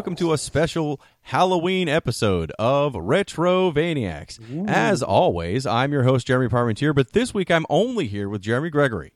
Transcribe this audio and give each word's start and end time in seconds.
welcome 0.00 0.16
to 0.16 0.32
a 0.32 0.38
special 0.38 0.98
Halloween 1.20 1.86
episode 1.86 2.50
of 2.58 2.94
Retrovaniacs. 2.94 4.66
As 4.66 5.02
always, 5.02 5.66
I'm 5.66 5.92
your 5.92 6.04
host, 6.04 6.26
Jeremy 6.26 6.48
Parmentier, 6.48 6.94
but 6.94 7.12
this 7.12 7.34
week 7.34 7.50
I'm 7.50 7.66
only 7.68 8.06
here 8.06 8.26
with 8.26 8.40
Jeremy 8.40 8.70
Gregory 8.70 9.12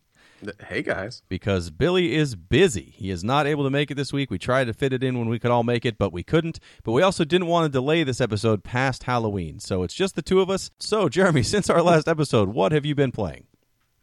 Hey 0.69 0.83
guys. 0.83 1.23
because 1.30 1.70
Billy 1.70 2.15
is 2.15 2.37
busy. 2.37 2.93
He 2.95 3.09
is 3.09 3.24
not 3.24 3.47
able 3.47 3.65
to 3.65 3.70
make 3.70 3.91
it 3.91 3.95
this 3.95 4.12
week. 4.12 4.30
We 4.30 4.37
tried 4.38 4.66
to 4.66 4.74
fit 4.74 4.93
it 4.93 5.02
in 5.02 5.19
when 5.19 5.30
we 5.30 5.38
could 5.38 5.51
all 5.51 5.62
make 5.62 5.87
it, 5.87 5.97
but 5.97 6.12
we 6.12 6.23
couldn't. 6.23 6.60
But 6.83 6.93
we 6.93 7.01
also 7.01 7.24
didn't 7.24 7.46
want 7.46 7.65
to 7.65 7.73
delay 7.73 8.05
this 8.05 8.21
episode 8.21 8.62
past 8.62 9.05
Halloween. 9.05 9.60
So 9.60 9.85
it's 9.85 9.95
just 9.95 10.16
the 10.16 10.23
two 10.23 10.43
of 10.43 10.51
us. 10.51 10.71
So, 10.79 11.09
Jeremy, 11.09 11.43
since 11.45 11.71
our 11.71 11.80
last 11.80 12.09
episode, 12.09 12.51
what 12.51 12.73
have 12.73 12.85
you 12.85 12.95
been 12.95 13.10
playing? 13.10 13.46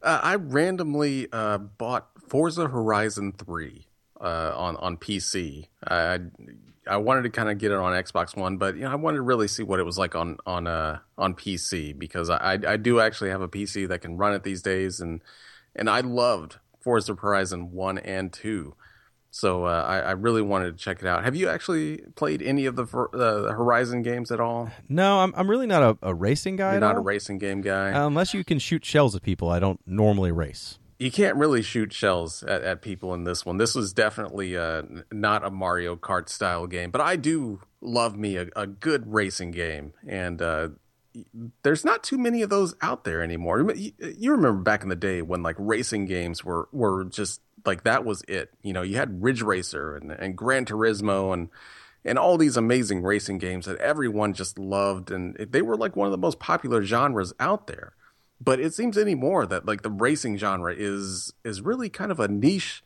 Uh, 0.02 0.20
I 0.23 0.34
randomly 0.34 1.27
uh, 1.32 1.59
bought 1.59 2.07
Forza 2.27 2.70
Horizon 2.70 3.34
3 3.34 3.85
uh, 4.21 4.54
on 4.55 4.77
on 4.77 4.98
PC. 4.98 5.68
I 5.87 6.13
I 6.13 6.20
wanted 6.87 7.24
to 7.24 7.29
kind 7.29 7.49
of 7.49 7.57
get 7.57 7.71
it 7.71 7.77
on 7.77 7.93
Xbox 7.93 8.35
One, 8.35 8.57
but 8.57 8.76
you 8.76 8.82
know 8.82 8.91
I 8.91 8.96
wanted 8.96 9.18
to 9.18 9.24
really 9.24 9.48
see 9.48 9.63
what 9.63 9.79
it 9.79 9.84
was 9.84 9.98
like 9.98 10.15
on 10.15 10.37
on 10.46 10.68
uh, 10.68 10.99
on 11.18 11.35
PC 11.35 11.98
because 11.98 12.29
I 12.29 12.60
I 12.68 12.77
do 12.77 12.99
actually 12.99 13.29
have 13.29 13.41
a 13.41 13.48
PC 13.48 13.87
that 13.87 14.01
can 14.01 14.18
run 14.18 14.34
it 14.34 14.43
these 14.43 14.62
days, 14.62 14.99
and 14.99 15.21
and 15.76 15.90
I 15.90 16.02
loved 16.02 16.57
Forza 16.82 17.15
Horizon 17.15 17.71
1 17.71 17.98
and 17.99 18.34
2. 18.34 18.76
So 19.34 19.63
uh, 19.63 19.85
I, 19.87 19.99
I 19.99 20.12
really 20.12 20.41
wanted 20.41 20.77
to 20.77 20.84
check 20.84 20.99
it 20.99 21.07
out. 21.07 21.24
Have 21.24 21.35
you 21.35 21.48
actually 21.48 21.99
played 22.15 22.41
any 22.41 22.65
of 22.65 22.76
the 22.76 22.84
uh, 22.84 23.54
Horizon 23.54 24.02
games 24.02 24.29
at 24.29 24.41
all? 24.41 24.70
No, 24.90 25.20
I'm, 25.20 25.34
I'm 25.37 25.49
really 25.49 25.68
not 25.68 25.82
a, 25.84 26.09
a 26.09 26.13
racing 26.13 26.57
guy. 26.57 26.71
You're 26.74 26.82
not 26.82 26.98
a 26.98 27.02
racing 27.02 27.37
game 27.37 27.62
guy. 27.62 27.93
Uh, 27.93 28.07
unless 28.07 28.34
you 28.34 28.43
can 28.43 28.59
shoot 28.59 28.84
shells 28.84 29.15
at 29.15 29.21
people, 29.21 29.49
I 29.49 29.59
don't 29.59 29.79
normally 29.85 30.34
race. 30.34 30.79
You 31.02 31.10
can't 31.10 31.35
really 31.35 31.63
shoot 31.63 31.91
shells 31.91 32.44
at, 32.44 32.62
at 32.62 32.84
people 32.84 33.16
in 33.16 33.24
this 33.24 33.44
one. 33.44 33.57
This 33.57 33.74
was 33.74 33.91
definitely 33.91 34.55
uh, 34.55 34.84
not 35.12 35.43
a 35.43 35.49
Mario 35.49 35.96
Kart 35.96 36.30
style 36.30 36.68
game, 36.68 36.91
but 36.91 37.02
I 37.02 37.16
do 37.16 37.60
love 37.82 38.16
me 38.16 38.38
a, 38.38 38.49
a 38.55 38.68
good 38.68 39.12
racing 39.12 39.49
game, 39.49 39.93
and 40.08 40.40
uh, 40.43 40.70
there's 41.63 41.84
not 41.84 42.04
too 42.04 42.20
many 42.20 42.43
of 42.43 42.52
those 42.52 42.76
out 42.84 43.04
there 43.04 43.24
anymore. 43.24 43.74
You, 43.74 43.93
you 43.99 44.32
remember 44.32 44.62
back 44.62 44.84
in 44.84 44.90
the 44.90 44.96
day 44.96 45.24
when 45.24 45.41
like 45.41 45.55
racing 45.58 46.05
games 46.05 46.46
were 46.46 46.70
were 46.71 47.05
just 47.05 47.41
like 47.65 47.84
that 47.84 48.05
was 48.05 48.21
it. 48.27 48.52
You 48.62 48.74
know, 48.74 48.84
you 48.84 48.98
had 48.98 49.24
Ridge 49.24 49.41
Racer 49.41 49.96
and, 49.96 50.12
and 50.12 50.38
Gran 50.38 50.65
Turismo 50.65 51.34
and 51.34 51.49
and 52.05 52.20
all 52.20 52.38
these 52.38 52.58
amazing 52.58 53.02
racing 53.02 53.40
games 53.40 53.65
that 53.65 53.77
everyone 53.80 54.34
just 54.34 54.60
loved, 54.60 55.10
and 55.10 55.36
they 55.49 55.63
were 55.63 55.77
like 55.77 55.96
one 55.96 56.05
of 56.05 56.12
the 56.12 56.18
most 56.20 56.38
popular 56.38 56.84
genres 56.84 57.34
out 57.40 57.65
there 57.65 57.96
but 58.43 58.59
it 58.59 58.73
seems 58.73 58.97
anymore 58.97 59.45
that 59.45 59.65
like 59.65 59.84
the 59.84 59.89
racing 59.89 60.37
genre 60.37 60.73
is 60.75 61.34
is 61.43 61.61
really 61.61 61.89
kind 61.89 62.11
of 62.11 62.20
a 62.20 62.27
niche 62.27 62.84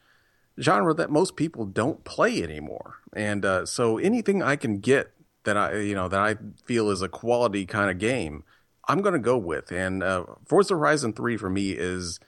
genre 0.59 0.93
that 0.93 1.09
most 1.09 1.35
people 1.35 1.66
don't 1.66 2.03
play 2.03 2.43
anymore 2.43 2.95
and 3.16 3.45
uh, 3.45 3.65
so 3.65 3.97
anything 3.97 4.41
i 4.41 4.55
can 4.55 4.79
get 4.79 5.11
that 5.44 5.57
i 5.57 5.77
you 5.77 5.95
know 5.95 6.07
that 6.07 6.19
i 6.19 6.35
feel 6.65 6.89
is 6.89 7.01
a 7.01 7.09
quality 7.09 7.65
kind 7.65 7.89
of 7.89 7.97
game 7.97 8.44
i'm 8.88 9.01
going 9.01 9.13
to 9.13 9.19
go 9.19 9.38
with 9.38 9.71
and 9.71 10.03
uh, 10.03 10.23
forza 10.45 10.73
horizon 10.73 11.13
3 11.13 11.38
for 11.38 11.49
me 11.49 11.71
is 11.71 12.19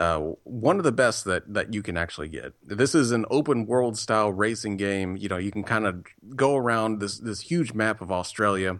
uh, 0.00 0.20
one 0.44 0.78
of 0.78 0.84
the 0.84 0.92
best 0.92 1.24
that 1.24 1.52
that 1.52 1.74
you 1.74 1.82
can 1.82 1.96
actually 1.96 2.28
get. 2.28 2.52
This 2.64 2.94
is 2.94 3.10
an 3.10 3.24
open 3.28 3.66
world 3.66 3.98
style 3.98 4.32
racing 4.32 4.76
game. 4.76 5.16
You 5.16 5.28
know, 5.28 5.36
you 5.36 5.50
can 5.50 5.64
kind 5.64 5.84
of 5.84 6.04
go 6.36 6.56
around 6.56 7.00
this 7.00 7.18
this 7.18 7.40
huge 7.40 7.74
map 7.74 8.00
of 8.00 8.12
Australia, 8.12 8.78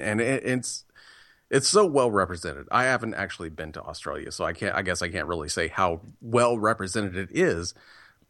and 0.00 0.20
it, 0.20 0.44
it's 0.44 0.84
it's 1.52 1.68
so 1.68 1.84
well 1.84 2.10
represented. 2.10 2.66
I 2.72 2.84
haven't 2.84 3.14
actually 3.14 3.50
been 3.50 3.72
to 3.72 3.82
Australia, 3.82 4.32
so 4.32 4.44
I 4.44 4.54
can't. 4.54 4.74
I 4.74 4.80
guess 4.80 5.02
I 5.02 5.10
can't 5.10 5.28
really 5.28 5.50
say 5.50 5.68
how 5.68 6.00
well 6.22 6.58
represented 6.58 7.14
it 7.14 7.28
is. 7.30 7.74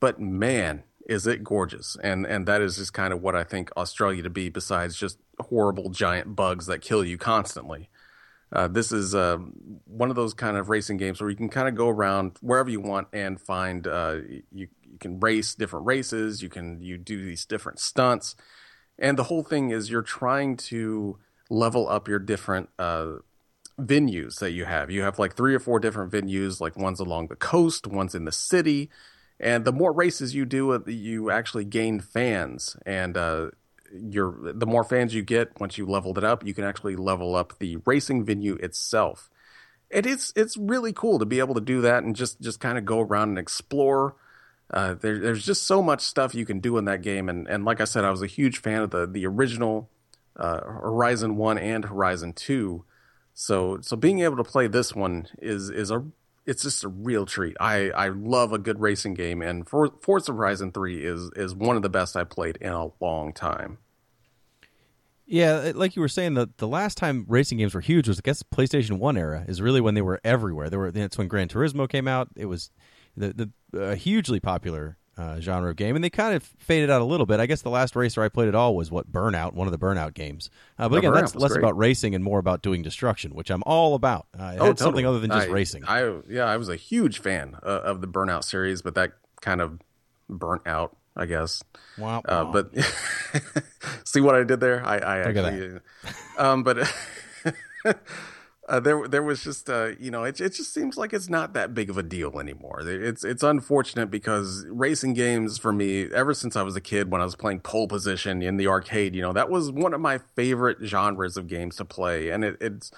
But 0.01 0.21
man, 0.21 0.83
is 1.09 1.29
it 1.29 1.45
gorgeous! 1.45 1.97
And 2.03 2.27
and 2.27 2.47
that 2.47 2.61
is 2.61 2.77
just 2.77 2.93
kind 2.93 3.13
of 3.13 3.23
what 3.23 3.37
I 3.37 3.45
think 3.45 3.71
Australia 3.77 4.25
to 4.25 4.31
be. 4.31 4.49
Besides 4.49 4.97
just 4.97 5.19
horrible 5.39 5.91
giant 5.91 6.35
bugs 6.35 6.67
that 6.67 6.83
kill 6.83 7.05
you 7.05 7.17
constantly. 7.17 7.89
Uh, 8.53 8.69
this 8.69 8.93
is 8.93 9.15
uh, 9.15 9.39
one 9.87 10.11
of 10.11 10.17
those 10.17 10.35
kind 10.35 10.59
of 10.59 10.69
racing 10.69 10.99
games 10.99 11.21
where 11.21 11.31
you 11.31 11.37
can 11.37 11.49
kind 11.49 11.69
of 11.69 11.75
go 11.75 11.89
around 11.89 12.37
wherever 12.43 12.69
you 12.69 12.81
want 12.81 13.09
and 13.13 13.41
find 13.41 13.87
uh, 13.87 14.17
you 14.51 14.67
you 14.83 14.99
can 14.99 15.21
race 15.21 15.55
different 15.55 15.87
races. 15.87 16.43
You 16.43 16.49
can 16.49 16.83
you 16.83 16.99
do 16.99 17.25
these 17.25 17.45
different 17.45 17.79
stunts, 17.79 18.35
and 18.99 19.17
the 19.17 19.25
whole 19.25 19.45
thing 19.45 19.71
is 19.71 19.93
you're 19.93 20.03
trying 20.03 20.57
to 20.57 21.19
level 21.53 21.89
up 21.89 22.09
your 22.09 22.19
different 22.19 22.71
uh, 22.79 23.13
venues 23.79 24.39
that 24.39 24.53
you 24.53 24.65
have. 24.65 24.91
You 24.91 25.03
have 25.03 25.19
like 25.19 25.37
three 25.37 25.55
or 25.55 25.61
four 25.61 25.79
different 25.79 26.11
venues, 26.11 26.61
like 26.61 26.77
one's 26.77 27.01
along 27.01 27.29
the 27.29 27.37
coast, 27.37 27.87
one's 27.87 28.15
in 28.15 28.25
the 28.25 28.33
city, 28.33 28.91
and 29.39 29.65
the 29.65 29.73
more 29.73 29.93
races 29.93 30.35
you 30.35 30.45
do, 30.45 30.73
uh, 30.73 30.81
you 30.87 31.31
actually 31.31 31.65
gain 31.65 32.01
fans, 32.01 32.77
and 32.87 33.17
uh, 33.17 33.51
your 33.93 34.53
the 34.53 34.67
more 34.67 34.85
fans 34.85 35.15
you 35.15 35.23
get 35.23 35.61
once 35.61 35.77
you 35.77 35.87
leveled 35.87 36.19
it 36.19 36.25
up, 36.25 36.45
you 36.47 36.55
can 36.55 36.65
actually 36.65 36.97
level 36.97 37.35
up 37.35 37.59
the 37.59 37.77
racing 37.85 38.25
venue 38.25 38.55
itself. 38.57 39.29
And 39.91 40.07
it's 40.07 40.33
it's 40.35 40.57
really 40.57 40.93
cool 40.93 41.19
to 41.19 41.27
be 41.27 41.39
able 41.39 41.55
to 41.55 41.61
do 41.61 41.83
that 41.83 42.03
and 42.03 42.17
just 42.17 42.41
just 42.41 42.61
kind 42.61 42.79
of 42.79 42.85
go 42.85 43.01
around 43.01 43.31
and 43.31 43.39
explore. 43.39 44.17
Uh, 44.73 44.95
there, 44.95 45.19
there's 45.19 45.45
just 45.45 45.65
so 45.65 45.83
much 45.83 46.01
stuff 46.01 46.35
you 46.35 46.47
can 46.47 46.59
do 46.61 46.79
in 46.79 46.87
that 46.87 47.03
game, 47.03 47.29
and 47.29 47.47
and 47.49 47.65
like 47.65 47.81
I 47.81 47.85
said, 47.85 48.05
I 48.05 48.11
was 48.11 48.23
a 48.23 48.27
huge 48.27 48.59
fan 48.59 48.83
of 48.83 48.91
the 48.91 49.07
the 49.07 49.27
original 49.27 49.91
uh, 50.37 50.61
Horizon 50.61 51.37
One 51.37 51.59
and 51.59 51.85
Horizon 51.85 52.33
Two. 52.33 52.85
So 53.35 53.79
so 53.81 53.97
being 53.97 54.21
able 54.21 54.37
to 54.37 54.45
play 54.45 54.67
this 54.67 54.95
one 54.95 55.29
is 55.41 55.71
is 55.71 55.91
a 55.91 56.05
it's 56.47 56.63
just 56.63 56.85
a 56.85 56.89
real 56.89 57.25
treat. 57.25 57.57
I, 57.61 57.91
I 57.91 58.09
love 58.09 58.53
a 58.53 58.59
good 58.59 58.81
racing 58.81 59.15
game, 59.15 59.43
and 59.43 59.69
For, 59.69 59.93
Forza 60.01 60.33
Horizon 60.33 60.73
Three 60.73 61.05
is 61.05 61.31
is 61.37 61.55
one 61.55 61.77
of 61.77 61.83
the 61.83 61.91
best 61.91 62.17
I've 62.17 62.31
played 62.31 62.59
in 62.61 62.73
a 62.73 62.91
long 63.01 63.33
time. 63.33 63.79
Yeah, 65.25 65.73
like 65.75 65.97
you 65.97 66.03
were 66.03 66.09
saying, 66.09 66.35
the 66.35 66.51
the 66.57 66.69
last 66.69 66.99
time 66.99 67.25
racing 67.29 67.59
games 67.59 67.75
were 67.75 67.81
huge 67.81 68.09
was 68.09 68.19
I 68.19 68.23
guess 68.23 68.43
PlayStation 68.43 68.99
One 68.99 69.17
era 69.17 69.45
is 69.49 69.63
really 69.63 69.81
when 69.81 69.95
they 69.95 70.03
were 70.03 70.21
everywhere. 70.25 70.69
They 70.69 70.77
were 70.77 70.91
that's 70.91 71.17
when 71.17 71.29
Gran 71.29 71.49
Turismo 71.49 71.89
came 71.89 72.09
out. 72.09 72.29
It 72.37 72.47
was 72.47 72.71
the 73.17 73.51
the 73.73 73.83
uh, 73.83 73.95
hugely 73.95 74.41
popular 74.41 74.99
uh, 75.19 75.41
genre 75.41 75.71
of 75.71 75.77
game, 75.77 75.95
and 75.95 76.03
they 76.05 76.09
kind 76.11 76.35
of 76.35 76.43
faded 76.43 76.89
out 76.91 77.01
a 77.03 77.05
little 77.05 77.27
bit. 77.27 77.39
I 77.41 77.47
guess 77.47 77.63
the 77.63 77.71
last 77.71 77.95
racer 77.97 78.23
I 78.23 78.29
played 78.29 78.49
at 78.49 78.55
all 78.55 78.75
was 78.75 78.91
what 78.91 79.13
Burnout, 79.13 79.53
one 79.53 79.67
of 79.69 79.73
the 79.73 79.79
Burnout 79.79 80.15
games. 80.15 80.49
Uh, 80.79 80.89
but 80.89 80.97
Oh, 80.97 80.99
again, 80.99 81.13
Burnout 81.13 81.21
that's 81.21 81.35
less 81.37 81.53
great. 81.53 81.63
about 81.63 81.77
racing 81.77 82.15
and 82.15 82.25
more 82.25 82.39
about 82.39 82.63
doing 82.63 82.83
destruction, 82.83 83.35
which 83.35 83.51
I'm 83.51 83.63
all 83.67 83.95
about. 83.95 84.27
Uh, 84.39 84.55
it 84.57 84.63
had 84.63 84.79
something 84.79 85.05
other 85.07 85.21
than 85.21 85.31
just 85.31 85.49
Oh, 85.49 85.51
I- 85.51 85.55
racing. 85.55 85.85
I 85.87 86.15
yeah, 86.29 86.45
I 86.45 86.57
was 86.57 86.69
a 86.69 86.77
huge 86.77 87.19
fan 87.21 87.57
uh, 87.63 87.67
of 87.83 88.01
the 88.01 88.09
Burnout 88.09 88.45
series, 88.45 88.81
but 88.83 88.95
that 88.95 89.13
kind 89.43 89.61
of 89.61 89.79
burnt 90.31 90.67
out, 90.67 90.97
I 91.17 91.27
guess. 91.27 91.63
Wow, 91.99 92.23
Uh, 92.25 92.45
but 92.45 92.71
see 94.05 94.21
what 94.23 94.35
I 94.35 94.45
did 94.45 94.61
there? 94.61 94.83
I, 94.87 94.97
I 94.99 95.25
Look 95.31 95.37
actually, 95.37 95.79
um, 96.39 96.63
but 96.63 96.79
uh, 98.73 98.81
there 98.81 99.07
there 99.07 99.23
was 99.23 99.45
just 99.45 99.69
uh, 99.69 99.91
you 100.01 100.11
know 100.11 100.25
it 100.25 100.41
it 100.41 100.55
just 100.55 100.73
seems 100.73 100.97
like 100.97 101.13
it's 101.13 101.29
not 101.29 101.53
that 101.53 101.75
big 101.75 101.91
of 101.91 101.99
a 101.99 102.03
deal 102.03 102.41
anymore. 102.41 102.81
It's 102.81 103.23
it's 103.23 103.43
unfortunate 103.43 104.11
because 104.11 104.65
racing 104.71 105.13
games 105.13 105.59
for 105.59 105.75
me 105.75 106.11
ever 106.11 106.33
since 106.33 106.57
I 106.57 106.63
was 106.63 106.75
a 106.75 106.81
kid 106.81 107.13
when 107.13 107.21
I 107.21 107.25
was 107.25 107.37
playing 107.37 107.61
pole 107.61 107.87
position 107.87 108.41
in 108.41 108.57
the 108.57 108.69
arcade, 108.69 109.15
you 109.15 109.21
know 109.21 109.35
that 109.35 109.51
was 109.51 109.71
one 109.71 109.93
of 109.93 110.01
my 110.01 110.19
favorite 110.37 110.79
genres 110.83 111.37
of 111.37 111.49
games 111.49 111.77
to 111.77 111.85
play, 111.85 112.31
and 112.31 112.45
it, 112.45 112.57
it's 112.63 112.91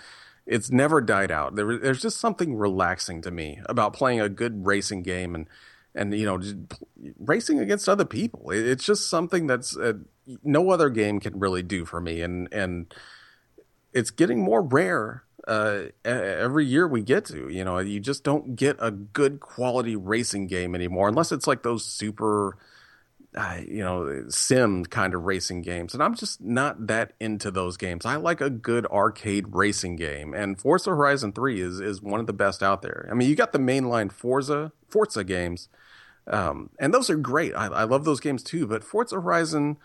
it's 0.46 0.70
never 0.70 1.00
died 1.00 1.32
out. 1.32 1.56
There, 1.56 1.76
there's 1.76 2.02
just 2.02 2.20
something 2.20 2.54
relaxing 2.54 3.20
to 3.22 3.32
me 3.32 3.60
about 3.66 3.94
playing 3.94 4.20
a 4.20 4.28
good 4.28 4.64
racing 4.64 5.02
game 5.02 5.34
and 5.34 5.48
and 5.92 6.14
you 6.14 6.24
know 6.24 6.40
racing 7.18 7.58
against 7.58 7.88
other 7.88 8.04
people. 8.04 8.50
It, 8.50 8.64
it's 8.64 8.84
just 8.84 9.10
something 9.10 9.48
that's 9.48 9.76
uh, 9.76 9.94
no 10.44 10.70
other 10.70 10.88
game 10.88 11.18
can 11.18 11.36
really 11.36 11.64
do 11.64 11.84
for 11.84 12.00
me, 12.00 12.20
and 12.20 12.46
and 12.52 12.94
it's 13.92 14.10
getting 14.10 14.38
more 14.38 14.62
rare 14.62 15.24
uh, 15.46 15.84
every 16.04 16.64
year 16.64 16.86
we 16.86 17.02
get 17.02 17.24
to. 17.26 17.48
You 17.48 17.64
know, 17.64 17.78
you 17.78 18.00
just 18.00 18.24
don't 18.24 18.56
get 18.56 18.76
a 18.78 18.90
good 18.90 19.40
quality 19.40 19.96
racing 19.96 20.46
game 20.46 20.74
anymore 20.74 21.08
unless 21.08 21.32
it's 21.32 21.46
like 21.46 21.62
those 21.62 21.84
super 21.84 22.56
uh, 23.34 23.58
you 23.66 23.82
know, 23.82 24.24
sim 24.28 24.84
kind 24.84 25.12
of 25.12 25.24
racing 25.24 25.62
games. 25.62 25.92
And 25.92 26.02
I'm 26.02 26.14
just 26.14 26.40
not 26.40 26.86
that 26.86 27.14
into 27.18 27.50
those 27.50 27.76
games. 27.76 28.06
I 28.06 28.16
like 28.16 28.40
a 28.40 28.50
good 28.50 28.86
arcade 28.86 29.46
racing 29.54 29.96
game. 29.96 30.32
And 30.34 30.60
Forza 30.60 30.90
Horizon 30.90 31.32
3 31.32 31.60
is, 31.60 31.80
is 31.80 32.00
one 32.00 32.20
of 32.20 32.28
the 32.28 32.32
best 32.32 32.62
out 32.62 32.82
there. 32.82 33.08
I 33.10 33.14
mean, 33.14 33.28
you 33.28 33.34
got 33.34 33.52
the 33.52 33.58
mainline 33.58 34.12
Forza, 34.12 34.72
Forza 34.88 35.24
games, 35.24 35.68
um, 36.28 36.70
and 36.78 36.94
those 36.94 37.10
are 37.10 37.16
great. 37.16 37.54
I, 37.54 37.66
I 37.66 37.84
love 37.84 38.04
those 38.04 38.20
games 38.20 38.42
too. 38.42 38.66
But 38.66 38.84
Forza 38.84 39.16
Horizon 39.16 39.78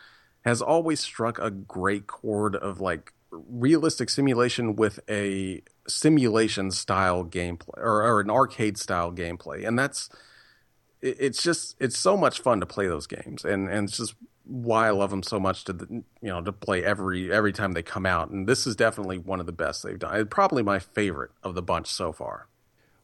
has 0.46 0.62
always 0.62 1.00
struck 1.00 1.40
a 1.40 1.50
great 1.50 2.06
chord 2.08 2.56
of 2.56 2.80
like 2.80 3.14
realistic 3.32 4.10
simulation 4.10 4.76
with 4.76 5.00
a 5.10 5.62
simulation 5.88 6.72
style 6.72 7.24
gameplay 7.26 7.78
or, 7.78 8.04
or 8.04 8.20
an 8.22 8.30
arcade 8.30 8.78
style 8.78 9.12
gameplay. 9.12 9.68
And 9.68 9.78
that's, 9.78 10.10
it- 11.02 11.18
it's 11.20 11.44
just 11.44 11.76
it's 11.80 11.98
so 11.98 12.18
much 12.18 12.40
fun 12.42 12.60
to 12.60 12.66
play 12.66 12.88
those 12.88 13.08
games 13.08 13.46
and 13.46 13.70
and 13.70 13.88
it's 13.88 13.98
just 13.98 14.16
why 14.46 14.88
I 14.88 14.90
love 14.92 15.12
them 15.12 15.22
so 15.22 15.40
much 15.40 15.64
to 15.66 15.74
the, 15.74 15.86
you 15.90 16.04
know 16.30 16.42
to 16.42 16.52
play 16.52 16.84
every 16.84 17.32
every 17.32 17.54
time 17.54 17.74
they 17.74 17.84
come 17.84 18.06
out, 18.08 18.32
and 18.32 18.48
this 18.48 18.66
is 18.66 18.76
definitely 18.76 19.20
one 19.20 19.40
of 19.40 19.46
the 19.46 19.52
best 19.52 19.84
they've 19.84 20.00
done. 20.00 20.26
Probably 20.28 20.64
my 20.64 20.80
favorite 20.80 21.30
of 21.44 21.54
the 21.54 21.62
bunch 21.62 21.86
so 21.88 22.12
far. 22.12 22.48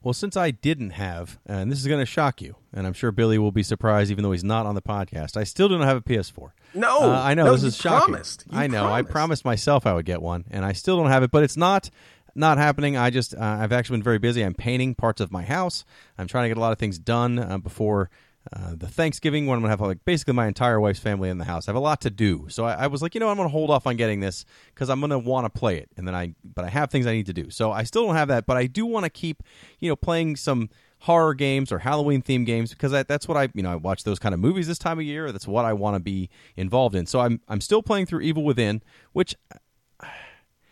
Well, 0.02 0.14
since 0.14 0.36
I 0.38 0.52
didn't 0.52 0.92
have, 0.92 1.40
and 1.48 1.72
this 1.72 1.80
is 1.80 1.88
going 1.88 2.00
to 2.00 2.06
shock 2.06 2.40
you, 2.42 2.56
and 2.74 2.86
I'm 2.86 2.94
sure 2.94 3.12
Billy 3.12 3.38
will 3.40 3.52
be 3.52 3.64
surprised, 3.64 4.12
even 4.12 4.24
though 4.24 4.32
he's 4.34 4.44
not 4.44 4.66
on 4.66 4.76
the 4.76 4.82
podcast. 4.82 5.36
I 5.38 5.44
still 5.46 5.68
don't 5.68 5.82
have 5.82 5.98
a 5.98 6.02
PS4. 6.02 6.50
No, 6.76 7.12
uh, 7.12 7.22
I 7.24 7.34
know 7.34 7.46
no, 7.46 7.52
this 7.54 7.64
is 7.64 7.78
shocking. 7.78 8.14
Promised. 8.14 8.46
I 8.52 8.68
know. 8.68 8.84
Promised. 8.84 9.10
I 9.10 9.12
promised 9.12 9.46
myself 9.46 9.86
I 9.86 9.94
would 9.94 10.06
get 10.06 10.22
one, 10.22 10.46
and 10.52 10.66
I 10.66 10.74
still 10.74 10.98
don't 10.98 11.10
have 11.10 11.24
it. 11.24 11.32
But 11.32 11.44
it's 11.44 11.58
not 11.58 11.90
not 12.36 12.58
happening. 12.58 12.98
I 12.98 13.10
just 13.10 13.34
uh, 13.34 13.40
I've 13.40 13.72
actually 13.72 13.98
been 13.98 14.04
very 14.04 14.20
busy. 14.20 14.42
I'm 14.42 14.54
painting 14.54 14.96
parts 14.96 15.22
of 15.22 15.32
my 15.32 15.44
house. 15.44 15.86
I'm 16.18 16.28
trying 16.28 16.46
to 16.46 16.50
get 16.50 16.58
a 16.58 16.62
lot 16.62 16.72
of 16.72 16.78
things 16.78 17.00
done 17.00 17.40
uh, 17.40 17.58
before 17.58 18.10
uh, 18.54 18.76
the 18.76 18.88
Thanksgiving 18.88 19.48
when 19.48 19.58
I'm 19.58 19.62
gonna 19.64 19.72
have 19.72 19.82
like 19.82 20.06
basically 20.06 20.34
my 20.34 20.48
entire 20.48 20.80
wife's 20.80 21.00
family 21.00 21.30
in 21.30 21.38
the 21.38 21.46
house. 21.46 21.68
I 21.68 21.72
have 21.72 21.78
a 21.78 21.80
lot 21.80 22.02
to 22.02 22.10
do, 22.10 22.46
so 22.50 22.66
I, 22.66 22.74
I 22.74 22.88
was 22.88 23.02
like, 23.02 23.16
you 23.16 23.20
know, 23.20 23.30
I'm 23.30 23.38
gonna 23.38 23.50
hold 23.50 23.72
off 23.72 23.88
on 23.88 23.96
getting 23.96 24.20
this 24.20 24.46
because 24.74 24.90
I'm 24.90 25.02
gonna 25.02 25.18
want 25.18 25.46
to 25.46 25.60
play 25.60 25.78
it, 25.78 25.90
and 25.98 26.08
then 26.08 26.14
I 26.14 26.36
but 26.44 26.66
I 26.66 26.70
have 26.70 26.92
things 26.92 27.08
I 27.08 27.14
need 27.14 27.26
to 27.28 27.34
do, 27.34 27.50
so 27.50 27.72
I 27.72 27.84
still 27.84 28.06
don't 28.06 28.16
have 28.16 28.28
that, 28.28 28.46
but 28.46 28.58
I 28.58 28.68
do 28.68 28.86
want 28.86 29.06
to 29.06 29.10
keep 29.10 29.42
you 29.80 29.90
know 29.90 29.96
playing 29.96 30.36
some 30.36 30.70
horror 31.00 31.34
games 31.34 31.72
or 31.72 31.80
Halloween 31.80 32.22
themed 32.22 32.46
games 32.46 32.72
because 32.72 32.94
I, 32.94 33.04
that's 33.04 33.28
what 33.28 33.38
I 33.38 33.50
you 33.54 33.62
know 33.64 33.72
I 33.72 33.76
watch 33.76 34.04
those 34.04 34.18
kind 34.20 34.34
of 34.34 34.40
movies 34.40 34.68
this 34.68 34.80
time 34.80 34.98
of 35.00 35.06
year. 35.06 35.32
That's 35.32 35.48
what 35.48 35.66
I 35.66 35.74
want 35.74 35.96
to 35.96 36.00
be 36.00 36.30
involved 36.56 36.96
in. 36.96 37.06
So 37.06 37.20
I'm 37.20 37.42
I'm 37.48 37.62
still 37.62 37.84
playing 37.84 38.06
through 38.08 38.22
Evil 38.22 38.44
Within, 38.44 38.82
which 39.14 39.36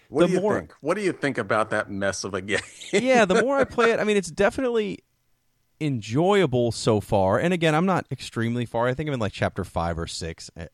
What 0.10 0.22
the 0.22 0.28
do 0.28 0.34
you 0.34 0.42
more- 0.42 0.60
think? 0.60 0.74
What 0.82 0.96
do 0.96 1.02
you 1.04 1.12
think 1.12 1.38
about 1.38 1.70
that 1.72 1.90
mess 1.92 2.24
of 2.24 2.34
a 2.34 2.42
game? 2.42 2.60
yeah, 2.92 3.26
the 3.26 3.42
more 3.42 3.58
I 3.58 3.64
play 3.64 3.92
it, 3.92 4.00
I 4.02 4.04
mean, 4.04 4.18
it's 4.18 4.32
definitely 4.32 5.00
enjoyable 5.82 6.72
so 6.72 7.00
far. 7.02 7.40
And 7.40 7.54
again, 7.54 7.76
I'm 7.76 7.86
not 7.86 8.06
extremely 8.12 8.66
far. 8.66 8.88
I 8.88 8.94
think 8.94 9.08
I'm 9.10 9.14
in 9.14 9.20
like 9.20 9.34
chapter 9.34 9.64
five 9.64 9.98
or 10.00 10.08
six, 10.08 10.50
Eh, 10.56 10.68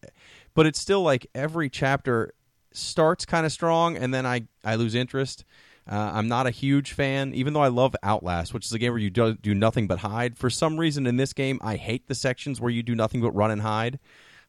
but 0.53 0.65
it's 0.65 0.79
still 0.79 1.01
like 1.01 1.27
every 1.33 1.69
chapter 1.69 2.33
starts 2.71 3.25
kind 3.25 3.45
of 3.45 3.51
strong, 3.51 3.97
and 3.97 4.13
then 4.13 4.25
I 4.25 4.47
I 4.63 4.75
lose 4.75 4.93
interest. 4.95 5.43
Uh, 5.91 6.11
I'm 6.13 6.27
not 6.27 6.45
a 6.45 6.51
huge 6.51 6.91
fan, 6.93 7.33
even 7.33 7.53
though 7.53 7.63
I 7.63 7.69
love 7.69 7.95
Outlast, 8.03 8.53
which 8.53 8.65
is 8.65 8.73
a 8.73 8.77
game 8.77 8.91
where 8.91 8.99
you 9.01 9.09
do, 9.09 9.33
do 9.33 9.55
nothing 9.55 9.87
but 9.87 9.99
hide. 9.99 10.37
For 10.37 10.49
some 10.51 10.79
reason, 10.79 11.07
in 11.07 11.17
this 11.17 11.33
game, 11.33 11.59
I 11.63 11.77
hate 11.77 12.07
the 12.07 12.13
sections 12.13 12.61
where 12.61 12.69
you 12.69 12.83
do 12.83 12.93
nothing 12.93 13.21
but 13.21 13.31
run 13.31 13.49
and 13.49 13.61
hide. 13.63 13.97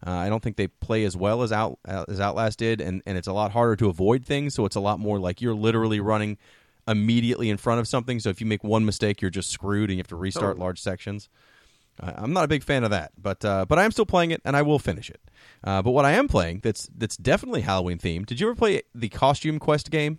Uh, 0.06 0.10
I 0.10 0.28
don't 0.28 0.42
think 0.42 0.56
they 0.56 0.66
play 0.66 1.04
as 1.04 1.16
well 1.16 1.42
as 1.42 1.50
Out 1.50 1.78
as 1.86 2.20
Outlast 2.20 2.58
did, 2.58 2.80
and, 2.82 3.02
and 3.06 3.16
it's 3.16 3.26
a 3.28 3.32
lot 3.32 3.52
harder 3.52 3.74
to 3.76 3.88
avoid 3.88 4.26
things. 4.26 4.52
So 4.54 4.66
it's 4.66 4.76
a 4.76 4.80
lot 4.80 5.00
more 5.00 5.18
like 5.18 5.40
you're 5.40 5.54
literally 5.54 6.00
running 6.00 6.36
immediately 6.86 7.48
in 7.50 7.56
front 7.56 7.80
of 7.80 7.88
something. 7.88 8.20
So 8.20 8.28
if 8.30 8.40
you 8.40 8.46
make 8.46 8.62
one 8.64 8.84
mistake, 8.84 9.22
you're 9.22 9.30
just 9.30 9.50
screwed, 9.50 9.88
and 9.90 9.96
you 9.96 10.00
have 10.00 10.08
to 10.08 10.16
restart 10.16 10.56
Oh. 10.56 10.60
large 10.60 10.80
sections. 10.80 11.28
Uh, 11.98 12.12
I'm 12.16 12.32
not 12.32 12.44
a 12.44 12.48
big 12.48 12.62
fan 12.64 12.84
of 12.84 12.90
that, 12.90 13.12
but 13.20 13.44
uh, 13.44 13.64
but 13.66 13.78
I 13.78 13.84
am 13.84 13.92
still 13.92 14.06
playing 14.06 14.30
it, 14.30 14.40
and 14.44 14.56
I 14.56 14.62
will 14.62 14.78
finish 14.78 15.08
it. 15.10 15.20
Uh, 15.64 15.80
but 15.82 15.90
what 15.92 16.04
I 16.04 16.12
am 16.12 16.28
playing 16.28 16.60
that's 16.62 16.88
that's 16.96 17.16
definitely 17.16 17.60
Halloween 17.62 17.98
themed. 17.98 18.26
Did 18.26 18.40
you 18.40 18.46
ever 18.48 18.54
play 18.54 18.82
the 18.94 19.08
Costume 19.10 19.58
Quest 19.58 19.90
game? 19.90 20.18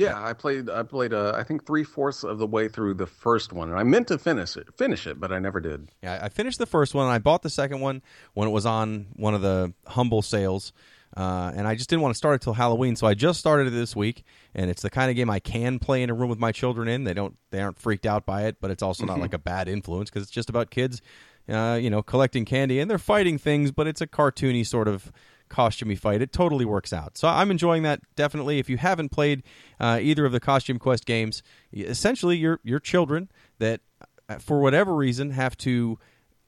Yeah, 0.00 0.22
I 0.22 0.32
played. 0.32 0.70
I 0.70 0.82
played. 0.82 1.12
Uh, 1.12 1.32
I 1.36 1.42
think 1.42 1.66
three 1.66 1.84
fourths 1.84 2.24
of 2.24 2.38
the 2.38 2.46
way 2.46 2.68
through 2.68 2.94
the 2.94 3.06
first 3.06 3.52
one, 3.52 3.68
and 3.68 3.78
I 3.78 3.82
meant 3.82 4.08
to 4.08 4.18
finish 4.18 4.56
it. 4.56 4.68
Finish 4.76 5.06
it, 5.06 5.20
but 5.20 5.32
I 5.32 5.38
never 5.38 5.60
did. 5.60 5.90
Yeah, 6.02 6.18
I 6.22 6.28
finished 6.28 6.58
the 6.58 6.66
first 6.66 6.94
one. 6.94 7.06
and 7.06 7.12
I 7.12 7.18
bought 7.18 7.42
the 7.42 7.50
second 7.50 7.80
one 7.80 8.02
when 8.34 8.48
it 8.48 8.50
was 8.50 8.66
on 8.66 9.08
one 9.16 9.34
of 9.34 9.42
the 9.42 9.74
humble 9.86 10.22
sales, 10.22 10.72
uh, 11.16 11.52
and 11.54 11.68
I 11.68 11.74
just 11.74 11.90
didn't 11.90 12.02
want 12.02 12.14
to 12.14 12.18
start 12.18 12.36
it 12.36 12.44
till 12.44 12.54
Halloween. 12.54 12.96
So 12.96 13.06
I 13.06 13.14
just 13.14 13.40
started 13.40 13.66
it 13.66 13.70
this 13.70 13.94
week, 13.94 14.24
and 14.54 14.70
it's 14.70 14.82
the 14.82 14.90
kind 14.90 15.10
of 15.10 15.16
game 15.16 15.28
I 15.28 15.40
can 15.40 15.78
play 15.78 16.02
in 16.02 16.10
a 16.10 16.14
room 16.14 16.30
with 16.30 16.38
my 16.38 16.52
children 16.52 16.88
in. 16.88 17.04
They 17.04 17.14
don't, 17.14 17.36
they 17.50 17.60
aren't 17.60 17.78
freaked 17.78 18.06
out 18.06 18.24
by 18.24 18.44
it, 18.44 18.56
but 18.60 18.70
it's 18.70 18.82
also 18.82 19.04
not 19.04 19.20
like 19.20 19.34
a 19.34 19.38
bad 19.38 19.68
influence 19.68 20.08
because 20.08 20.22
it's 20.22 20.32
just 20.32 20.48
about 20.48 20.70
kids, 20.70 21.02
uh, 21.48 21.78
you 21.80 21.90
know, 21.90 22.02
collecting 22.02 22.44
candy 22.44 22.80
and 22.80 22.90
they're 22.90 22.98
fighting 22.98 23.38
things, 23.38 23.70
but 23.70 23.86
it's 23.86 24.00
a 24.00 24.06
cartoony 24.06 24.66
sort 24.66 24.88
of 24.88 25.12
costumey 25.50 25.98
fight. 25.98 26.22
It 26.22 26.32
totally 26.32 26.64
works 26.64 26.92
out. 26.92 27.18
So 27.18 27.28
I'm 27.28 27.50
enjoying 27.50 27.82
that 27.82 28.00
definitely. 28.16 28.58
If 28.58 28.70
you 28.70 28.78
haven't 28.78 29.10
played 29.10 29.42
uh, 29.78 29.98
either 30.00 30.24
of 30.24 30.32
the 30.32 30.40
Costume 30.40 30.78
Quest 30.78 31.04
games, 31.04 31.42
essentially 31.74 32.36
your 32.36 32.60
your 32.62 32.80
children 32.80 33.30
that 33.58 33.80
uh, 34.28 34.38
for 34.38 34.60
whatever 34.60 34.94
reason 34.94 35.32
have 35.32 35.56
to 35.58 35.98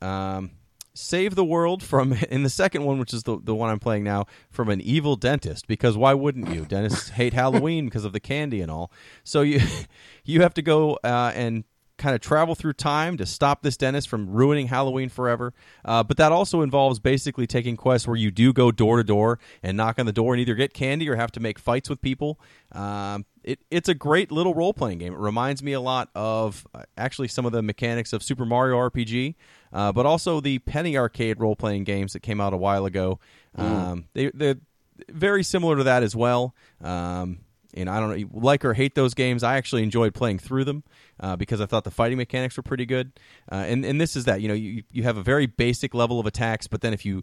um, 0.00 0.52
save 0.94 1.34
the 1.34 1.44
world 1.44 1.82
from 1.82 2.12
in 2.30 2.42
the 2.42 2.50
second 2.50 2.84
one, 2.84 2.98
which 2.98 3.12
is 3.12 3.24
the 3.24 3.38
the 3.42 3.54
one 3.54 3.70
I'm 3.70 3.80
playing 3.80 4.04
now, 4.04 4.26
from 4.50 4.68
an 4.68 4.80
evil 4.80 5.16
dentist. 5.16 5.66
Because 5.66 5.96
why 5.96 6.14
wouldn't 6.14 6.48
you? 6.48 6.64
Dentists 6.64 7.10
hate 7.10 7.34
Halloween 7.34 7.86
because 7.86 8.04
of 8.04 8.12
the 8.12 8.20
candy 8.20 8.60
and 8.60 8.70
all. 8.70 8.90
So 9.24 9.42
you 9.42 9.60
you 10.24 10.42
have 10.42 10.54
to 10.54 10.62
go 10.62 10.98
uh, 11.04 11.32
and 11.34 11.64
kind 11.98 12.14
of 12.14 12.20
travel 12.20 12.54
through 12.54 12.72
time 12.72 13.16
to 13.16 13.26
stop 13.26 13.62
this 13.62 13.76
dentist 13.76 14.08
from 14.08 14.30
ruining 14.30 14.68
Halloween 14.68 15.08
forever. 15.08 15.52
Uh, 15.84 16.02
but 16.02 16.16
that 16.16 16.32
also 16.32 16.62
involves 16.62 16.98
basically 16.98 17.46
taking 17.46 17.76
quests 17.76 18.08
where 18.08 18.16
you 18.16 18.30
do 18.30 18.52
go 18.52 18.70
door 18.70 18.96
to 18.96 19.04
door 19.04 19.38
and 19.62 19.76
knock 19.76 19.98
on 19.98 20.06
the 20.06 20.12
door 20.12 20.34
and 20.34 20.40
either 20.40 20.54
get 20.54 20.74
candy 20.74 21.08
or 21.08 21.16
have 21.16 21.32
to 21.32 21.40
make 21.40 21.58
fights 21.58 21.88
with 21.88 22.00
people. 22.00 22.40
Um, 22.72 23.24
it, 23.44 23.60
it's 23.70 23.88
a 23.88 23.94
great 23.94 24.32
little 24.32 24.54
role 24.54 24.72
playing 24.72 24.98
game. 24.98 25.12
It 25.12 25.18
reminds 25.18 25.62
me 25.62 25.72
a 25.72 25.80
lot 25.80 26.08
of 26.14 26.66
uh, 26.74 26.82
actually 26.96 27.28
some 27.28 27.46
of 27.46 27.52
the 27.52 27.62
mechanics 27.62 28.12
of 28.12 28.22
Super 28.22 28.44
Mario 28.44 28.76
RPG, 28.76 29.34
uh, 29.72 29.92
but 29.92 30.06
also 30.06 30.40
the 30.40 30.58
Penny 30.60 30.96
Arcade 30.96 31.40
role 31.40 31.56
playing 31.56 31.84
games 31.84 32.12
that 32.12 32.20
came 32.20 32.40
out 32.40 32.52
a 32.52 32.56
while 32.56 32.86
ago. 32.86 33.18
Um, 33.54 34.06
they, 34.14 34.30
they're 34.32 34.56
very 35.08 35.42
similar 35.42 35.76
to 35.76 35.84
that 35.84 36.02
as 36.02 36.16
well. 36.16 36.54
Um, 36.80 37.40
and 37.74 37.88
I 37.88 38.00
don't 38.00 38.18
know, 38.18 38.28
like 38.32 38.64
or 38.64 38.74
hate 38.74 38.94
those 38.94 39.14
games. 39.14 39.42
I 39.42 39.56
actually 39.56 39.82
enjoyed 39.82 40.14
playing 40.14 40.38
through 40.38 40.64
them 40.64 40.84
uh, 41.20 41.36
because 41.36 41.60
I 41.60 41.66
thought 41.66 41.84
the 41.84 41.90
fighting 41.90 42.18
mechanics 42.18 42.56
were 42.56 42.62
pretty 42.62 42.86
good. 42.86 43.12
Uh, 43.50 43.56
and 43.66 43.84
and 43.84 44.00
this 44.00 44.16
is 44.16 44.24
that 44.26 44.40
you 44.40 44.48
know 44.48 44.54
you 44.54 44.82
you 44.90 45.02
have 45.04 45.16
a 45.16 45.22
very 45.22 45.46
basic 45.46 45.94
level 45.94 46.20
of 46.20 46.26
attacks, 46.26 46.66
but 46.66 46.80
then 46.80 46.92
if 46.92 47.04
you 47.04 47.22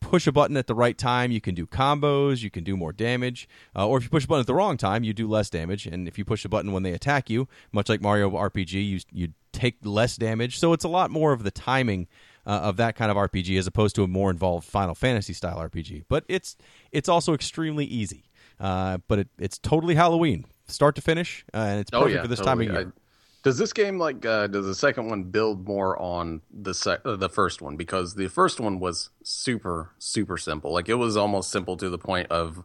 push 0.00 0.26
a 0.26 0.32
button 0.32 0.56
at 0.56 0.66
the 0.66 0.74
right 0.74 0.96
time, 0.96 1.30
you 1.30 1.40
can 1.40 1.54
do 1.54 1.66
combos, 1.66 2.42
you 2.42 2.50
can 2.50 2.64
do 2.64 2.76
more 2.76 2.92
damage. 2.92 3.48
Uh, 3.74 3.86
or 3.86 3.98
if 3.98 4.04
you 4.04 4.10
push 4.10 4.24
a 4.24 4.28
button 4.28 4.40
at 4.40 4.46
the 4.46 4.54
wrong 4.54 4.76
time, 4.76 5.04
you 5.04 5.12
do 5.12 5.28
less 5.28 5.50
damage. 5.50 5.86
And 5.86 6.06
if 6.06 6.18
you 6.18 6.24
push 6.24 6.44
a 6.44 6.48
button 6.48 6.72
when 6.72 6.82
they 6.82 6.92
attack 6.92 7.28
you, 7.28 7.48
much 7.72 7.88
like 7.88 8.00
Mario 8.00 8.30
RPG, 8.30 8.72
you 8.72 9.00
you 9.12 9.28
take 9.52 9.76
less 9.82 10.16
damage. 10.16 10.58
So 10.58 10.72
it's 10.72 10.84
a 10.84 10.88
lot 10.88 11.10
more 11.10 11.32
of 11.32 11.42
the 11.42 11.50
timing 11.50 12.06
uh, 12.46 12.60
of 12.62 12.76
that 12.76 12.96
kind 12.96 13.10
of 13.10 13.16
RPG 13.16 13.58
as 13.58 13.66
opposed 13.66 13.94
to 13.96 14.02
a 14.02 14.08
more 14.08 14.30
involved 14.30 14.66
Final 14.66 14.94
Fantasy 14.94 15.32
style 15.32 15.58
RPG. 15.58 16.04
But 16.08 16.24
it's 16.28 16.56
it's 16.92 17.08
also 17.08 17.34
extremely 17.34 17.84
easy. 17.84 18.24
Uh, 18.60 18.98
but 19.08 19.20
it, 19.20 19.28
it's 19.38 19.58
totally 19.58 19.94
Halloween, 19.94 20.44
start 20.66 20.94
to 20.96 21.00
finish, 21.02 21.44
uh, 21.54 21.58
and 21.58 21.80
it's 21.80 21.90
perfect 21.90 22.22
for 22.22 22.28
this 22.28 22.40
time 22.40 22.60
of 22.60 22.66
year. 22.66 22.88
I- 22.88 23.00
does 23.44 23.56
this 23.56 23.72
game 23.72 23.98
like 23.98 24.26
uh, 24.26 24.48
does 24.48 24.66
the 24.66 24.74
second 24.74 25.08
one 25.08 25.22
build 25.22 25.66
more 25.66 25.96
on 26.02 26.42
the 26.52 26.74
sec- 26.74 27.00
uh, 27.04 27.14
the 27.16 27.28
first 27.28 27.62
one? 27.62 27.76
Because 27.76 28.14
the 28.16 28.28
first 28.28 28.58
one 28.58 28.80
was 28.80 29.10
super 29.22 29.92
super 29.98 30.36
simple. 30.36 30.72
Like 30.72 30.88
it 30.88 30.94
was 30.94 31.16
almost 31.16 31.50
simple 31.50 31.76
to 31.76 31.88
the 31.88 31.98
point 31.98 32.26
of 32.30 32.64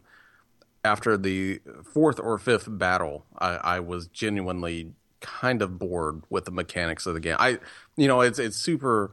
after 0.84 1.16
the 1.16 1.60
fourth 1.84 2.18
or 2.20 2.38
fifth 2.38 2.66
battle 2.68 3.24
I, 3.38 3.54
I 3.76 3.80
was 3.80 4.08
genuinely 4.08 4.92
kind 5.20 5.62
of 5.62 5.78
bored 5.78 6.22
with 6.28 6.44
the 6.44 6.50
mechanics 6.50 7.06
of 7.06 7.14
the 7.14 7.20
game. 7.20 7.36
I 7.38 7.58
you 7.96 8.08
know 8.08 8.20
it's 8.20 8.38
it's 8.38 8.56
super 8.56 9.12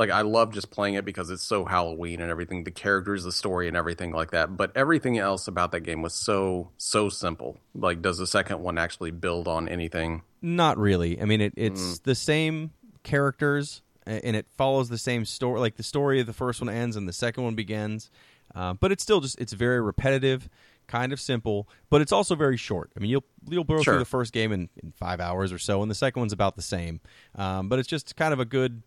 like 0.00 0.10
I 0.10 0.22
love 0.22 0.52
just 0.52 0.70
playing 0.70 0.94
it 0.94 1.04
because 1.04 1.30
it's 1.30 1.42
so 1.44 1.64
Halloween 1.64 2.20
and 2.20 2.30
everything 2.30 2.64
the 2.64 2.70
characters 2.70 3.22
the 3.24 3.32
story 3.32 3.68
and 3.68 3.76
everything 3.76 4.10
like 4.12 4.30
that 4.32 4.56
but 4.56 4.72
everything 4.74 5.18
else 5.18 5.46
about 5.46 5.70
that 5.72 5.80
game 5.80 6.02
was 6.02 6.14
so 6.14 6.70
so 6.76 7.08
simple 7.08 7.58
like 7.74 8.00
does 8.02 8.18
the 8.18 8.26
second 8.26 8.60
one 8.60 8.78
actually 8.78 9.10
build 9.12 9.46
on 9.46 9.68
anything 9.68 10.22
Not 10.42 10.78
really. 10.78 11.20
I 11.20 11.24
mean, 11.26 11.40
it, 11.40 11.52
it's 11.56 11.98
the 12.00 12.14
same 12.14 12.72
characters, 13.02 13.82
and 14.06 14.34
it 14.36 14.46
follows 14.56 14.88
the 14.88 14.98
same 14.98 15.24
story. 15.24 15.60
Like 15.60 15.76
the 15.76 15.82
story 15.82 16.20
of 16.20 16.26
the 16.26 16.32
first 16.32 16.60
one 16.60 16.70
ends 16.70 16.96
and 16.96 17.06
the 17.08 17.12
second 17.12 17.44
one 17.44 17.54
begins, 17.54 18.10
uh, 18.54 18.72
but 18.74 18.90
it's 18.92 19.02
still 19.02 19.20
just 19.20 19.38
it's 19.38 19.52
very 19.52 19.80
repetitive, 19.80 20.48
kind 20.86 21.12
of 21.12 21.20
simple, 21.20 21.68
but 21.90 22.00
it's 22.00 22.12
also 22.12 22.34
very 22.34 22.56
short. 22.56 22.90
I 22.96 23.00
mean, 23.00 23.10
you'll 23.10 23.24
you'll 23.48 23.64
blow 23.64 23.82
Sure. 23.82 23.94
through 23.94 23.98
the 24.00 24.04
first 24.06 24.32
game 24.32 24.50
in, 24.52 24.68
in 24.82 24.92
five 24.92 25.20
hours 25.20 25.52
or 25.52 25.58
so, 25.58 25.82
and 25.82 25.90
the 25.90 25.94
second 25.94 26.20
one's 26.20 26.32
about 26.32 26.56
the 26.56 26.62
same. 26.62 27.00
Um, 27.34 27.68
but 27.68 27.78
it's 27.78 27.88
just 27.88 28.16
kind 28.16 28.32
of 28.32 28.40
a 28.40 28.44
good. 28.46 28.82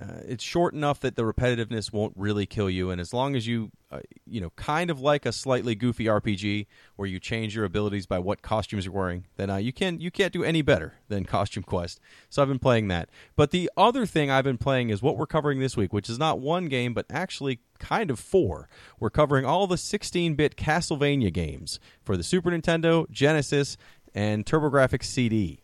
Uh, 0.00 0.20
it's 0.26 0.42
short 0.42 0.72
enough 0.72 1.00
that 1.00 1.14
the 1.14 1.22
repetitiveness 1.22 1.92
won't 1.92 2.14
really 2.16 2.46
kill 2.46 2.70
you, 2.70 2.90
and 2.90 3.00
as 3.00 3.12
long 3.12 3.36
as 3.36 3.46
you, 3.46 3.70
uh, 3.90 4.00
you 4.26 4.40
know, 4.40 4.50
kind 4.56 4.90
of 4.90 5.00
like 5.00 5.26
a 5.26 5.32
slightly 5.32 5.74
goofy 5.74 6.06
RPG 6.06 6.66
where 6.96 7.06
you 7.06 7.20
change 7.20 7.54
your 7.54 7.66
abilities 7.66 8.06
by 8.06 8.18
what 8.18 8.40
costumes 8.40 8.86
you're 8.86 8.94
wearing, 8.94 9.26
then 9.36 9.50
uh, 9.50 9.56
you 9.56 9.72
can 9.72 10.00
you 10.00 10.10
can't 10.10 10.32
do 10.32 10.42
any 10.42 10.62
better 10.62 10.94
than 11.08 11.24
Costume 11.24 11.62
Quest. 11.62 12.00
So 12.30 12.40
I've 12.40 12.48
been 12.48 12.58
playing 12.58 12.88
that. 12.88 13.10
But 13.36 13.50
the 13.50 13.70
other 13.76 14.06
thing 14.06 14.30
I've 14.30 14.44
been 14.44 14.58
playing 14.58 14.88
is 14.88 15.02
what 15.02 15.18
we're 15.18 15.26
covering 15.26 15.60
this 15.60 15.76
week, 15.76 15.92
which 15.92 16.08
is 16.08 16.18
not 16.18 16.40
one 16.40 16.68
game, 16.68 16.94
but 16.94 17.04
actually 17.10 17.60
kind 17.78 18.10
of 18.10 18.18
four. 18.18 18.68
We're 18.98 19.10
covering 19.10 19.44
all 19.44 19.66
the 19.66 19.76
16-bit 19.76 20.56
Castlevania 20.56 21.32
games 21.32 21.80
for 22.02 22.16
the 22.16 22.22
Super 22.22 22.50
Nintendo, 22.50 23.10
Genesis, 23.10 23.76
and 24.14 24.46
TurboGrafx 24.46 25.04
CD. 25.04 25.60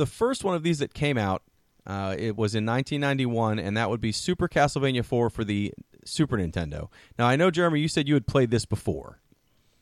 The 0.00 0.06
first 0.06 0.44
one 0.44 0.54
of 0.54 0.62
these 0.62 0.78
that 0.78 0.94
came 0.94 1.18
out, 1.18 1.42
uh, 1.86 2.14
it 2.18 2.34
was 2.34 2.54
in 2.54 2.64
1991, 2.64 3.58
and 3.58 3.76
that 3.76 3.90
would 3.90 4.00
be 4.00 4.12
Super 4.12 4.48
Castlevania 4.48 5.04
4 5.04 5.28
for 5.28 5.44
the 5.44 5.74
Super 6.06 6.38
Nintendo. 6.38 6.88
Now 7.18 7.26
I 7.26 7.36
know 7.36 7.50
Jeremy, 7.50 7.80
you 7.80 7.88
said 7.88 8.08
you 8.08 8.14
had 8.14 8.26
played 8.26 8.50
this 8.50 8.64
before. 8.64 9.20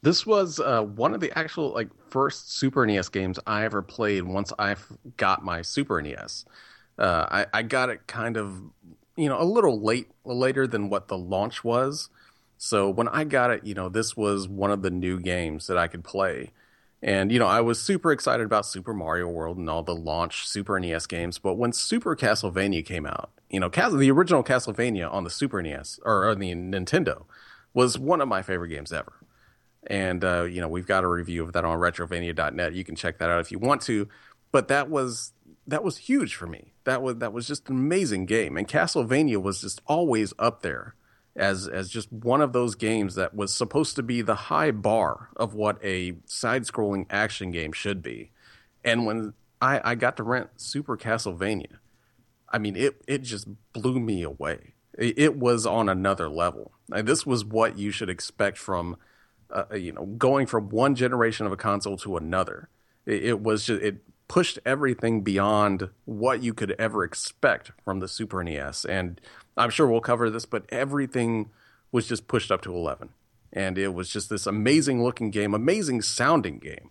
This 0.03 0.27
was 0.27 0.59
uh, 0.59 0.83
one 0.83 1.15
of 1.15 1.21
the 1.21 1.37
actual 1.39 1.73
like 1.73 1.89
first 2.09 2.53
Super 2.53 2.85
NES 2.85 3.09
games 3.11 3.39
I 3.47 3.65
ever 3.65 3.81
played. 3.81 4.25
Once 4.25 4.53
I 4.59 4.75
got 5.17 5.45
my 5.45 5.63
Super 5.63 6.03
NES, 6.03 6.45
uh, 6.99 7.27
I, 7.31 7.47
I 7.53 7.63
got 7.63 7.89
it 7.89 8.09
kind 8.09 8.37
of 8.37 8.61
you 9.17 9.29
know 9.29 9.41
a 9.41 9.45
little 9.45 9.81
late 9.81 10.09
later 10.25 10.67
than 10.67 10.89
what 10.89 11.07
the 11.07 11.19
launch 11.19 11.63
was. 11.63 12.11
So 12.57 12.91
when 12.91 13.07
I 13.07 13.23
got 13.23 13.53
it, 13.53 13.65
you 13.65 13.75
know, 13.75 13.89
this 13.89 14.17
was 14.17 14.49
one 14.49 14.73
of 14.73 14.83
the 14.83 14.91
new 14.91 15.21
games 15.21 15.69
that 15.69 15.79
I 15.79 15.87
could 15.87 16.03
play. 16.03 16.51
And 17.02 17.31
you 17.31 17.38
know, 17.38 17.47
I 17.47 17.61
was 17.61 17.81
super 17.81 18.11
excited 18.11 18.45
about 18.45 18.67
Super 18.67 18.93
Mario 18.93 19.28
World 19.28 19.57
and 19.57 19.71
all 19.71 19.83
the 19.83 19.95
launch 19.95 20.49
Super 20.49 20.78
NES 20.81 21.07
games. 21.07 21.38
But 21.38 21.55
when 21.55 21.73
Super 21.73 22.17
Castlevania 22.17 22.85
came 22.85 23.07
out, 23.07 23.31
you 23.49 23.61
know, 23.61 23.69
the 23.69 24.11
original 24.11 24.43
Castlevania 24.43 25.12
on 25.12 25.25
the 25.25 25.31
Super 25.31 25.62
NES 25.62 26.00
or 26.05 26.28
on 26.28 26.38
the 26.40 26.52
Nintendo 26.55 27.25
was 27.73 27.99
one 27.99 28.21
of 28.21 28.28
my 28.28 28.43
favorite 28.43 28.71
games 28.71 28.93
ever. 28.93 29.12
And 29.87 30.25
uh, 30.25 30.43
you 30.43 30.61
know 30.61 30.69
we've 30.69 30.87
got 30.87 31.05
a 31.05 31.09
review 31.09 31.43
of 31.45 31.52
that 31.52 31.64
on 31.64 31.78
retrovania.net 31.78 32.75
you 32.75 32.85
can 32.85 32.97
check 32.97 33.19
that 33.19 33.31
out 33.31 33.40
if 33.40 33.52
you 33.52 33.59
want 33.59 33.83
to. 33.83 34.09
But 34.50 34.69
that 34.69 34.90
was 34.90 35.33
that 35.69 35.85
was 35.85 35.99
huge 35.99 36.35
for 36.35 36.47
me. 36.47 36.73
That 36.85 37.00
was 37.00 37.17
that 37.19 37.33
was 37.33 37.47
just 37.47 37.69
an 37.69 37.76
amazing 37.76 38.26
game. 38.26 38.57
And 38.57 38.67
castlevania 38.67 39.40
was 39.40 39.61
just 39.61 39.81
always 39.87 40.35
up 40.38 40.62
there 40.62 40.95
as 41.38 41.68
as 41.68 41.88
just 41.88 42.12
one 42.12 42.40
of 42.40 42.52
those 42.52 42.75
games 42.75 43.14
that 43.14 43.35
was 43.35 43.54
supposed 43.54 43.97
to 43.97 44.02
be 44.02 44.21
the 44.23 44.35
high 44.35 44.71
bar 44.71 45.30
of 45.37 45.54
what 45.54 45.83
a 45.85 46.14
side-scrolling 46.26 47.07
action 47.11 47.50
game 47.50 47.73
should 47.73 48.02
be. 48.02 48.30
And 48.85 49.07
when 49.07 49.35
i 49.61 49.80
i 49.85 49.95
got 49.95 50.16
to 50.16 50.23
rent 50.23 50.49
super 50.57 50.97
castlevania 50.97 51.78
i 52.49 52.59
mean 52.59 52.76
it 52.76 53.02
it 53.09 53.23
just 53.23 53.49
blew 53.73 53.99
me 54.00 54.23
away. 54.23 54.75
It, 54.97 55.18
it 55.18 55.37
was 55.37 55.66
on 55.66 55.88
another 55.88 56.28
level. 56.28 56.73
This 56.88 57.25
was 57.25 57.45
what 57.45 57.78
you 57.78 57.90
should 57.90 58.11
expect 58.11 58.59
from 58.59 58.97
uh, 59.50 59.64
you 59.75 59.92
know, 59.92 60.04
going 60.04 60.47
from 60.47 60.68
one 60.68 60.95
generation 60.95 61.47
of 61.47 61.52
a 61.52 61.57
console 61.57 61.97
to 61.99 62.16
another. 62.16 62.68
It, 63.07 63.25
it, 63.25 63.40
was 63.40 63.64
just 63.64 63.83
it 63.83 63.99
pushed 64.26 64.59
everything 64.66 65.23
beyond 65.23 65.88
what 66.04 66.42
you 66.42 66.52
could 66.52 66.75
ever 66.78 67.04
expect 67.04 67.73
from 67.85 68.00
the 68.00 68.09
Super 68.09 68.45
NES, 68.45 68.85
and 68.85 69.21
I'm 69.59 69.71
sure 69.71 69.87
we'll 69.87 70.00
cover 70.00 70.31
this, 70.31 70.47
but 70.47 70.65
everything 70.71 71.50
was 71.93 72.07
just 72.07 72.29
pushed 72.29 72.50
up 72.50 72.62
to 72.62 72.75
eleven, 72.75 73.11
and 73.53 73.77
it 73.79 73.95
was 73.95 74.09
just 74.09 74.31
this 74.31 74.47
amazing 74.47 75.03
looking 75.03 75.31
game, 75.31 75.55
amazing 75.55 76.03
sounding 76.03 76.59
game 76.59 76.91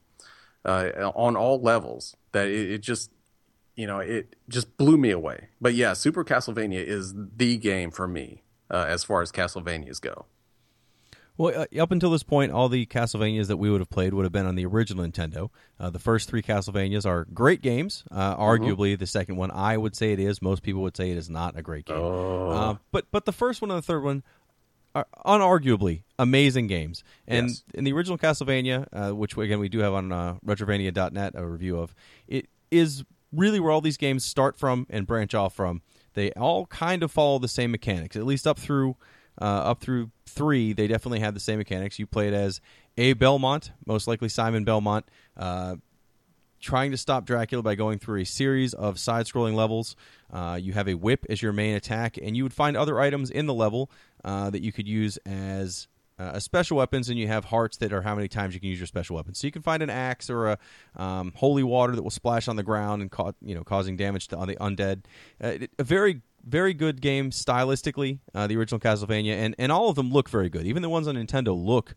uh, 0.66 1.12
on 1.16 1.36
all 1.36 1.62
levels. 1.62 2.16
That 2.32 2.48
it, 2.48 2.72
it 2.72 2.78
just 2.80 3.12
you 3.76 3.86
know, 3.86 4.00
it 4.00 4.36
just 4.50 4.76
blew 4.76 4.98
me 4.98 5.12
away. 5.12 5.50
But 5.62 5.76
yeah, 5.76 5.94
Super 5.94 6.26
Castlevania 6.26 6.84
is 6.84 7.14
the 7.16 7.58
game 7.58 7.92
for 7.92 8.08
me 8.08 8.44
uh, 8.72 8.86
as 8.90 9.04
far 9.04 9.22
as 9.22 9.32
Castlevanias 9.32 10.02
go. 10.02 10.26
Well, 11.38 11.68
uh, 11.72 11.82
up 11.82 11.92
until 11.92 12.10
this 12.10 12.24
point, 12.24 12.52
all 12.52 12.68
the 12.68 12.86
Castlevanias 12.86 13.48
that 13.48 13.58
we 13.58 13.70
would 13.70 13.82
have 13.82 13.90
played 13.90 14.14
would 14.14 14.24
have 14.24 14.32
been 14.32 14.46
on 14.46 14.56
the 14.56 14.66
original 14.66 15.06
Nintendo. 15.06 15.50
Uh, 15.80 15.90
the 15.90 16.00
first 16.00 16.30
three 16.30 16.42
Castlevanias 16.42 17.06
are 17.06 17.26
great 17.26 17.62
games. 17.62 18.04
Uh, 18.10 18.36
mm-hmm. 18.36 18.42
arguably, 18.42 18.98
the 18.98 19.06
second 19.06 19.36
one, 19.36 19.52
I 19.52 19.78
would 19.78 19.96
say 19.96 20.14
it 20.14 20.20
is. 20.20 20.42
Most 20.42 20.64
people 20.64 20.82
would 20.82 20.98
say 20.98 21.12
it 21.12 21.18
is 21.18 21.30
not 21.30 21.58
a 21.58 21.62
great 21.62 21.86
game. 21.86 21.98
Oh. 21.98 22.50
Uh, 22.50 22.76
but 22.92 23.06
but 23.12 23.26
the 23.26 23.32
first 23.32 23.62
one 23.62 23.70
and 23.70 23.78
the 23.78 23.84
third 23.84 24.04
one 24.04 24.24
are 24.96 25.06
unarguably 25.26 26.04
amazing 26.18 26.68
games. 26.68 27.04
And 27.28 27.50
yes. 27.50 27.64
in 27.74 27.84
the 27.84 27.94
original 27.94 28.18
Castlevania, 28.18 28.88
uh, 28.92 29.16
which 29.16 29.38
again 29.38 29.60
we 29.60 29.70
do 29.70 29.80
have 29.80 29.94
on 29.94 30.12
uh, 30.12 30.36
Retrovania.net 30.46 31.34
a 31.36 31.46
review 31.46 31.80
of, 31.80 31.94
it 32.28 32.48
is 32.72 33.04
really 33.32 33.60
where 33.60 33.72
all 33.72 33.82
these 33.82 33.98
games 33.98 34.26
start 34.26 34.58
from 34.58 34.88
and 34.90 35.06
branch 35.06 35.36
off 35.36 35.54
from. 35.54 35.82
They 36.14 36.32
all 36.32 36.66
kind 36.66 37.04
of 37.04 37.12
follow 37.12 37.38
the 37.38 37.48
same 37.48 37.70
mechanics, 37.70 38.16
at 38.16 38.26
least 38.26 38.48
up 38.48 38.58
through 38.58 38.96
uh, 39.40 39.46
up 39.46 39.82
through 39.82 40.12
three, 40.26 40.74
they 40.74 40.88
definitely 40.88 41.20
had 41.20 41.36
the 41.36 41.40
same 41.40 41.58
mechanics. 41.58 42.00
You 42.00 42.08
played 42.08 42.34
as 42.34 42.62
a 42.98 43.14
Belmont, 43.14 43.72
most 43.86 44.08
likely 44.08 44.30
Simon 44.30 44.64
Belmont, 44.64 45.06
uh, 45.36 45.76
trying 46.60 46.92
to 46.92 46.98
stop 46.98 47.26
Dracula 47.26 47.62
by 47.62 47.76
going 47.76 48.00
through 48.00 48.22
a 48.22 48.26
series 48.26 48.74
of 48.74 49.00
side 49.00 49.26
scrolling 49.26 49.54
levels. 49.54 49.96
Uh, 50.32 50.58
you 50.62 50.74
have 50.74 50.88
a 50.88 50.96
whip 50.96 51.26
as 51.30 51.42
your 51.42 51.54
main 51.54 51.76
attack, 51.76 52.18
and 52.18 52.36
you 52.36 52.44
would 52.44 52.54
find 52.54 52.76
other 52.76 53.00
items 53.00 53.30
in 53.30 53.46
the 53.46 53.54
level 53.54 53.92
uh, 54.24 54.50
that 54.50 54.62
you 54.62 54.72
could 54.72 54.88
use 54.88 55.18
as 55.26 55.88
uh, 56.20 56.40
special 56.40 56.78
weapons, 56.78 57.10
and 57.10 57.20
you 57.20 57.28
have 57.28 57.46
hearts 57.46 57.78
that 57.78 57.94
are 57.94 58.02
how 58.02 58.16
many 58.16 58.28
times 58.28 58.54
you 58.54 58.60
can 58.60 58.70
use 58.70 58.80
your 58.80 58.88
special 58.88 59.16
weapons. 59.16 59.38
So 59.38 59.48
you 59.48 59.52
can 59.52 59.62
find 59.62 59.84
an 59.84 59.90
axe 59.90 60.30
or 60.30 60.48
a 60.48 60.58
um, 60.96 61.32
holy 61.36 61.64
water 61.64 61.96
that 61.96 62.02
will 62.02 62.10
splash 62.10 62.48
on 62.48 62.56
the 62.56 62.64
ground 62.64 63.02
and 63.04 63.12
ca- 63.12 63.34
you 63.42 63.54
know 63.54 63.64
causing 63.64 63.98
damage 63.98 64.28
to 64.30 64.38
on 64.38 64.48
the 64.48 64.56
undead. 64.56 65.04
Uh, 65.40 65.68
a 65.78 65.84
very 65.84 66.22
very 66.48 66.74
good 66.74 67.02
game 67.02 67.32
stylistically, 67.32 68.20
uh, 68.34 68.48
the 68.48 68.58
original 68.58 68.80
Castlevania, 68.80 69.34
and, 69.34 69.56
and 69.58 69.72
all 69.72 69.90
of 69.90 69.96
them 69.96 70.12
look 70.12 70.30
very 70.30 70.50
good. 70.50 70.66
Even 70.66 70.82
the 70.82 70.90
ones 70.90 71.08
on 71.08 71.16
Nintendo 71.16 71.56
look, 71.56 71.96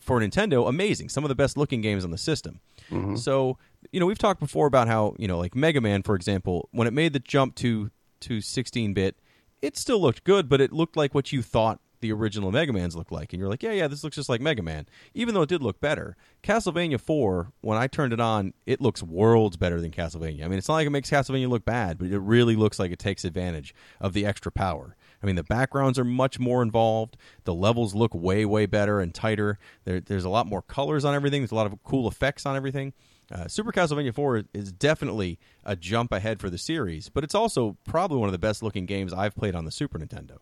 for 0.00 0.20
Nintendo, 0.20 0.68
amazing. 0.68 1.08
Some 1.08 1.24
of 1.24 1.28
the 1.28 1.34
best 1.34 1.56
looking 1.56 1.80
games 1.80 2.04
on 2.04 2.10
the 2.10 2.18
system. 2.18 2.60
Mm-hmm. 2.90 3.16
So, 3.16 3.58
you 3.92 4.00
know, 4.00 4.06
we've 4.06 4.18
talked 4.18 4.40
before 4.40 4.66
about 4.66 4.88
how, 4.88 5.14
you 5.18 5.28
know, 5.28 5.38
like 5.38 5.54
Mega 5.54 5.80
Man, 5.80 6.02
for 6.02 6.14
example, 6.14 6.68
when 6.72 6.86
it 6.86 6.92
made 6.92 7.12
the 7.12 7.20
jump 7.20 7.54
to, 7.56 7.90
to 8.20 8.40
16 8.40 8.94
bit, 8.94 9.16
it 9.62 9.76
still 9.76 10.00
looked 10.00 10.24
good, 10.24 10.48
but 10.48 10.60
it 10.60 10.72
looked 10.72 10.96
like 10.96 11.14
what 11.14 11.32
you 11.32 11.42
thought 11.42 11.80
the 12.00 12.12
original 12.12 12.50
Mega 12.50 12.72
Man's 12.72 12.96
look 12.96 13.10
like, 13.10 13.32
and 13.32 13.40
you're 13.40 13.48
like, 13.48 13.62
yeah, 13.62 13.72
yeah, 13.72 13.88
this 13.88 14.04
looks 14.04 14.16
just 14.16 14.28
like 14.28 14.40
Mega 14.40 14.62
Man, 14.62 14.86
even 15.14 15.34
though 15.34 15.42
it 15.42 15.48
did 15.48 15.62
look 15.62 15.80
better. 15.80 16.16
Castlevania 16.42 17.00
4, 17.00 17.52
when 17.60 17.78
I 17.78 17.86
turned 17.86 18.12
it 18.12 18.20
on, 18.20 18.54
it 18.66 18.80
looks 18.80 19.02
worlds 19.02 19.56
better 19.56 19.80
than 19.80 19.90
Castlevania. 19.90 20.44
I 20.44 20.48
mean, 20.48 20.58
it's 20.58 20.68
not 20.68 20.74
like 20.74 20.86
it 20.86 20.90
makes 20.90 21.10
Castlevania 21.10 21.48
look 21.48 21.64
bad, 21.64 21.98
but 21.98 22.08
it 22.08 22.18
really 22.18 22.56
looks 22.56 22.78
like 22.78 22.92
it 22.92 22.98
takes 22.98 23.24
advantage 23.24 23.74
of 24.00 24.12
the 24.12 24.26
extra 24.26 24.52
power. 24.52 24.96
I 25.22 25.26
mean, 25.26 25.36
the 25.36 25.44
backgrounds 25.44 25.98
are 25.98 26.04
much 26.04 26.38
more 26.38 26.62
involved. 26.62 27.16
The 27.44 27.54
levels 27.54 27.94
look 27.94 28.14
way, 28.14 28.44
way 28.44 28.66
better 28.66 29.00
and 29.00 29.14
tighter. 29.14 29.58
There, 29.84 30.00
there's 30.00 30.24
a 30.24 30.28
lot 30.30 30.46
more 30.46 30.62
colors 30.62 31.04
on 31.04 31.14
everything. 31.14 31.40
There's 31.42 31.52
a 31.52 31.56
lot 31.56 31.66
of 31.66 31.82
cool 31.82 32.06
effects 32.06 32.46
on 32.46 32.56
everything. 32.56 32.92
Uh, 33.30 33.48
Super 33.48 33.72
Castlevania 33.72 34.14
4 34.14 34.44
is 34.54 34.70
definitely 34.72 35.38
a 35.64 35.74
jump 35.74 36.12
ahead 36.12 36.40
for 36.40 36.48
the 36.48 36.58
series, 36.58 37.08
but 37.08 37.24
it's 37.24 37.34
also 37.34 37.76
probably 37.84 38.18
one 38.18 38.28
of 38.28 38.32
the 38.32 38.38
best 38.38 38.62
looking 38.62 38.86
games 38.86 39.12
I've 39.12 39.34
played 39.34 39.54
on 39.54 39.64
the 39.64 39.72
Super 39.72 39.98
Nintendo. 39.98 40.38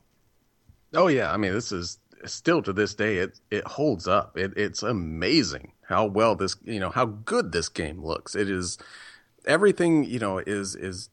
Oh 0.95 1.09
yeah, 1.09 1.33
I 1.33 1.37
mean 1.37 1.53
this 1.53 1.73
is 1.73 1.99
still 2.25 2.63
to 2.63 2.73
this 2.73 2.95
day 2.95 3.19
it 3.19 3.41
it 3.51 3.67
holds 3.67 4.09
up. 4.09 4.37
It, 4.37 4.53
it's 4.57 4.83
amazing 4.83 5.73
how 5.89 6.07
well 6.07 6.35
this 6.35 6.57
you 6.65 6.81
know 6.81 6.91
how 6.91 7.07
good 7.07 7.53
this 7.53 7.69
game 7.69 8.03
looks. 8.03 8.35
It 8.35 8.49
is 8.51 8.79
everything 9.47 10.05
you 10.05 10.19
know 10.19 10.39
is 10.39 10.75
is 10.75 11.11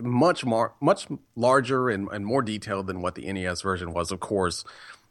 much 0.00 0.44
more 0.44 0.74
much 0.80 1.08
larger 1.34 1.88
and, 1.88 2.08
and 2.12 2.24
more 2.24 2.42
detailed 2.42 2.86
than 2.86 3.02
what 3.02 3.14
the 3.14 3.30
NES 3.32 3.62
version 3.62 3.92
was, 3.92 4.10
of 4.10 4.20
course. 4.20 4.64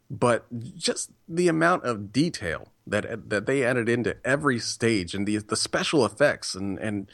But 0.09 0.45
just 0.77 1.11
the 1.27 1.49
amount 1.49 1.83
of 1.83 2.13
detail 2.13 2.69
that 2.85 3.29
that 3.29 3.45
they 3.45 3.63
added 3.63 3.89
into 3.89 4.15
every 4.25 4.59
stage 4.59 5.13
and 5.13 5.27
the 5.27 5.37
the 5.37 5.57
special 5.57 6.05
effects 6.05 6.55
and 6.55 6.77
and 6.79 7.11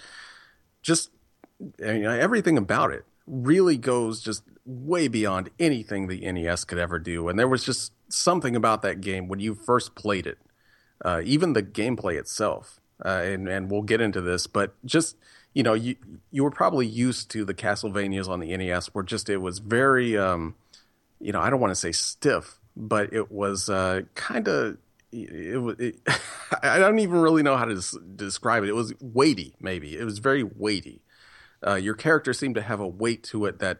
just 0.81 1.09
I 1.83 1.93
mean, 1.93 2.05
everything 2.05 2.57
about 2.57 2.91
it 2.91 3.05
really 3.25 3.77
goes 3.77 4.21
just 4.21 4.43
way 4.65 5.07
beyond 5.07 5.49
anything 5.59 6.07
the 6.07 6.31
NES 6.31 6.63
could 6.63 6.77
ever 6.77 6.99
do. 6.99 7.27
And 7.27 7.37
there 7.37 7.47
was 7.47 7.63
just 7.63 7.91
something 8.09 8.55
about 8.55 8.81
that 8.83 9.01
game 9.01 9.27
when 9.27 9.39
you 9.39 9.55
first 9.55 9.95
played 9.95 10.25
it, 10.27 10.37
uh, 11.03 11.21
even 11.25 11.53
the 11.53 11.63
gameplay 11.63 12.17
itself. 12.17 12.79
Uh, 13.03 13.21
and 13.25 13.49
and 13.49 13.69
we'll 13.69 13.81
get 13.81 13.99
into 13.99 14.21
this, 14.21 14.47
but 14.47 14.75
just 14.85 15.17
you 15.53 15.61
know, 15.61 15.73
you 15.73 15.95
you 16.31 16.43
were 16.43 16.51
probably 16.51 16.87
used 16.87 17.29
to 17.31 17.45
the 17.45 17.53
Castlevanias 17.53 18.27
on 18.27 18.39
the 18.39 18.55
NES, 18.57 18.87
where 18.87 19.03
just 19.03 19.29
it 19.29 19.37
was 19.37 19.59
very, 19.59 20.17
um, 20.17 20.55
you 21.19 21.31
know, 21.31 21.39
I 21.39 21.49
don't 21.49 21.59
want 21.59 21.71
to 21.71 21.75
say 21.75 21.91
stiff, 21.91 22.59
but 22.75 23.13
it 23.13 23.31
was 23.31 23.69
uh, 23.69 24.01
kind 24.15 24.47
of. 24.47 24.77
It, 25.11 25.61
was. 25.61 25.79
It, 25.79 25.99
I 26.63 26.79
don't 26.79 26.99
even 26.99 27.19
really 27.19 27.43
know 27.43 27.55
how 27.55 27.65
to 27.65 27.75
des- 27.75 27.99
describe 28.15 28.63
it. 28.63 28.69
It 28.69 28.75
was 28.75 28.93
weighty, 28.99 29.55
maybe. 29.59 29.97
It 29.97 30.05
was 30.05 30.17
very 30.17 30.43
weighty. 30.43 31.01
Uh, 31.65 31.75
your 31.75 31.93
character 31.93 32.33
seemed 32.33 32.55
to 32.55 32.61
have 32.61 32.79
a 32.79 32.87
weight 32.87 33.23
to 33.23 33.45
it 33.45 33.59
that 33.59 33.79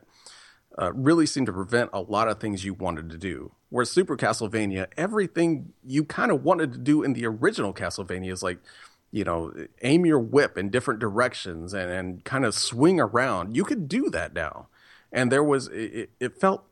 uh, 0.80 0.92
really 0.94 1.26
seemed 1.26 1.48
to 1.48 1.54
prevent 1.54 1.90
a 1.94 2.02
lot 2.02 2.28
of 2.28 2.40
things 2.40 2.66
you 2.66 2.74
wanted 2.74 3.10
to 3.10 3.18
do. 3.18 3.52
Whereas 3.70 3.92
Super 3.92 4.18
Castlevania, 4.18 4.88
everything 4.98 5.74
you 5.84 6.04
kind 6.04 6.32
of 6.32 6.44
wanted 6.44 6.74
to 6.74 6.80
do 6.80 7.04
in 7.04 7.14
the 7.14 7.26
original 7.26 7.74
Castlevania 7.74 8.32
is 8.32 8.44
like, 8.44 8.60
you 9.12 9.24
know, 9.24 9.54
aim 9.84 10.06
your 10.06 10.20
whip 10.20 10.58
in 10.58 10.70
different 10.70 11.00
directions 11.00 11.74
and, 11.74 11.92
and 11.92 12.24
kind 12.24 12.46
of 12.46 12.56
swing 12.56 13.00
around. 13.00 13.56
You 13.56 13.64
could 13.64 13.88
do 13.88 14.10
that 14.10 14.34
now. 14.34 14.68
And 15.12 15.32
there 15.32 15.44
was, 15.44 15.68
it, 15.68 16.10
it 16.20 16.40
felt, 16.40 16.64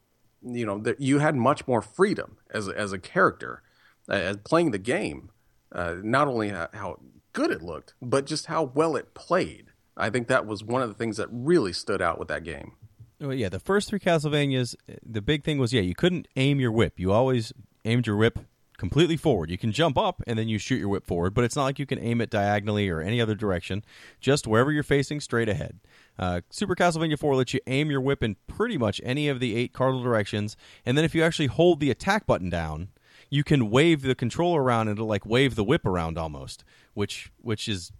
you 0.41 0.65
know, 0.65 0.79
that 0.79 0.99
you 0.99 1.19
had 1.19 1.35
much 1.35 1.67
more 1.67 1.81
freedom 1.81 2.37
as, 2.49 2.67
as 2.67 2.91
a 2.91 2.99
character, 2.99 3.61
uh, 4.09 4.13
as 4.13 4.37
playing 4.37 4.71
the 4.71 4.79
game. 4.79 5.29
Uh, 5.71 5.95
not 6.01 6.27
only 6.27 6.49
how 6.49 6.99
good 7.33 7.51
it 7.51 7.61
looked, 7.61 7.93
but 8.01 8.25
just 8.25 8.47
how 8.47 8.63
well 8.63 8.95
it 8.95 9.13
played. 9.13 9.67
I 9.95 10.09
think 10.09 10.27
that 10.27 10.45
was 10.45 10.63
one 10.63 10.81
of 10.81 10.89
the 10.89 10.95
things 10.95 11.17
that 11.17 11.29
really 11.31 11.73
stood 11.73 12.01
out 12.01 12.17
with 12.17 12.27
that 12.29 12.43
game. 12.43 12.73
Well, 13.21 13.35
yeah, 13.35 13.49
the 13.49 13.59
first 13.59 13.87
three 13.87 13.99
Castlevanias, 13.99 14.75
the 15.05 15.21
big 15.21 15.43
thing 15.43 15.59
was 15.59 15.71
yeah, 15.71 15.81
you 15.81 15.93
couldn't 15.93 16.27
aim 16.35 16.59
your 16.59 16.71
whip. 16.71 16.99
You 16.99 17.11
always 17.11 17.53
aimed 17.85 18.07
your 18.07 18.15
whip 18.15 18.39
completely 18.79 19.15
forward. 19.15 19.51
You 19.51 19.59
can 19.59 19.71
jump 19.71 19.95
up 19.95 20.23
and 20.25 20.39
then 20.39 20.47
you 20.47 20.57
shoot 20.57 20.79
your 20.79 20.89
whip 20.89 21.05
forward, 21.05 21.35
but 21.35 21.43
it's 21.43 21.55
not 21.55 21.65
like 21.65 21.77
you 21.77 21.85
can 21.85 21.99
aim 21.99 22.19
it 22.19 22.31
diagonally 22.31 22.89
or 22.89 22.99
any 22.99 23.21
other 23.21 23.35
direction, 23.35 23.85
just 24.19 24.47
wherever 24.47 24.71
you're 24.71 24.81
facing 24.81 25.19
straight 25.19 25.47
ahead. 25.47 25.79
Uh, 26.17 26.41
Super 26.49 26.73
Castlevania 26.73 27.17
4 27.17 27.35
lets 27.35 27.53
you 27.53 27.59
aim 27.67 27.91
your 27.91 28.01
whip 28.01 28.23
in 28.23 28.37
pretty 28.47 28.79
much 28.79 28.99
any 29.03 29.27
of 29.29 29.39
the 29.39 29.55
eight 29.55 29.71
cardinal 29.71 30.01
directions, 30.01 30.57
and 30.83 30.97
then 30.97 31.05
if 31.05 31.13
you 31.13 31.21
actually 31.23 31.45
hold 31.45 31.79
the 31.79 31.91
attack 31.91 32.25
button 32.25 32.49
down, 32.49 32.89
you 33.29 33.43
can 33.43 33.69
wave 33.69 34.01
the 34.01 34.15
controller 34.15 34.63
around 34.63 34.87
and 34.87 34.97
it'll 34.97 35.07
like 35.07 35.27
wave 35.27 35.53
the 35.53 35.63
whip 35.63 35.85
around 35.85 36.17
almost, 36.17 36.63
which 36.95 37.31
which 37.39 37.67
is 37.67 37.91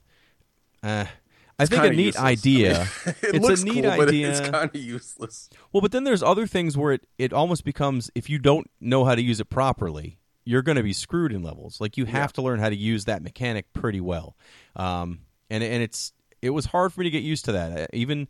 uh, 0.82 1.06
I 1.62 1.66
think 1.66 1.84
a 1.84 1.90
neat 1.90 2.06
useless. 2.06 2.24
idea. 2.24 2.74
I 2.74 2.80
mean, 2.80 2.88
it 3.06 3.36
it's 3.36 3.40
looks 3.40 3.62
a 3.62 3.66
neat 3.66 3.84
cool, 3.84 3.98
but 3.98 4.14
it's 4.14 4.40
kind 4.42 4.70
of 4.74 4.76
useless. 4.76 5.50
Well, 5.72 5.82
but 5.82 5.92
then 5.92 6.04
there's 6.04 6.24
other 6.24 6.48
things 6.48 6.78
where 6.78 6.94
it, 6.94 7.08
it 7.18 7.34
almost 7.34 7.64
becomes 7.64 8.10
if 8.16 8.30
you 8.30 8.40
don't 8.40 8.70
know 8.80 9.06
how 9.06 9.16
to 9.16 9.22
use 9.22 9.40
it 9.40 9.50
properly, 9.50 10.20
you're 10.44 10.62
going 10.62 10.78
to 10.78 10.84
be 10.84 10.94
screwed 10.94 11.32
in 11.32 11.44
levels. 11.44 11.80
Like 11.80 11.98
you 11.98 12.06
have 12.06 12.34
to 12.34 12.42
learn 12.42 12.60
how 12.60 12.70
to 12.70 12.76
use 12.76 13.06
that 13.06 13.22
mechanic 13.22 13.72
pretty 13.74 14.02
well. 14.02 14.36
Um, 14.76 15.22
and 15.50 15.64
and 15.64 15.84
it's 15.84 16.14
it 16.42 16.52
was 16.52 16.66
hard 16.66 16.94
for 16.94 17.02
me 17.02 17.06
to 17.06 17.12
get 17.12 17.24
used 17.24 17.46
to 17.46 17.52
that. 17.54 17.82
Uh, 17.82 17.88
Even 17.94 18.28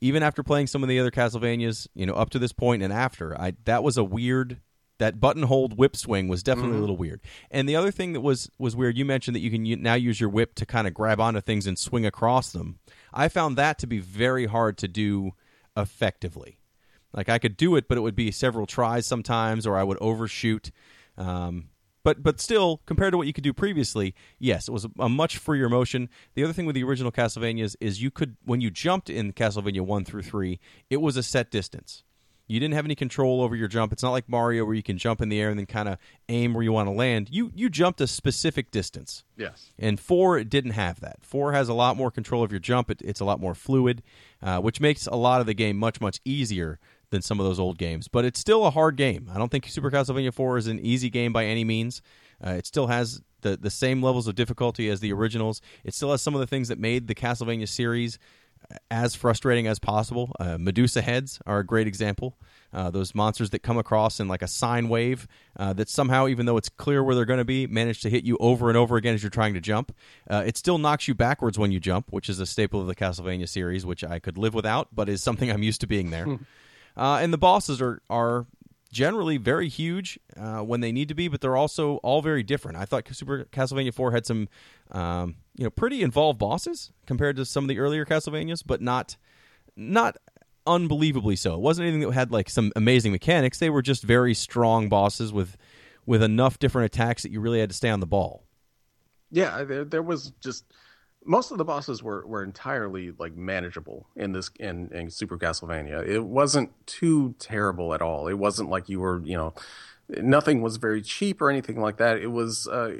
even 0.00 0.22
after 0.22 0.42
playing 0.42 0.66
some 0.66 0.82
of 0.82 0.88
the 0.88 0.98
other 0.98 1.10
Castlevanias, 1.10 1.86
you 1.94 2.06
know, 2.06 2.14
up 2.14 2.30
to 2.30 2.38
this 2.38 2.52
point 2.52 2.82
and 2.82 2.92
after, 2.92 3.38
I 3.38 3.52
that 3.64 3.82
was 3.82 3.96
a 3.96 4.04
weird 4.04 4.58
that 5.00 5.18
button 5.18 5.42
hold 5.42 5.76
whip 5.76 5.96
swing 5.96 6.28
was 6.28 6.42
definitely 6.42 6.76
a 6.76 6.80
little 6.80 6.96
weird. 6.96 7.20
And 7.50 7.68
the 7.68 7.74
other 7.74 7.90
thing 7.90 8.12
that 8.12 8.20
was 8.20 8.48
was 8.58 8.76
weird, 8.76 8.96
you 8.96 9.04
mentioned 9.04 9.34
that 9.34 9.40
you 9.40 9.50
can 9.50 9.64
u- 9.64 9.76
now 9.76 9.94
use 9.94 10.20
your 10.20 10.30
whip 10.30 10.54
to 10.54 10.66
kind 10.66 10.86
of 10.86 10.94
grab 10.94 11.20
onto 11.20 11.40
things 11.40 11.66
and 11.66 11.78
swing 11.78 12.06
across 12.06 12.52
them. 12.52 12.78
I 13.12 13.28
found 13.28 13.58
that 13.58 13.78
to 13.80 13.86
be 13.86 13.98
very 13.98 14.46
hard 14.46 14.78
to 14.78 14.88
do 14.88 15.32
effectively. 15.76 16.58
Like 17.12 17.28
I 17.28 17.38
could 17.38 17.56
do 17.56 17.74
it, 17.74 17.88
but 17.88 17.98
it 17.98 18.02
would 18.02 18.14
be 18.14 18.30
several 18.30 18.66
tries 18.66 19.06
sometimes, 19.06 19.66
or 19.66 19.76
I 19.76 19.82
would 19.82 19.98
overshoot. 20.00 20.70
Um, 21.16 21.70
but 22.02 22.22
but 22.22 22.40
still, 22.40 22.80
compared 22.86 23.12
to 23.12 23.18
what 23.18 23.26
you 23.26 23.32
could 23.32 23.44
do 23.44 23.52
previously, 23.52 24.14
yes, 24.38 24.68
it 24.68 24.72
was 24.72 24.84
a, 24.84 24.90
a 25.00 25.08
much 25.08 25.38
freer 25.38 25.68
motion. 25.68 26.08
The 26.34 26.44
other 26.44 26.52
thing 26.52 26.66
with 26.66 26.74
the 26.74 26.84
original 26.84 27.12
Castlevanias 27.12 27.76
is 27.80 28.02
you 28.02 28.10
could 28.10 28.36
when 28.44 28.60
you 28.60 28.70
jumped 28.70 29.10
in 29.10 29.32
Castlevania 29.32 29.80
one 29.80 30.04
through 30.04 30.22
three, 30.22 30.60
it 30.88 30.98
was 30.98 31.16
a 31.16 31.22
set 31.22 31.50
distance. 31.50 32.04
You 32.50 32.58
didn't 32.58 32.74
have 32.74 32.84
any 32.84 32.96
control 32.96 33.42
over 33.42 33.54
your 33.54 33.68
jump. 33.68 33.92
It's 33.92 34.02
not 34.02 34.10
like 34.10 34.28
Mario 34.28 34.64
where 34.64 34.74
you 34.74 34.82
can 34.82 34.98
jump 34.98 35.20
in 35.20 35.28
the 35.28 35.40
air 35.40 35.50
and 35.50 35.58
then 35.58 35.66
kind 35.66 35.88
of 35.88 35.98
aim 36.28 36.52
where 36.52 36.64
you 36.64 36.72
want 36.72 36.88
to 36.88 36.92
land. 36.92 37.28
You 37.30 37.52
you 37.54 37.70
jumped 37.70 38.00
a 38.00 38.08
specific 38.08 38.72
distance. 38.72 39.22
Yes. 39.36 39.70
And 39.78 40.00
four 40.00 40.36
it 40.36 40.50
didn't 40.50 40.72
have 40.72 40.98
that. 40.98 41.18
Four 41.22 41.52
has 41.52 41.68
a 41.68 41.74
lot 41.74 41.96
more 41.96 42.10
control 42.10 42.42
of 42.42 42.50
your 42.50 42.58
jump. 42.58 42.90
It, 42.90 43.02
it's 43.02 43.20
a 43.20 43.24
lot 43.24 43.40
more 43.40 43.54
fluid, 43.54 44.02
uh, 44.42 44.58
which 44.58 44.80
makes 44.80 45.06
a 45.06 45.14
lot 45.14 45.40
of 45.40 45.46
the 45.46 45.54
game 45.54 45.76
much 45.76 46.00
much 46.00 46.20
easier 46.24 46.80
than 47.10 47.22
some 47.22 47.38
of 47.38 47.46
those 47.46 47.60
old 47.60 47.78
games. 47.78 48.08
But 48.08 48.24
it's 48.24 48.40
still 48.40 48.66
a 48.66 48.70
hard 48.70 48.96
game. 48.96 49.30
I 49.32 49.38
don't 49.38 49.50
think 49.50 49.66
Super 49.68 49.90
Castlevania 49.90 50.34
Four 50.34 50.58
is 50.58 50.66
an 50.66 50.80
easy 50.80 51.08
game 51.08 51.32
by 51.32 51.44
any 51.44 51.62
means. 51.62 52.02
Uh, 52.44 52.50
it 52.50 52.66
still 52.66 52.88
has 52.88 53.22
the 53.42 53.56
the 53.56 53.70
same 53.70 54.02
levels 54.02 54.26
of 54.26 54.34
difficulty 54.34 54.88
as 54.88 54.98
the 54.98 55.12
originals. 55.12 55.60
It 55.84 55.94
still 55.94 56.10
has 56.10 56.20
some 56.20 56.34
of 56.34 56.40
the 56.40 56.48
things 56.48 56.66
that 56.66 56.80
made 56.80 57.06
the 57.06 57.14
Castlevania 57.14 57.68
series 57.68 58.18
as 58.90 59.14
frustrating 59.14 59.66
as 59.66 59.78
possible. 59.78 60.34
Uh, 60.38 60.58
Medusa 60.58 61.02
heads 61.02 61.40
are 61.46 61.58
a 61.58 61.66
great 61.66 61.86
example. 61.86 62.36
Uh, 62.72 62.90
those 62.90 63.14
monsters 63.14 63.50
that 63.50 63.60
come 63.60 63.78
across 63.78 64.20
in 64.20 64.28
like 64.28 64.42
a 64.42 64.46
sine 64.46 64.88
wave 64.88 65.26
uh, 65.56 65.72
that 65.72 65.88
somehow, 65.88 66.28
even 66.28 66.46
though 66.46 66.56
it's 66.56 66.68
clear 66.68 67.02
where 67.02 67.14
they're 67.14 67.24
going 67.24 67.38
to 67.38 67.44
be, 67.44 67.66
manage 67.66 68.00
to 68.00 68.08
hit 68.10 68.24
you 68.24 68.36
over 68.38 68.68
and 68.68 68.78
over 68.78 68.96
again 68.96 69.14
as 69.14 69.22
you're 69.22 69.30
trying 69.30 69.54
to 69.54 69.60
jump. 69.60 69.94
Uh, 70.28 70.44
it 70.46 70.56
still 70.56 70.78
knocks 70.78 71.08
you 71.08 71.14
backwards 71.14 71.58
when 71.58 71.72
you 71.72 71.80
jump, 71.80 72.12
which 72.12 72.28
is 72.28 72.38
a 72.38 72.46
staple 72.46 72.80
of 72.80 72.86
the 72.86 72.94
Castlevania 72.94 73.48
series, 73.48 73.84
which 73.84 74.04
I 74.04 74.20
could 74.20 74.38
live 74.38 74.54
without, 74.54 74.88
but 74.94 75.08
is 75.08 75.22
something 75.22 75.50
I'm 75.50 75.64
used 75.64 75.80
to 75.80 75.86
being 75.88 76.10
there. 76.10 76.26
uh, 76.96 77.18
and 77.20 77.32
the 77.32 77.38
bosses 77.38 77.80
are 77.80 78.02
are 78.08 78.46
generally 78.92 79.36
very 79.36 79.68
huge 79.68 80.18
uh, 80.36 80.60
when 80.60 80.80
they 80.80 80.92
need 80.92 81.08
to 81.08 81.14
be, 81.14 81.28
but 81.28 81.40
they're 81.40 81.56
also 81.56 81.96
all 81.98 82.22
very 82.22 82.42
different. 82.42 82.76
I 82.76 82.84
thought 82.84 83.06
Super 83.12 83.46
Castlevania 83.52 83.94
4 83.94 84.12
had 84.12 84.26
some, 84.26 84.48
um, 84.90 85.36
you 85.56 85.64
know, 85.64 85.70
pretty 85.70 86.02
involved 86.02 86.38
bosses 86.38 86.92
compared 87.06 87.36
to 87.36 87.44
some 87.44 87.64
of 87.64 87.68
the 87.68 87.78
earlier 87.78 88.04
Castlevanias, 88.04 88.62
but 88.64 88.80
not 88.80 89.16
not 89.76 90.16
unbelievably 90.66 91.36
so. 91.36 91.54
It 91.54 91.60
wasn't 91.60 91.88
anything 91.88 92.08
that 92.08 92.14
had 92.14 92.32
like 92.32 92.50
some 92.50 92.72
amazing 92.76 93.12
mechanics. 93.12 93.58
They 93.58 93.70
were 93.70 93.82
just 93.82 94.02
very 94.02 94.34
strong 94.34 94.88
bosses 94.88 95.32
with 95.32 95.56
with 96.06 96.22
enough 96.22 96.58
different 96.58 96.86
attacks 96.86 97.22
that 97.22 97.30
you 97.30 97.40
really 97.40 97.60
had 97.60 97.70
to 97.70 97.76
stay 97.76 97.90
on 97.90 98.00
the 98.00 98.06
ball. 98.06 98.44
Yeah, 99.30 99.62
there, 99.62 99.84
there 99.84 100.02
was 100.02 100.32
just 100.40 100.64
most 101.24 101.50
of 101.50 101.58
the 101.58 101.64
bosses 101.64 102.02
were, 102.02 102.26
were 102.26 102.42
entirely 102.42 103.12
like 103.18 103.36
manageable 103.36 104.06
in 104.16 104.32
this 104.32 104.50
in, 104.58 104.88
in 104.92 105.10
Super 105.10 105.36
Castlevania. 105.38 106.06
It 106.06 106.20
wasn't 106.20 106.70
too 106.86 107.34
terrible 107.38 107.94
at 107.94 108.02
all. 108.02 108.28
It 108.28 108.38
wasn't 108.38 108.70
like 108.70 108.88
you 108.88 109.00
were 109.00 109.20
you 109.24 109.36
know 109.36 109.54
nothing 110.08 110.62
was 110.62 110.76
very 110.76 111.02
cheap 111.02 111.40
or 111.40 111.50
anything 111.50 111.80
like 111.80 111.98
that. 111.98 112.18
It 112.18 112.28
was 112.28 112.66
uh, 112.68 112.96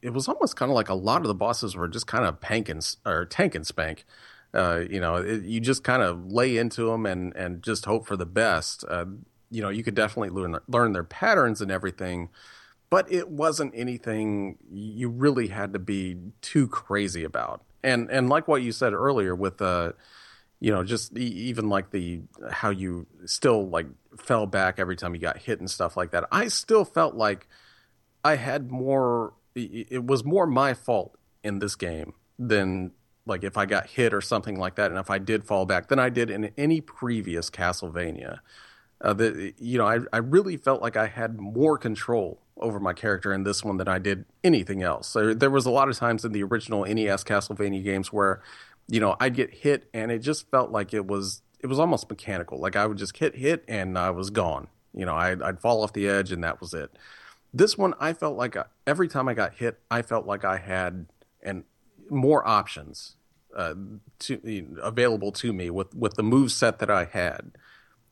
it 0.00 0.10
was 0.10 0.28
almost 0.28 0.56
kind 0.56 0.70
of 0.70 0.74
like 0.74 0.88
a 0.88 0.94
lot 0.94 1.22
of 1.22 1.28
the 1.28 1.34
bosses 1.34 1.74
were 1.74 1.88
just 1.88 2.06
kind 2.06 2.24
of 2.24 2.40
pank 2.40 2.68
and 2.68 2.96
or 3.06 3.24
tank 3.24 3.54
and 3.54 3.66
spank. 3.66 4.04
Uh, 4.54 4.84
you 4.88 5.00
know, 5.00 5.16
it, 5.16 5.42
you 5.44 5.60
just 5.60 5.82
kind 5.82 6.02
of 6.02 6.30
lay 6.30 6.56
into 6.56 6.90
them 6.90 7.06
and 7.06 7.34
and 7.36 7.62
just 7.62 7.86
hope 7.86 8.06
for 8.06 8.16
the 8.16 8.26
best. 8.26 8.84
Uh, 8.88 9.06
you 9.50 9.62
know, 9.62 9.70
you 9.70 9.82
could 9.82 9.94
definitely 9.94 10.30
learn 10.30 10.58
learn 10.68 10.92
their 10.92 11.04
patterns 11.04 11.60
and 11.60 11.70
everything 11.70 12.28
but 12.92 13.10
it 13.10 13.30
wasn't 13.30 13.72
anything 13.74 14.58
you 14.70 15.08
really 15.08 15.46
had 15.46 15.72
to 15.72 15.78
be 15.78 16.14
too 16.42 16.68
crazy 16.68 17.24
about. 17.24 17.64
And 17.82 18.10
and 18.10 18.28
like 18.28 18.46
what 18.46 18.60
you 18.60 18.70
said 18.70 18.92
earlier 18.92 19.34
with 19.34 19.62
uh 19.62 19.92
you 20.60 20.70
know 20.70 20.84
just 20.84 21.16
e- 21.16 21.22
even 21.22 21.70
like 21.70 21.90
the 21.90 22.20
how 22.50 22.68
you 22.68 23.06
still 23.24 23.66
like 23.66 23.86
fell 24.18 24.44
back 24.44 24.78
every 24.78 24.94
time 24.94 25.14
you 25.14 25.22
got 25.22 25.38
hit 25.38 25.58
and 25.58 25.70
stuff 25.70 25.96
like 25.96 26.10
that. 26.10 26.28
I 26.30 26.48
still 26.48 26.84
felt 26.84 27.14
like 27.14 27.48
I 28.24 28.36
had 28.36 28.70
more 28.70 29.32
it 29.54 30.04
was 30.04 30.22
more 30.22 30.46
my 30.46 30.74
fault 30.74 31.16
in 31.42 31.60
this 31.60 31.76
game 31.76 32.12
than 32.38 32.90
like 33.24 33.42
if 33.42 33.56
I 33.56 33.64
got 33.64 33.86
hit 33.86 34.12
or 34.12 34.20
something 34.20 34.58
like 34.58 34.74
that 34.74 34.90
and 34.90 35.00
if 35.00 35.08
I 35.08 35.16
did 35.16 35.44
fall 35.44 35.64
back 35.64 35.88
than 35.88 35.98
I 35.98 36.10
did 36.10 36.28
in 36.28 36.52
any 36.58 36.82
previous 36.82 37.48
Castlevania 37.48 38.40
uh, 39.00 39.14
you 39.58 39.78
know 39.78 39.86
I, 39.86 40.00
I 40.12 40.18
really 40.18 40.58
felt 40.58 40.82
like 40.82 40.98
I 40.98 41.06
had 41.06 41.40
more 41.40 41.78
control 41.78 42.41
over 42.58 42.78
my 42.78 42.92
character 42.92 43.32
in 43.32 43.44
this 43.44 43.64
one 43.64 43.76
than 43.76 43.88
I 43.88 43.98
did 43.98 44.24
anything 44.44 44.82
else. 44.82 45.08
So 45.08 45.34
there 45.34 45.50
was 45.50 45.66
a 45.66 45.70
lot 45.70 45.88
of 45.88 45.96
times 45.96 46.24
in 46.24 46.32
the 46.32 46.42
original 46.42 46.84
NES 46.84 47.24
Castlevania 47.24 47.82
games 47.82 48.12
where 48.12 48.42
you 48.88 49.00
know 49.00 49.16
I'd 49.20 49.34
get 49.34 49.54
hit 49.54 49.88
and 49.94 50.10
it 50.10 50.20
just 50.20 50.50
felt 50.50 50.70
like 50.70 50.92
it 50.92 51.06
was 51.06 51.42
it 51.60 51.66
was 51.66 51.78
almost 51.78 52.08
mechanical. 52.10 52.58
Like 52.58 52.76
I 52.76 52.86
would 52.86 52.98
just 52.98 53.16
hit 53.16 53.36
hit 53.36 53.64
and 53.68 53.98
I 53.98 54.10
was 54.10 54.30
gone. 54.30 54.68
You 54.94 55.06
know 55.06 55.14
I'd, 55.14 55.42
I'd 55.42 55.60
fall 55.60 55.82
off 55.82 55.92
the 55.92 56.08
edge 56.08 56.32
and 56.32 56.44
that 56.44 56.60
was 56.60 56.74
it. 56.74 56.96
This 57.54 57.76
one 57.76 57.94
I 58.00 58.12
felt 58.12 58.36
like 58.36 58.56
I, 58.56 58.64
every 58.86 59.08
time 59.08 59.28
I 59.28 59.34
got 59.34 59.54
hit 59.54 59.80
I 59.90 60.02
felt 60.02 60.26
like 60.26 60.44
I 60.44 60.58
had 60.58 61.06
and 61.42 61.64
more 62.10 62.46
options 62.46 63.16
uh, 63.56 63.74
to 64.20 64.76
available 64.82 65.32
to 65.32 65.52
me 65.52 65.70
with 65.70 65.94
with 65.94 66.14
the 66.14 66.22
move 66.22 66.52
set 66.52 66.78
that 66.80 66.90
I 66.90 67.04
had 67.04 67.52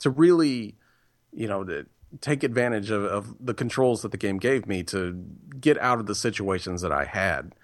to 0.01 0.11
really 0.11 0.77
you 1.33 1.49
know, 1.49 1.65
to 1.65 1.87
take 2.21 2.43
advantage 2.43 2.91
of, 2.91 3.05
of 3.05 3.37
the 3.39 3.55
controls 3.55 4.03
that 4.03 4.11
the 4.11 4.19
game 4.19 4.39
gave 4.39 4.67
me 4.67 4.83
to 4.85 5.25
get 5.61 5.79
out 5.79 6.01
of 6.01 6.07
the 6.07 6.15
situations 6.15 6.83
that 6.83 6.93
I 6.93 7.05
had. 7.05 7.55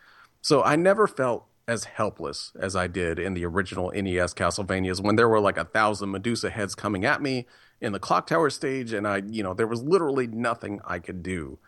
So 0.40 0.62
I 0.62 0.76
never 0.76 1.06
felt 1.06 1.46
as 1.68 1.84
helpless 1.84 2.52
as 2.58 2.76
I 2.76 2.86
did 2.86 3.18
in 3.18 3.34
the 3.34 3.44
original 3.44 3.90
NES 3.90 4.34
Castlevanias 4.34 5.02
when 5.02 5.16
there 5.16 5.28
were 5.28 5.40
like 5.40 5.58
a 5.58 5.64
thousand 5.64 6.12
Medusa 6.12 6.50
heads 6.50 6.74
coming 6.74 7.04
at 7.04 7.20
me 7.20 7.46
in 7.80 7.92
the 7.92 7.98
clock 7.98 8.26
tower 8.26 8.50
stage, 8.50 8.92
and 8.92 9.06
I, 9.06 9.22
you 9.26 9.42
know, 9.42 9.52
there 9.52 9.66
was 9.66 9.82
literally 9.82 10.26
nothing 10.26 10.80
I 10.84 10.98
could 10.98 11.22
do. 11.22 11.58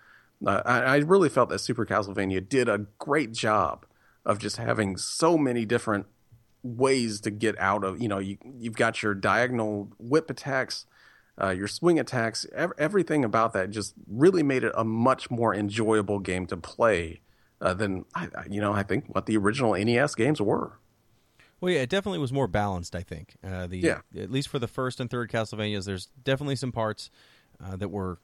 Uh, 0.47 0.62
I, 0.64 0.79
I 0.79 0.97
really 0.99 1.29
felt 1.29 1.49
that 1.51 1.59
Super 1.59 1.85
Castlevania 1.85 2.49
did 2.49 2.69
a 2.69 2.87
great 2.99 3.33
job 3.33 3.85
of 4.25 4.38
just 4.38 4.57
having 4.57 4.97
so 4.97 5.37
many 5.37 5.64
different 5.64 6.07
ways 6.62 7.21
to 7.23 7.31
get 7.31 7.59
out 7.59 7.85
of. 7.85 8.01
You 8.01 8.09
know, 8.09 8.19
you 8.19 8.38
you've 8.57 8.77
got 8.77 9.03
your 9.03 9.14
diagonal 9.14 9.91
whip 9.99 10.31
attacks 10.31 10.87
uh, 11.40 11.51
your 11.51 11.68
swing 11.68 11.98
attacks, 11.98 12.46
ev- 12.55 12.72
everything 12.79 13.24
about 13.24 13.53
that 13.53 13.70
just 13.70 13.94
really 14.09 14.42
made 14.42 14.64
it 14.64 14.72
a 14.77 14.85
much 14.85 15.31
more 15.31 15.55
enjoyable 15.55 16.18
game 16.18 16.46
to 16.46 16.57
play 16.57 17.20
uh, 17.61 17.74
than 17.74 18.05
I, 18.14 18.29
you 18.51 18.61
know 18.61 18.72
I 18.72 18.83
think 18.83 19.07
what 19.14 19.27
the 19.27 19.37
original 19.37 19.72
NES 19.74 20.14
games 20.14 20.40
were. 20.40 20.79
Well, 21.61 21.72
yeah, 21.72 21.81
it 21.81 21.90
definitely 21.90 22.20
was 22.20 22.33
more 22.33 22.46
balanced. 22.46 22.94
I 22.94 23.03
think 23.03 23.37
uh, 23.44 23.66
the 23.66 23.79
Yeah. 23.79 24.01
at 24.16 24.31
least 24.31 24.48
for 24.48 24.59
the 24.61 24.68
first 24.68 25.01
and 25.01 25.11
third 25.11 25.31
Castlevanias, 25.31 25.87
there's 25.87 26.07
definitely 26.22 26.55
some 26.57 26.70
parts 26.70 27.11
uh, 27.64 27.74
that 27.77 27.88
were 27.90 28.20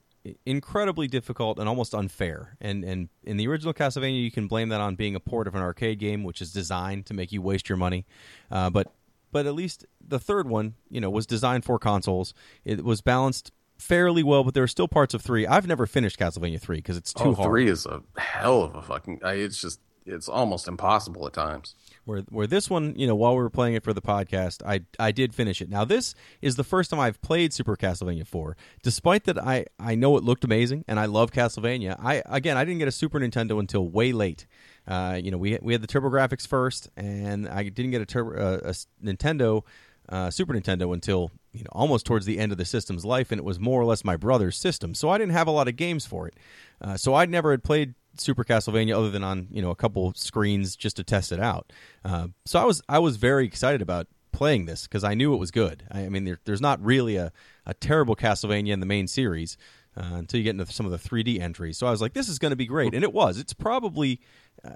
incredibly 0.46 1.06
difficult 1.08 1.58
and 1.58 1.68
almost 1.68 1.94
unfair. 1.94 2.56
And 2.60 2.84
and 2.84 3.08
in 3.24 3.36
the 3.36 3.46
original 3.48 3.74
Castlevania, 3.74 4.22
you 4.22 4.30
can 4.30 4.46
blame 4.46 4.68
that 4.70 4.80
on 4.80 4.94
being 4.94 5.14
a 5.14 5.20
port 5.20 5.46
of 5.48 5.54
an 5.54 5.62
arcade 5.62 5.98
game, 5.98 6.22
which 6.24 6.40
is 6.40 6.52
designed 6.52 7.06
to 7.06 7.14
make 7.14 7.32
you 7.32 7.42
waste 7.42 7.68
your 7.68 7.76
money. 7.76 8.06
Uh, 8.50 8.70
but 8.70 8.92
but 9.34 9.46
at 9.46 9.54
least 9.54 9.84
the 10.00 10.20
third 10.20 10.48
one, 10.48 10.74
you 10.88 11.00
know, 11.00 11.10
was 11.10 11.26
designed 11.26 11.64
for 11.64 11.76
consoles. 11.76 12.34
It 12.64 12.84
was 12.84 13.00
balanced 13.00 13.50
fairly 13.76 14.22
well, 14.22 14.44
but 14.44 14.54
there 14.54 14.62
are 14.62 14.68
still 14.68 14.86
parts 14.86 15.12
of 15.12 15.22
three. 15.22 15.44
I've 15.44 15.66
never 15.66 15.86
finished 15.86 16.20
Castlevania 16.20 16.60
three 16.60 16.76
because 16.76 16.96
it's 16.96 17.12
too 17.12 17.30
oh, 17.30 17.34
hard. 17.34 17.48
three 17.48 17.68
is 17.68 17.84
a 17.84 18.00
hell 18.16 18.62
of 18.62 18.76
a 18.76 18.82
fucking. 18.82 19.18
It's 19.24 19.60
just 19.60 19.80
it's 20.06 20.28
almost 20.28 20.68
impossible 20.68 21.26
at 21.26 21.32
times. 21.32 21.74
Where 22.04 22.20
where 22.28 22.46
this 22.46 22.70
one, 22.70 22.94
you 22.96 23.08
know, 23.08 23.16
while 23.16 23.34
we 23.34 23.42
were 23.42 23.50
playing 23.50 23.74
it 23.74 23.82
for 23.82 23.92
the 23.92 24.00
podcast, 24.00 24.62
I 24.64 24.82
I 25.00 25.10
did 25.10 25.34
finish 25.34 25.60
it. 25.60 25.68
Now 25.68 25.84
this 25.84 26.14
is 26.40 26.54
the 26.54 26.62
first 26.62 26.90
time 26.90 27.00
I've 27.00 27.20
played 27.20 27.52
Super 27.52 27.74
Castlevania 27.74 28.24
4. 28.24 28.56
Despite 28.84 29.24
that 29.24 29.36
I 29.36 29.64
I 29.80 29.96
know 29.96 30.16
it 30.16 30.22
looked 30.22 30.44
amazing 30.44 30.84
and 30.86 31.00
I 31.00 31.06
love 31.06 31.32
Castlevania. 31.32 31.98
I 31.98 32.22
again, 32.26 32.56
I 32.56 32.64
didn't 32.64 32.78
get 32.78 32.86
a 32.86 32.92
Super 32.92 33.18
Nintendo 33.18 33.58
until 33.58 33.88
way 33.88 34.12
late. 34.12 34.46
Uh, 34.86 35.18
you 35.22 35.30
know, 35.30 35.38
we 35.38 35.58
we 35.62 35.72
had 35.72 35.82
the 35.82 35.88
TurboGrafx 35.88 36.46
first 36.46 36.88
and 36.96 37.48
I 37.48 37.64
didn't 37.64 37.90
get 37.90 38.14
a 38.14 38.20
uh, 38.20 38.58
a 38.64 38.74
Nintendo 39.04 39.62
uh, 40.08 40.30
Super 40.30 40.52
Nintendo 40.52 40.92
until 40.92 41.30
you 41.52 41.60
know 41.60 41.70
almost 41.72 42.06
towards 42.06 42.26
the 42.26 42.38
end 42.38 42.52
of 42.52 42.58
the 42.58 42.64
system's 42.64 43.04
life, 43.04 43.32
and 43.32 43.38
it 43.38 43.44
was 43.44 43.58
more 43.58 43.80
or 43.80 43.84
less 43.84 44.04
my 44.04 44.16
brother's 44.16 44.56
system, 44.56 44.94
so 44.94 45.10
I 45.10 45.18
didn't 45.18 45.32
have 45.32 45.46
a 45.46 45.52
lot 45.52 45.68
of 45.68 45.76
games 45.76 46.04
for 46.06 46.28
it. 46.28 46.34
Uh, 46.80 46.96
so 46.96 47.14
I'd 47.14 47.30
never 47.30 47.52
had 47.52 47.64
played 47.64 47.94
Super 48.18 48.44
Castlevania 48.44 48.96
other 48.96 49.10
than 49.10 49.24
on 49.24 49.48
you 49.50 49.62
know 49.62 49.70
a 49.70 49.76
couple 49.76 50.12
screens 50.14 50.76
just 50.76 50.96
to 50.96 51.04
test 51.04 51.32
it 51.32 51.40
out. 51.40 51.72
Uh, 52.04 52.28
so 52.44 52.60
I 52.60 52.64
was 52.64 52.82
I 52.88 52.98
was 52.98 53.16
very 53.16 53.46
excited 53.46 53.80
about 53.80 54.06
playing 54.32 54.66
this 54.66 54.82
because 54.82 55.04
I 55.04 55.14
knew 55.14 55.32
it 55.32 55.38
was 55.38 55.50
good. 55.50 55.84
I, 55.90 56.02
I 56.02 56.08
mean, 56.08 56.24
there, 56.24 56.40
there's 56.44 56.60
not 56.60 56.84
really 56.84 57.16
a, 57.16 57.32
a 57.64 57.72
terrible 57.72 58.16
Castlevania 58.16 58.72
in 58.72 58.80
the 58.80 58.86
main 58.86 59.06
series 59.06 59.56
uh, 59.96 60.14
until 60.14 60.38
you 60.38 60.44
get 60.44 60.50
into 60.50 60.66
some 60.72 60.86
of 60.86 60.92
the 60.92 60.98
3D 60.98 61.40
entries. 61.40 61.78
So 61.78 61.86
I 61.86 61.90
was 61.90 62.00
like, 62.00 62.12
this 62.12 62.28
is 62.28 62.38
going 62.38 62.50
to 62.50 62.56
be 62.56 62.66
great, 62.66 62.94
and 62.94 63.02
it 63.02 63.12
was. 63.12 63.38
It's 63.38 63.52
probably 63.52 64.20
uh, 64.64 64.74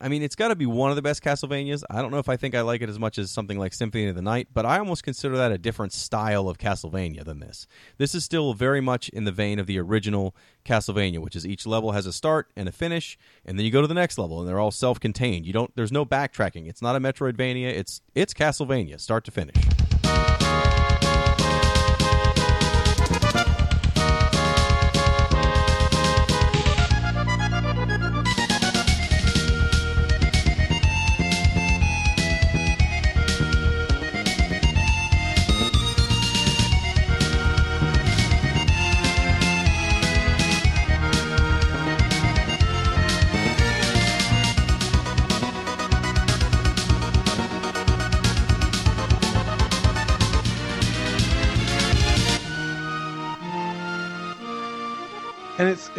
I 0.00 0.08
mean, 0.08 0.22
it's 0.22 0.34
got 0.34 0.48
to 0.48 0.56
be 0.56 0.66
one 0.66 0.90
of 0.90 0.96
the 0.96 1.02
best 1.02 1.22
Castlevanias. 1.22 1.82
I 1.90 2.00
don't 2.02 2.10
know 2.10 2.18
if 2.18 2.28
I 2.28 2.36
think 2.36 2.54
I 2.54 2.62
like 2.62 2.82
it 2.82 2.88
as 2.88 2.98
much 2.98 3.18
as 3.18 3.30
something 3.30 3.58
like 3.58 3.72
Symphony 3.72 4.06
of 4.06 4.16
the 4.16 4.22
Night, 4.22 4.48
but 4.52 4.66
I 4.66 4.78
almost 4.78 5.02
consider 5.02 5.36
that 5.36 5.52
a 5.52 5.58
different 5.58 5.92
style 5.92 6.48
of 6.48 6.58
Castlevania 6.58 7.24
than 7.24 7.40
this. 7.40 7.66
This 7.96 8.14
is 8.14 8.24
still 8.24 8.54
very 8.54 8.80
much 8.80 9.08
in 9.10 9.24
the 9.24 9.32
vein 9.32 9.58
of 9.58 9.66
the 9.66 9.78
original 9.78 10.34
Castlevania, 10.64 11.18
which 11.18 11.36
is 11.36 11.46
each 11.46 11.66
level 11.66 11.92
has 11.92 12.06
a 12.06 12.12
start 12.12 12.50
and 12.56 12.68
a 12.68 12.72
finish, 12.72 13.18
and 13.44 13.58
then 13.58 13.64
you 13.64 13.72
go 13.72 13.80
to 13.80 13.88
the 13.88 13.94
next 13.94 14.18
level, 14.18 14.40
and 14.40 14.48
they're 14.48 14.60
all 14.60 14.70
self-contained. 14.70 15.46
You 15.46 15.52
don't. 15.52 15.74
There's 15.76 15.92
no 15.92 16.04
backtracking. 16.04 16.68
It's 16.68 16.82
not 16.82 16.96
a 16.96 17.00
Metroidvania. 17.00 17.68
It's 17.68 18.00
it's 18.14 18.34
Castlevania, 18.34 19.00
start 19.00 19.24
to 19.24 19.30
finish. 19.30 19.87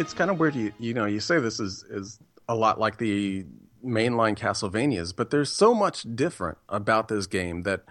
It's 0.00 0.14
kind 0.14 0.30
of 0.30 0.40
weird. 0.40 0.56
You 0.56 0.72
you 0.78 0.94
know 0.94 1.04
you 1.04 1.20
say 1.20 1.38
this 1.38 1.60
is 1.60 1.84
is 1.90 2.18
a 2.48 2.54
lot 2.54 2.80
like 2.80 2.96
the 2.96 3.44
mainline 3.84 4.36
Castlevanias, 4.36 5.14
but 5.14 5.30
there's 5.30 5.52
so 5.52 5.74
much 5.74 6.04
different 6.16 6.58
about 6.68 7.08
this 7.08 7.26
game 7.26 7.62
that 7.62 7.84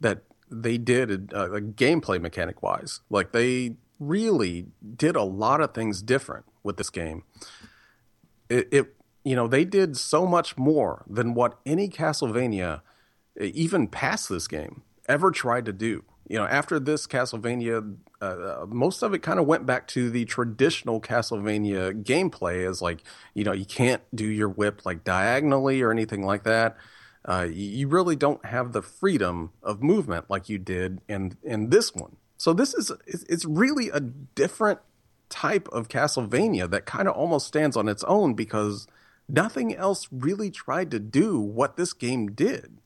that 0.00 0.22
they 0.50 0.78
did 0.78 1.32
uh, 1.34 1.48
like 1.48 1.74
gameplay 1.74 2.20
mechanic 2.20 2.62
wise. 2.62 3.00
Like 3.10 3.32
they 3.32 3.76
really 3.98 4.66
did 4.96 5.16
a 5.16 5.22
lot 5.22 5.60
of 5.60 5.74
things 5.74 6.02
different 6.02 6.44
with 6.62 6.76
this 6.76 6.90
game. 6.90 7.24
It, 8.48 8.68
it 8.70 8.94
you 9.24 9.34
know 9.34 9.48
they 9.48 9.64
did 9.64 9.96
so 9.96 10.26
much 10.26 10.56
more 10.58 11.04
than 11.08 11.32
what 11.34 11.58
any 11.64 11.88
Castlevania, 11.88 12.82
even 13.40 13.88
past 13.88 14.28
this 14.28 14.46
game, 14.46 14.82
ever 15.08 15.30
tried 15.30 15.64
to 15.64 15.72
do. 15.72 16.04
You 16.28 16.38
know, 16.38 16.44
after 16.44 16.78
this 16.78 17.06
Castlevania, 17.06 17.96
uh, 18.20 18.24
uh, 18.24 18.66
most 18.68 19.02
of 19.02 19.14
it 19.14 19.22
kind 19.22 19.40
of 19.40 19.46
went 19.46 19.64
back 19.64 19.88
to 19.88 20.10
the 20.10 20.26
traditional 20.26 21.00
Castlevania 21.00 22.02
gameplay 22.04 22.68
as 22.68 22.82
like, 22.82 23.02
you 23.34 23.44
know, 23.44 23.52
you 23.52 23.64
can't 23.64 24.02
do 24.14 24.26
your 24.26 24.48
whip 24.48 24.84
like 24.84 25.04
diagonally 25.04 25.80
or 25.80 25.90
anything 25.90 26.24
like 26.24 26.44
that. 26.44 26.76
Uh, 27.24 27.46
you 27.50 27.88
really 27.88 28.16
don't 28.16 28.44
have 28.44 28.72
the 28.72 28.82
freedom 28.82 29.52
of 29.62 29.82
movement 29.82 30.26
like 30.28 30.48
you 30.48 30.58
did 30.58 31.00
in 31.08 31.36
in 31.42 31.70
this 31.70 31.94
one. 31.94 32.16
So 32.36 32.52
this 32.52 32.74
is 32.74 32.92
it's 33.06 33.44
really 33.44 33.90
a 33.90 34.00
different 34.00 34.80
type 35.28 35.68
of 35.68 35.88
Castlevania 35.88 36.70
that 36.70 36.86
kind 36.86 37.08
of 37.08 37.14
almost 37.14 37.46
stands 37.46 37.76
on 37.76 37.88
its 37.88 38.04
own 38.04 38.34
because 38.34 38.86
nothing 39.28 39.74
else 39.74 40.08
really 40.10 40.50
tried 40.50 40.90
to 40.90 40.98
do 40.98 41.38
what 41.38 41.76
this 41.76 41.92
game 41.92 42.32
did 42.32 42.78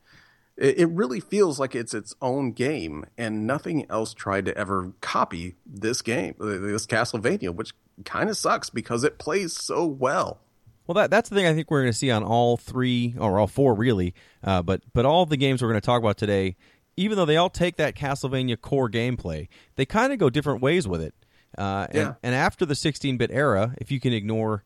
it 0.59 0.89
really 0.91 1.19
feels 1.21 1.59
like 1.59 1.75
it's 1.75 1.95
its 1.95 2.15
own 2.21 2.53
game 2.53 3.07
and 3.17 3.47
nothing 3.47 3.87
else 3.91 4.13
tried 4.13 4.45
to 4.45 4.57
ever 4.57 4.93
copy 5.01 5.57
this 5.67 6.03
game 6.03 6.35
this 6.39 6.87
castlevania 6.87 7.55
which 7.55 7.73
kind 8.05 8.29
of 8.29 8.37
sucks 8.37 8.69
because 8.69 9.03
it 9.03 9.19
plays 9.19 9.55
so 9.57 9.85
well 9.87 10.41
well 10.87 10.95
that, 10.95 11.11
that's 11.11 11.31
the 11.31 11.35
thing 11.37 11.47
i 11.47 11.55
think 11.55 11.71
we're 11.71 11.81
going 11.81 11.93
to 11.93 11.97
see 11.99 12.11
on 12.11 12.23
all 12.23 12.57
three 12.59 13.15
or 13.19 13.39
all 13.39 13.47
four 13.47 13.75
really 13.75 14.15
uh, 14.45 14.61
but 14.63 14.83
but 14.93 15.07
all 15.07 15.25
the 15.25 15.37
games 15.39 15.63
we're 15.63 15.69
going 15.69 15.81
to 15.81 15.85
talk 15.85 16.01
about 16.03 16.19
today 16.19 16.55
even 16.99 17.17
though 17.17 17.25
they 17.25 17.39
all 17.39 17.51
take 17.51 17.77
that 17.77 17.97
castlevania 17.97 18.61
core 18.61 18.91
gameplay 18.91 19.49
they 19.77 19.87
kind 19.87 20.13
of 20.13 20.19
go 20.19 20.29
different 20.29 20.61
ways 20.61 20.87
with 20.87 21.01
it 21.01 21.15
uh, 21.57 21.87
and, 21.91 21.95
Yeah. 21.97 22.15
and 22.23 22.35
after 22.35 22.67
the 22.67 22.75
16-bit 22.75 23.31
era 23.31 23.75
if 23.79 23.91
you 23.91 24.01
can 24.01 24.13
ignore 24.13 24.65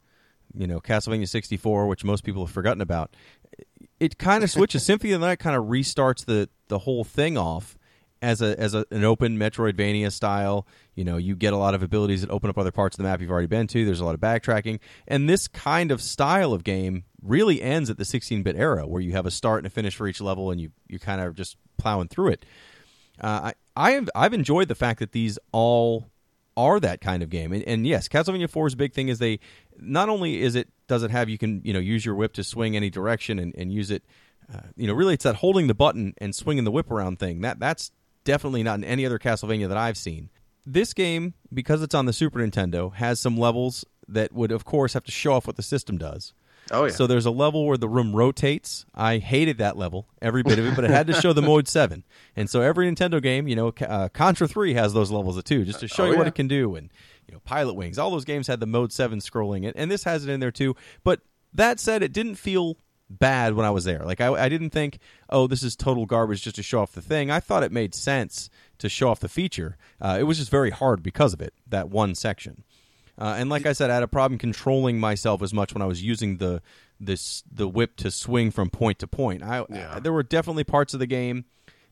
you 0.55 0.67
know 0.67 0.81
castlevania 0.81 1.29
64 1.29 1.87
which 1.87 2.03
most 2.05 2.25
people 2.25 2.45
have 2.45 2.53
forgotten 2.53 2.81
about 2.81 3.15
it 4.01 4.19
kind 4.19 4.45
of 4.45 4.51
switches. 4.53 4.85
Symphony 4.85 5.13
of 5.13 5.21
the 5.21 5.27
Night 5.27 5.39
kind 5.39 5.57
of 5.57 5.65
restarts 5.65 6.25
the 6.25 6.49
the 6.69 6.81
whole 6.81 7.05
thing 7.05 7.39
off 7.39 7.79
as 8.23 8.41
a 8.43 8.59
as 8.59 8.75
a, 8.75 8.87
an 8.91 9.05
open 9.05 9.39
Metroidvania 9.39 10.11
style. 10.13 10.67
You 10.95 11.05
know, 11.05 11.17
you 11.17 11.37
get 11.37 11.53
a 11.53 11.57
lot 11.57 11.75
of 11.75 11.83
abilities 11.83 12.23
that 12.23 12.31
open 12.31 12.51
up 12.51 12.59
other 12.59 12.73
parts 12.73 12.97
of 12.97 12.99
the 12.99 13.05
map 13.05 13.21
you've 13.21 13.31
already 13.31 13.47
been 13.47 13.67
to. 13.69 13.85
There's 13.85 14.01
a 14.01 14.05
lot 14.05 14.15
of 14.15 14.21
backtracking, 14.21 14.81
and 15.07 15.29
this 15.29 15.49
kind 15.49 15.91
of 15.91 16.01
style 16.01 16.53
of 16.53 16.65
game 16.65 17.05
really 17.23 17.61
ends 17.61 17.91
at 17.91 17.99
the 17.99 18.05
16-bit 18.05 18.57
era, 18.57 18.87
where 18.87 19.03
you 19.03 19.13
have 19.13 19.27
a 19.27 19.31
start 19.31 19.59
and 19.59 19.67
a 19.67 19.71
finish 19.71 19.97
for 19.97 20.07
each 20.07 20.21
level, 20.21 20.51
and 20.51 20.61
you 20.61 20.71
you 20.89 20.99
kind 20.99 21.21
of 21.21 21.35
just 21.35 21.57
plowing 21.79 22.09
through 22.09 22.29
it. 22.29 22.45
Uh, 23.21 23.53
I 23.53 23.55
I 23.77 23.91
have 23.93 24.11
I've 24.15 24.35
enjoyed 24.35 24.69
the 24.69 24.75
fact 24.75 25.01
that 25.01 25.13
these 25.13 25.39
all 25.53 26.11
are 26.57 26.81
that 26.81 27.01
kind 27.01 27.23
of 27.23 27.29
game. 27.29 27.53
And, 27.53 27.63
and 27.65 27.87
yes, 27.87 28.09
Castlevania 28.09 28.51
4's 28.51 28.75
big 28.75 28.95
thing 28.95 29.09
is 29.09 29.19
they 29.19 29.41
not 29.79 30.09
only 30.09 30.41
is 30.41 30.55
it 30.55 30.69
does 30.89 31.03
it 31.03 31.11
have 31.11 31.29
you 31.29 31.39
can 31.39 31.61
you 31.65 31.73
know 31.73 31.79
use 31.79 32.05
your 32.05 32.15
whip 32.15 32.33
to 32.35 32.45
swing 32.45 32.77
any 32.77 32.91
direction 32.91 33.39
and, 33.39 33.55
and 33.57 33.73
use 33.73 33.91
it. 33.91 34.05
Uh, 34.53 34.61
you 34.77 34.87
know, 34.87 34.95
really, 34.95 35.15
it's 35.15 35.25
that 35.25 35.37
holding 35.37 35.67
the 35.67 35.75
button 35.75 36.15
and 36.19 36.35
swinging 36.35 36.65
the 36.65 36.71
whip 36.71 36.91
around 36.91 37.19
thing. 37.19 37.41
That 37.41 37.59
that's 37.59 37.91
definitely 38.25 38.63
not 38.63 38.79
in 38.79 38.85
any 38.85 39.05
other 39.05 39.19
Castlevania 39.19 39.69
that 39.69 39.77
I've 39.77 39.97
seen. 39.97 40.31
This 40.65 40.93
game, 40.93 41.35
because 41.53 41.83
it's 41.83 41.95
on 41.95 42.07
the 42.07 42.13
Super 42.13 42.41
Nintendo, 42.41 42.93
has 42.95 43.21
some 43.21 43.39
levels 43.39 43.85
that 44.09 44.33
would, 44.33 44.53
of 44.53 44.65
course, 44.65 44.93
have 44.95 45.05
to 45.05 45.13
show 45.13 45.35
off 45.35 45.47
what 45.47 45.57
the 45.57 45.63
system 45.63 45.97
does. 45.97 46.33
Oh 46.71 46.85
yeah 46.85 46.91
So 46.93 47.07
there's 47.07 47.27
a 47.27 47.31
level 47.31 47.67
where 47.67 47.77
the 47.77 47.89
room 47.89 48.15
rotates. 48.15 48.87
I 48.95 49.19
hated 49.19 49.59
that 49.59 49.77
level, 49.77 50.09
every 50.21 50.43
bit 50.43 50.59
of 50.59 50.67
it, 50.67 50.75
but 50.75 50.85
it 50.85 50.91
had 50.91 51.07
to 51.07 51.13
show 51.13 51.33
the 51.33 51.43
mode 51.53 51.69
seven. 51.69 52.05
And 52.35 52.51
so 52.51 52.61
every 52.61 52.91
Nintendo 52.91 53.23
game, 53.23 53.47
you 53.47 53.57
know, 53.57 53.73
uh, 53.87 54.09
Contra 54.09 54.49
Three 54.49 54.75
has 54.75 54.93
those 54.93 55.11
levels 55.11 55.43
too, 55.45 55.65
just 55.65 55.81
to 55.81 55.89
show 55.89 56.05
Oh, 56.05 56.11
you 56.11 56.19
what 56.19 56.27
it 56.27 56.35
can 56.35 56.49
do. 56.49 56.75
And 56.75 56.91
you 57.29 57.35
know, 57.35 57.41
Pilotwings, 57.47 57.99
all 57.99 58.11
those 58.11 58.25
games 58.25 58.47
had 58.47 58.61
the 58.61 58.67
mode 58.67 58.93
seven 58.93 59.21
scrolling, 59.21 59.67
and, 59.67 59.77
and 59.77 59.91
this 59.91 60.05
has 60.05 60.25
it 60.25 60.31
in 60.31 60.41
there 60.41 60.51
too. 60.53 60.75
But 61.05 61.21
that 61.55 61.81
said, 61.81 62.03
it 62.03 62.13
didn't 62.13 62.37
feel 62.37 62.77
bad 63.09 63.55
when 63.55 63.65
I 63.65 63.71
was 63.71 63.85
there. 63.85 64.01
Like 64.05 64.21
I, 64.21 64.33
I 64.33 64.49
didn't 64.49 64.71
think, 64.71 64.99
oh, 65.31 65.47
this 65.47 65.63
is 65.63 65.77
total 65.77 66.07
garbage 66.07 66.43
just 66.43 66.57
to 66.57 66.63
show 66.63 66.81
off 66.81 66.93
the 66.93 67.03
thing. 67.03 67.31
I 67.31 67.39
thought 67.41 67.63
it 67.63 67.71
made 67.73 67.95
sense 67.95 68.51
to 68.79 68.89
show 68.89 69.09
off 69.09 69.21
the 69.21 69.29
feature. 69.29 69.77
Uh, 70.01 70.17
it 70.19 70.25
was 70.25 70.39
just 70.39 70.51
very 70.51 70.71
hard 70.71 71.03
because 71.03 71.33
of 71.33 71.41
it, 71.41 71.55
that 71.69 71.89
one 71.89 72.15
section. 72.17 72.65
Uh, 73.19 73.35
and 73.39 73.49
like 73.49 73.65
I 73.67 73.73
said, 73.73 73.91
I 73.91 73.95
had 73.95 74.03
a 74.03 74.09
problem 74.09 74.39
controlling 74.39 75.01
myself 75.01 75.43
as 75.43 75.55
much 75.55 75.73
when 75.73 75.83
I 75.83 75.87
was 75.87 76.03
using 76.03 76.37
the 76.37 76.61
this 77.01 77.43
the 77.51 77.69
whip 77.69 77.97
to 77.97 78.11
swing 78.11 78.51
from 78.51 78.71
point 78.71 78.99
to 79.01 79.07
point. 79.07 79.43
I, 79.43 79.65
Yeah. 79.71 79.99
there 80.01 80.13
were 80.13 80.23
definitely 80.23 80.65
parts 80.65 80.95
of 80.95 81.01
the 81.01 81.07
game 81.07 81.45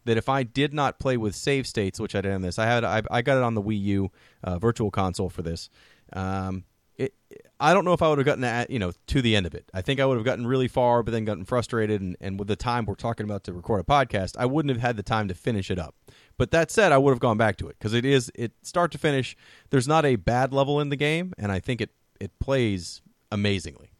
that 0.05 0.17
if 0.19 0.29
I 0.29 0.43
did 0.43 0.75
not 0.75 0.99
play 0.99 1.17
with 1.17 1.35
save 1.35 1.67
states, 1.67 1.99
which 1.99 2.15
I 2.15 2.21
did 2.21 2.33
on 2.33 2.43
this, 2.43 2.59
I 2.59 2.67
had 2.67 2.85
I, 2.85 3.03
I 3.11 3.23
got 3.23 3.39
it 3.39 3.43
on 3.43 3.55
the 3.55 3.63
Wii 3.63 3.81
U 3.83 4.11
uh, 4.43 4.59
Virtual 4.59 4.91
Console 4.91 5.31
for 5.31 5.43
this. 5.43 5.71
Um, 6.13 6.65
it, 6.97 7.15
I 7.61 7.73
don't 7.73 7.85
know 7.85 7.93
if 7.93 8.03
I 8.03 8.09
would 8.09 8.19
have 8.19 8.27
gotten 8.27 8.45
at, 8.45 8.71
you 8.71 8.79
know 8.79 8.93
to 9.09 9.23
the 9.23 9.37
end 9.37 9.47
of 9.47 9.55
it. 9.55 9.71
I 9.73 9.83
think 9.83 10.01
I 10.01 10.07
would 10.07 10.17
have 10.17 10.25
gotten 10.25 10.47
really 10.47 10.69
far, 10.69 11.03
but 11.03 11.13
then 11.13 11.25
gotten 11.25 11.45
frustrated. 11.45 12.01
And, 12.01 12.17
and 12.21 12.39
with 12.39 12.49
the 12.49 12.57
time 12.57 12.85
we're 12.85 12.95
talking 12.95 13.25
about 13.25 13.45
to 13.45 13.53
record 13.53 13.81
a 13.81 13.85
podcast, 13.85 14.37
I 14.39 14.47
wouldn't 14.47 14.71
have 14.75 14.83
had 14.83 14.97
the 14.97 15.03
time 15.03 15.29
to 15.29 15.35
finish 15.35 15.71
it 15.71 15.79
up. 15.79 15.95
But 16.37 16.51
that 16.51 16.71
said, 16.71 16.93
I 16.93 16.99
would 16.99 17.11
have 17.11 17.21
gone 17.21 17.39
back 17.39 17.57
to 17.59 17.69
it 17.69 17.77
because 17.79 17.95
it 17.95 18.05
is 18.05 18.31
it 18.35 18.53
start 18.63 18.93
to 18.93 18.99
finish. 18.99 19.37
There's 19.71 19.89
not 19.89 20.05
a 20.05 20.17
bad 20.17 20.53
level 20.53 20.81
in 20.81 20.89
the 20.89 20.97
game, 20.97 21.33
and 21.39 21.51
I 21.51 21.61
think 21.61 21.81
it 21.81 21.91
it 22.21 22.39
plays 22.39 23.03
amazingly. 23.31 23.91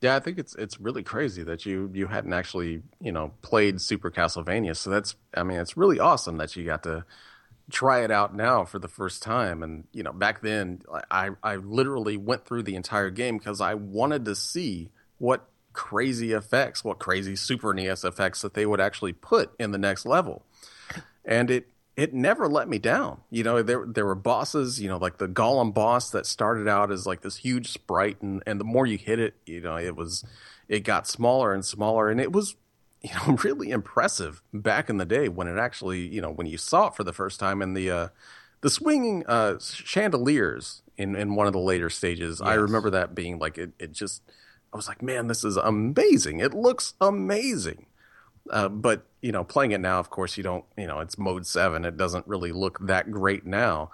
Yeah, 0.00 0.16
I 0.16 0.20
think 0.20 0.38
it's 0.38 0.54
it's 0.56 0.80
really 0.80 1.04
crazy 1.04 1.44
that 1.44 1.64
you 1.64 1.90
you 1.94 2.08
hadn't 2.08 2.32
actually 2.32 2.82
you 3.00 3.12
know 3.12 3.32
played 3.42 3.80
Super 3.80 4.10
Castlevania. 4.10 4.76
So 4.76 4.90
that's 4.90 5.14
I 5.36 5.44
mean 5.44 5.60
it's 5.60 5.76
really 5.76 6.00
awesome 6.00 6.36
that 6.38 6.56
you 6.56 6.64
got 6.64 6.82
to 6.82 7.04
try 7.70 8.02
it 8.04 8.10
out 8.10 8.34
now 8.34 8.64
for 8.64 8.78
the 8.78 8.88
first 8.88 9.22
time. 9.22 9.62
And 9.62 9.84
you 9.92 10.02
know 10.02 10.12
back 10.12 10.42
then 10.42 10.82
I 11.10 11.30
I 11.42 11.56
literally 11.56 12.16
went 12.16 12.44
through 12.44 12.64
the 12.64 12.76
entire 12.76 13.10
game 13.10 13.38
because 13.38 13.60
I 13.60 13.74
wanted 13.74 14.24
to 14.26 14.34
see 14.34 14.90
what 15.18 15.48
crazy 15.72 16.32
effects, 16.32 16.84
what 16.84 16.98
crazy 16.98 17.36
Super 17.36 17.72
NES 17.72 18.04
effects 18.04 18.42
that 18.42 18.54
they 18.54 18.66
would 18.66 18.80
actually 18.80 19.12
put 19.12 19.52
in 19.58 19.70
the 19.72 19.78
next 19.78 20.04
level. 20.06 20.44
And 21.24 21.50
it 21.50 21.68
it 21.96 22.14
never 22.14 22.48
let 22.48 22.68
me 22.68 22.78
down. 22.78 23.20
You 23.30 23.44
know, 23.44 23.62
there 23.62 23.84
there 23.86 24.06
were 24.06 24.14
bosses, 24.14 24.80
you 24.80 24.88
know, 24.88 24.96
like 24.96 25.18
the 25.18 25.28
Golem 25.28 25.74
boss 25.74 26.10
that 26.10 26.26
started 26.26 26.66
out 26.66 26.90
as 26.90 27.06
like 27.06 27.20
this 27.20 27.36
huge 27.36 27.68
sprite 27.68 28.22
and 28.22 28.42
and 28.46 28.58
the 28.58 28.64
more 28.64 28.86
you 28.86 28.98
hit 28.98 29.18
it, 29.18 29.34
you 29.46 29.60
know, 29.60 29.76
it 29.76 29.96
was 29.96 30.24
it 30.68 30.80
got 30.80 31.06
smaller 31.06 31.52
and 31.52 31.64
smaller 31.64 32.08
and 32.08 32.20
it 32.20 32.32
was 32.32 32.56
you 33.02 33.10
know 33.14 33.36
really 33.44 33.70
impressive 33.70 34.42
back 34.52 34.88
in 34.88 34.96
the 34.96 35.04
day 35.04 35.28
when 35.28 35.48
it 35.48 35.58
actually, 35.58 36.00
you 36.00 36.20
know, 36.20 36.30
when 36.30 36.46
you 36.46 36.58
saw 36.58 36.88
it 36.88 36.94
for 36.94 37.04
the 37.04 37.12
first 37.12 37.40
time 37.40 37.62
in 37.62 37.74
the 37.74 37.90
uh 37.90 38.08
the 38.60 38.70
swinging 38.70 39.24
uh 39.26 39.58
chandeliers 39.58 40.82
in 40.96 41.16
in 41.16 41.34
one 41.34 41.46
of 41.46 41.52
the 41.52 41.58
later 41.58 41.90
stages. 41.90 42.40
Yes. 42.40 42.48
I 42.48 42.54
remember 42.54 42.90
that 42.90 43.14
being 43.14 43.38
like 43.38 43.58
it 43.58 43.72
it 43.78 43.92
just 43.92 44.22
I 44.72 44.76
was 44.76 44.88
like, 44.88 45.02
"Man, 45.02 45.26
this 45.26 45.44
is 45.44 45.56
amazing. 45.56 46.40
It 46.40 46.54
looks 46.54 46.94
amazing." 47.00 47.86
Uh, 48.50 48.68
but 48.68 49.06
you 49.20 49.30
know, 49.32 49.44
playing 49.44 49.72
it 49.72 49.80
now, 49.80 49.98
of 49.98 50.10
course, 50.10 50.36
you 50.36 50.42
don't. 50.42 50.64
You 50.76 50.86
know, 50.86 51.00
it's 51.00 51.18
mode 51.18 51.46
seven. 51.46 51.84
It 51.84 51.96
doesn't 51.96 52.26
really 52.26 52.52
look 52.52 52.78
that 52.86 53.10
great 53.10 53.44
now. 53.46 53.90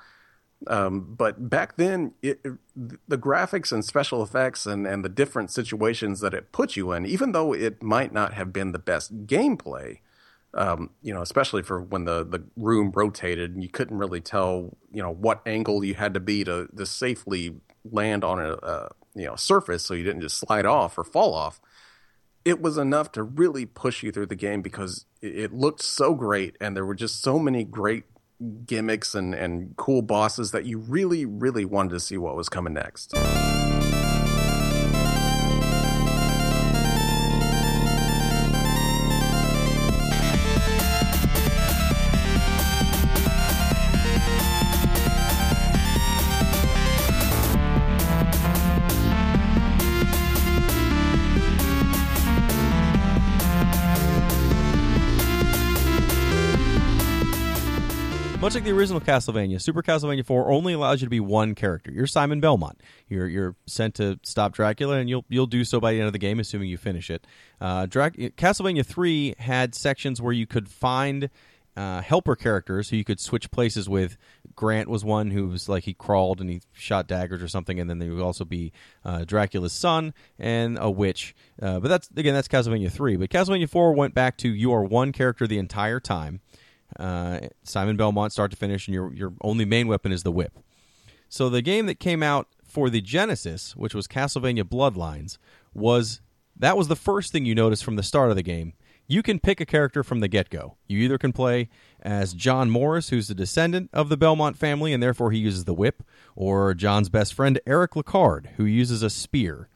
Um, 0.66 1.14
but 1.16 1.48
back 1.48 1.76
then, 1.76 2.14
it, 2.20 2.40
it, 2.44 2.52
the 3.06 3.18
graphics 3.18 3.70
and 3.70 3.84
special 3.84 4.22
effects 4.22 4.66
and, 4.66 4.86
and 4.86 5.04
the 5.04 5.08
different 5.08 5.50
situations 5.50 6.20
that 6.20 6.34
it 6.34 6.50
put 6.50 6.76
you 6.76 6.92
in, 6.92 7.06
even 7.06 7.32
though 7.32 7.52
it 7.52 7.82
might 7.82 8.12
not 8.12 8.34
have 8.34 8.52
been 8.52 8.72
the 8.72 8.78
best 8.78 9.26
gameplay, 9.26 9.98
um, 10.54 10.90
you 11.00 11.14
know, 11.14 11.22
especially 11.22 11.62
for 11.62 11.80
when 11.80 12.04
the, 12.04 12.24
the 12.24 12.42
room 12.56 12.90
rotated 12.92 13.54
and 13.54 13.62
you 13.62 13.68
couldn't 13.68 13.98
really 13.98 14.20
tell, 14.20 14.76
you 14.90 15.00
know, 15.02 15.12
what 15.12 15.42
angle 15.46 15.84
you 15.84 15.94
had 15.94 16.14
to 16.14 16.20
be 16.20 16.42
to, 16.44 16.68
to 16.76 16.86
safely 16.86 17.60
land 17.92 18.24
on 18.24 18.40
a, 18.40 18.52
a 18.54 18.88
you 19.14 19.26
know 19.26 19.36
surface 19.36 19.84
so 19.84 19.94
you 19.94 20.04
didn't 20.04 20.22
just 20.22 20.38
slide 20.38 20.66
off 20.66 20.96
or 20.96 21.04
fall 21.04 21.34
off. 21.34 21.60
It 22.44 22.62
was 22.62 22.78
enough 22.78 23.12
to 23.12 23.22
really 23.22 23.66
push 23.66 24.02
you 24.02 24.10
through 24.10 24.26
the 24.26 24.36
game 24.36 24.62
because 24.62 25.04
it 25.20 25.52
looked 25.52 25.82
so 25.82 26.14
great 26.14 26.56
and 26.60 26.76
there 26.76 26.86
were 26.86 26.94
just 26.94 27.20
so 27.20 27.38
many 27.38 27.64
great 27.64 28.04
gimmicks 28.66 29.14
and, 29.14 29.34
and 29.34 29.76
cool 29.76 30.02
bosses 30.02 30.52
that 30.52 30.64
you 30.64 30.78
really, 30.78 31.24
really 31.24 31.64
wanted 31.64 31.90
to 31.90 32.00
see 32.00 32.16
what 32.16 32.36
was 32.36 32.48
coming 32.48 32.74
next. 32.74 33.14
The 58.68 58.74
original 58.74 59.00
Castlevania, 59.00 59.60
Super 59.60 59.82
Castlevania 59.82 60.24
4 60.24 60.50
only 60.50 60.74
allows 60.74 61.00
you 61.00 61.06
to 61.06 61.10
be 61.10 61.20
one 61.20 61.54
character. 61.54 61.90
You're 61.90 62.06
Simon 62.06 62.38
Belmont. 62.40 62.80
You're 63.08 63.26
you're 63.26 63.56
sent 63.66 63.94
to 63.94 64.20
stop 64.22 64.52
Dracula, 64.52 64.96
and 64.98 65.08
you'll 65.08 65.24
you'll 65.30 65.46
do 65.46 65.64
so 65.64 65.80
by 65.80 65.92
the 65.92 65.98
end 65.98 66.06
of 66.06 66.12
the 66.12 66.18
game, 66.18 66.38
assuming 66.38 66.68
you 66.68 66.76
finish 66.76 67.08
it. 67.08 67.26
Uh, 67.60 67.86
Drac- 67.86 68.16
Castlevania 68.16 68.84
3 68.84 69.36
had 69.38 69.74
sections 69.74 70.20
where 70.20 70.34
you 70.34 70.46
could 70.46 70.68
find 70.68 71.30
uh, 71.78 72.02
helper 72.02 72.36
characters 72.36 72.90
who 72.90 72.96
you 72.96 73.04
could 73.04 73.20
switch 73.20 73.50
places 73.50 73.88
with. 73.88 74.18
Grant 74.54 74.88
was 74.88 75.02
one 75.02 75.30
who 75.30 75.48
was 75.48 75.68
like 75.68 75.84
he 75.84 75.94
crawled 75.94 76.40
and 76.40 76.50
he 76.50 76.60
shot 76.72 77.06
daggers 77.06 77.42
or 77.42 77.48
something, 77.48 77.80
and 77.80 77.88
then 77.88 77.98
there 77.98 78.12
would 78.12 78.22
also 78.22 78.44
be 78.44 78.72
uh, 79.02 79.24
Dracula's 79.24 79.72
son 79.72 80.12
and 80.38 80.76
a 80.78 80.90
witch. 80.90 81.34
Uh, 81.62 81.80
but 81.80 81.88
that's 81.88 82.10
again 82.16 82.34
that's 82.34 82.48
Castlevania 82.48 82.92
three. 82.92 83.16
But 83.16 83.30
Castlevania 83.30 83.68
four 83.68 83.94
went 83.94 84.12
back 84.12 84.36
to 84.38 84.48
you 84.50 84.72
are 84.72 84.84
one 84.84 85.12
character 85.12 85.46
the 85.46 85.58
entire 85.58 86.00
time. 86.00 86.40
Uh, 86.98 87.40
Simon 87.62 87.96
Belmont, 87.96 88.32
start 88.32 88.50
to 88.50 88.56
finish, 88.56 88.86
and 88.86 88.94
your 88.94 89.12
your 89.12 89.32
only 89.42 89.64
main 89.64 89.88
weapon 89.88 90.12
is 90.12 90.22
the 90.22 90.32
whip. 90.32 90.58
So 91.28 91.48
the 91.48 91.62
game 91.62 91.86
that 91.86 92.00
came 92.00 92.22
out 92.22 92.48
for 92.64 92.88
the 92.90 93.00
Genesis, 93.00 93.76
which 93.76 93.94
was 93.94 94.06
Castlevania 94.06 94.64
Bloodlines, 94.64 95.38
was 95.74 96.20
that 96.56 96.76
was 96.76 96.88
the 96.88 96.96
first 96.96 97.32
thing 97.32 97.44
you 97.44 97.54
noticed 97.54 97.84
from 97.84 97.96
the 97.96 98.02
start 98.02 98.30
of 98.30 98.36
the 98.36 98.42
game. 98.42 98.72
You 99.10 99.22
can 99.22 99.38
pick 99.40 99.58
a 99.58 99.66
character 99.66 100.04
from 100.04 100.20
the 100.20 100.28
get 100.28 100.50
go. 100.50 100.76
You 100.86 100.98
either 100.98 101.16
can 101.16 101.32
play 101.32 101.70
as 102.02 102.34
John 102.34 102.68
Morris, 102.70 103.08
who's 103.08 103.30
a 103.30 103.34
descendant 103.34 103.88
of 103.92 104.10
the 104.10 104.18
Belmont 104.18 104.58
family, 104.58 104.92
and 104.92 105.02
therefore 105.02 105.30
he 105.30 105.38
uses 105.38 105.64
the 105.64 105.72
whip, 105.72 106.02
or 106.36 106.74
John's 106.74 107.08
best 107.08 107.32
friend, 107.32 107.58
Eric 107.66 107.92
Lecarde, 107.92 108.48
who 108.56 108.64
uses 108.64 109.02
a 109.02 109.08
spear. 109.08 109.70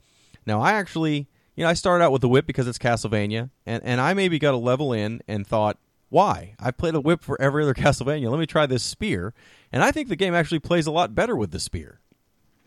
Now, 0.44 0.61
I 0.61 0.72
actually, 0.72 1.29
you 1.57 1.64
know, 1.64 1.70
I 1.70 1.75
started 1.75 2.05
out 2.05 2.12
with 2.12 2.20
the 2.20 2.29
whip 2.29 2.46
because 2.46 2.68
it's 2.68 2.79
Castlevania, 2.79 3.48
and, 3.64 3.83
and 3.85 4.03
I 4.03 4.12
maybe 4.12 4.38
got 4.38 4.53
a 4.53 4.59
level 4.59 4.92
in 4.92 5.22
and 5.27 5.46
thought, 5.46 5.79
why? 6.12 6.55
I've 6.61 6.77
played 6.77 6.94
a 6.94 7.01
whip 7.01 7.22
for 7.22 7.40
every 7.40 7.62
other 7.62 7.72
Castlevania. 7.83 8.31
Let 8.31 8.38
me 8.38 8.46
try 8.46 8.66
this 8.66 8.83
spear. 8.83 9.33
And 9.72 9.83
I 9.83 9.90
think 9.90 10.09
the 10.09 10.16
game 10.16 10.35
actually 10.35 10.59
plays 10.59 10.87
a 10.87 10.92
lot 10.92 11.14
better 11.14 11.35
with 11.35 11.53
the 11.53 11.59
spear. 11.59 12.01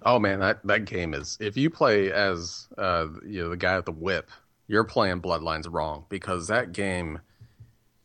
Oh 0.03 0.17
man, 0.19 0.39
that, 0.39 0.65
that 0.65 0.85
game 0.85 1.13
is 1.13 1.37
if 1.39 1.55
you 1.55 1.69
play 1.69 2.11
as 2.11 2.67
uh, 2.77 3.07
you 3.25 3.43
know 3.43 3.49
the 3.49 3.57
guy 3.57 3.75
with 3.75 3.85
the 3.85 3.91
whip, 3.91 4.31
you're 4.67 4.83
playing 4.83 5.21
Bloodlines 5.21 5.71
wrong 5.71 6.05
because 6.09 6.47
that 6.47 6.71
game 6.71 7.19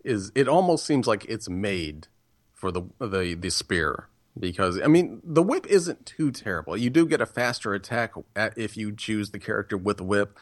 is 0.04 0.30
it 0.34 0.46
almost 0.46 0.86
seems 0.86 1.06
like 1.06 1.24
it's 1.24 1.48
made 1.48 2.06
for 2.52 2.70
the 2.70 2.82
the 2.98 3.34
the 3.34 3.50
spear 3.50 4.08
because 4.38 4.80
I 4.80 4.86
mean 4.88 5.20
the 5.24 5.42
whip 5.42 5.66
isn't 5.66 6.04
too 6.06 6.30
terrible. 6.30 6.76
You 6.76 6.90
do 6.90 7.06
get 7.06 7.20
a 7.20 7.26
faster 7.26 7.74
attack 7.74 8.12
at, 8.36 8.56
if 8.56 8.76
you 8.76 8.92
choose 8.94 9.30
the 9.30 9.38
character 9.38 9.76
with 9.76 9.98
the 9.98 10.04
whip, 10.04 10.38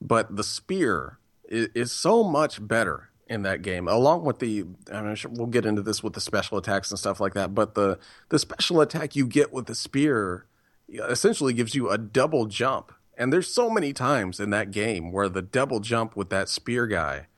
but 0.00 0.36
the 0.36 0.44
spear 0.44 1.18
is, 1.48 1.68
is 1.74 1.92
so 1.92 2.22
much 2.22 2.64
better 2.66 3.10
in 3.32 3.42
that 3.42 3.62
game, 3.62 3.88
along 3.88 4.24
with 4.24 4.38
the. 4.38 4.64
I 4.92 5.00
mean, 5.00 5.16
we'll 5.30 5.46
get 5.46 5.64
into 5.64 5.82
this 5.82 6.02
with 6.02 6.12
the 6.12 6.20
special 6.20 6.58
attacks 6.58 6.90
and 6.90 6.98
stuff 6.98 7.18
like 7.18 7.34
that. 7.34 7.54
But 7.54 7.74
the 7.74 7.98
the 8.28 8.38
special 8.38 8.80
attack 8.80 9.16
you 9.16 9.26
get 9.26 9.52
with 9.52 9.66
the 9.66 9.74
spear 9.74 10.46
essentially 10.88 11.54
gives 11.54 11.74
you 11.74 11.88
a 11.88 11.96
double 11.96 12.46
jump. 12.46 12.92
And 13.16 13.32
there's 13.32 13.48
so 13.48 13.70
many 13.70 13.92
times 13.92 14.38
in 14.38 14.50
that 14.50 14.70
game 14.70 15.12
where 15.12 15.28
the 15.28 15.42
double 15.42 15.80
jump 15.80 16.16
with 16.16 16.30
that 16.30 16.48
spear 16.48 16.86
guy, 16.86 17.28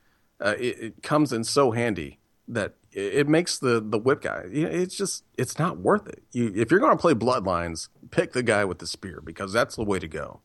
uh, 0.40 0.54
it, 0.58 0.78
it, 0.80 1.02
comes 1.02 1.32
in 1.32 1.44
so 1.44 1.72
handy 1.72 2.20
that 2.48 2.74
it, 2.92 3.28
makes 3.28 3.58
the 3.58 3.80
the 3.80 3.98
whip 3.98 4.22
guy. 4.22 4.42
It's 4.50 4.96
just 4.96 5.24
it's 5.38 5.58
not 5.58 5.78
worth 5.78 6.08
it. 6.08 6.22
You, 6.32 6.52
if 6.54 6.70
you're 6.70 6.80
going 6.80 6.96
to 6.96 7.00
play 7.00 7.14
Bloodlines, 7.14 7.88
pick 8.10 8.32
the 8.32 8.42
guy 8.42 8.64
with 8.64 8.78
the 8.78 8.86
spear 8.86 9.20
because 9.22 9.52
that's 9.52 9.76
the 9.76 9.84
way 9.84 9.98
to 9.98 10.08
go. 10.08 10.40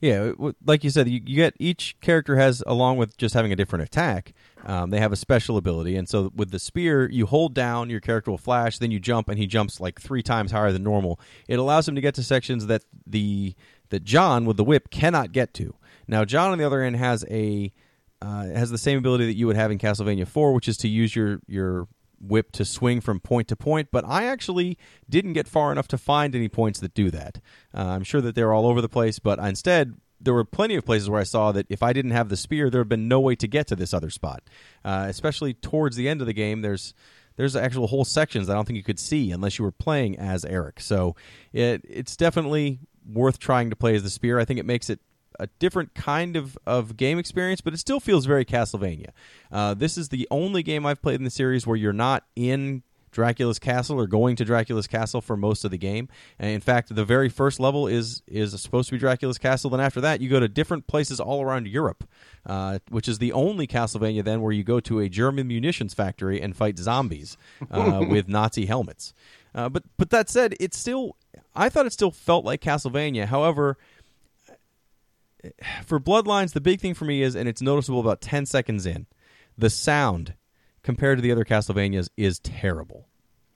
Yeah, 0.00 0.32
like 0.66 0.82
you 0.82 0.90
said, 0.90 1.08
you, 1.08 1.20
you, 1.24 1.36
get 1.36 1.54
each 1.60 1.96
character 2.00 2.34
has, 2.34 2.60
along 2.66 2.96
with 2.96 3.16
just 3.18 3.34
having 3.34 3.52
a 3.52 3.56
different 3.56 3.84
attack, 3.84 4.32
um, 4.64 4.90
they 4.90 5.00
have 5.00 5.12
a 5.12 5.16
special 5.16 5.56
ability. 5.56 5.96
And 5.96 6.08
so 6.08 6.30
with 6.34 6.50
the 6.50 6.58
spear, 6.58 7.10
you 7.10 7.26
hold 7.26 7.54
down, 7.54 7.90
your 7.90 8.00
character 8.00 8.30
will 8.30 8.38
flash, 8.38 8.78
then 8.78 8.90
you 8.90 9.00
jump, 9.00 9.28
and 9.28 9.38
he 9.38 9.46
jumps 9.46 9.80
like 9.80 10.00
three 10.00 10.22
times 10.22 10.52
higher 10.52 10.72
than 10.72 10.82
normal. 10.82 11.18
It 11.48 11.58
allows 11.58 11.88
him 11.88 11.94
to 11.94 12.00
get 12.00 12.14
to 12.16 12.22
sections 12.22 12.66
that 12.66 12.84
the 13.06 13.54
that 13.90 14.04
John 14.04 14.46
with 14.46 14.56
the 14.56 14.64
whip 14.64 14.90
cannot 14.90 15.32
get 15.32 15.52
to. 15.54 15.74
Now, 16.08 16.24
John 16.24 16.50
on 16.50 16.58
the 16.58 16.64
other 16.64 16.82
end 16.82 16.96
has 16.96 17.24
a 17.30 17.72
uh, 18.20 18.44
has 18.46 18.70
the 18.70 18.78
same 18.78 18.98
ability 18.98 19.26
that 19.26 19.36
you 19.36 19.46
would 19.46 19.56
have 19.56 19.70
in 19.70 19.78
Castlevania 19.78 20.26
4, 20.26 20.52
which 20.52 20.68
is 20.68 20.76
to 20.78 20.88
use 20.88 21.14
your 21.14 21.40
your 21.46 21.88
whip 22.22 22.52
to 22.52 22.64
swing 22.64 23.00
from 23.00 23.18
point 23.18 23.48
to 23.48 23.56
point, 23.56 23.88
but 23.90 24.04
I 24.06 24.26
actually 24.26 24.78
didn't 25.10 25.32
get 25.32 25.48
far 25.48 25.72
enough 25.72 25.88
to 25.88 25.98
find 25.98 26.34
any 26.34 26.48
points 26.48 26.78
that 26.80 26.94
do 26.94 27.10
that. 27.10 27.40
Uh, 27.74 27.86
I'm 27.86 28.04
sure 28.04 28.20
that 28.20 28.36
they're 28.36 28.52
all 28.52 28.66
over 28.66 28.80
the 28.80 28.88
place, 28.88 29.18
but 29.18 29.40
instead, 29.40 29.96
there 30.22 30.34
were 30.34 30.44
plenty 30.44 30.76
of 30.76 30.84
places 30.84 31.10
where 31.10 31.20
I 31.20 31.24
saw 31.24 31.52
that 31.52 31.66
if 31.68 31.82
I 31.82 31.92
didn't 31.92 32.12
have 32.12 32.28
the 32.28 32.36
spear, 32.36 32.70
there 32.70 32.80
would 32.80 32.84
have 32.84 32.88
been 32.88 33.08
no 33.08 33.20
way 33.20 33.34
to 33.36 33.48
get 33.48 33.66
to 33.68 33.76
this 33.76 33.92
other 33.92 34.10
spot. 34.10 34.42
Uh, 34.84 35.06
especially 35.08 35.54
towards 35.54 35.96
the 35.96 36.08
end 36.08 36.20
of 36.20 36.26
the 36.26 36.32
game, 36.32 36.62
there's 36.62 36.94
there's 37.36 37.56
actual 37.56 37.86
whole 37.86 38.04
sections 38.04 38.50
I 38.50 38.54
don't 38.54 38.66
think 38.66 38.76
you 38.76 38.82
could 38.82 38.98
see 38.98 39.30
unless 39.30 39.58
you 39.58 39.64
were 39.64 39.72
playing 39.72 40.18
as 40.18 40.44
Eric. 40.44 40.80
So 40.80 41.16
it 41.52 41.82
it's 41.88 42.16
definitely 42.16 42.80
worth 43.10 43.38
trying 43.38 43.70
to 43.70 43.76
play 43.76 43.94
as 43.94 44.02
the 44.02 44.10
spear. 44.10 44.38
I 44.38 44.44
think 44.44 44.60
it 44.60 44.66
makes 44.66 44.88
it 44.90 45.00
a 45.40 45.46
different 45.58 45.94
kind 45.94 46.36
of, 46.36 46.58
of 46.66 46.96
game 46.96 47.18
experience, 47.18 47.60
but 47.60 47.72
it 47.72 47.78
still 47.78 48.00
feels 48.00 48.26
very 48.26 48.44
Castlevania. 48.44 49.10
Uh, 49.50 49.74
this 49.74 49.96
is 49.96 50.10
the 50.10 50.28
only 50.30 50.62
game 50.62 50.86
I've 50.86 51.02
played 51.02 51.16
in 51.16 51.24
the 51.24 51.30
series 51.30 51.66
where 51.66 51.76
you're 51.76 51.92
not 51.92 52.24
in 52.36 52.82
Dracula's 53.12 53.58
castle 53.58 53.98
or 53.98 54.06
going 54.06 54.36
to 54.36 54.44
Dracula's 54.44 54.86
castle 54.86 55.20
for 55.20 55.36
most 55.36 55.64
of 55.64 55.70
the 55.70 55.78
game. 55.78 56.08
And 56.38 56.50
in 56.50 56.60
fact, 56.60 56.94
the 56.94 57.04
very 57.04 57.28
first 57.28 57.60
level 57.60 57.86
is 57.86 58.22
is 58.26 58.60
supposed 58.60 58.88
to 58.88 58.94
be 58.94 58.98
Dracula's 58.98 59.38
castle. 59.38 59.70
Then 59.70 59.80
after 59.80 60.00
that, 60.00 60.20
you 60.20 60.28
go 60.28 60.40
to 60.40 60.48
different 60.48 60.86
places 60.86 61.20
all 61.20 61.42
around 61.42 61.68
Europe, 61.68 62.04
uh, 62.46 62.78
which 62.88 63.08
is 63.08 63.18
the 63.18 63.32
only 63.32 63.66
Castlevania 63.66 64.24
then 64.24 64.40
where 64.40 64.52
you 64.52 64.64
go 64.64 64.80
to 64.80 64.98
a 64.98 65.08
German 65.08 65.46
munitions 65.46 65.94
factory 65.94 66.40
and 66.40 66.56
fight 66.56 66.78
zombies 66.78 67.36
uh, 67.70 68.04
with 68.08 68.28
Nazi 68.28 68.66
helmets. 68.66 69.14
Uh, 69.54 69.68
but 69.68 69.84
but 69.98 70.10
that 70.10 70.28
said, 70.28 70.56
it 70.58 70.74
still 70.74 71.16
I 71.54 71.68
thought 71.68 71.86
it 71.86 71.92
still 71.92 72.10
felt 72.10 72.44
like 72.44 72.60
Castlevania. 72.60 73.26
However, 73.26 73.76
for 75.84 76.00
Bloodlines, 76.00 76.52
the 76.52 76.60
big 76.60 76.80
thing 76.80 76.94
for 76.94 77.04
me 77.04 77.22
is, 77.22 77.34
and 77.34 77.48
it's 77.48 77.62
noticeable 77.62 78.00
about 78.00 78.20
10 78.20 78.46
seconds 78.46 78.86
in, 78.86 79.06
the 79.56 79.70
sound 79.70 80.34
compared 80.82 81.18
to 81.18 81.22
the 81.22 81.32
other 81.32 81.44
Castlevanias 81.44 82.08
is 82.16 82.38
terrible. 82.40 83.08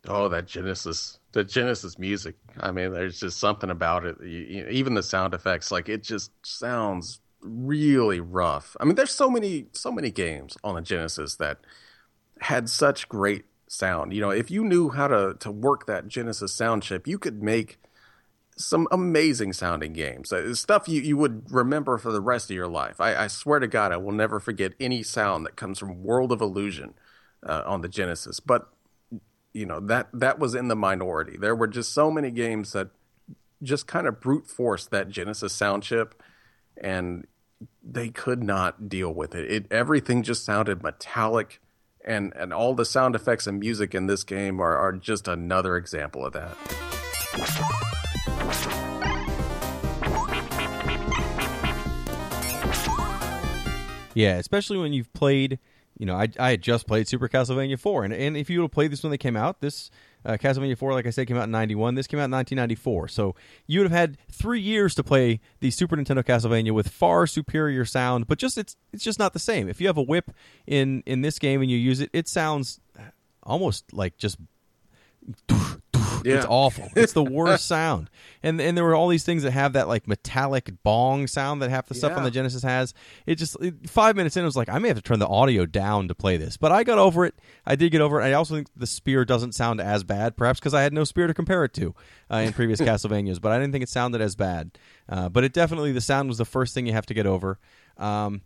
Oh, 0.09 0.29
that 0.29 0.47
Genesis, 0.47 1.19
the 1.33 1.45
Genesis 1.45 1.99
music. 1.99 2.37
I 2.61 2.71
mean, 2.71 2.93
there's 2.93 3.19
just 3.19 3.39
something 3.39 3.71
about 3.71 4.05
it. 4.05 4.17
You, 4.21 4.29
you, 4.29 4.69
even 4.69 4.95
the 4.95 5.03
sound 5.03 5.35
effects, 5.35 5.71
like 5.71 5.89
it 5.89 6.03
just 6.03 6.31
sounds 6.45 7.21
really 7.41 8.21
rough. 8.21 8.77
I 8.81 8.85
mean, 8.85 8.95
there's 8.95 9.11
so 9.11 9.31
many 9.31 9.67
so 9.73 9.91
many 9.91 10.11
games 10.11 10.57
on 10.63 10.75
the 10.75 10.81
Genesis 10.81 11.37
that 11.37 11.59
had 12.41 12.69
such 12.69 13.09
great 13.09 13.45
sound. 13.69 14.13
You 14.13 14.21
know, 14.21 14.31
if 14.31 14.51
you 14.51 14.65
knew 14.65 14.91
how 14.91 15.09
to 15.09 15.35
to 15.41 15.51
work 15.51 15.87
that 15.87 16.09
Genesis 16.09 16.53
sound 16.53 16.85
chip, 16.85 17.09
you 17.09 17.19
could 17.19 17.43
make 17.43 17.79
some 18.57 18.89
amazing 18.91 19.53
sounding 19.53 19.93
games. 19.93 20.33
Uh, 20.33 20.55
stuff 20.55 20.89
you, 20.89 21.03
you 21.03 21.17
would 21.17 21.51
remember 21.51 21.99
for 21.99 22.11
the 22.11 22.23
rest 22.23 22.51
of 22.51 22.57
your 22.57 22.69
life. 22.69 23.01
I, 23.01 23.15
I 23.15 23.27
swear 23.27 23.59
to 23.59 23.67
God, 23.67 23.93
I 23.93 23.99
will 23.99 24.13
never 24.13 24.41
forget 24.41 24.73
any 24.81 25.03
sound 25.03 25.45
that 25.45 25.57
comes 25.57 25.79
from 25.79 26.03
World 26.03 26.33
of 26.33 26.41
Illusion 26.41 26.95
uh, 27.47 27.63
on 27.67 27.81
the 27.81 27.89
Genesis. 27.89 28.41
But 28.41 28.69
you 29.53 29.65
know 29.65 29.81
that 29.81 30.09
that 30.13 30.39
was 30.39 30.55
in 30.55 30.69
the 30.69 30.77
minority. 30.77 31.37
There 31.39 31.57
were 31.57 31.67
just 31.67 31.95
so 31.95 32.11
many 32.11 32.31
games 32.31 32.73
that 32.73 32.89
just 33.63 33.87
kind 33.87 34.07
of 34.07 34.21
brute 34.21 34.47
force 34.47 34.87
that 34.87 35.09
Genesis 35.09 35.53
sound 35.53 35.83
chip, 35.83 36.23
and 36.77 37.27
they 37.83 38.11
could 38.11 38.43
not 38.43 38.89
deal 38.89 39.13
with 39.13 39.35
it. 39.35 39.51
It 39.51 39.67
everything 39.71 40.23
just 40.23 40.45
sounded 40.45 40.83
metallic, 40.83 41.61
and 42.05 42.35
and 42.37 42.53
all 42.53 42.75
the 42.75 42.85
sound 42.85 43.15
effects 43.15 43.47
and 43.47 43.59
music 43.59 43.95
in 43.95 44.07
this 44.07 44.25
game 44.25 44.61
are 44.61 44.77
are 44.77 44.93
just 44.93 45.27
another 45.27 45.77
example 45.77 46.27
of 46.27 46.35
that. 46.35 46.57
Yeah, 54.15 54.37
especially 54.37 54.79
when 54.79 54.95
you've 54.95 55.13
played. 55.13 55.59
You 55.99 56.07
know, 56.07 56.15
I, 56.15 56.29
I 56.39 56.51
had 56.51 56.63
just 56.63 56.87
played 56.87 57.09
Super 57.09 57.29
Castlevania 57.29 57.79
4, 57.79 58.05
and, 58.05 58.13
and 58.13 58.37
if 58.37 58.51
you 58.51 58.61
would 58.61 58.65
have 58.67 58.73
played 58.73 58.93
this 58.93 59.03
when 59.03 59.11
they 59.11 59.19
came 59.19 59.37
out, 59.37 59.61
this 59.61 59.91
uh, 60.27 60.37
Castlevania 60.37 60.77
4, 60.77 60.93
like 60.93 61.07
I 61.07 61.11
said, 61.11 61.27
came 61.27 61.37
out 61.37 61.45
in 61.45 61.51
91. 61.51 61.95
This 61.95 62.07
came 62.07 62.21
out 62.21 62.25
in 62.25 62.33
1994. 62.33 63.09
So 63.09 63.35
you 63.67 63.81
would 63.81 63.91
have 63.91 63.99
had 63.99 64.19
three 64.31 64.61
years 64.61 64.95
to 64.97 65.05
play 65.05 65.41
the 65.61 65.71
Super 65.71 65.97
Nintendo 65.97 66.25
Castlevania 66.25 66.73
with 66.73 66.89
far 66.89 67.27
superior 67.27 67.85
sound, 67.85 68.27
but 68.27 68.39
just 68.39 68.59
it's 68.59 68.77
it's 68.93 69.05
just 69.05 69.19
not 69.19 69.33
the 69.33 69.39
same. 69.39 69.69
If 69.69 69.81
you 69.81 69.87
have 69.87 69.97
a 69.97 70.03
whip 70.03 70.33
in 70.67 71.03
in 71.07 71.23
this 71.23 71.39
game 71.39 71.63
and 71.63 71.71
you 71.71 71.79
use 71.79 72.01
it, 72.01 72.11
it 72.13 72.29
sounds 72.29 72.81
almost 73.43 73.93
like 73.93 74.17
just 74.17 74.37
Yeah. 76.27 76.37
it's 76.37 76.47
awful. 76.49 76.89
It's 76.97 77.13
the 77.13 77.23
worst 77.25 77.67
sound. 77.69 78.11
And 78.43 78.61
and 78.61 78.77
there 78.77 78.85
were 78.85 78.95
all 78.95 79.09
these 79.09 79.25
things 79.25 79.43
that 79.45 79.53
have 79.53 79.75
that 79.75 79.89
like 79.89 80.07
metallic 80.07 80.71
bong 80.83 81.27
sound 81.27 81.63
that 81.63 81.71
half 81.71 81.87
the 81.87 81.95
stuff 81.95 82.17
on 82.17 82.23
the 82.23 82.31
Genesis 82.31 82.63
has. 82.63 82.95
It 83.27 83.37
just 83.37 83.57
it, 83.61 83.89
five 83.89 84.17
minutes 84.17 84.37
in, 84.37 84.43
it 84.43 84.47
was 84.47 84.57
like 84.57 84.69
I 84.69 84.79
may 84.79 84.89
have 84.89 84.97
to 84.97 85.03
turn 85.03 85.19
the 85.19 85.29
audio 85.29 85.67
down 85.67 86.09
to 86.09 86.15
play 86.15 86.37
this. 86.37 86.57
But 86.57 86.73
I 86.73 86.85
got 86.85 86.99
over 86.99 87.25
it. 87.25 87.35
I 87.65 87.77
did 87.77 87.93
get 87.93 88.01
over 88.01 88.21
it. 88.21 88.25
I 88.25 88.33
also 88.33 88.55
think 88.55 88.69
the 88.77 88.87
spear 88.87 89.25
doesn't 89.25 89.53
sound 89.53 89.81
as 89.81 90.05
bad, 90.05 90.37
perhaps 90.37 90.61
because 90.61 90.75
I 90.75 90.83
had 90.83 90.93
no 90.93 91.05
spear 91.05 91.27
to 91.27 91.35
compare 91.35 91.65
it 91.65 91.73
to 91.75 91.95
uh, 92.31 92.37
in 92.37 92.53
previous 92.53 92.81
Castlevanias. 92.83 93.41
But 93.41 93.53
I 93.53 93.59
didn't 93.59 93.73
think 93.73 93.83
it 93.83 93.89
sounded 93.89 94.21
as 94.21 94.37
bad. 94.37 94.79
Uh, 95.09 95.29
but 95.29 95.45
it 95.45 95.53
definitely 95.53 95.93
the 95.93 96.01
sound 96.01 96.29
was 96.29 96.39
the 96.39 96.45
first 96.45 96.75
thing 96.75 96.87
you 96.87 96.93
have 96.93 97.07
to 97.07 97.15
get 97.15 97.27
over. 97.27 97.59
Um, 97.97 98.43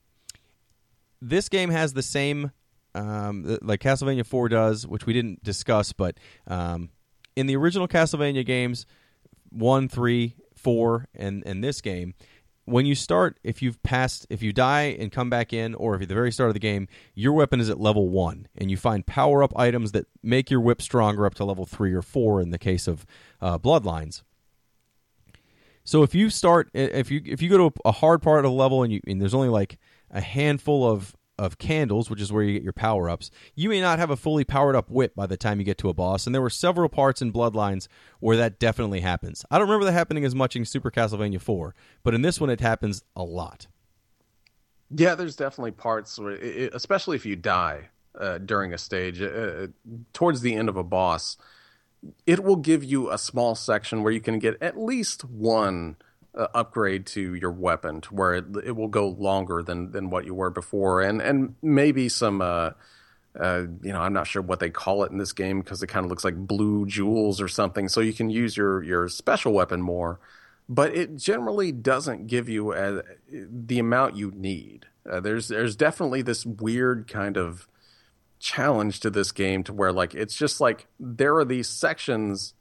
this 1.20 1.48
game 1.48 1.70
has 1.70 1.92
the 1.92 2.02
same 2.02 2.52
um, 2.94 3.58
like 3.62 3.80
Castlevania 3.80 4.26
4 4.26 4.48
does, 4.48 4.86
which 4.86 5.06
we 5.06 5.12
didn't 5.12 5.42
discuss, 5.42 5.92
but 5.92 6.18
um, 6.46 6.90
in 7.36 7.46
the 7.46 7.56
original 7.56 7.88
Castlevania 7.88 8.44
games, 8.44 8.86
1, 9.50 9.88
3, 9.88 10.34
4, 10.54 11.08
and, 11.14 11.42
and 11.46 11.64
this 11.64 11.80
game, 11.80 12.14
when 12.64 12.86
you 12.86 12.94
start, 12.94 13.38
if 13.42 13.62
you've 13.62 13.82
passed, 13.82 14.26
if 14.30 14.42
you 14.42 14.52
die 14.52 14.96
and 14.98 15.10
come 15.10 15.28
back 15.28 15.52
in, 15.52 15.74
or 15.74 15.94
if 15.94 16.02
at 16.02 16.08
the 16.08 16.14
very 16.14 16.30
start 16.30 16.50
of 16.50 16.54
the 16.54 16.60
game, 16.60 16.86
your 17.14 17.32
weapon 17.32 17.60
is 17.60 17.68
at 17.68 17.80
level 17.80 18.08
1, 18.08 18.46
and 18.56 18.70
you 18.70 18.76
find 18.76 19.06
power 19.06 19.42
up 19.42 19.52
items 19.58 19.92
that 19.92 20.06
make 20.22 20.50
your 20.50 20.60
whip 20.60 20.80
stronger 20.80 21.26
up 21.26 21.34
to 21.34 21.44
level 21.44 21.66
3 21.66 21.92
or 21.92 22.02
4 22.02 22.40
in 22.40 22.50
the 22.50 22.58
case 22.58 22.86
of 22.86 23.04
uh, 23.40 23.58
Bloodlines. 23.58 24.22
So 25.82 26.02
if 26.02 26.14
you 26.14 26.30
start, 26.30 26.70
if 26.74 27.10
you 27.10 27.22
if 27.24 27.42
you 27.42 27.48
go 27.48 27.70
to 27.70 27.80
a 27.84 27.90
hard 27.90 28.22
part 28.22 28.44
of 28.44 28.50
the 28.50 28.56
level 28.56 28.82
and 28.82 28.92
you 28.92 29.00
and 29.06 29.20
there's 29.20 29.34
only 29.34 29.48
like 29.48 29.78
a 30.10 30.20
handful 30.20 30.88
of 30.88 31.16
of 31.40 31.56
candles, 31.56 32.10
which 32.10 32.20
is 32.20 32.30
where 32.30 32.42
you 32.42 32.52
get 32.52 32.62
your 32.62 32.74
power 32.74 33.08
ups, 33.08 33.30
you 33.54 33.70
may 33.70 33.80
not 33.80 33.98
have 33.98 34.10
a 34.10 34.16
fully 34.16 34.44
powered 34.44 34.76
up 34.76 34.90
whip 34.90 35.14
by 35.14 35.26
the 35.26 35.38
time 35.38 35.58
you 35.58 35.64
get 35.64 35.78
to 35.78 35.88
a 35.88 35.94
boss. 35.94 36.26
And 36.26 36.34
there 36.34 36.42
were 36.42 36.50
several 36.50 36.90
parts 36.90 37.22
in 37.22 37.32
Bloodlines 37.32 37.88
where 38.20 38.36
that 38.36 38.58
definitely 38.58 39.00
happens. 39.00 39.42
I 39.50 39.58
don't 39.58 39.66
remember 39.66 39.86
that 39.86 39.92
happening 39.92 40.26
as 40.26 40.34
much 40.34 40.54
in 40.54 40.66
Super 40.66 40.90
Castlevania 40.90 41.40
4, 41.40 41.74
but 42.02 42.14
in 42.14 42.20
this 42.20 42.38
one 42.40 42.50
it 42.50 42.60
happens 42.60 43.02
a 43.16 43.24
lot. 43.24 43.68
Yeah, 44.94 45.14
there's 45.14 45.34
definitely 45.34 45.70
parts 45.70 46.18
where, 46.18 46.32
it, 46.32 46.74
especially 46.74 47.16
if 47.16 47.24
you 47.24 47.36
die 47.36 47.88
uh, 48.18 48.36
during 48.38 48.74
a 48.74 48.78
stage, 48.78 49.22
uh, 49.22 49.68
towards 50.12 50.42
the 50.42 50.54
end 50.54 50.68
of 50.68 50.76
a 50.76 50.84
boss, 50.84 51.38
it 52.26 52.44
will 52.44 52.56
give 52.56 52.84
you 52.84 53.10
a 53.10 53.16
small 53.16 53.54
section 53.54 54.02
where 54.02 54.12
you 54.12 54.20
can 54.20 54.38
get 54.38 54.60
at 54.60 54.78
least 54.78 55.24
one 55.24 55.96
uh, 56.34 56.46
upgrade 56.54 57.06
to 57.06 57.34
your 57.34 57.50
weapon, 57.50 58.00
to 58.02 58.14
where 58.14 58.34
it, 58.34 58.44
it 58.64 58.76
will 58.76 58.88
go 58.88 59.08
longer 59.08 59.62
than 59.62 59.92
than 59.92 60.10
what 60.10 60.24
you 60.24 60.34
were 60.34 60.50
before, 60.50 61.00
and 61.00 61.20
and 61.20 61.54
maybe 61.62 62.08
some. 62.08 62.40
Uh, 62.40 62.70
uh, 63.38 63.62
you 63.82 63.92
know, 63.92 64.00
I'm 64.00 64.12
not 64.12 64.26
sure 64.26 64.42
what 64.42 64.58
they 64.58 64.70
call 64.70 65.04
it 65.04 65.12
in 65.12 65.18
this 65.18 65.32
game 65.32 65.60
because 65.60 65.84
it 65.84 65.86
kind 65.86 66.04
of 66.04 66.10
looks 66.10 66.24
like 66.24 66.34
blue 66.34 66.84
jewels 66.86 67.40
or 67.40 67.46
something. 67.46 67.88
So 67.88 68.00
you 68.00 68.12
can 68.12 68.28
use 68.28 68.56
your 68.56 68.82
your 68.82 69.08
special 69.08 69.52
weapon 69.52 69.80
more, 69.80 70.18
but 70.68 70.96
it 70.96 71.16
generally 71.16 71.70
doesn't 71.70 72.26
give 72.26 72.48
you 72.48 72.72
uh 72.72 73.02
the 73.30 73.78
amount 73.78 74.16
you 74.16 74.32
need. 74.32 74.86
Uh, 75.08 75.20
there's 75.20 75.46
there's 75.46 75.76
definitely 75.76 76.22
this 76.22 76.44
weird 76.44 77.06
kind 77.06 77.36
of 77.36 77.68
challenge 78.40 79.00
to 79.00 79.10
this 79.10 79.30
game 79.32 79.62
to 79.62 79.72
where 79.72 79.92
like 79.92 80.14
it's 80.14 80.34
just 80.34 80.60
like 80.60 80.88
there 80.98 81.36
are 81.36 81.44
these 81.44 81.68
sections 81.68 82.54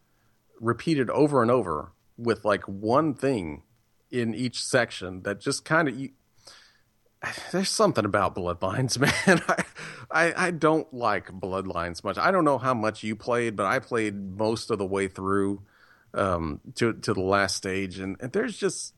repeated 0.60 1.10
over 1.10 1.42
and 1.42 1.50
over 1.50 1.94
with 2.20 2.46
like 2.46 2.64
one 2.64 3.14
thing 3.14 3.64
in 4.12 4.34
each 4.34 4.64
section 4.64 5.24
that 5.24 5.40
just 5.40 5.66
kind 5.66 5.88
of 5.88 5.98
there's 7.52 7.70
something 7.70 8.06
about 8.06 8.36
bloodlines 8.36 8.98
man. 9.28 9.42
I, 9.48 9.64
I 10.12 10.48
i 10.48 10.52
don't 10.52 10.92
like 10.94 11.32
bloodlines 11.32 12.04
much. 12.04 12.18
I 12.18 12.32
don't 12.32 12.46
know 12.46 12.58
how 12.58 12.74
much 12.74 13.04
you 13.04 13.16
played 13.16 13.56
but 13.56 13.66
i 13.66 13.80
played 13.80 14.38
most 14.38 14.72
of 14.72 14.78
the 14.78 14.86
way 14.86 15.08
through 15.08 15.62
um 16.14 16.60
to 16.76 16.94
to 16.94 17.14
the 17.14 17.22
last 17.22 17.56
stage 17.56 18.00
and, 18.00 18.18
and 18.20 18.32
there's 18.32 18.58
just 18.58 18.94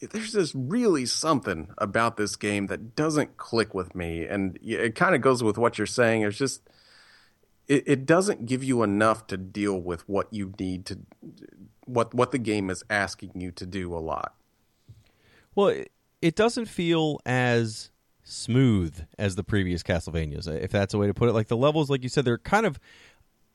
there's 0.00 0.32
just 0.32 0.52
really 0.54 1.06
something 1.06 1.68
about 1.78 2.16
this 2.16 2.36
game 2.36 2.66
that 2.66 2.94
doesn't 2.94 3.36
click 3.36 3.72
with 3.74 3.94
me 3.94 4.26
and 4.26 4.58
it 4.62 4.94
kind 4.94 5.14
of 5.14 5.20
goes 5.20 5.42
with 5.42 5.56
what 5.56 5.78
you're 5.78 5.86
saying. 5.86 6.22
There's 6.22 6.38
just 6.38 6.68
it, 7.66 7.84
it 7.86 8.06
doesn't 8.06 8.46
give 8.46 8.62
you 8.62 8.82
enough 8.82 9.26
to 9.28 9.36
deal 9.36 9.80
with 9.80 10.08
what 10.08 10.32
you 10.32 10.52
need 10.58 10.86
to 10.86 10.98
what 11.86 12.12
what 12.14 12.30
the 12.30 12.38
game 12.38 12.70
is 12.70 12.84
asking 12.90 13.32
you 13.34 13.50
to 13.50 13.66
do 13.66 13.94
a 13.94 13.98
lot 13.98 14.34
Well, 15.54 15.68
it, 15.68 15.90
it 16.20 16.36
doesn't 16.36 16.66
feel 16.66 17.20
as 17.24 17.90
smooth 18.26 19.06
as 19.18 19.36
the 19.36 19.44
previous 19.44 19.82
Castlevanias, 19.82 20.48
if 20.48 20.70
that's 20.70 20.92
a 20.92 20.98
way 20.98 21.06
to 21.06 21.14
put 21.14 21.28
it. 21.28 21.32
Like 21.32 21.48
the 21.48 21.56
levels, 21.56 21.88
like 21.88 22.02
you 22.02 22.08
said, 22.08 22.24
they're 22.24 22.38
kind 22.38 22.66
of 22.66 22.78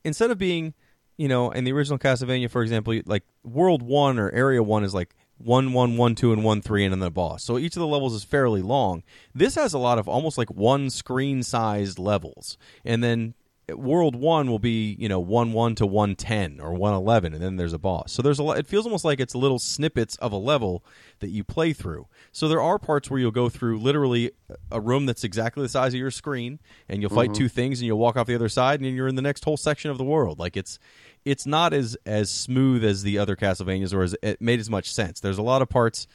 instead 0.03 0.31
of 0.31 0.37
being, 0.37 0.73
you 1.17 1.27
know, 1.27 1.51
in 1.51 1.65
the 1.65 1.73
original 1.73 1.99
Castlevania, 1.99 2.49
for 2.49 2.63
example, 2.63 2.99
like 3.05 3.23
World 3.43 3.83
One 3.83 4.17
or 4.17 4.31
Area 4.31 4.63
One 4.63 4.83
is 4.83 4.93
like 4.93 5.15
one, 5.37 5.73
one, 5.73 5.97
one, 5.97 6.15
two, 6.15 6.31
and 6.31 6.43
one, 6.43 6.61
three, 6.61 6.85
and 6.85 6.93
then 6.93 6.99
the 6.99 7.11
boss. 7.11 7.43
So 7.43 7.57
each 7.57 7.75
of 7.75 7.81
the 7.81 7.87
levels 7.87 8.13
is 8.13 8.23
fairly 8.23 8.61
long. 8.61 9.03
This 9.33 9.55
has 9.55 9.73
a 9.73 9.79
lot 9.79 9.99
of 9.99 10.07
almost 10.07 10.37
like 10.37 10.51
one 10.51 10.89
screen 10.89 11.43
sized 11.43 11.99
levels, 11.99 12.57
and 12.85 13.03
then 13.03 13.33
World 13.73 14.15
One 14.15 14.49
will 14.49 14.59
be 14.59 14.95
you 14.99 15.09
know 15.09 15.19
one 15.19 15.53
one 15.53 15.75
to 15.75 15.85
one 15.85 16.15
ten 16.15 16.59
or 16.59 16.73
one 16.73 16.93
eleven, 16.93 17.33
and 17.33 17.41
then 17.41 17.55
there's 17.55 17.73
a 17.73 17.79
boss. 17.79 18.11
So 18.11 18.21
there's 18.21 18.39
a 18.39 18.43
lot. 18.43 18.57
It 18.57 18.67
feels 18.67 18.85
almost 18.85 19.05
like 19.05 19.19
it's 19.19 19.35
little 19.35 19.59
snippets 19.59 20.15
of 20.17 20.31
a 20.31 20.37
level 20.37 20.83
that 21.19 21.29
you 21.29 21.43
play 21.43 21.73
through. 21.73 22.07
So 22.31 22.47
there 22.47 22.61
are 22.61 22.79
parts 22.79 23.09
where 23.09 23.19
you'll 23.19 23.31
go 23.31 23.49
through 23.49 23.79
literally 23.79 24.31
a 24.71 24.79
room 24.79 25.05
that's 25.05 25.23
exactly 25.23 25.63
the 25.63 25.69
size 25.69 25.93
of 25.93 25.99
your 25.99 26.11
screen, 26.11 26.59
and 26.89 27.01
you'll 27.01 27.11
fight 27.11 27.33
two 27.33 27.49
things, 27.49 27.79
and 27.79 27.87
you'll 27.87 27.97
walk 27.97 28.17
off 28.17 28.27
the 28.27 28.35
other 28.35 28.49
side, 28.49 28.79
and 28.79 28.85
then 28.85 28.95
you're 28.95 29.07
in 29.07 29.15
the 29.15 29.21
next 29.21 29.43
whole 29.43 29.57
section 29.57 29.91
of 29.91 29.97
the 29.97 30.03
world. 30.03 30.39
Like 30.39 30.55
it's 30.57 30.79
it's 31.25 31.45
not 31.45 31.73
as 31.73 31.97
as 32.05 32.29
smooth 32.29 32.83
as 32.83 33.03
the 33.03 33.17
other 33.17 33.35
Castlevanias, 33.35 33.93
or 33.93 34.03
as 34.03 34.15
it 34.21 34.41
made 34.41 34.59
as 34.59 34.69
much 34.69 34.91
sense. 34.91 35.19
There's 35.19 35.37
a 35.37 35.43
lot 35.43 35.61
of 35.61 35.69
parts. 35.69 36.07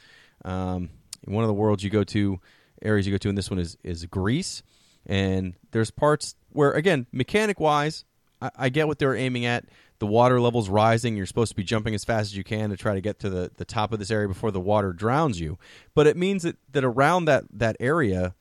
Um, 0.45 0.89
in 1.25 1.33
one 1.33 1.43
of 1.43 1.47
the 1.47 1.53
worlds 1.53 1.83
you 1.83 1.89
go 1.89 2.03
to, 2.05 2.39
areas 2.81 3.07
you 3.07 3.13
go 3.13 3.17
to, 3.17 3.29
and 3.29 3.37
this 3.37 3.49
one 3.49 3.59
is 3.59 3.77
is 3.83 4.05
Greece 4.05 4.63
and 5.07 5.53
there's 5.71 5.89
parts 5.89 6.35
where 6.51 6.71
again 6.71 7.05
mechanic 7.11 7.59
wise 7.59 8.05
I, 8.41 8.51
I 8.55 8.69
get 8.69 8.87
what 8.87 8.99
they're 8.99 9.15
aiming 9.15 9.45
at. 9.45 9.65
The 9.99 10.07
water 10.07 10.39
level's 10.39 10.69
rising. 10.69 11.17
You're 11.17 11.25
supposed 11.25 11.49
to 11.49 11.55
be 11.55 11.63
jumping 11.63 11.95
as 11.95 12.03
fast 12.03 12.25
as 12.25 12.37
you 12.37 12.43
can 12.43 12.69
to 12.69 12.77
try 12.77 12.93
to 12.93 13.01
get 13.01 13.19
to 13.19 13.29
the, 13.29 13.51
the 13.57 13.65
top 13.65 13.91
of 13.91 13.99
this 13.99 14.11
area 14.11 14.27
before 14.27 14.51
the 14.51 14.59
water 14.59 14.93
drowns 14.93 15.39
you. 15.39 15.57
But 15.95 16.05
it 16.05 16.15
means 16.15 16.43
that, 16.43 16.57
that 16.71 16.83
around 16.83 17.25
that, 17.25 17.45
that 17.51 17.77
area 17.79 18.35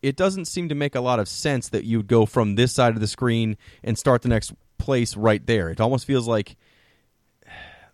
it 0.00 0.16
doesn't 0.16 0.46
seem 0.46 0.68
to 0.68 0.74
make 0.74 0.96
a 0.96 1.00
lot 1.00 1.20
of 1.20 1.28
sense 1.28 1.68
that 1.68 1.84
you 1.84 1.98
would 1.98 2.08
go 2.08 2.26
from 2.26 2.56
this 2.56 2.72
side 2.72 2.94
of 2.94 3.00
the 3.00 3.06
screen 3.06 3.56
and 3.84 3.96
start 3.96 4.22
the 4.22 4.28
next 4.28 4.52
place 4.76 5.16
right 5.16 5.46
there. 5.46 5.70
It 5.70 5.80
almost 5.80 6.06
feels 6.06 6.26
like 6.26 6.56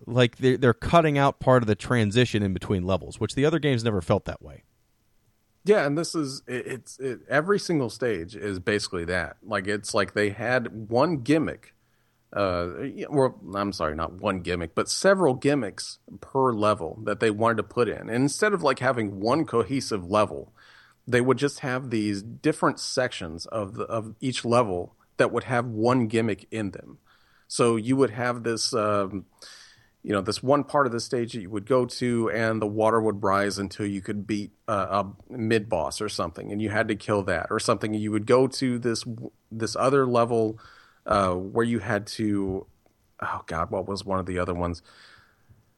like 0.07 0.37
they're, 0.37 0.57
they're 0.57 0.75
cutting 0.75 1.19
out 1.19 1.39
part 1.39 1.63
of 1.63 1.67
the 1.67 1.75
transition 1.75 2.43
in 2.43 2.55
between 2.55 2.85
levels 2.85 3.19
which 3.19 3.35
the 3.35 3.45
other 3.45 3.59
games 3.59 3.83
never 3.83 4.01
felt 4.01 4.25
that 4.27 4.41
way 4.41 4.63
Yeah, 5.69 5.85
and 5.85 5.99
this 5.99 6.15
is 6.15 6.43
it, 6.47 6.67
it's 6.67 6.99
it, 6.99 7.21
every 7.29 7.59
single 7.59 7.91
stage 7.91 8.35
is 8.35 8.59
basically 8.59 9.05
that. 9.05 9.37
Like 9.43 9.67
it's 9.67 9.93
like 9.93 10.15
they 10.15 10.31
had 10.31 10.89
one 10.89 11.19
gimmick 11.19 11.75
uh, 12.33 12.69
or 13.09 13.35
I'm 13.55 13.73
sorry, 13.73 13.95
not 13.95 14.15
one 14.15 14.41
gimmick, 14.41 14.75
but 14.75 14.89
several 14.89 15.35
gimmicks 15.35 15.99
per 16.21 16.53
level 16.53 17.01
that 17.05 17.21
they 17.21 17.31
wanted 17.31 17.59
to 17.59 17.63
put 17.63 17.89
in. 17.89 18.09
And 18.09 18.11
instead 18.11 18.53
of 18.53 18.63
like 18.63 18.79
having 18.79 19.21
one 19.21 19.45
cohesive 19.47 20.11
level, 20.11 20.53
they 21.07 21.21
would 21.21 21.39
just 21.39 21.61
have 21.61 21.91
these 21.91 22.23
different 22.23 22.81
sections 22.81 23.47
of 23.47 23.75
the, 23.75 23.85
of 23.85 24.15
each 24.21 24.45
level 24.45 24.95
that 25.17 25.33
would 25.33 25.45
have 25.45 25.67
one 25.67 26.07
gimmick 26.07 26.47
in 26.51 26.73
them. 26.73 26.99
So 27.47 27.77
you 27.77 27.97
would 27.97 28.11
have 28.11 28.43
this, 28.43 28.75
um, 28.75 29.25
you 30.03 30.13
know, 30.13 30.21
this 30.21 30.43
one 30.43 30.65
part 30.65 30.87
of 30.87 30.93
the 30.93 31.01
stage 31.01 31.33
that 31.33 31.41
you 31.41 31.51
would 31.51 31.67
go 31.67 31.85
to, 31.85 32.31
and 32.31 32.63
the 32.63 32.67
water 32.67 33.01
would 33.01 33.23
rise 33.23 33.59
until 33.59 33.87
you 33.87 34.01
could 34.01 34.27
beat 34.27 34.53
a 34.69 35.05
mid 35.29 35.69
boss 35.69 36.01
or 36.01 36.09
something, 36.09 36.53
and 36.53 36.63
you 36.63 36.71
had 36.71 36.89
to 36.89 36.95
kill 36.95 37.23
that 37.25 37.49
or 37.51 37.59
something. 37.59 37.95
You 37.95 38.13
would 38.13 38.27
go 38.27 38.47
to 38.47 38.79
this 38.79 39.05
this 39.51 39.75
other 39.75 40.07
level 40.07 40.59
uh, 41.07 41.33
where 41.33 41.65
you 41.65 41.81
had 41.81 42.07
to, 42.07 42.67
oh 43.21 43.43
god, 43.47 43.71
what 43.71 43.87
was 43.89 44.05
one 44.05 44.21
of 44.21 44.27
the 44.27 44.39
other 44.39 44.55
ones? 44.55 44.83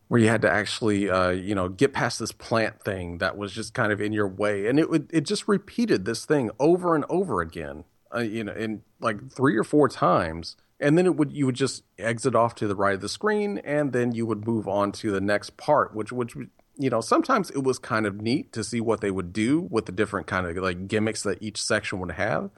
Where 0.08 0.20
you 0.20 0.28
had 0.28 0.42
to 0.42 0.50
actually, 0.50 1.08
uh, 1.08 1.30
you 1.30 1.54
know, 1.54 1.68
get 1.68 1.92
past 1.92 2.18
this 2.18 2.32
plant 2.32 2.82
thing 2.82 3.18
that 3.18 3.36
was 3.36 3.52
just 3.52 3.74
kind 3.74 3.92
of 3.92 4.00
in 4.00 4.12
your 4.12 4.28
way, 4.28 4.66
and 4.66 4.78
it 4.78 4.90
would 4.90 5.08
it 5.12 5.22
just 5.22 5.48
repeated 5.48 6.04
this 6.04 6.26
thing 6.26 6.50
over 6.58 6.94
and 6.94 7.04
over 7.08 7.40
again, 7.40 7.84
uh, 8.14 8.20
you 8.20 8.44
know, 8.44 8.52
in 8.52 8.82
like 9.00 9.32
three 9.32 9.56
or 9.56 9.64
four 9.64 9.88
times, 9.88 10.56
and 10.80 10.96
then 10.96 11.06
it 11.06 11.16
would 11.16 11.32
you 11.32 11.46
would 11.46 11.54
just 11.54 11.84
exit 11.98 12.34
off 12.34 12.54
to 12.56 12.66
the 12.66 12.74
right 12.74 12.94
of 12.94 13.00
the 13.00 13.08
screen, 13.08 13.58
and 13.58 13.92
then 13.92 14.12
you 14.12 14.26
would 14.26 14.46
move 14.46 14.66
on 14.66 14.92
to 14.92 15.10
the 15.10 15.20
next 15.20 15.56
part, 15.56 15.94
which 15.94 16.12
which 16.12 16.34
you 16.76 16.90
know 16.90 17.00
sometimes 17.00 17.50
it 17.50 17.62
was 17.62 17.78
kind 17.78 18.06
of 18.06 18.20
neat 18.20 18.52
to 18.52 18.64
see 18.64 18.80
what 18.80 19.00
they 19.00 19.10
would 19.10 19.32
do 19.32 19.60
with 19.70 19.86
the 19.86 19.92
different 19.92 20.26
kind 20.26 20.46
of 20.46 20.56
like 20.56 20.88
gimmicks 20.88 21.22
that 21.22 21.42
each 21.42 21.62
section 21.62 22.00
would 22.00 22.12
have, 22.12 22.50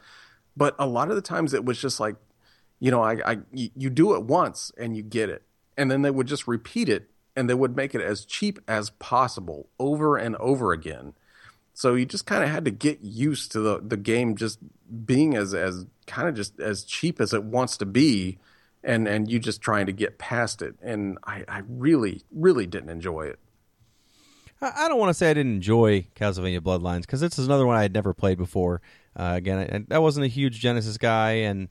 but 0.57 0.75
a 0.79 0.87
lot 0.87 1.11
of 1.11 1.17
the 1.17 1.23
times 1.23 1.53
it 1.55 1.65
was 1.65 1.81
just 1.81 2.01
like 2.01 2.17
you 2.83 2.91
know, 2.91 3.01
I, 3.01 3.19
I 3.25 3.39
you 3.53 3.91
do 3.91 4.15
it 4.17 4.25
once 4.25 4.73
and 4.77 4.97
you 4.97 5.05
get 5.05 5.29
it, 5.31 5.43
and 5.77 5.89
then 5.89 6.03
they 6.03 6.11
would 6.11 6.27
just 6.27 6.49
repeat 6.49 6.89
it 6.89 7.11
and 7.37 7.49
they 7.49 7.55
would 7.55 7.77
make 7.77 7.95
it 7.95 8.01
as 8.01 8.25
cheap 8.25 8.59
as 8.67 8.91
possible 8.91 9.69
over 9.79 10.17
and 10.17 10.35
over 10.37 10.73
again. 10.73 11.15
So 11.75 11.95
you 11.95 12.05
just 12.05 12.27
kind 12.27 12.43
of 12.43 12.51
had 12.51 12.65
to 12.65 12.73
get 12.73 13.01
used 13.01 13.53
to 13.53 13.61
the 13.61 13.81
the 13.81 13.97
game 13.97 14.37
just 14.37 14.59
being 15.07 15.37
as 15.37 15.55
as 15.55 15.87
kind 16.07 16.29
of 16.29 16.35
just 16.35 16.59
as 16.61 16.85
cheap 16.85 17.21
as 17.21 17.33
it 17.33 17.45
wants 17.45 17.77
to 17.79 17.87
be, 17.87 18.39
and 18.83 19.07
and 19.07 19.31
you 19.31 19.39
just 19.39 19.61
trying 19.61 19.87
to 19.87 19.93
get 19.93 20.19
past 20.19 20.63
it. 20.63 20.77
And 20.83 21.19
I, 21.25 21.45
I 21.49 21.63
really 21.69 22.23
really 22.33 22.67
didn't 22.67 22.91
enjoy 22.91 23.23
it. 23.23 23.39
I 24.61 24.89
don't 24.89 24.99
want 24.99 25.11
to 25.11 25.15
say 25.15 25.29
I 25.29 25.35
didn't 25.35 25.55
enjoy 25.55 26.07
Castlevania 26.15 26.61
Bloodlines 26.61 27.01
because 27.01 27.21
this 27.21 27.37
is 27.37 27.47
another 27.47 27.67
one 27.67 27.77
I 27.77 27.83
had 27.83 27.93
never 27.93 28.15
played 28.15 28.39
before. 28.39 28.81
Uh, 29.17 29.33
again, 29.37 29.87
I, 29.91 29.97
I 29.97 29.99
wasn't 29.99 30.25
a 30.25 30.29
huge 30.29 30.61
Genesis 30.61 30.99
guy, 30.99 31.33
and 31.33 31.69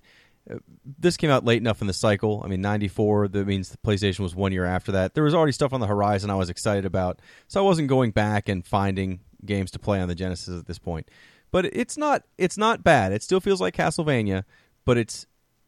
this 1.00 1.18
came 1.18 1.30
out 1.30 1.46
late 1.46 1.62
enough 1.62 1.82
in 1.82 1.88
the 1.88 1.94
cycle. 1.94 2.42
I 2.44 2.48
mean, 2.48 2.62
94, 2.62 3.30
that 3.30 3.48
means 3.48 3.70
the 3.70 3.78
PlayStation 3.78 4.20
was 4.20 4.36
one 4.36 4.52
year 4.52 4.66
after 4.66 4.92
that. 4.94 5.14
There 5.14 5.24
was 5.24 5.34
already 5.34 5.52
stuff 5.52 5.74
on 5.74 5.80
the 5.80 5.88
horizon 5.88 6.30
I 6.30 6.36
was 6.36 6.50
excited 6.50 6.86
about, 6.86 7.22
so 7.48 7.62
I 7.62 7.64
wasn't 7.64 7.88
going 7.88 8.12
back 8.12 8.50
and 8.50 8.66
finding 8.66 9.22
games 9.46 9.72
to 9.72 9.80
play 9.80 10.00
on 10.00 10.08
the 10.08 10.16
Genesis 10.16 10.60
at 10.60 10.68
this 10.68 10.80
point. 10.80 11.10
But 11.52 11.66
it's 11.66 11.98
not 11.98 12.24
it's 12.38 12.58
not 12.58 12.84
bad. 12.84 13.12
It 13.12 13.24
still 13.24 13.40
feels 13.40 13.62
like 13.62 13.76
Castlevania, 13.76 14.44
but 14.86 14.98
it's 14.98 15.28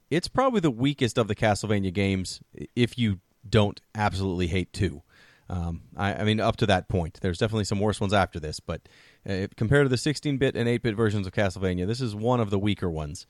it's 0.09 0.27
probably 0.27 0.59
the 0.59 0.71
weakest 0.71 1.17
of 1.17 1.27
the 1.27 1.35
Castlevania 1.35 1.93
games 1.93 2.41
if 2.75 2.97
you 2.97 3.19
don't 3.47 3.81
absolutely 3.95 4.47
hate 4.47 4.71
2. 4.73 5.01
Um, 5.49 5.81
I, 5.97 6.13
I, 6.13 6.23
mean, 6.23 6.39
up 6.39 6.55
to 6.57 6.65
that 6.67 6.87
point, 6.87 7.19
there's 7.21 7.37
definitely 7.37 7.65
some 7.65 7.79
worse 7.79 7.99
ones 7.99 8.13
after 8.13 8.39
this, 8.39 8.59
but 8.59 8.81
uh, 9.27 9.47
compared 9.57 9.85
to 9.85 9.89
the 9.89 9.97
16-bit 9.97 10.55
and 10.55 10.69
8-bit 10.69 10.95
versions 10.95 11.27
of 11.27 11.33
Castlevania, 11.33 11.85
this 11.85 11.99
is 11.99 12.15
one 12.15 12.39
of 12.39 12.49
the 12.49 12.57
weaker 12.57 12.89
ones 12.89 13.27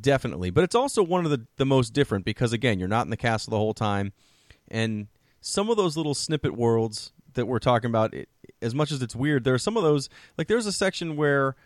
definitely. 0.00 0.50
But 0.50 0.64
it's 0.64 0.74
also 0.74 1.02
one 1.02 1.24
of 1.24 1.30
the 1.30 1.46
the 1.56 1.66
most 1.66 1.92
different 1.92 2.24
because 2.24 2.52
again, 2.52 2.78
you're 2.78 2.88
not 2.88 3.06
in 3.06 3.10
the 3.10 3.16
castle 3.16 3.50
the 3.52 3.58
whole 3.58 3.74
time, 3.74 4.12
and 4.68 5.08
some 5.40 5.70
of 5.70 5.76
those 5.76 5.96
little 5.96 6.14
snippet 6.14 6.56
worlds 6.56 7.12
that 7.34 7.46
we're 7.46 7.58
talking 7.58 7.90
about, 7.90 8.14
it, 8.14 8.28
as 8.62 8.74
much 8.74 8.92
as 8.92 9.02
it's 9.02 9.16
weird, 9.16 9.44
there 9.44 9.54
are 9.54 9.58
some 9.58 9.76
of 9.76 9.82
those. 9.82 10.08
Like 10.38 10.48
there's 10.48 10.66
a 10.66 10.72
section 10.72 11.16
where 11.16 11.56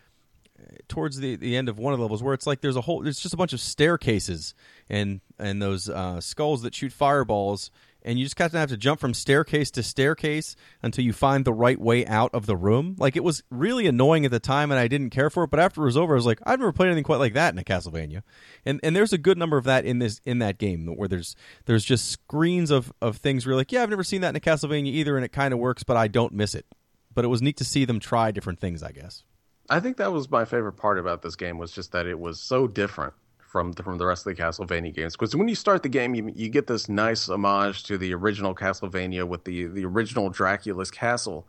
towards 0.87 1.17
the, 1.17 1.35
the 1.35 1.55
end 1.55 1.69
of 1.69 1.77
one 1.77 1.93
of 1.93 1.99
the 1.99 2.03
levels 2.03 2.23
where 2.23 2.33
it's 2.33 2.47
like 2.47 2.61
there's 2.61 2.75
a 2.75 2.81
whole 2.81 3.01
there's 3.01 3.19
just 3.19 3.33
a 3.33 3.37
bunch 3.37 3.53
of 3.53 3.59
staircases 3.59 4.53
and 4.89 5.21
and 5.37 5.61
those 5.61 5.89
uh, 5.89 6.19
skulls 6.19 6.61
that 6.63 6.75
shoot 6.75 6.91
fireballs 6.91 7.71
and 8.01 8.17
you 8.17 8.25
just 8.25 8.35
kind 8.35 8.47
of 8.47 8.53
have 8.53 8.69
to 8.69 8.77
jump 8.77 8.99
from 8.99 9.13
staircase 9.13 9.71
to 9.71 9.83
staircase 9.83 10.55
until 10.81 11.03
you 11.03 11.13
find 11.13 11.43
the 11.43 11.53
right 11.53 11.79
way 11.79 12.05
out 12.05 12.33
of 12.33 12.45
the 12.45 12.55
room. 12.55 12.95
Like 12.97 13.15
it 13.15 13.23
was 13.23 13.43
really 13.49 13.87
annoying 13.87 14.25
at 14.25 14.31
the 14.31 14.39
time, 14.39 14.71
and 14.71 14.79
I 14.79 14.87
didn't 14.87 15.09
care 15.09 15.29
for 15.29 15.43
it. 15.43 15.49
But 15.49 15.59
after 15.59 15.81
it 15.81 15.85
was 15.85 15.97
over, 15.97 16.13
I 16.13 16.15
was 16.15 16.25
like, 16.25 16.39
I've 16.45 16.59
never 16.59 16.71
played 16.71 16.87
anything 16.87 17.03
quite 17.03 17.19
like 17.19 17.33
that 17.33 17.53
in 17.53 17.59
a 17.59 17.63
Castlevania. 17.63 18.23
And 18.65 18.79
and 18.83 18.95
there's 18.95 19.13
a 19.13 19.17
good 19.17 19.37
number 19.37 19.57
of 19.57 19.65
that 19.65 19.85
in 19.85 19.99
this 19.99 20.21
in 20.25 20.39
that 20.39 20.57
game 20.57 20.85
where 20.85 21.07
there's 21.07 21.35
there's 21.65 21.83
just 21.83 22.09
screens 22.09 22.71
of 22.71 22.91
of 23.01 23.17
things 23.17 23.45
where 23.45 23.51
you're 23.51 23.59
like, 23.59 23.71
yeah, 23.71 23.83
I've 23.83 23.89
never 23.89 24.03
seen 24.03 24.21
that 24.21 24.29
in 24.29 24.35
a 24.35 24.39
Castlevania 24.39 24.87
either, 24.87 25.15
and 25.15 25.25
it 25.25 25.31
kind 25.33 25.53
of 25.53 25.59
works, 25.59 25.83
but 25.83 25.97
I 25.97 26.07
don't 26.07 26.33
miss 26.33 26.55
it. 26.55 26.65
But 27.13 27.25
it 27.25 27.29
was 27.29 27.41
neat 27.41 27.57
to 27.57 27.65
see 27.65 27.85
them 27.85 27.99
try 27.99 28.31
different 28.31 28.59
things, 28.59 28.81
I 28.81 28.91
guess. 28.91 29.23
I 29.69 29.79
think 29.79 29.97
that 29.97 30.11
was 30.11 30.29
my 30.29 30.45
favorite 30.45 30.73
part 30.73 30.97
about 30.97 31.21
this 31.21 31.35
game 31.35 31.57
was 31.57 31.71
just 31.71 31.91
that 31.91 32.07
it 32.07 32.19
was 32.19 32.39
so 32.39 32.67
different 32.67 33.13
from 33.49 33.71
the, 33.73 33.83
from 33.83 33.97
the 33.97 34.05
rest 34.05 34.25
of 34.25 34.35
the 34.35 34.41
Castlevania 34.41 34.93
games. 34.93 35.13
Because 35.13 35.35
when 35.35 35.47
you 35.47 35.55
start 35.55 35.83
the 35.83 35.89
game, 35.89 36.13
you, 36.15 36.31
you 36.35 36.49
get 36.49 36.67
this 36.67 36.87
nice 36.87 37.27
homage 37.29 37.83
to 37.83 37.97
the 37.97 38.13
original 38.13 38.55
Castlevania 38.55 39.27
with 39.27 39.43
the 39.43 39.65
the 39.67 39.85
original 39.85 40.29
Dracula's 40.29 40.91
castle. 40.91 41.47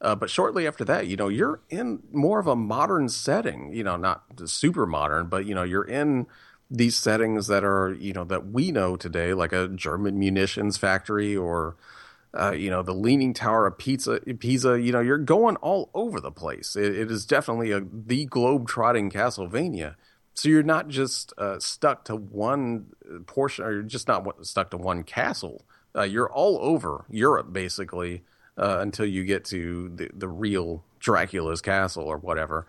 Uh, 0.00 0.14
but 0.14 0.28
shortly 0.28 0.66
after 0.66 0.84
that, 0.84 1.06
you 1.06 1.16
know, 1.16 1.28
you're 1.28 1.60
in 1.70 2.02
more 2.12 2.38
of 2.38 2.46
a 2.46 2.56
modern 2.56 3.08
setting. 3.08 3.72
You 3.72 3.84
know, 3.84 3.96
not 3.96 4.24
super 4.44 4.86
modern, 4.86 5.28
but 5.28 5.46
you 5.46 5.54
know, 5.54 5.62
you're 5.62 5.84
in 5.84 6.26
these 6.70 6.96
settings 6.96 7.46
that 7.46 7.64
are 7.64 7.94
you 7.94 8.12
know 8.12 8.24
that 8.24 8.48
we 8.48 8.72
know 8.72 8.96
today, 8.96 9.32
like 9.32 9.52
a 9.52 9.68
German 9.68 10.18
munitions 10.18 10.76
factory 10.76 11.36
or. 11.36 11.76
Uh, 12.34 12.52
you 12.52 12.70
know 12.70 12.82
the 12.82 12.92
Leaning 12.92 13.32
Tower 13.32 13.66
of 13.66 13.78
Pizza, 13.78 14.20
Pisa. 14.38 14.80
You 14.80 14.92
know 14.92 15.00
you're 15.00 15.18
going 15.18 15.56
all 15.56 15.90
over 15.94 16.20
the 16.20 16.30
place. 16.30 16.76
it, 16.76 16.96
it 16.96 17.10
is 17.10 17.24
definitely 17.24 17.72
a 17.72 17.80
the 17.80 18.26
globe 18.26 18.68
trotting 18.68 19.10
Castlevania, 19.10 19.94
so 20.34 20.50
you're 20.50 20.62
not 20.62 20.88
just 20.88 21.32
uh, 21.38 21.58
stuck 21.58 22.04
to 22.06 22.16
one 22.16 22.86
portion, 23.26 23.64
or 23.64 23.72
you're 23.72 23.82
just 23.82 24.06
not 24.06 24.46
stuck 24.46 24.70
to 24.70 24.76
one 24.76 25.02
castle. 25.02 25.64
Uh, 25.96 26.02
you're 26.02 26.30
all 26.30 26.58
over 26.60 27.06
Europe 27.08 27.54
basically 27.54 28.22
uh, 28.58 28.78
until 28.80 29.06
you 29.06 29.24
get 29.24 29.46
to 29.46 29.88
the, 29.94 30.10
the 30.12 30.28
real 30.28 30.84
Dracula's 31.00 31.62
castle 31.62 32.04
or 32.04 32.18
whatever. 32.18 32.66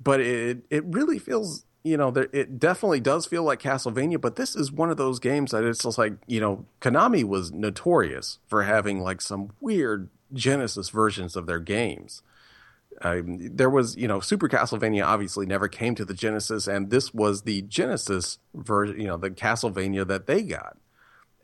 But 0.00 0.20
it 0.20 0.58
it 0.70 0.84
really 0.84 1.18
feels 1.18 1.64
you 1.84 1.96
know 1.96 2.10
there, 2.10 2.28
it 2.32 2.58
definitely 2.58 3.00
does 3.00 3.26
feel 3.26 3.42
like 3.42 3.60
Castlevania. 3.60 4.20
But 4.20 4.36
this 4.36 4.56
is 4.56 4.72
one 4.72 4.90
of 4.90 4.96
those 4.96 5.18
games 5.18 5.52
that 5.52 5.64
it's 5.64 5.82
just 5.82 5.98
like 5.98 6.14
you 6.26 6.40
know 6.40 6.64
Konami 6.80 7.24
was 7.24 7.52
notorious 7.52 8.38
for 8.46 8.64
having 8.64 9.00
like 9.00 9.20
some 9.20 9.50
weird 9.60 10.08
Genesis 10.32 10.90
versions 10.90 11.36
of 11.36 11.46
their 11.46 11.60
games. 11.60 12.22
Um, 13.00 13.56
there 13.56 13.70
was, 13.70 13.96
you 13.96 14.08
know, 14.08 14.20
Super 14.20 14.48
Castlevania 14.48 15.06
obviously 15.06 15.46
never 15.46 15.68
came 15.68 15.94
to 15.94 16.04
the 16.04 16.14
Genesis, 16.14 16.66
and 16.66 16.90
this 16.90 17.14
was 17.14 17.42
the 17.42 17.62
Genesis 17.62 18.38
version, 18.54 19.00
you 19.00 19.06
know, 19.06 19.16
the 19.16 19.30
Castlevania 19.30 20.06
that 20.08 20.26
they 20.26 20.42
got. 20.42 20.76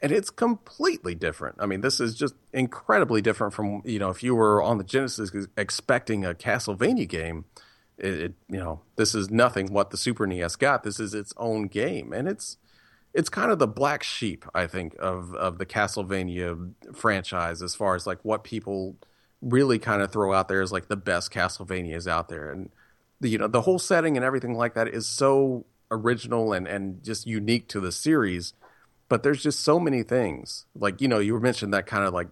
And 0.02 0.10
it's 0.10 0.30
completely 0.30 1.14
different. 1.14 1.56
I 1.60 1.66
mean, 1.66 1.80
this 1.80 2.00
is 2.00 2.14
just 2.14 2.34
incredibly 2.52 3.22
different 3.22 3.54
from, 3.54 3.82
you 3.84 3.98
know, 3.98 4.10
if 4.10 4.22
you 4.22 4.34
were 4.34 4.62
on 4.62 4.78
the 4.78 4.84
Genesis 4.84 5.30
expecting 5.56 6.24
a 6.24 6.34
Castlevania 6.34 7.08
game, 7.08 7.44
it, 7.98 8.14
it 8.14 8.34
you 8.48 8.58
know, 8.58 8.80
this 8.96 9.14
is 9.14 9.30
nothing 9.30 9.72
what 9.72 9.90
the 9.90 9.96
Super 9.96 10.26
NES 10.26 10.56
got. 10.56 10.82
This 10.82 10.98
is 10.98 11.14
its 11.14 11.32
own 11.36 11.68
game. 11.68 12.12
And 12.12 12.28
it's, 12.28 12.56
it's 13.12 13.28
kind 13.28 13.50
of 13.50 13.58
the 13.58 13.68
black 13.68 14.02
sheep, 14.02 14.44
I 14.54 14.66
think, 14.66 14.96
of, 14.98 15.34
of 15.34 15.58
the 15.58 15.66
Castlevania 15.66 16.72
franchise 16.94 17.62
as 17.62 17.74
far 17.74 17.94
as 17.94 18.06
like 18.06 18.18
what 18.22 18.42
people 18.42 18.96
really 19.44 19.78
kind 19.78 20.02
of 20.02 20.10
throw 20.10 20.32
out 20.32 20.48
there 20.48 20.62
as 20.62 20.72
like 20.72 20.88
the 20.88 20.96
best 20.96 21.30
Castlevanias 21.32 22.08
out 22.08 22.28
there, 22.28 22.50
and 22.50 22.70
the, 23.20 23.28
you 23.28 23.38
know 23.38 23.46
the 23.46 23.62
whole 23.62 23.78
setting 23.78 24.16
and 24.16 24.24
everything 24.24 24.54
like 24.54 24.74
that 24.74 24.88
is 24.88 25.06
so 25.06 25.66
original 25.90 26.52
and 26.52 26.66
and 26.66 27.04
just 27.04 27.26
unique 27.26 27.68
to 27.68 27.80
the 27.80 27.92
series. 27.92 28.54
But 29.08 29.22
there's 29.22 29.42
just 29.42 29.60
so 29.60 29.78
many 29.78 30.02
things. 30.02 30.64
Like 30.74 31.00
you 31.00 31.08
know, 31.08 31.18
you 31.18 31.38
mentioned 31.38 31.74
that 31.74 31.86
kind 31.86 32.04
of 32.04 32.14
like 32.14 32.28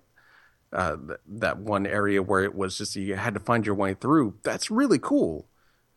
uh, 0.72 0.96
th- 0.96 1.20
that 1.26 1.58
one 1.58 1.86
area 1.86 2.22
where 2.22 2.42
it 2.42 2.54
was 2.54 2.78
just 2.78 2.96
you 2.96 3.14
had 3.14 3.34
to 3.34 3.40
find 3.40 3.66
your 3.66 3.74
way 3.74 3.94
through. 3.94 4.38
That's 4.42 4.70
really 4.70 4.98
cool. 4.98 5.46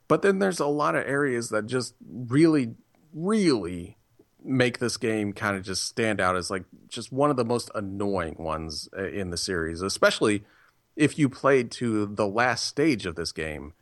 But 0.07 0.21
then 0.21 0.39
there's 0.39 0.59
a 0.59 0.67
lot 0.67 0.95
of 0.95 1.05
areas 1.07 1.49
that 1.49 1.65
just 1.65 1.95
really, 2.05 2.75
really 3.13 3.97
make 4.43 4.77
this 4.77 4.97
game 4.97 5.33
kind 5.33 5.57
of 5.57 5.63
just 5.63 5.83
stand 5.83 6.21
out 6.21 6.35
as 6.35 6.51
like 6.51 6.65
just 6.87 7.11
one 7.11 7.31
of 7.31 7.37
the 7.37 7.45
most 7.45 7.71
annoying 7.73 8.35
ones 8.37 8.87
uh, 8.95 9.07
in 9.07 9.31
the 9.31 9.37
series, 9.37 9.81
especially 9.81 10.43
if 10.95 11.17
you 11.17 11.27
played 11.27 11.71
to 11.71 12.05
the 12.05 12.27
last 12.27 12.65
stage 12.65 13.05
of 13.05 13.15
this 13.15 13.31
game, 13.31 13.73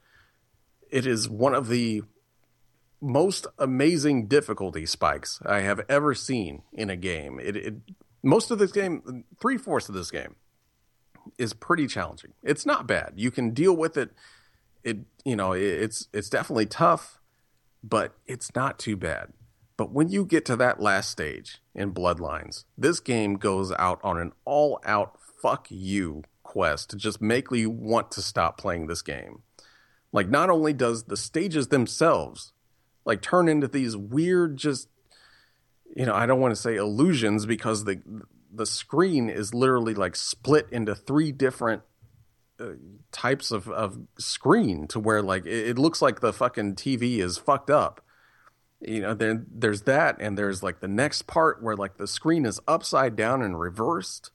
it 0.90 1.06
is 1.06 1.30
one 1.30 1.54
of 1.54 1.68
the 1.68 2.02
most 3.02 3.46
amazing 3.60 4.28
difficulty 4.28 4.86
spikes 4.86 5.40
I 5.46 5.60
have 5.60 5.82
ever 5.90 6.16
seen 6.16 6.64
in 6.72 6.90
a 6.90 6.96
game. 6.96 7.40
It, 7.40 7.56
it 7.56 7.74
most 8.24 8.50
of 8.50 8.58
this 8.58 8.72
game, 8.72 9.26
three 9.42 9.58
fourths 9.58 9.90
of 9.90 9.96
this 9.96 10.10
game, 10.10 10.38
is 11.38 11.54
pretty 11.54 11.88
challenging. 11.88 12.34
It's 12.42 12.66
not 12.66 12.88
bad. 12.88 13.14
You 13.16 13.32
can 13.32 13.52
deal 13.52 13.76
with 13.76 13.98
it. 13.98 14.12
It 14.84 15.00
you 15.24 15.36
know 15.36 15.54
it's 15.54 16.08
it's 16.14 16.30
definitely 16.30 16.66
tough, 16.66 17.20
but 17.84 18.14
it's 18.26 18.54
not 18.56 18.80
too 18.80 18.96
bad. 18.96 19.34
But 19.78 19.92
when 19.92 20.10
you 20.10 20.26
get 20.26 20.46
to 20.46 20.56
that 20.58 20.80
last 20.80 21.10
stage 21.10 21.62
in 21.74 21.94
Bloodlines, 21.94 22.66
this 22.78 23.00
game 23.00 23.36
goes 23.36 23.72
out 23.74 24.00
on 24.04 24.20
an 24.20 24.32
all 24.46 24.80
out 24.86 25.18
fuck 25.42 25.68
you 25.70 26.24
quest 26.44 26.92
to 26.92 26.96
just 26.96 27.22
make 27.22 27.52
you 27.52 27.70
want 27.70 28.12
to 28.12 28.22
stop 28.22 28.58
playing 28.58 28.88
this 28.88 29.02
game. 29.02 29.42
Like, 30.12 30.30
not 30.30 30.52
only 30.52 30.74
does 30.74 31.06
the 31.06 31.18
stages 31.18 31.70
themselves 31.70 32.54
like 33.04 33.22
turn 33.22 33.50
into 33.50 33.68
these 33.68 33.98
weird, 33.98 34.58
just, 34.58 34.88
you 35.96 36.06
know, 36.06 36.14
I 36.14 36.28
don't 36.28 36.40
want 36.40 36.56
to 36.56 36.62
say 36.62 36.76
illusions 36.76 37.46
because 37.46 37.84
the, 37.84 38.02
the 38.54 38.68
screen 38.68 39.30
is 39.30 39.54
literally 39.54 39.96
like 39.96 40.16
split 40.16 40.68
into 40.72 40.94
three 40.94 41.32
different 41.32 41.82
Uh, 42.60 42.74
types 43.12 43.50
of, 43.50 43.68
of 43.70 43.98
screen 44.20 44.88
to 44.88 45.00
where 45.00 45.24
like 45.24 45.44
it, 45.48 45.70
it 45.70 45.80
looks 45.80 46.04
like 46.04 46.20
the 46.20 46.32
fucking 46.32 46.76
TV 46.76 47.18
is 47.18 47.36
fucked 47.36 47.72
up. 47.72 48.00
You 48.80 49.02
know 49.02 49.16
then 49.16 49.48
there's 49.52 49.82
that 49.84 50.18
and 50.20 50.38
there's 50.38 50.62
like 50.62 50.80
the 50.80 50.88
next 50.88 51.26
part 51.26 51.64
where 51.64 51.76
like 51.76 51.98
the 51.98 52.06
screen 52.06 52.46
is 52.46 52.60
upside 52.68 53.16
down 53.16 53.42
and 53.42 53.60
reversed. 53.60 54.30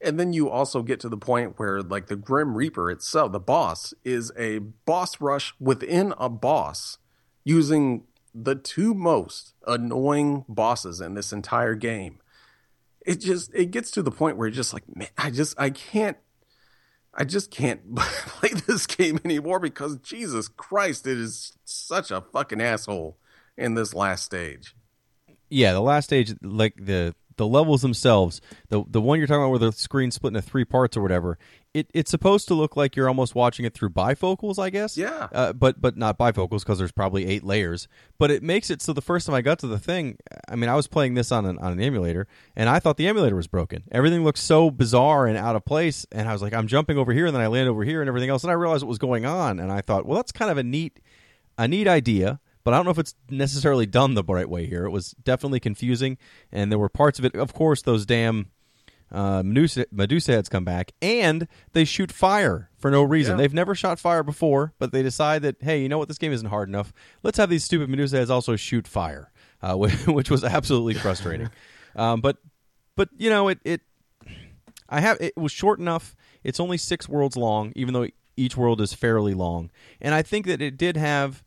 And 0.00 0.20
then 0.20 0.32
you 0.32 0.48
also 0.48 0.82
get 0.82 1.00
to 1.00 1.08
the 1.08 1.16
point 1.16 1.58
where 1.58 1.82
like 1.82 2.06
the 2.06 2.14
grim 2.14 2.56
reaper 2.56 2.92
itself 2.92 3.32
the 3.32 3.40
boss 3.40 3.92
is 4.04 4.30
a 4.38 4.58
boss 4.58 5.20
rush 5.20 5.52
within 5.58 6.14
a 6.16 6.28
boss 6.28 6.98
using 7.42 8.04
the 8.32 8.54
two 8.54 8.94
most 8.94 9.54
annoying 9.66 10.44
bosses 10.48 11.00
in 11.00 11.14
this 11.14 11.32
entire 11.32 11.74
game. 11.74 12.20
It 13.04 13.20
just 13.20 13.52
it 13.52 13.72
gets 13.72 13.90
to 13.92 14.02
the 14.02 14.12
point 14.12 14.36
where 14.36 14.46
you're 14.46 14.54
just 14.54 14.72
like 14.72 14.84
man 14.94 15.08
i 15.18 15.30
just 15.30 15.58
i 15.58 15.70
can't 15.70 16.18
i 17.16 17.24
just 17.24 17.50
can't 17.50 17.94
play 17.96 18.50
this 18.66 18.86
game 18.86 19.18
anymore 19.24 19.58
because 19.58 19.96
jesus 19.98 20.48
christ 20.48 21.06
it 21.06 21.18
is 21.18 21.56
such 21.64 22.10
a 22.10 22.20
fucking 22.20 22.60
asshole 22.60 23.16
in 23.56 23.74
this 23.74 23.94
last 23.94 24.24
stage. 24.24 24.74
Yeah, 25.50 25.72
the 25.72 25.80
last 25.80 26.06
stage, 26.06 26.34
like 26.42 26.74
the 26.76 27.14
the 27.36 27.46
levels 27.46 27.82
themselves, 27.82 28.40
the 28.68 28.84
the 28.88 29.00
one 29.00 29.18
you're 29.18 29.26
talking 29.26 29.42
about 29.42 29.50
where 29.50 29.58
the 29.58 29.72
screen 29.72 30.10
split 30.10 30.34
into 30.34 30.42
three 30.42 30.64
parts 30.64 30.96
or 30.96 31.02
whatever, 31.02 31.38
it, 31.74 31.90
it's 31.92 32.10
supposed 32.10 32.46
to 32.48 32.54
look 32.54 32.76
like 32.76 32.94
you're 32.94 33.08
almost 33.08 33.34
watching 33.34 33.64
it 33.64 33.74
through 33.74 33.90
bifocals, 33.90 34.62
I 34.62 34.70
guess. 34.70 34.96
Yeah. 34.96 35.28
Uh, 35.32 35.52
but 35.52 35.80
but 35.80 35.96
not 35.96 36.18
bifocals 36.18 36.60
because 36.60 36.78
there's 36.78 36.92
probably 36.92 37.26
eight 37.26 37.42
layers. 37.42 37.88
But 38.18 38.30
it 38.30 38.42
makes 38.42 38.70
it 38.70 38.80
so 38.80 38.92
the 38.92 39.02
first 39.02 39.26
time 39.26 39.34
I 39.34 39.42
got 39.42 39.58
to 39.60 39.66
the 39.66 39.78
thing, 39.78 40.16
I 40.48 40.54
mean, 40.54 40.70
I 40.70 40.76
was 40.76 40.86
playing 40.86 41.14
this 41.14 41.32
on 41.32 41.44
an 41.44 41.58
on 41.58 41.72
an 41.72 41.80
emulator, 41.80 42.28
and 42.54 42.68
I 42.68 42.78
thought 42.78 42.96
the 42.96 43.08
emulator 43.08 43.36
was 43.36 43.48
broken. 43.48 43.82
Everything 43.90 44.22
looked 44.22 44.38
so 44.38 44.70
bizarre 44.70 45.26
and 45.26 45.36
out 45.36 45.56
of 45.56 45.64
place, 45.64 46.06
and 46.12 46.28
I 46.28 46.32
was 46.32 46.42
like, 46.42 46.54
I'm 46.54 46.68
jumping 46.68 46.96
over 46.96 47.12
here, 47.12 47.26
and 47.26 47.34
then 47.34 47.42
I 47.42 47.48
land 47.48 47.68
over 47.68 47.82
here, 47.84 48.00
and 48.00 48.08
everything 48.08 48.30
else, 48.30 48.44
and 48.44 48.50
I 48.50 48.54
realized 48.54 48.84
what 48.84 48.88
was 48.88 48.98
going 48.98 49.26
on, 49.26 49.58
and 49.58 49.72
I 49.72 49.80
thought, 49.80 50.06
well, 50.06 50.16
that's 50.16 50.32
kind 50.32 50.50
of 50.50 50.58
a 50.58 50.62
neat 50.62 51.00
a 51.58 51.68
neat 51.68 51.88
idea 51.88 52.40
but 52.64 52.72
I 52.72 52.78
don't 52.78 52.86
know 52.86 52.90
if 52.90 52.98
it's 52.98 53.14
necessarily 53.30 53.86
done 53.86 54.14
the 54.14 54.24
right 54.24 54.48
way 54.48 54.66
here. 54.66 54.86
It 54.86 54.90
was 54.90 55.12
definitely 55.22 55.60
confusing, 55.60 56.18
and 56.50 56.72
there 56.72 56.78
were 56.78 56.88
parts 56.88 57.18
of 57.18 57.24
it. 57.24 57.36
Of 57.36 57.52
course, 57.52 57.82
those 57.82 58.06
damn 58.06 58.50
uh, 59.12 59.42
Medusa, 59.44 59.86
Medusa 59.92 60.32
heads 60.32 60.48
come 60.48 60.64
back, 60.64 60.92
and 61.00 61.46
they 61.72 61.84
shoot 61.84 62.10
fire 62.10 62.70
for 62.78 62.90
no 62.90 63.02
reason. 63.02 63.32
Yeah. 63.32 63.42
They've 63.42 63.54
never 63.54 63.74
shot 63.74 64.00
fire 64.00 64.22
before, 64.22 64.72
but 64.78 64.92
they 64.92 65.02
decide 65.02 65.42
that 65.42 65.56
hey, 65.60 65.82
you 65.82 65.88
know 65.88 65.98
what, 65.98 66.08
this 66.08 66.18
game 66.18 66.32
isn't 66.32 66.48
hard 66.48 66.68
enough. 66.68 66.92
Let's 67.22 67.38
have 67.38 67.50
these 67.50 67.64
stupid 67.64 67.88
Medusa 67.88 68.16
heads 68.16 68.30
also 68.30 68.56
shoot 68.56 68.88
fire, 68.88 69.30
uh, 69.62 69.76
which 69.76 70.30
was 70.30 70.42
absolutely 70.42 70.94
frustrating. 70.94 71.50
um, 71.96 72.20
but 72.20 72.38
but 72.96 73.08
you 73.16 73.30
know 73.30 73.48
it 73.48 73.58
it 73.64 73.82
I 74.88 75.00
have 75.00 75.18
it 75.20 75.36
was 75.36 75.52
short 75.52 75.78
enough. 75.78 76.16
It's 76.42 76.60
only 76.60 76.78
six 76.78 77.08
worlds 77.08 77.36
long, 77.36 77.72
even 77.76 77.94
though 77.94 78.08
each 78.36 78.56
world 78.56 78.80
is 78.80 78.94
fairly 78.94 79.34
long, 79.34 79.70
and 80.00 80.14
I 80.14 80.22
think 80.22 80.46
that 80.46 80.60
it 80.60 80.76
did 80.76 80.96
have 80.96 81.44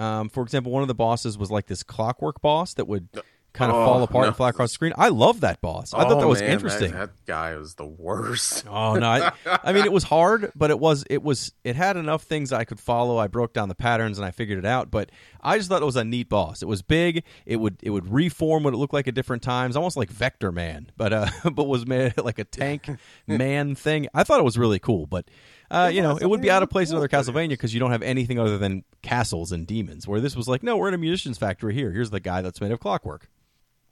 um, 0.00 0.28
for 0.28 0.42
example, 0.42 0.72
one 0.72 0.82
of 0.82 0.88
the 0.88 0.94
bosses 0.94 1.36
was 1.38 1.50
like 1.50 1.66
this 1.66 1.82
clockwork 1.82 2.40
boss 2.40 2.74
that 2.74 2.86
would 2.86 3.08
kind 3.52 3.72
of 3.72 3.76
Oh, 3.78 3.84
fall 3.84 4.02
apart 4.04 4.22
no. 4.22 4.28
and 4.28 4.36
fly 4.36 4.50
across 4.50 4.70
the 4.70 4.74
screen. 4.74 4.92
I 4.96 5.08
love 5.08 5.40
that 5.40 5.60
boss. 5.60 5.92
I 5.92 6.04
thought 6.04 6.12
Oh, 6.12 6.20
that 6.20 6.28
was 6.28 6.40
man, 6.40 6.52
interesting. 6.52 6.92
That, 6.92 7.10
that 7.16 7.26
guy 7.26 7.56
was 7.56 7.74
the 7.74 7.84
worst. 7.84 8.64
Oh 8.70 8.94
no! 8.94 9.08
I, 9.08 9.32
I 9.64 9.72
mean, 9.72 9.84
it 9.84 9.90
was 9.90 10.04
hard, 10.04 10.52
but 10.54 10.70
it 10.70 10.78
was 10.78 11.04
it 11.10 11.22
was 11.24 11.52
it 11.64 11.74
had 11.74 11.96
enough 11.96 12.22
things 12.22 12.52
I 12.52 12.62
could 12.64 12.78
follow. 12.78 13.18
I 13.18 13.26
broke 13.26 13.52
down 13.52 13.68
the 13.68 13.74
patterns 13.74 14.18
and 14.18 14.24
I 14.24 14.30
figured 14.30 14.58
it 14.60 14.64
out. 14.64 14.92
But 14.92 15.10
I 15.42 15.56
just 15.58 15.68
thought 15.68 15.82
it 15.82 15.86
was 15.86 15.96
a 15.96 16.04
neat 16.04 16.28
boss. 16.28 16.62
It 16.62 16.66
was 16.68 16.80
big. 16.82 17.24
It 17.44 17.56
would 17.56 17.78
it 17.82 17.90
would 17.90 18.08
reform 18.12 18.62
what 18.62 18.72
it 18.72 18.76
looked 18.76 18.94
like 18.94 19.08
at 19.08 19.14
different 19.14 19.42
times, 19.42 19.74
almost 19.74 19.96
like 19.96 20.12
Vectorman, 20.12 20.86
but 20.96 21.12
uh, 21.12 21.26
but 21.52 21.64
was 21.64 21.86
made 21.88 22.16
like 22.22 22.38
a 22.38 22.44
tank 22.44 22.88
man 23.26 23.74
thing. 23.74 24.06
I 24.14 24.22
thought 24.22 24.38
it 24.38 24.44
was 24.44 24.56
really 24.56 24.78
cool, 24.78 25.06
but. 25.06 25.28
Uh, 25.70 25.90
you 25.92 26.02
know, 26.02 26.16
it 26.16 26.26
would 26.26 26.40
be 26.40 26.50
out 26.50 26.62
of 26.62 26.70
place 26.70 26.90
in 26.90 26.96
other. 26.96 27.08
Castlevania 27.08 27.50
because 27.50 27.72
you 27.72 27.78
don't 27.78 27.92
have 27.92 28.02
anything 28.02 28.38
other 28.38 28.58
than 28.58 28.82
castles 29.02 29.52
and 29.52 29.66
demons. 29.66 30.08
Where 30.08 30.20
this 30.20 30.34
was 30.34 30.48
like, 30.48 30.62
no, 30.62 30.76
we're 30.76 30.88
in 30.88 30.94
a 30.94 30.98
musician's 30.98 31.38
factory 31.38 31.74
here. 31.74 31.92
Here's 31.92 32.10
the 32.10 32.20
guy 32.20 32.42
that's 32.42 32.60
made 32.60 32.72
of 32.72 32.80
clockwork. 32.80 33.28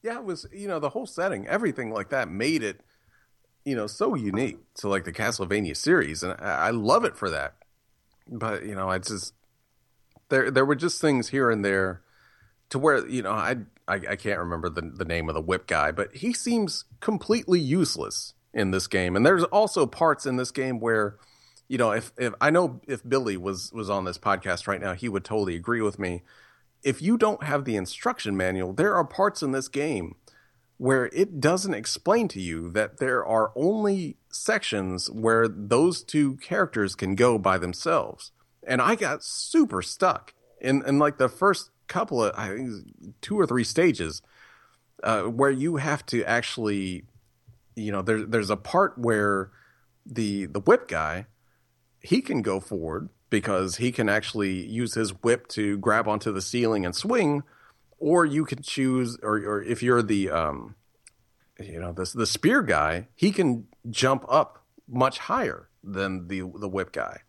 Yeah, 0.02 0.18
it 0.18 0.24
was 0.24 0.46
you 0.52 0.66
know 0.66 0.78
the 0.78 0.90
whole 0.90 1.06
setting, 1.06 1.46
everything 1.46 1.92
like 1.92 2.08
that 2.10 2.28
made 2.28 2.62
it 2.62 2.80
you 3.64 3.76
know 3.76 3.86
so 3.86 4.14
unique 4.14 4.58
to 4.76 4.88
like 4.88 5.04
the 5.04 5.12
Castlevania 5.12 5.76
series, 5.76 6.22
and 6.22 6.34
I, 6.40 6.68
I 6.68 6.70
love 6.70 7.04
it 7.04 7.16
for 7.16 7.30
that. 7.30 7.54
But 8.26 8.64
you 8.64 8.74
know, 8.74 8.88
I 8.88 8.98
just 8.98 9.34
there 10.30 10.50
there 10.50 10.64
were 10.64 10.74
just 10.74 11.00
things 11.00 11.28
here 11.28 11.50
and 11.50 11.64
there 11.64 12.02
to 12.70 12.78
where 12.78 13.06
you 13.06 13.22
know 13.22 13.32
I 13.32 13.56
I, 13.86 13.94
I 13.94 14.16
can't 14.16 14.38
remember 14.38 14.68
the 14.68 14.82
the 14.82 15.04
name 15.04 15.28
of 15.28 15.34
the 15.34 15.40
whip 15.40 15.66
guy, 15.66 15.92
but 15.92 16.16
he 16.16 16.32
seems 16.32 16.84
completely 17.00 17.60
useless 17.60 18.34
in 18.54 18.70
this 18.70 18.86
game. 18.86 19.14
And 19.16 19.24
there's 19.26 19.44
also 19.44 19.86
parts 19.86 20.26
in 20.26 20.36
this 20.36 20.50
game 20.50 20.80
where 20.80 21.16
you 21.68 21.78
know 21.78 21.92
if 21.92 22.12
if 22.18 22.34
I 22.40 22.50
know 22.50 22.80
if 22.86 23.08
Billy 23.08 23.36
was 23.36 23.72
was 23.72 23.88
on 23.90 24.04
this 24.04 24.18
podcast 24.18 24.66
right 24.66 24.80
now, 24.80 24.94
he 24.94 25.08
would 25.08 25.24
totally 25.24 25.54
agree 25.54 25.82
with 25.82 25.98
me. 25.98 26.22
If 26.82 27.02
you 27.02 27.18
don't 27.18 27.42
have 27.42 27.64
the 27.64 27.76
instruction 27.76 28.36
manual, 28.36 28.72
there 28.72 28.94
are 28.94 29.04
parts 29.04 29.42
in 29.42 29.52
this 29.52 29.68
game 29.68 30.14
where 30.78 31.06
it 31.12 31.40
doesn't 31.40 31.74
explain 31.74 32.28
to 32.28 32.40
you 32.40 32.70
that 32.70 32.98
there 32.98 33.26
are 33.26 33.52
only 33.56 34.16
sections 34.30 35.10
where 35.10 35.48
those 35.48 36.02
two 36.02 36.36
characters 36.36 36.94
can 36.94 37.16
go 37.16 37.36
by 37.36 37.58
themselves. 37.58 38.30
And 38.64 38.80
I 38.80 38.94
got 38.94 39.24
super 39.24 39.82
stuck 39.82 40.34
in, 40.60 40.84
in 40.86 41.00
like 41.00 41.18
the 41.18 41.28
first 41.28 41.70
couple 41.88 42.22
of, 42.22 42.32
I 42.38 42.48
think, 42.48 42.84
two 43.20 43.38
or 43.38 43.46
three 43.46 43.64
stages 43.64 44.22
uh, 45.02 45.22
where 45.22 45.50
you 45.50 45.76
have 45.76 46.06
to 46.06 46.24
actually, 46.24 47.04
you 47.74 47.90
know, 47.90 48.02
there, 48.02 48.24
there's 48.24 48.50
a 48.50 48.56
part 48.56 48.96
where 48.98 49.50
the 50.06 50.46
the 50.46 50.60
whip 50.60 50.88
guy, 50.88 51.26
he 52.00 52.20
can 52.20 52.42
go 52.42 52.60
forward 52.60 53.08
because 53.30 53.76
he 53.76 53.92
can 53.92 54.08
actually 54.08 54.66
use 54.66 54.94
his 54.94 55.10
whip 55.22 55.48
to 55.48 55.76
grab 55.78 56.08
onto 56.08 56.32
the 56.32 56.40
ceiling 56.40 56.84
and 56.84 56.94
swing, 56.94 57.42
or 57.98 58.24
you 58.24 58.44
can 58.44 58.62
choose, 58.62 59.18
or, 59.22 59.36
or 59.38 59.62
if 59.62 59.82
you're 59.82 60.02
the, 60.02 60.30
um, 60.30 60.74
you 61.58 61.80
know, 61.80 61.92
the 61.92 62.10
the 62.14 62.26
spear 62.26 62.62
guy, 62.62 63.08
he 63.14 63.32
can 63.32 63.66
jump 63.90 64.24
up 64.28 64.64
much 64.88 65.18
higher 65.18 65.68
than 65.82 66.28
the 66.28 66.40
the 66.40 66.68
whip 66.68 66.92
guy. 66.92 67.20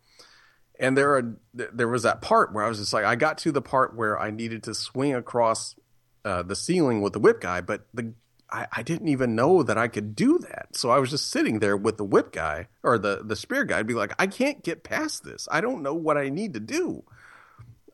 And 0.80 0.98
there 0.98 1.18
are 1.18 1.36
there 1.54 1.88
was 1.88 2.04
that 2.04 2.22
part 2.22 2.54
where 2.54 2.64
I 2.64 2.70
was 2.70 2.80
just 2.80 2.94
like, 2.94 3.06
I 3.06 3.16
got 3.16 3.38
to 3.40 3.52
the 3.52 3.62
part 3.62 3.96
where 3.96 4.20
I 4.20 4.32
needed 4.32 4.64
to 4.64 4.74
swing 4.74 5.14
across 5.14 5.76
uh, 6.24 6.44
the 6.44 6.56
ceiling 6.56 7.02
with 7.02 7.14
the 7.14 7.20
whip 7.20 7.42
guy, 7.42 7.62
but 7.62 7.88
the 7.94 8.14
I, 8.52 8.68
I 8.78 8.84
didn't 8.84 9.08
even 9.08 9.36
know 9.36 9.64
that 9.64 9.78
I 9.78 9.88
could 9.88 10.16
do 10.16 10.38
that. 10.40 10.76
So 10.76 10.90
I 10.90 11.00
was 11.00 11.10
just 11.10 11.30
sitting 11.30 11.60
there 11.60 11.78
with 11.78 11.98
the 11.98 12.04
whip 12.04 12.32
guy 12.32 12.68
or 12.84 12.98
the 12.98 13.22
the 13.24 13.36
spear 13.36 13.64
guy, 13.64 13.80
I'd 13.80 13.88
be 13.88 13.94
like, 13.94 14.14
I 14.20 14.28
can't 14.28 14.64
get 14.64 14.84
past 14.84 15.24
this. 15.24 15.48
I 15.52 15.62
don't 15.62 15.84
know 15.84 15.94
what 15.94 16.18
I 16.18 16.30
need 16.30 16.54
to 16.54 16.60
do. 16.60 17.04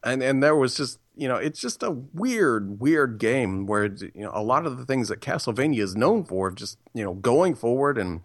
And 0.04 0.22
and 0.22 0.42
there 0.42 0.56
was 0.56 0.76
just 0.76 1.00
you 1.18 1.28
know, 1.28 1.38
it's 1.38 1.60
just 1.60 1.82
a 1.82 1.92
weird, 1.92 2.80
weird 2.80 3.18
game 3.18 3.66
where 3.66 3.86
you 3.86 4.12
know 4.16 4.32
a 4.34 4.44
lot 4.44 4.66
of 4.66 4.78
the 4.78 4.86
things 4.86 5.08
that 5.08 5.22
Castlevania 5.22 5.80
is 5.80 5.96
known 5.96 6.26
for, 6.26 6.52
just 6.52 6.78
you 6.94 7.04
know 7.04 7.14
going 7.14 7.56
forward 7.56 7.98
and 7.98 8.22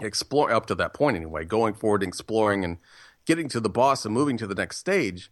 explore 0.00 0.50
up 0.52 0.66
to 0.66 0.74
that 0.74 0.94
point 0.94 1.16
anyway, 1.16 1.44
going 1.44 1.74
forward, 1.74 2.02
exploring 2.02 2.64
and 2.64 2.78
getting 3.24 3.48
to 3.48 3.60
the 3.60 3.68
boss 3.70 4.04
and 4.04 4.14
moving 4.14 4.36
to 4.38 4.46
the 4.46 4.54
next 4.54 4.78
stage. 4.78 5.30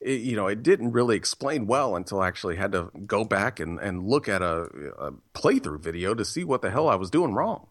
It, 0.00 0.20
you 0.20 0.36
know, 0.36 0.46
it 0.46 0.62
didn't 0.62 0.92
really 0.92 1.16
explain 1.16 1.66
well 1.66 1.96
until 1.96 2.20
I 2.20 2.28
actually 2.28 2.56
had 2.56 2.72
to 2.72 2.90
go 3.06 3.24
back 3.24 3.60
and, 3.60 3.78
and 3.80 4.06
look 4.06 4.28
at 4.28 4.42
a, 4.42 4.68
a 4.98 5.12
playthrough 5.34 5.80
video 5.80 6.14
to 6.14 6.24
see 6.24 6.44
what 6.44 6.62
the 6.62 6.70
hell 6.70 6.88
I 6.88 6.96
was 6.96 7.10
doing 7.10 7.32
wrong. 7.32 7.66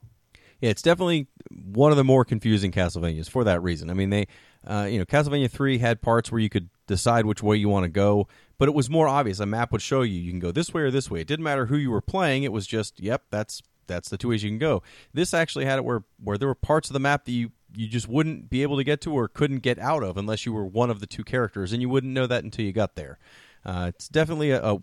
Yeah, 0.62 0.70
it's 0.70 0.82
definitely 0.82 1.28
one 1.52 1.92
of 1.92 1.98
the 1.98 2.04
more 2.04 2.26
confusing 2.26 2.72
Castlevanias 2.72 3.30
for 3.30 3.44
that 3.44 3.62
reason. 3.62 3.90
I 3.90 3.94
mean, 3.94 4.10
they, 4.10 4.28
uh, 4.66 4.88
you 4.90 4.98
know, 4.98 5.06
Castlevania 5.06 5.52
three 5.52 5.78
had 5.78 6.02
parts 6.02 6.32
where 6.32 6.40
you 6.40 6.50
could 6.50 6.70
decide 6.88 7.26
which 7.26 7.44
way 7.44 7.58
you 7.58 7.70
want 7.70 7.84
to 7.84 7.90
go, 7.90 8.28
but 8.58 8.70
it 8.70 8.74
was 8.74 8.90
more 8.90 9.08
obvious. 9.08 9.40
A 9.40 9.46
map 9.46 9.72
would 9.72 9.82
show 9.82 10.02
you 10.02 10.20
you 10.20 10.32
can 10.32 10.40
go 10.40 10.52
this 10.52 10.74
way 10.74 10.82
or 10.82 10.92
this 10.92 11.12
way. 11.12 11.20
It 11.22 11.28
didn't 11.28 11.44
matter 11.44 11.66
who 11.66 11.76
you 11.76 11.92
were 11.92 12.02
playing. 12.02 12.44
It 12.44 12.54
was 12.54 12.66
just, 12.66 13.00
yep, 13.00 13.24
that's 13.30 13.62
that's 13.88 14.10
the 14.10 14.18
two 14.18 14.30
ways 14.30 14.44
you 14.44 14.50
can 14.50 14.58
go. 14.58 14.82
This 15.14 15.34
actually 15.34 15.66
had 15.66 15.78
it 15.78 15.86
where 15.86 16.04
where 16.24 16.38
there 16.38 16.48
were 16.48 16.56
parts 16.56 16.90
of 16.90 16.94
the 16.94 17.00
map 17.00 17.26
that 17.26 17.32
you 17.34 17.52
you 17.76 17.88
just 17.88 18.08
wouldn't 18.08 18.50
be 18.50 18.64
able 18.64 18.78
to 18.78 18.84
get 18.84 19.02
to 19.02 19.14
or 19.14 19.28
couldn't 19.28 19.60
get 19.60 19.80
out 19.80 20.04
of 20.04 20.18
unless 20.18 20.46
you 20.46 20.54
were 20.54 20.66
one 20.66 20.90
of 20.90 21.00
the 21.00 21.08
two 21.08 21.24
characters, 21.24 21.74
and 21.74 21.82
you 21.82 21.90
wouldn't 21.90 22.14
know 22.14 22.28
that 22.28 22.44
until 22.44 22.66
you 22.66 22.72
got 22.72 22.96
there. 22.96 23.18
Uh, 23.66 23.92
it's 23.94 24.08
definitely 24.08 24.52
a, 24.52 24.64
a, 24.64 24.78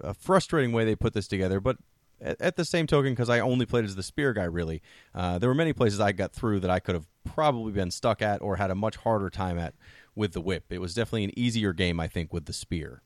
a 0.00 0.14
frustrating 0.14 0.72
way 0.72 0.84
they 0.84 0.96
put 0.96 1.14
this 1.14 1.28
together, 1.28 1.60
but 1.60 1.76
at, 2.20 2.40
at 2.40 2.56
the 2.56 2.64
same 2.64 2.86
token, 2.86 3.12
because 3.12 3.30
I 3.30 3.40
only 3.40 3.66
played 3.66 3.84
as 3.84 3.96
the 3.96 4.02
spear 4.02 4.32
guy, 4.32 4.44
really, 4.44 4.82
uh, 5.14 5.38
there 5.38 5.48
were 5.48 5.54
many 5.54 5.72
places 5.72 6.00
I 6.00 6.12
got 6.12 6.32
through 6.32 6.60
that 6.60 6.70
I 6.70 6.80
could 6.80 6.94
have 6.94 7.06
probably 7.24 7.72
been 7.72 7.90
stuck 7.90 8.22
at 8.22 8.42
or 8.42 8.56
had 8.56 8.70
a 8.70 8.74
much 8.74 8.96
harder 8.96 9.30
time 9.30 9.58
at 9.58 9.74
with 10.14 10.32
the 10.32 10.40
whip. 10.40 10.64
It 10.70 10.80
was 10.80 10.94
definitely 10.94 11.24
an 11.24 11.38
easier 11.38 11.72
game, 11.72 12.00
I 12.00 12.08
think, 12.08 12.32
with 12.32 12.46
the 12.46 12.52
spear. 12.52 13.02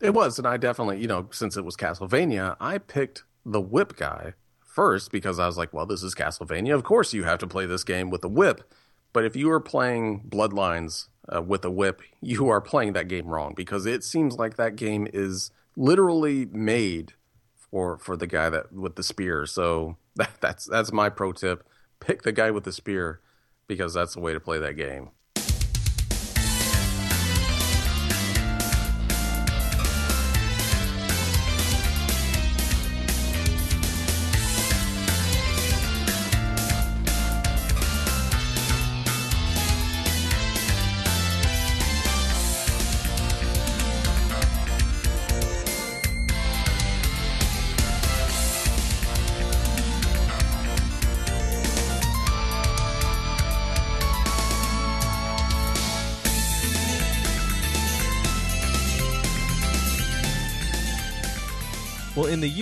It 0.00 0.14
was, 0.14 0.38
and 0.38 0.46
I 0.46 0.56
definitely, 0.56 0.98
you 1.00 1.06
know, 1.06 1.28
since 1.30 1.56
it 1.56 1.64
was 1.64 1.76
Castlevania, 1.76 2.56
I 2.60 2.78
picked 2.78 3.24
the 3.44 3.60
whip 3.60 3.96
guy 3.96 4.34
first 4.74 5.12
because 5.12 5.38
I 5.38 5.46
was 5.46 5.56
like, 5.56 5.72
well, 5.72 5.86
this 5.86 6.02
is 6.02 6.14
Castlevania. 6.14 6.74
Of 6.74 6.82
course, 6.82 7.14
you 7.14 7.24
have 7.24 7.38
to 7.38 7.46
play 7.46 7.64
this 7.64 7.84
game 7.84 8.10
with 8.10 8.24
a 8.24 8.28
whip. 8.28 8.72
But 9.12 9.24
if 9.24 9.36
you 9.36 9.50
are 9.52 9.60
playing 9.60 10.24
Bloodlines 10.28 11.06
uh, 11.32 11.40
with 11.40 11.64
a 11.64 11.70
whip, 11.70 12.02
you 12.20 12.48
are 12.48 12.60
playing 12.60 12.94
that 12.94 13.06
game 13.06 13.28
wrong 13.28 13.54
because 13.54 13.86
it 13.86 14.02
seems 14.02 14.36
like 14.36 14.56
that 14.56 14.74
game 14.74 15.06
is 15.12 15.52
literally 15.76 16.46
made 16.46 17.12
for 17.54 17.96
for 17.98 18.16
the 18.16 18.26
guy 18.26 18.50
that 18.50 18.72
with 18.72 18.96
the 18.96 19.04
spear. 19.04 19.46
So 19.46 19.96
that, 20.16 20.30
that's 20.40 20.66
that's 20.66 20.92
my 20.92 21.08
pro 21.08 21.32
tip: 21.32 21.66
pick 22.00 22.22
the 22.22 22.32
guy 22.32 22.50
with 22.50 22.64
the 22.64 22.72
spear 22.72 23.20
because 23.68 23.94
that's 23.94 24.14
the 24.14 24.20
way 24.20 24.32
to 24.32 24.40
play 24.40 24.58
that 24.58 24.74
game. 24.74 25.10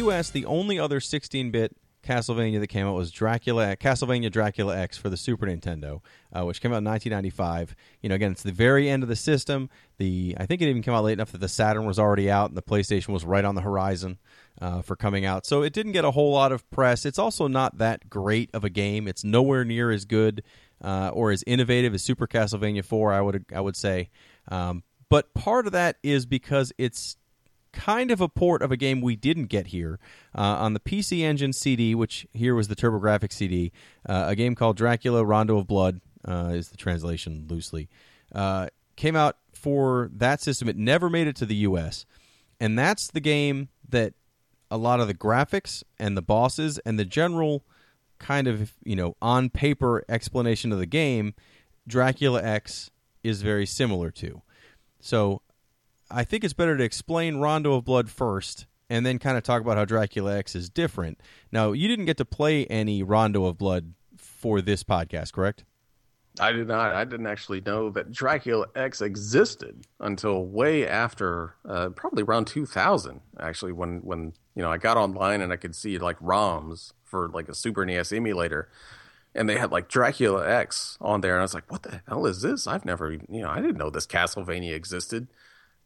U.S., 0.05 0.31
the 0.31 0.45
only 0.47 0.79
other 0.79 1.01
16-bit 1.01 1.77
Castlevania 2.03 2.59
that 2.59 2.67
came 2.67 2.87
out 2.87 2.95
was 2.95 3.11
Dracula, 3.11 3.77
Castlevania 3.77 4.31
Dracula 4.31 4.77
X 4.77 4.99
for 4.99 5.09
the 5.09 5.17
Super 5.17 5.47
Nintendo, 5.47 6.01
uh, 6.33 6.45
which 6.45 6.61
came 6.61 6.73
out 6.73 6.79
in 6.79 6.85
1995. 6.85 7.77
You 8.01 8.09
know, 8.09 8.17
again, 8.17 8.33
it's 8.33 8.43
the 8.43 8.53
very 8.53 8.89
end 8.89 9.03
of 9.03 9.09
the 9.09 9.17
system. 9.17 9.71
The 9.99 10.35
I 10.39 10.47
think 10.47 10.61
it 10.63 10.69
even 10.69 10.83
came 10.83 10.95
out 10.95 11.05
late 11.05 11.13
enough 11.13 11.33
that 11.33 11.41
the 11.41 11.49
Saturn 11.49 11.85
was 11.85 11.99
already 11.99 12.31
out 12.31 12.51
and 12.51 12.57
the 12.57 12.63
PlayStation 12.63 13.09
was 13.09 13.25
right 13.25 13.45
on 13.45 13.55
the 13.55 13.61
horizon 13.61 14.19
uh, 14.61 14.83
for 14.83 14.97
coming 14.97 15.25
out. 15.25 15.47
So 15.47 15.63
it 15.63 15.73
didn't 15.73 15.93
get 15.93 16.05
a 16.05 16.11
whole 16.11 16.33
lot 16.33 16.51
of 16.51 16.69
press. 16.71 17.07
It's 17.07 17.19
also 17.19 17.47
not 17.47 17.79
that 17.79 18.11
great 18.11 18.51
of 18.53 18.65
a 18.65 18.71
game. 18.71 19.07
It's 19.07 19.23
nowhere 19.23 19.65
near 19.65 19.93
as 19.93 20.05
good 20.05 20.43
uh, 20.83 21.11
or 21.15 21.31
as 21.31 21.45
innovative 21.47 21.95
as 21.95 22.03
Super 22.03 22.27
Castlevania 22.27 22.85
4. 22.85 23.13
I 23.13 23.21
would 23.21 23.45
I 23.55 23.61
would 23.61 23.77
say, 23.77 24.11
um, 24.49 24.83
but 25.09 25.35
part 25.35 25.67
of 25.67 25.73
that 25.73 25.99
is 26.03 26.27
because 26.27 26.73
it's 26.79 27.17
kind 27.73 28.11
of 28.11 28.21
a 28.21 28.29
port 28.29 28.63
of 28.63 28.71
a 28.71 28.77
game 28.77 29.01
we 29.01 29.17
didn't 29.17 29.47
get 29.47 29.69
here 29.69 29.99
uh, 30.37 30.41
on 30.41 30.75
the 30.75 30.81
PC 30.81 31.21
Engine 31.21 31.53
CD, 31.53 31.95
which 31.95 32.27
here 32.33 32.55
was 32.55 32.69
the 32.69 32.77
TurboGrafx 32.77 33.33
CD. 33.33 33.73
Uh, 34.09 34.25
a 34.29 34.37
game 34.37 34.55
called 34.55 34.77
Dracula: 34.77 35.25
Rondo 35.25 35.59
of 35.59 35.67
Blood 35.67 36.01
uh, 36.27 36.53
is 36.55 36.69
the 36.69 36.77
translation 36.77 37.47
loosely. 37.49 37.89
Uh, 38.35 38.69
came 38.97 39.17
out 39.17 39.37
for 39.55 40.11
that 40.15 40.41
system. 40.41 40.69
It 40.69 40.77
never 40.77 41.09
made 41.11 41.27
it 41.27 41.37
to 41.37 41.47
the 41.47 41.57
U.S., 41.57 42.07
and 42.61 42.79
that's 42.79 43.09
the 43.09 43.21
game 43.21 43.69
that 43.89 44.15
a 44.71 44.77
lot 44.77 45.01
of 45.01 45.07
the 45.07 45.15
graphics 45.15 45.83
and 45.99 46.17
the 46.17 46.23
bosses 46.23 46.79
and 46.81 46.99
the 46.99 47.05
general 47.05 47.65
kind 48.19 48.47
of 48.47 48.73
you 48.85 48.97
know 48.97 49.17
on 49.21 49.51
paper 49.51 50.05
explanation 50.09 50.73
of 50.73 50.79
the 50.79 50.87
game, 50.87 51.35
Dracula 51.87 52.43
X 52.43 52.91
is 53.23 53.43
very 53.43 53.67
similar 53.67 54.11
to. 54.11 54.43
So 55.01 55.43
I 56.13 56.25
think 56.25 56.45
it's 56.45 56.53
better 56.53 56.77
to 56.77 56.85
explain 56.85 57.37
Rondo 57.37 57.75
of 57.75 57.85
Blood 57.85 58.11
first 58.11 58.67
and 58.91 59.07
then 59.07 59.19
kind 59.19 59.39
of 59.39 59.43
talk 59.43 59.63
about 59.63 59.79
how 59.79 59.85
Dracula 59.85 60.37
X 60.37 60.55
is 60.55 60.69
different. 60.69 61.19
Now, 61.51 61.73
you 61.73 61.89
didn't 61.89 62.05
get 62.05 62.19
to 62.19 62.25
play 62.25 62.67
any 62.67 63.03
Rondo 63.03 63.47
of 63.47 63.57
Blood 63.57 63.95
for 64.19 64.61
this 64.61 64.85
podcast, 64.85 65.33
correct? 65.33 65.65
I 66.41 66.53
did 66.53 66.69
not. 66.69 66.95
I 66.95 67.05
didn't 67.05 67.27
actually 67.27 67.61
know 67.61 67.91
that 67.91 68.11
Dracula 68.11 68.67
X 68.75 69.01
existed 69.01 69.87
until 70.01 70.45
way 70.45 70.87
after, 70.87 71.55
uh, 71.67 71.91
probably 71.91 72.23
around 72.23 72.47
2000. 72.47 73.21
Actually, 73.39 73.73
when 73.73 73.99
when 73.99 74.33
you 74.55 74.63
know 74.63 74.71
I 74.71 74.79
got 74.79 74.97
online 74.97 75.43
and 75.43 75.53
I 75.53 75.57
could 75.57 75.77
see 75.77 75.99
like 75.99 76.19
ROMs 76.21 76.93
for 77.05 77.29
like 77.29 77.51
a 77.51 77.55
Super 77.55 77.85
NES 77.85 78.13
emulator, 78.13 78.71
and 79.35 79.47
they 79.47 79.59
had 79.59 79.71
like 79.71 79.89
Dracula 79.89 80.49
X 80.49 80.97
on 81.03 81.21
there, 81.21 81.35
and 81.35 81.41
I 81.41 81.43
was 81.43 81.53
like, 81.53 81.71
"What 81.71 81.83
the 81.83 82.01
hell 82.09 82.25
is 82.25 82.41
this? 82.41 82.67
I've 82.67 82.87
never, 82.87 83.13
you 83.13 83.43
know, 83.43 83.51
I 83.51 83.61
didn't 83.61 83.77
know 83.77 83.91
this 83.91 84.07
Castlevania 84.07 84.75
existed." 84.75 85.29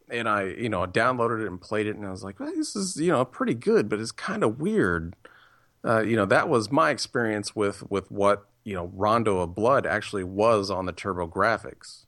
And 0.09 0.29
I, 0.29 0.45
you 0.45 0.69
know, 0.69 0.87
downloaded 0.87 1.43
it 1.43 1.49
and 1.49 1.61
played 1.61 1.87
it, 1.87 1.97
and 1.97 2.07
I 2.07 2.11
was 2.11 2.23
like, 2.23 2.39
well, 2.39 2.53
this 2.55 2.77
is, 2.77 2.97
you 2.97 3.11
know, 3.11 3.25
pretty 3.25 3.55
good, 3.55 3.89
but 3.89 3.99
it's 3.99 4.13
kind 4.13 4.45
of 4.45 4.61
weird. 4.61 5.17
Uh, 5.85 6.01
you 6.01 6.17
know, 6.17 6.27
that 6.27 6.49
was 6.49 6.71
my 6.71 6.91
experience 6.91 7.55
with 7.57 7.89
with 7.91 8.11
what 8.11 8.47
you 8.65 8.75
know 8.75 8.91
Rondo 8.95 9.39
of 9.41 9.55
Blood 9.55 9.87
actually 9.87 10.25
was 10.25 10.71
on 10.71 10.87
the 10.87 10.93
TurboGrafx. 10.93 12.07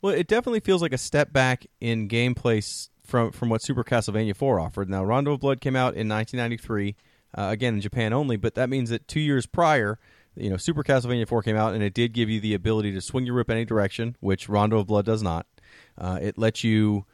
Well, 0.00 0.14
it 0.14 0.28
definitely 0.28 0.60
feels 0.60 0.82
like 0.82 0.92
a 0.92 0.98
step 0.98 1.32
back 1.32 1.66
in 1.80 2.08
gameplay 2.08 2.88
from 3.04 3.32
from 3.32 3.48
what 3.48 3.62
Super 3.62 3.82
Castlevania 3.82 4.36
4 4.36 4.60
offered. 4.60 4.88
Now, 4.88 5.04
Rondo 5.04 5.32
of 5.32 5.40
Blood 5.40 5.60
came 5.60 5.74
out 5.74 5.94
in 5.94 6.08
1993, 6.08 6.94
uh, 7.36 7.48
again 7.50 7.74
in 7.74 7.80
Japan 7.80 8.12
only, 8.12 8.36
but 8.36 8.54
that 8.54 8.68
means 8.68 8.90
that 8.90 9.08
two 9.08 9.20
years 9.20 9.46
prior, 9.46 9.98
you 10.36 10.50
know, 10.50 10.56
Super 10.56 10.84
Castlevania 10.84 11.26
4 11.26 11.42
came 11.42 11.56
out, 11.56 11.74
and 11.74 11.82
it 11.82 11.94
did 11.94 12.12
give 12.12 12.28
you 12.28 12.40
the 12.40 12.54
ability 12.54 12.92
to 12.92 13.00
swing 13.00 13.26
your 13.26 13.34
whip 13.34 13.50
any 13.50 13.64
direction, 13.64 14.16
which 14.20 14.48
Rondo 14.48 14.78
of 14.78 14.86
Blood 14.86 15.06
does 15.06 15.22
not. 15.22 15.46
Uh, 15.96 16.18
it 16.20 16.38
lets 16.38 16.62
you 16.62 17.06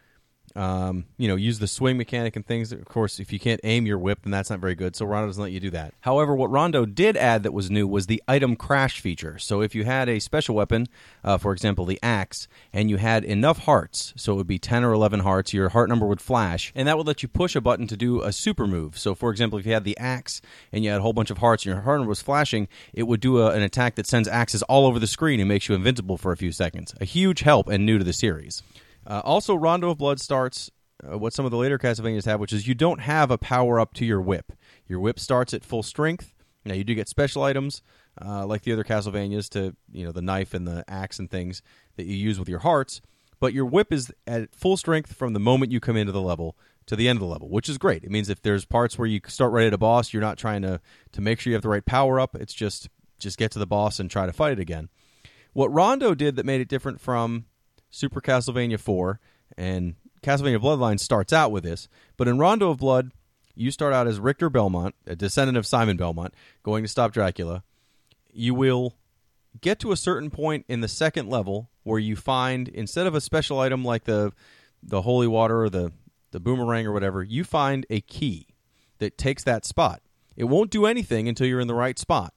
um, 0.57 1.07
you 1.17 1.27
know, 1.27 1.35
use 1.35 1.59
the 1.59 1.67
swing 1.67 1.97
mechanic 1.97 2.37
and 2.37 2.47
things. 2.47 2.73
Of 2.73 2.85
course, 2.85 3.19
if 3.19 3.33
you 3.33 3.41
can't 3.41 3.61
aim 3.65 3.87
your 3.87 3.99
whip, 3.99 4.21
then 4.23 4.31
that's 4.31 4.51
not 4.51 4.61
very 4.61 4.75
good. 4.75 4.95
So 4.95 5.05
Rondo 5.05 5.27
doesn't 5.27 5.43
let 5.43 5.53
you 5.53 5.61
do 5.61 5.71
that. 5.71 5.95
However, 6.03 6.35
what 6.35 6.51
Rondo 6.51 6.87
did 6.87 7.17
add 7.17 7.43
that 7.43 7.53
was 7.53 7.71
new 7.71 7.89
was 7.89 8.07
the 8.07 8.23
item 8.29 8.55
crash 8.55 9.01
feature. 9.01 9.39
So 9.39 9.63
if 9.63 9.75
you 9.75 9.85
had 9.85 10.09
a 10.09 10.21
special 10.21 10.55
weapon, 10.55 10.87
uh, 11.25 11.39
for 11.39 11.53
example, 11.53 11.85
the 11.85 11.99
axe, 12.03 12.47
and 12.73 12.89
you 12.89 12.99
had 12.99 13.25
enough 13.25 13.61
hearts, 13.61 14.13
so 14.17 14.33
it 14.33 14.37
would 14.37 14.47
be 14.47 14.59
10 14.59 14.85
or 14.85 14.93
11 14.93 15.21
hearts, 15.21 15.53
your 15.53 15.71
heart 15.71 15.89
number 15.89 16.07
would 16.07 16.21
flash, 16.21 16.73
and 16.75 16.87
that 16.87 16.97
would 16.97 17.07
let 17.07 17.23
you 17.23 17.29
push 17.29 17.57
a 17.57 17.61
button 17.61 17.87
to 17.89 17.97
do 17.97 18.23
a 18.23 18.33
super 18.33 18.67
move. 18.67 18.97
So, 18.97 19.15
for 19.15 19.31
example, 19.31 19.59
if 19.59 19.67
you 19.67 19.73
had 19.73 19.85
the 19.85 19.99
axe 19.99 20.41
and 20.73 20.85
you 20.85 20.91
had 20.91 21.01
a 21.01 21.03
whole 21.03 21.13
bunch 21.13 21.31
of 21.31 21.39
hearts 21.39 21.65
and 21.65 21.75
your 21.75 21.83
heart 21.83 21.99
number 21.99 22.11
was 22.11 22.23
flashing, 22.23 22.69
it 22.93 23.05
would 23.05 23.21
do 23.21 23.39
a, 23.39 23.51
an 23.51 23.63
attack 23.63 23.97
that 23.97 24.07
sends 24.07 24.29
axes 24.29 24.63
all 24.65 24.87
over 24.87 24.99
the 24.99 25.07
screen 25.07 25.41
and 25.41 25.49
makes 25.49 25.69
you 25.69 25.75
invincible 25.75 26.17
for 26.17 26.31
a 26.31 26.37
few 26.37 26.53
seconds. 26.53 26.95
A 27.01 27.05
huge 27.05 27.41
help 27.41 27.69
and 27.69 27.85
new 27.85 27.99
to 27.99 28.05
the 28.05 28.13
series. 28.13 28.63
Uh, 29.07 29.21
also, 29.25 29.55
Rondo 29.55 29.91
of 29.91 29.99
Blood 29.99 30.21
starts 30.21 30.71
uh, 31.03 31.19
what 31.19 31.33
some 31.33 31.45
of 31.45 31.51
the 31.51 31.57
later 31.57 31.79
Castlevanias 31.79 32.25
have, 32.25 32.41
which 32.41 32.53
is 32.53 32.67
you 32.67 32.75
don't 32.75 33.01
have 33.01 33.31
a 33.31 33.39
power 33.39 33.81
up 33.81 33.95
to 33.95 34.05
your 34.05 34.21
whip. 34.21 34.53
Your 34.87 35.01
whip 35.01 35.19
starts 35.19 35.53
at 35.53 35.65
full 35.65 35.83
strength. 35.83 36.35
Now 36.65 36.75
you 36.75 36.85
do 36.85 36.95
get 36.95 37.09
special 37.09 37.43
items 37.43 37.83
uh, 38.25 38.47
like 38.47 38.63
the 38.63 38.73
other 38.73 38.85
Castlevanias 38.85 39.49
to 39.51 39.77
you 39.93 40.05
know 40.05 40.13
the 40.13 40.23
knife 40.23 40.55
and 40.55 40.67
the 40.67 40.85
axe 40.89 41.19
and 41.19 41.31
things 41.31 41.63
that 41.97 42.07
you 42.07 42.15
use 42.15 42.39
with 42.39 42.49
your 42.49 42.61
hearts, 42.61 43.01
but 43.41 43.53
your 43.53 43.67
whip 43.67 43.93
is 43.93 44.13
at 44.27 44.55
full 44.55 44.77
strength 44.77 45.13
from 45.15 45.33
the 45.33 45.41
moment 45.41 45.73
you 45.73 45.81
come 45.81 45.97
into 45.97 46.13
the 46.13 46.23
level 46.23 46.57
to 46.87 46.97
the 46.97 47.09
end 47.09 47.17
of 47.17 47.21
the 47.21 47.27
level, 47.27 47.49
which 47.49 47.69
is 47.69 47.79
great. 47.79 48.05
It 48.05 48.11
means 48.11 48.29
if 48.29 48.43
there's 48.43 48.65
parts 48.65 48.99
where 48.99 49.09
you 49.09 49.21
start 49.27 49.53
right 49.53 49.67
at 49.67 49.73
a 49.73 49.79
boss, 49.79 50.13
you're 50.13 50.23
not 50.23 50.39
trying 50.39 50.63
to 50.63 50.81
to 51.13 51.21
make 51.21 51.41
sure 51.41 51.51
you 51.51 51.55
have 51.55 51.63
the 51.63 51.69
right 51.69 51.85
power 51.85 52.19
up. 52.19 52.35
It's 52.37 52.55
just 52.55 52.89
just 53.19 53.39
get 53.39 53.51
to 53.53 53.59
the 53.59 53.67
boss 53.67 54.01
and 54.01 54.11
try 54.11 54.27
to 54.27 54.33
fight 54.33 54.53
it 54.53 54.61
again. 54.61 54.89
What 55.53 55.73
Rondo 55.73 56.15
did 56.15 56.37
that 56.37 56.47
made 56.47 56.61
it 56.61 56.69
different 56.69 57.01
from 57.01 57.47
Super 57.95 58.21
Castlevania 58.21 58.79
4 58.79 59.21
and 59.57 59.95
Castlevania 60.21 60.61
Bloodline 60.61 60.99
starts 60.99 61.33
out 61.33 61.53
with 61.53 61.63
this, 61.63 61.89
but 62.17 62.27
in 62.27 62.39
Rondo 62.39 62.71
of 62.71 62.79
Blood, 62.79 63.13
you 63.55 63.71
start 63.71 63.95
out 63.95 64.09
as 64.09 64.19
Richter 64.19 64.51
Belmont, 64.51 64.97
a 65.07 65.15
descendant 65.15 65.57
of 65.57 65.65
Simon 65.65 65.97
Belmont, 65.97 66.35
going 66.65 66.83
to 66.83 66.89
stop 66.89 67.13
Dracula. 67.13 67.63
You 68.33 68.53
will 68.53 68.97
get 69.61 69.79
to 69.79 69.93
a 69.93 69.97
certain 69.97 70.29
point 70.29 70.65
in 70.69 70.81
the 70.81 70.89
second 70.89 71.29
level 71.29 71.71
where 71.85 72.01
you 72.01 72.17
find 72.17 72.67
instead 72.67 73.07
of 73.07 73.15
a 73.15 73.21
special 73.21 73.61
item 73.61 73.85
like 73.85 74.05
the 74.05 74.33
the 74.83 75.03
holy 75.03 75.29
water 75.29 75.63
or 75.63 75.71
the 75.71 75.93
the 76.33 76.41
boomerang 76.41 76.85
or 76.85 76.93
whatever, 76.93 77.23
you 77.23 77.45
find 77.45 77.87
a 77.89 78.01
key 78.01 78.49
that 78.99 79.17
takes 79.17 79.45
that 79.45 79.65
spot. 79.65 80.03
It 80.37 80.45
won't 80.45 80.73
do 80.73 80.85
anything 80.85 81.29
until 81.29 81.47
you're 81.47 81.61
in 81.61 81.69
the 81.69 81.75
right 81.75 81.97
spot 81.97 82.34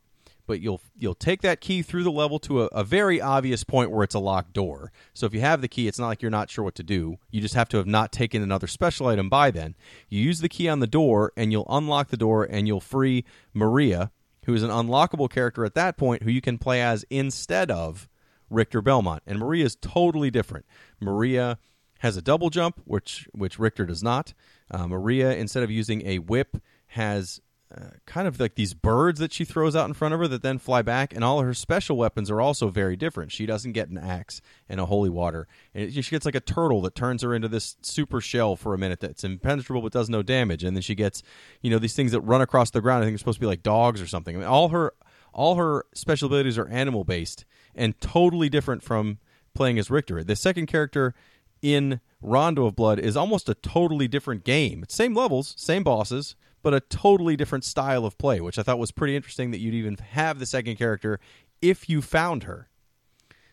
but 0.48 0.62
you'll 0.62 0.82
you'll 0.98 1.14
take 1.14 1.42
that 1.42 1.62
key 1.62 1.82
through 1.82 2.04
the 2.04 2.12
level 2.12 2.40
to 2.40 2.64
a, 2.64 2.66
a, 2.68 2.84
very 2.84 3.22
obvious 3.22 3.64
point 3.64 3.92
where 3.92 4.04
it's 4.04 4.16
a 4.16 4.20
locked 4.20 4.54
door. 4.54 4.92
So 5.14 5.26
if 5.26 5.34
you 5.34 5.42
have 5.42 5.62
the 5.62 5.68
key, 5.68 5.88
it's 5.88 6.00
not 6.00 6.08
like 6.08 6.22
you're 6.22 6.32
not 6.32 6.50
sure 6.50 6.64
what 6.64 6.76
to 6.76 6.84
do. 6.84 7.18
You 7.30 7.42
just 7.42 7.54
have 7.54 7.70
to 7.70 7.78
have 7.78 7.86
not 7.86 8.12
taken 8.12 8.42
another 8.42 8.66
special 8.66 9.08
item 9.08 9.30
by 9.30 9.52
then. 9.52 9.76
You 10.10 10.22
use 10.22 10.40
the 10.40 10.50
key 10.50 10.68
on 10.70 10.80
the 10.80 10.88
door, 10.88 11.34
and 11.38 11.52
you'll 11.52 11.68
unlock 11.70 12.08
the 12.08 12.18
door, 12.18 12.46
and 12.50 12.68
you'll 12.68 12.80
free 12.80 13.26
Maria, 13.54 14.12
who 14.46 14.54
is 14.54 14.64
an 14.64 14.72
unlockable 14.72 15.30
character 15.30 15.66
at 15.66 15.76
that 15.76 15.98
point, 15.98 16.24
who 16.24 16.32
you 16.32 16.42
can 16.42 16.58
play 16.58 16.82
as 16.82 17.06
instead 17.10 17.70
of 17.70 18.08
Richter 18.50 18.82
Belmont. 18.82 19.24
And 19.28 19.38
Maria 19.38 19.66
is 19.66 19.76
totally 19.76 20.32
different. 20.32 20.66
Maria 21.02 21.60
has 22.00 22.16
a 22.16 22.22
double 22.22 22.50
jump, 22.50 22.82
which 22.86 23.28
which 23.34 23.60
Richter 23.60 23.86
does 23.86 24.02
not. 24.02 24.34
Uh, 24.72 24.88
Maria, 24.88 25.36
instead 25.36 25.64
of 25.64 25.72
using 25.72 26.06
a 26.06 26.20
whip, 26.20 26.58
has 26.88 27.42
uh, 27.76 27.90
kind 28.06 28.28
of 28.28 28.40
like 28.40 28.56
these 28.56 28.74
birds 28.74 29.20
that 29.20 29.34
she 29.34 29.44
throws 29.44 29.76
out 29.76 29.88
in 29.88 29.94
front 29.94 30.14
of 30.14 30.20
her 30.22 30.28
that 30.28 30.42
then 30.42 30.58
fly 30.58 30.82
back, 30.82 31.14
and 31.14 31.24
all 31.24 31.42
her 31.42 31.54
special 31.54 31.98
weapons 31.98 32.32
are 32.32 32.40
also 32.40 32.70
very 32.70 32.96
different. 32.96 33.32
She 33.32 33.46
doesn't 33.46 33.74
get 33.74 33.90
an 33.90 33.98
axe 33.98 34.42
and 34.70 34.80
a 34.80 34.86
holy 34.86 35.10
water, 35.10 35.48
and 35.74 35.94
she 35.94 36.12
gets 36.12 36.26
like 36.26 36.36
a 36.36 36.40
turtle 36.40 36.82
that 36.84 36.96
turns 36.96 37.24
her 37.24 37.36
into 37.36 37.50
this 37.50 37.76
super 37.82 38.22
shell 38.22 38.56
for 38.56 38.74
a 38.74 38.78
minute 38.78 39.02
that's 39.02 39.26
impenetrable 39.26 39.82
but 39.82 39.92
does 39.92 40.10
no 40.10 40.24
damage, 40.24 40.64
and 40.64 40.78
then 40.78 40.82
she 40.82 40.96
gets 40.96 41.24
you 41.62 41.70
know 41.70 41.80
these 41.80 41.96
things 41.96 42.14
that 42.14 42.22
run 42.22 42.42
across 42.42 42.70
the 42.72 42.80
ground. 42.80 43.04
I 43.04 43.06
think 43.06 43.16
they're 43.16 43.20
supposed 43.20 43.38
to 43.38 43.42
be 43.42 43.48
like 43.48 43.64
dogs 43.64 44.02
or 44.02 44.08
something. 44.08 44.36
I 44.36 44.40
mean, 44.40 44.48
all 44.48 44.70
her 44.70 44.94
all 45.34 45.56
her 45.56 45.86
special 45.94 46.28
abilities 46.28 46.58
are 46.58 46.70
animal 46.70 47.04
based 47.04 47.44
and 47.76 48.00
totally 48.00 48.48
different 48.50 48.82
from 48.82 49.20
playing 49.54 49.78
as 49.78 49.92
Richter. 49.92 50.24
The 50.24 50.36
second 50.36 50.68
character 50.68 51.14
in 51.62 52.00
Rondo 52.22 52.66
of 52.66 52.76
Blood 52.76 53.00
is 53.00 53.18
almost 53.18 53.50
a 53.50 53.56
totally 53.56 54.08
different 54.08 54.44
game. 54.44 54.86
Same 54.88 55.14
levels, 55.14 55.54
same 55.58 55.84
bosses, 55.84 56.36
but 56.68 56.74
a 56.74 56.82
totally 56.82 57.38
different 57.38 57.64
style 57.64 58.04
of 58.04 58.18
play, 58.18 58.42
which 58.42 58.60
I 58.60 58.62
thought 58.62 58.78
was 58.78 58.92
pretty 58.92 59.16
interesting 59.16 59.52
that 59.52 59.60
you'd 59.60 59.74
even 59.74 59.96
have 60.10 60.38
the 60.38 60.46
second 60.46 60.76
character 60.76 61.18
if 61.62 61.88
you 61.88 62.02
found 62.02 62.44
her. 62.44 62.68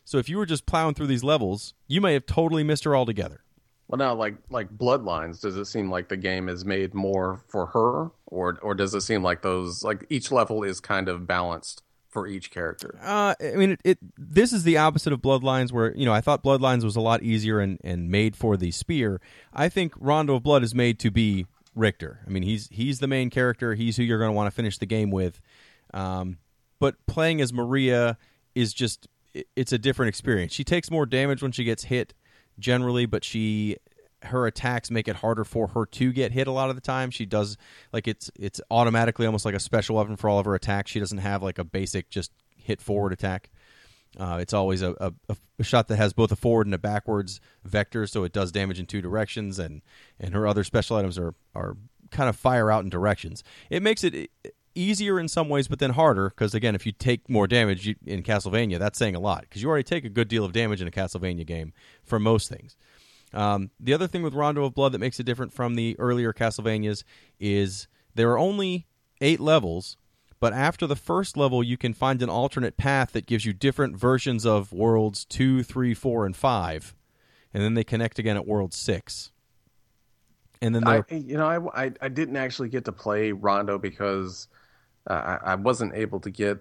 So 0.05 0.19
if 0.19 0.29
you 0.29 0.37
were 0.37 0.47
just 0.47 0.67
plowing 0.67 0.95
through 0.95 1.07
these 1.07 1.23
levels, 1.23 1.75
you 1.87 2.01
may 2.01 2.15
have 2.15 2.27
totally 2.27 2.65
missed 2.65 2.83
her 2.83 2.97
altogether. 2.97 3.45
Well, 3.87 3.99
now, 3.99 4.17
like 4.17 4.35
like 4.51 4.69
Bloodlines, 4.77 5.41
does 5.41 5.57
it 5.57 5.67
seem 5.67 5.93
like 5.93 6.09
the 6.09 6.17
game 6.17 6.49
is 6.49 6.65
made 6.65 6.93
more 6.93 7.41
for 7.47 7.67
her, 7.67 8.11
or 8.27 8.59
or 8.61 8.75
does 8.75 8.93
it 8.97 9.03
seem 9.03 9.23
like 9.23 9.43
those 9.43 9.85
like 9.85 10.05
each 10.11 10.33
level 10.33 10.65
is 10.65 10.81
kind 10.81 11.09
of 11.09 11.25
balanced 11.25 11.85
for 12.09 12.27
each 12.27 12.51
character? 12.51 12.99
Uh, 13.01 13.37
I 13.41 13.55
mean, 13.55 13.71
it, 13.71 13.81
it, 13.85 13.99
This 14.19 14.53
is 14.53 14.65
the 14.65 14.79
opposite 14.79 15.13
of 15.13 15.21
Bloodlines, 15.23 15.71
where 15.71 15.95
you 15.95 16.05
know 16.05 16.13
I 16.13 16.21
thought 16.21 16.43
Bloodlines 16.43 16.83
was 16.83 16.97
a 16.97 17.01
lot 17.01 17.23
easier 17.23 17.61
and 17.61 17.79
and 17.85 18.11
made 18.11 18.35
for 18.35 18.57
the 18.57 18.73
spear. 18.73 19.21
I 19.53 19.69
think 19.69 19.93
Rondo 20.01 20.35
of 20.35 20.43
Blood 20.43 20.65
is 20.65 20.75
made 20.75 20.99
to 20.99 21.13
be 21.13 21.47
Richter. 21.75 22.21
I 22.27 22.31
mean, 22.31 22.43
he's 22.43 22.69
he's 22.71 23.01
the 23.01 23.07
main 23.07 23.31
character. 23.31 23.75
He's 23.75 23.97
who 23.97 24.03
you're 24.03 24.19
going 24.19 24.31
to 24.31 24.37
want 24.37 24.47
to 24.47 24.55
finish 24.55 24.79
the 24.79 24.87
game 24.87 25.11
with. 25.11 25.41
Um, 25.93 26.39
but 26.79 26.97
playing 27.07 27.41
as 27.41 27.53
Maria 27.53 28.19
is 28.55 28.73
just 28.73 29.09
it's 29.57 29.73
a 29.73 29.79
different 29.79 30.09
experience. 30.09 30.53
She 30.53 30.65
takes 30.65 30.91
more 30.91 31.07
damage 31.07 31.43
when 31.43 31.53
she 31.53 31.65
gets 31.65 31.85
hit 31.85 32.15
generally, 32.59 33.07
but 33.07 33.25
she 33.25 33.77
her 34.23 34.47
attacks 34.47 34.91
make 34.91 35.07
it 35.07 35.17
harder 35.17 35.45
for 35.45 35.69
her 35.69 35.85
to 35.85 36.13
get 36.13 36.33
hit 36.33 36.47
a 36.47 36.51
lot 36.51 36.71
of 36.71 36.77
the 36.77 36.81
time. 36.81 37.11
She 37.11 37.27
does 37.27 37.57
like 37.93 38.09
it's 38.09 38.31
it's 38.39 38.61
automatically 38.71 39.27
almost 39.27 39.45
like 39.45 39.55
a 39.55 39.61
special 39.61 39.97
weapon 39.97 40.17
for 40.17 40.29
all 40.29 40.39
of 40.39 40.47
her 40.47 40.55
attacks. 40.55 40.91
She 40.91 41.01
doesn't 41.01 41.19
have 41.19 41.43
like 41.43 41.59
a 41.59 41.65
basic 41.65 42.11
just 42.11 42.33
hit 42.57 42.81
forward 42.81 43.13
attack. 43.13 43.51
Uh, 44.19 44.39
it's 44.41 44.53
always 44.53 44.83
a, 44.83 44.95
a, 45.29 45.37
a, 45.59 45.65
shot 45.65 45.89
that 45.89 45.97
has 45.97 46.13
both 46.13 46.31
a 46.31 46.37
forward 46.37 46.67
and 46.67 46.75
a 46.75 46.79
backwards 46.79 47.41
vector, 47.65 48.07
so 48.07 48.23
it 48.25 48.33
does 48.33 48.53
damage 48.53 48.79
in 48.79 48.87
two 48.87 49.03
directions. 49.03 49.59
And, 49.59 49.83
and 50.21 50.35
her 50.35 50.47
other 50.47 50.65
special 50.65 50.97
items 50.97 51.19
are 51.19 51.35
are 51.55 51.77
kind 52.11 52.29
of 52.29 52.37
fire 52.37 52.71
out 52.71 52.85
in 52.85 52.91
directions. 52.91 53.43
It 53.71 53.83
makes 53.83 54.05
it 54.05 54.31
easier 54.75 55.19
in 55.19 55.29
some 55.29 55.49
ways, 55.49 55.69
but 55.69 55.79
then 55.79 55.91
harder 55.91 56.31
because 56.31 56.55
again, 56.55 56.75
if 56.75 56.87
you 56.87 56.93
take 56.93 57.29
more 57.29 57.47
damage 57.47 57.89
in 58.07 58.23
Castlevania, 58.23 58.79
that's 58.79 58.99
saying 58.99 59.15
a 59.15 59.21
lot 59.21 59.43
because 59.43 59.63
you 59.63 59.69
already 59.69 59.85
take 59.85 60.05
a 60.05 60.09
good 60.09 60.29
deal 60.29 60.45
of 60.45 60.53
damage 60.53 60.81
in 60.81 60.89
a 60.89 60.93
Castlevania 60.93 61.47
game 61.47 61.73
for 62.05 62.19
most 62.19 62.49
things. 62.49 62.77
Um, 63.33 63.71
the 63.81 63.93
other 63.93 64.07
thing 64.07 64.23
with 64.23 64.35
Rondo 64.35 64.65
of 64.65 64.75
Blood 64.75 64.93
that 64.93 65.01
makes 65.01 65.19
it 65.19 65.25
different 65.25 65.53
from 65.53 65.75
the 65.75 65.97
earlier 65.99 66.33
Castlevanias 66.33 67.03
is 67.41 67.89
there 68.15 68.31
are 68.31 68.39
only 68.39 68.87
eight 69.21 69.41
levels, 69.41 69.97
but 70.45 70.53
after 70.53 70.87
the 70.87 70.95
first 70.95 71.39
level, 71.39 71.63
you 71.63 71.79
can 71.79 71.95
find 71.95 72.21
an 72.21 72.29
alternate 72.29 72.77
path 72.77 73.13
that 73.13 73.25
gives 73.25 73.47
you 73.47 73.55
different 73.55 73.97
versions 73.97 74.45
of 74.45 74.75
worlds 74.75 75.25
two, 75.25 75.63
three, 75.63 75.95
four, 75.95 76.27
and 76.27 76.37
five, 76.37 76.95
and 77.55 77.63
then 77.63 77.73
they 77.73 77.83
connect 77.83 78.19
again 78.19 78.37
at 78.37 78.47
world 78.47 78.75
six. 78.75 79.33
And 80.61 80.75
then 80.75 80.87
I, 80.87 81.03
you 81.09 81.39
know, 81.39 81.47
I, 81.47 81.85
I, 81.85 81.93
I 81.99 82.09
didn't 82.09 82.37
actually 82.37 82.69
get 82.69 82.85
to 82.85 82.93
play 82.93 83.33
Rondo 83.33 83.79
because 83.79 84.49
uh, 85.09 85.15
I, 85.15 85.53
I 85.53 85.55
wasn't 85.55 85.95
able 85.95 86.21
to 86.21 86.31
get 86.31 86.59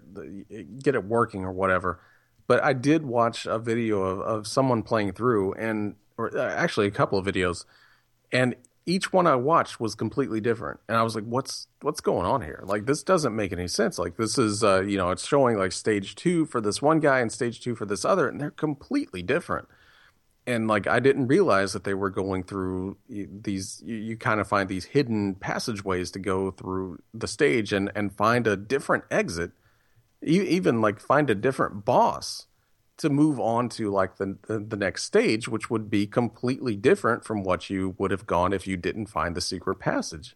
get 0.81 0.95
it 0.95 1.03
working 1.03 1.43
or 1.43 1.51
whatever. 1.51 1.99
But 2.47 2.63
I 2.63 2.71
did 2.71 3.03
watch 3.03 3.45
a 3.45 3.59
video 3.59 4.01
of, 4.01 4.21
of 4.21 4.47
someone 4.47 4.83
playing 4.83 5.11
through, 5.11 5.55
and 5.55 5.95
or 6.17 6.33
uh, 6.33 6.53
actually 6.55 6.87
a 6.87 6.91
couple 6.91 7.19
of 7.19 7.25
videos, 7.25 7.65
and 8.31 8.55
each 8.85 9.13
one 9.13 9.27
I 9.27 9.35
watched 9.35 9.79
was 9.79 9.95
completely 9.95 10.41
different, 10.41 10.79
and 10.87 10.97
I 10.97 11.03
was 11.03 11.15
like, 11.15 11.23
"What's 11.25 11.67
what's 11.81 12.01
going 12.01 12.25
on 12.25 12.41
here? 12.41 12.61
Like, 12.63 12.85
this 12.85 13.03
doesn't 13.03 13.35
make 13.35 13.51
any 13.53 13.67
sense. 13.67 13.97
Like, 13.97 14.17
this 14.17 14.37
is 14.37 14.63
uh, 14.63 14.81
you 14.81 14.97
know, 14.97 15.11
it's 15.11 15.25
showing 15.27 15.57
like 15.57 15.71
stage 15.71 16.15
two 16.15 16.45
for 16.45 16.61
this 16.61 16.81
one 16.81 16.99
guy 16.99 17.19
and 17.19 17.31
stage 17.31 17.61
two 17.61 17.75
for 17.75 17.85
this 17.85 18.05
other, 18.05 18.27
and 18.27 18.39
they're 18.41 18.51
completely 18.51 19.21
different." 19.21 19.67
And 20.45 20.67
like, 20.67 20.87
I 20.87 20.99
didn't 20.99 21.27
realize 21.27 21.71
that 21.71 21.85
they 21.85 21.93
were 21.93 22.09
going 22.09 22.43
through 22.43 22.97
these. 23.07 23.81
You, 23.85 23.95
you 23.95 24.17
kind 24.17 24.41
of 24.41 24.47
find 24.47 24.67
these 24.67 24.85
hidden 24.85 25.35
passageways 25.35 26.11
to 26.11 26.19
go 26.19 26.51
through 26.51 26.99
the 27.13 27.27
stage 27.27 27.71
and 27.73 27.91
and 27.95 28.15
find 28.15 28.47
a 28.47 28.57
different 28.57 29.05
exit, 29.09 29.51
You 30.21 30.43
even 30.43 30.81
like 30.81 30.99
find 30.99 31.29
a 31.29 31.35
different 31.35 31.85
boss 31.85 32.47
to 33.03 33.09
move 33.09 33.39
on 33.39 33.69
to 33.69 33.91
like 33.91 34.17
the, 34.17 34.37
the, 34.47 34.75
next 34.75 35.03
stage, 35.03 35.47
which 35.47 35.69
would 35.69 35.89
be 35.89 36.07
completely 36.07 36.75
different 36.75 37.23
from 37.23 37.43
what 37.43 37.69
you 37.69 37.95
would 37.97 38.11
have 38.11 38.25
gone 38.25 38.51
if 38.51 38.65
you 38.65 38.75
didn't 38.75 39.07
find 39.07 39.35
the 39.35 39.41
secret 39.41 39.79
passage. 39.79 40.35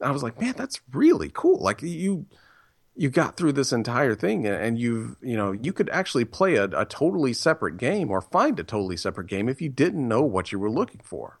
I 0.00 0.10
was 0.10 0.22
like, 0.22 0.40
man, 0.40 0.54
that's 0.56 0.80
really 0.92 1.30
cool. 1.32 1.62
Like 1.62 1.80
you 1.82 2.26
you 2.96 3.10
got 3.10 3.36
through 3.36 3.52
this 3.52 3.72
entire 3.72 4.14
thing 4.14 4.46
and 4.46 4.78
you've 4.78 5.16
you 5.20 5.36
know 5.36 5.52
you 5.52 5.72
could 5.72 5.90
actually 5.90 6.24
play 6.24 6.56
a, 6.56 6.64
a 6.64 6.84
totally 6.86 7.32
separate 7.32 7.76
game 7.76 8.10
or 8.10 8.20
find 8.20 8.58
a 8.58 8.64
totally 8.64 8.96
separate 8.96 9.26
game 9.26 9.48
if 9.48 9.60
you 9.60 9.68
didn't 9.68 10.08
know 10.08 10.22
what 10.22 10.50
you 10.50 10.58
were 10.58 10.70
looking 10.70 11.02
for 11.04 11.38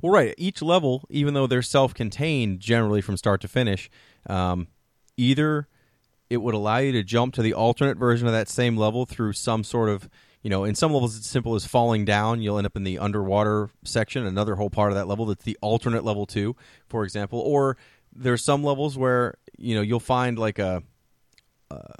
well 0.00 0.12
right 0.12 0.34
each 0.38 0.62
level 0.62 1.04
even 1.10 1.34
though 1.34 1.48
they're 1.48 1.62
self-contained 1.62 2.60
generally 2.60 3.00
from 3.00 3.16
start 3.16 3.40
to 3.40 3.48
finish 3.48 3.90
um, 4.28 4.68
either 5.16 5.66
it 6.32 6.40
would 6.40 6.54
allow 6.54 6.78
you 6.78 6.92
to 6.92 7.02
jump 7.02 7.34
to 7.34 7.42
the 7.42 7.52
alternate 7.52 7.98
version 7.98 8.26
of 8.26 8.32
that 8.32 8.48
same 8.48 8.74
level 8.74 9.04
through 9.04 9.34
some 9.34 9.62
sort 9.62 9.90
of 9.90 10.08
you 10.42 10.48
know 10.48 10.64
in 10.64 10.74
some 10.74 10.90
levels 10.90 11.14
it's 11.14 11.26
simple 11.26 11.54
as 11.54 11.66
falling 11.66 12.06
down 12.06 12.40
you'll 12.40 12.56
end 12.56 12.66
up 12.66 12.74
in 12.74 12.84
the 12.84 12.98
underwater 12.98 13.68
section 13.84 14.24
another 14.24 14.54
whole 14.54 14.70
part 14.70 14.90
of 14.90 14.96
that 14.96 15.06
level 15.06 15.26
that's 15.26 15.44
the 15.44 15.58
alternate 15.60 16.04
level 16.04 16.24
2 16.24 16.56
for 16.88 17.04
example. 17.04 17.38
Or 17.38 17.76
there's 18.14 18.42
some 18.42 18.64
levels 18.64 18.96
where 18.96 19.34
you 19.58 19.74
know 19.74 19.82
you'll 19.82 20.00
find 20.00 20.38
like 20.38 20.58
a, 20.58 20.82
a 21.70 21.94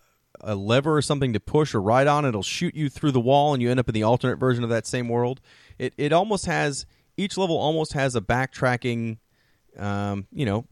a 0.44 0.54
lever 0.54 0.96
or 0.96 1.02
something 1.02 1.34
to 1.34 1.40
push 1.40 1.74
or 1.74 1.80
ride 1.80 2.06
on 2.06 2.24
it'll 2.24 2.42
shoot 2.42 2.74
you 2.74 2.88
through 2.88 3.12
the 3.12 3.20
wall 3.20 3.52
and 3.52 3.62
you 3.62 3.70
end 3.70 3.78
up 3.78 3.88
in 3.88 3.94
the 3.94 4.02
alternate 4.02 4.36
version 4.36 4.64
of 4.64 4.70
that 4.70 4.86
same 4.86 5.08
world. 5.08 5.42
It 5.78 5.92
it 5.98 6.12
almost 6.12 6.46
has 6.46 6.86
each 7.18 7.36
level 7.36 7.58
almost 7.58 7.92
has 7.92 8.16
a 8.16 8.22
backtracking 8.22 9.18
um, 9.76 10.26
you 10.32 10.46
know 10.46 10.64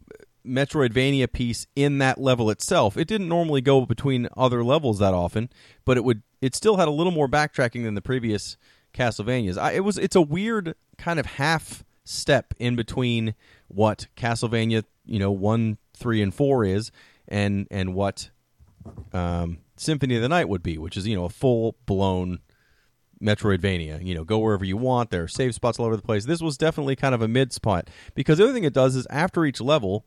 Metroidvania 0.46 1.30
piece 1.30 1.66
in 1.76 1.98
that 1.98 2.18
level 2.20 2.50
itself. 2.50 2.96
It 2.96 3.08
didn't 3.08 3.28
normally 3.28 3.60
go 3.60 3.86
between 3.86 4.28
other 4.36 4.64
levels 4.64 4.98
that 4.98 5.14
often, 5.14 5.50
but 5.84 5.96
it 5.96 6.04
would. 6.04 6.22
It 6.40 6.54
still 6.54 6.76
had 6.76 6.88
a 6.88 6.92
little 6.92 7.12
more 7.12 7.28
backtracking 7.28 7.84
than 7.84 7.94
the 7.94 8.02
previous 8.02 8.56
Castlevanias. 8.94 9.58
I, 9.58 9.72
it 9.72 9.84
was. 9.84 9.98
It's 9.98 10.16
a 10.16 10.22
weird 10.22 10.74
kind 10.98 11.20
of 11.20 11.26
half 11.26 11.84
step 12.04 12.54
in 12.58 12.76
between 12.76 13.34
what 13.68 14.06
Castlevania, 14.16 14.84
you 15.04 15.18
know, 15.18 15.30
one, 15.30 15.78
three, 15.94 16.22
and 16.22 16.34
four 16.34 16.64
is, 16.64 16.90
and 17.28 17.66
and 17.70 17.94
what 17.94 18.30
um, 19.12 19.58
Symphony 19.76 20.16
of 20.16 20.22
the 20.22 20.28
Night 20.28 20.48
would 20.48 20.62
be, 20.62 20.78
which 20.78 20.96
is 20.96 21.06
you 21.06 21.16
know 21.16 21.24
a 21.24 21.30
full 21.30 21.76
blown 21.86 22.40
Metroidvania. 23.22 24.04
You 24.04 24.14
know, 24.14 24.24
go 24.24 24.38
wherever 24.38 24.64
you 24.64 24.76
want. 24.76 25.10
There 25.10 25.24
are 25.24 25.28
save 25.28 25.54
spots 25.54 25.78
all 25.78 25.86
over 25.86 25.96
the 25.96 26.02
place. 26.02 26.24
This 26.24 26.40
was 26.40 26.56
definitely 26.56 26.96
kind 26.96 27.14
of 27.14 27.22
a 27.22 27.28
mid 27.28 27.52
spot 27.52 27.88
because 28.14 28.38
the 28.38 28.44
other 28.44 28.52
thing 28.52 28.64
it 28.64 28.72
does 28.72 28.96
is 28.96 29.06
after 29.10 29.44
each 29.44 29.60
level 29.60 30.04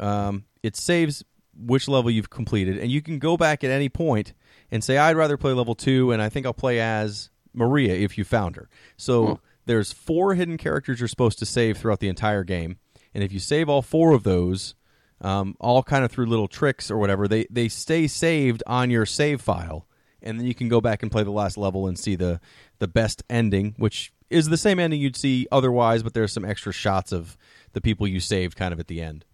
um, 0.00 0.44
it 0.62 0.76
saves 0.76 1.24
which 1.56 1.88
level 1.88 2.10
you've 2.10 2.30
completed, 2.30 2.78
and 2.78 2.90
you 2.90 3.00
can 3.02 3.18
go 3.18 3.36
back 3.36 3.62
at 3.62 3.70
any 3.70 3.88
point 3.88 4.34
and 4.70 4.82
say, 4.82 4.98
"I'd 4.98 5.16
rather 5.16 5.36
play 5.36 5.52
level 5.52 5.74
two, 5.74 6.10
and 6.12 6.20
I 6.20 6.28
think 6.28 6.46
I'll 6.46 6.54
play 6.54 6.80
as 6.80 7.30
Maria 7.52 7.94
if 7.94 8.18
you 8.18 8.24
found 8.24 8.56
her." 8.56 8.68
So 8.96 9.26
hmm. 9.26 9.32
there's 9.66 9.92
four 9.92 10.34
hidden 10.34 10.56
characters 10.56 11.00
you're 11.00 11.08
supposed 11.08 11.38
to 11.40 11.46
save 11.46 11.78
throughout 11.78 12.00
the 12.00 12.08
entire 12.08 12.44
game, 12.44 12.78
and 13.12 13.22
if 13.22 13.32
you 13.32 13.38
save 13.38 13.68
all 13.68 13.82
four 13.82 14.12
of 14.12 14.24
those, 14.24 14.74
um, 15.20 15.56
all 15.60 15.82
kind 15.82 16.04
of 16.04 16.10
through 16.10 16.26
little 16.26 16.48
tricks 16.48 16.90
or 16.90 16.98
whatever, 16.98 17.28
they 17.28 17.46
they 17.50 17.68
stay 17.68 18.06
saved 18.06 18.62
on 18.66 18.90
your 18.90 19.06
save 19.06 19.40
file, 19.40 19.86
and 20.22 20.38
then 20.38 20.46
you 20.46 20.54
can 20.54 20.68
go 20.68 20.80
back 20.80 21.02
and 21.02 21.12
play 21.12 21.22
the 21.22 21.30
last 21.30 21.56
level 21.56 21.86
and 21.86 21.98
see 21.98 22.16
the 22.16 22.40
the 22.78 22.88
best 22.88 23.22
ending, 23.30 23.74
which 23.78 24.12
is 24.30 24.48
the 24.48 24.56
same 24.56 24.80
ending 24.80 25.00
you'd 25.00 25.16
see 25.16 25.46
otherwise, 25.52 26.02
but 26.02 26.14
there's 26.14 26.32
some 26.32 26.44
extra 26.44 26.72
shots 26.72 27.12
of 27.12 27.36
the 27.72 27.80
people 27.80 28.06
you 28.06 28.20
saved 28.20 28.56
kind 28.56 28.72
of 28.72 28.80
at 28.80 28.88
the 28.88 29.00
end. 29.00 29.24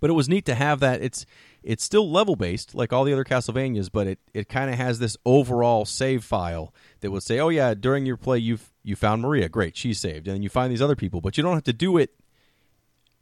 But 0.00 0.10
it 0.10 0.14
was 0.14 0.28
neat 0.28 0.44
to 0.46 0.54
have 0.54 0.80
that. 0.80 1.02
It's 1.02 1.26
it's 1.62 1.84
still 1.84 2.10
level 2.10 2.36
based 2.36 2.74
like 2.74 2.92
all 2.92 3.04
the 3.04 3.12
other 3.12 3.24
Castlevanias, 3.24 3.90
but 3.92 4.06
it, 4.06 4.18
it 4.32 4.48
kind 4.48 4.70
of 4.70 4.76
has 4.76 4.98
this 4.98 5.16
overall 5.26 5.84
save 5.84 6.24
file 6.24 6.72
that 7.00 7.10
will 7.10 7.20
say, 7.20 7.38
"Oh 7.38 7.48
yeah, 7.48 7.74
during 7.74 8.06
your 8.06 8.16
play 8.16 8.38
you've 8.38 8.72
you 8.82 8.96
found 8.96 9.22
Maria, 9.22 9.48
great, 9.48 9.76
she's 9.76 10.00
saved," 10.00 10.28
and 10.28 10.34
then 10.34 10.42
you 10.42 10.48
find 10.48 10.72
these 10.72 10.82
other 10.82 10.96
people, 10.96 11.20
but 11.20 11.36
you 11.36 11.42
don't 11.42 11.54
have 11.54 11.64
to 11.64 11.72
do 11.72 11.96
it 11.96 12.14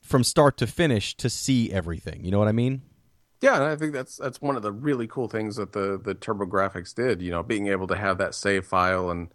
from 0.01 0.23
start 0.23 0.57
to 0.59 0.67
finish 0.67 1.17
to 1.17 1.29
see 1.29 1.73
everything. 1.73 2.25
You 2.25 2.31
know 2.31 2.39
what 2.39 2.49
I 2.49 2.53
mean? 2.53 2.83
Yeah, 3.41 3.57
and 3.57 3.65
I 3.65 3.77
think 3.77 3.93
that's 3.93 4.17
that's 4.17 4.41
one 4.41 4.57
of 4.57 4.63
the 4.63 4.73
really 4.73 5.07
cool 5.07 5.29
things 5.29 5.57
that 5.57 5.73
the 5.73 6.01
the 6.03 6.15
TurboGrafx 6.15 6.95
did. 6.95 7.21
You 7.21 7.31
know, 7.31 7.43
being 7.43 7.69
able 7.69 7.87
to 7.89 7.97
have 7.97 8.19
that 8.19 8.35
save 8.35 8.65
file 8.65 9.11
and 9.11 9.29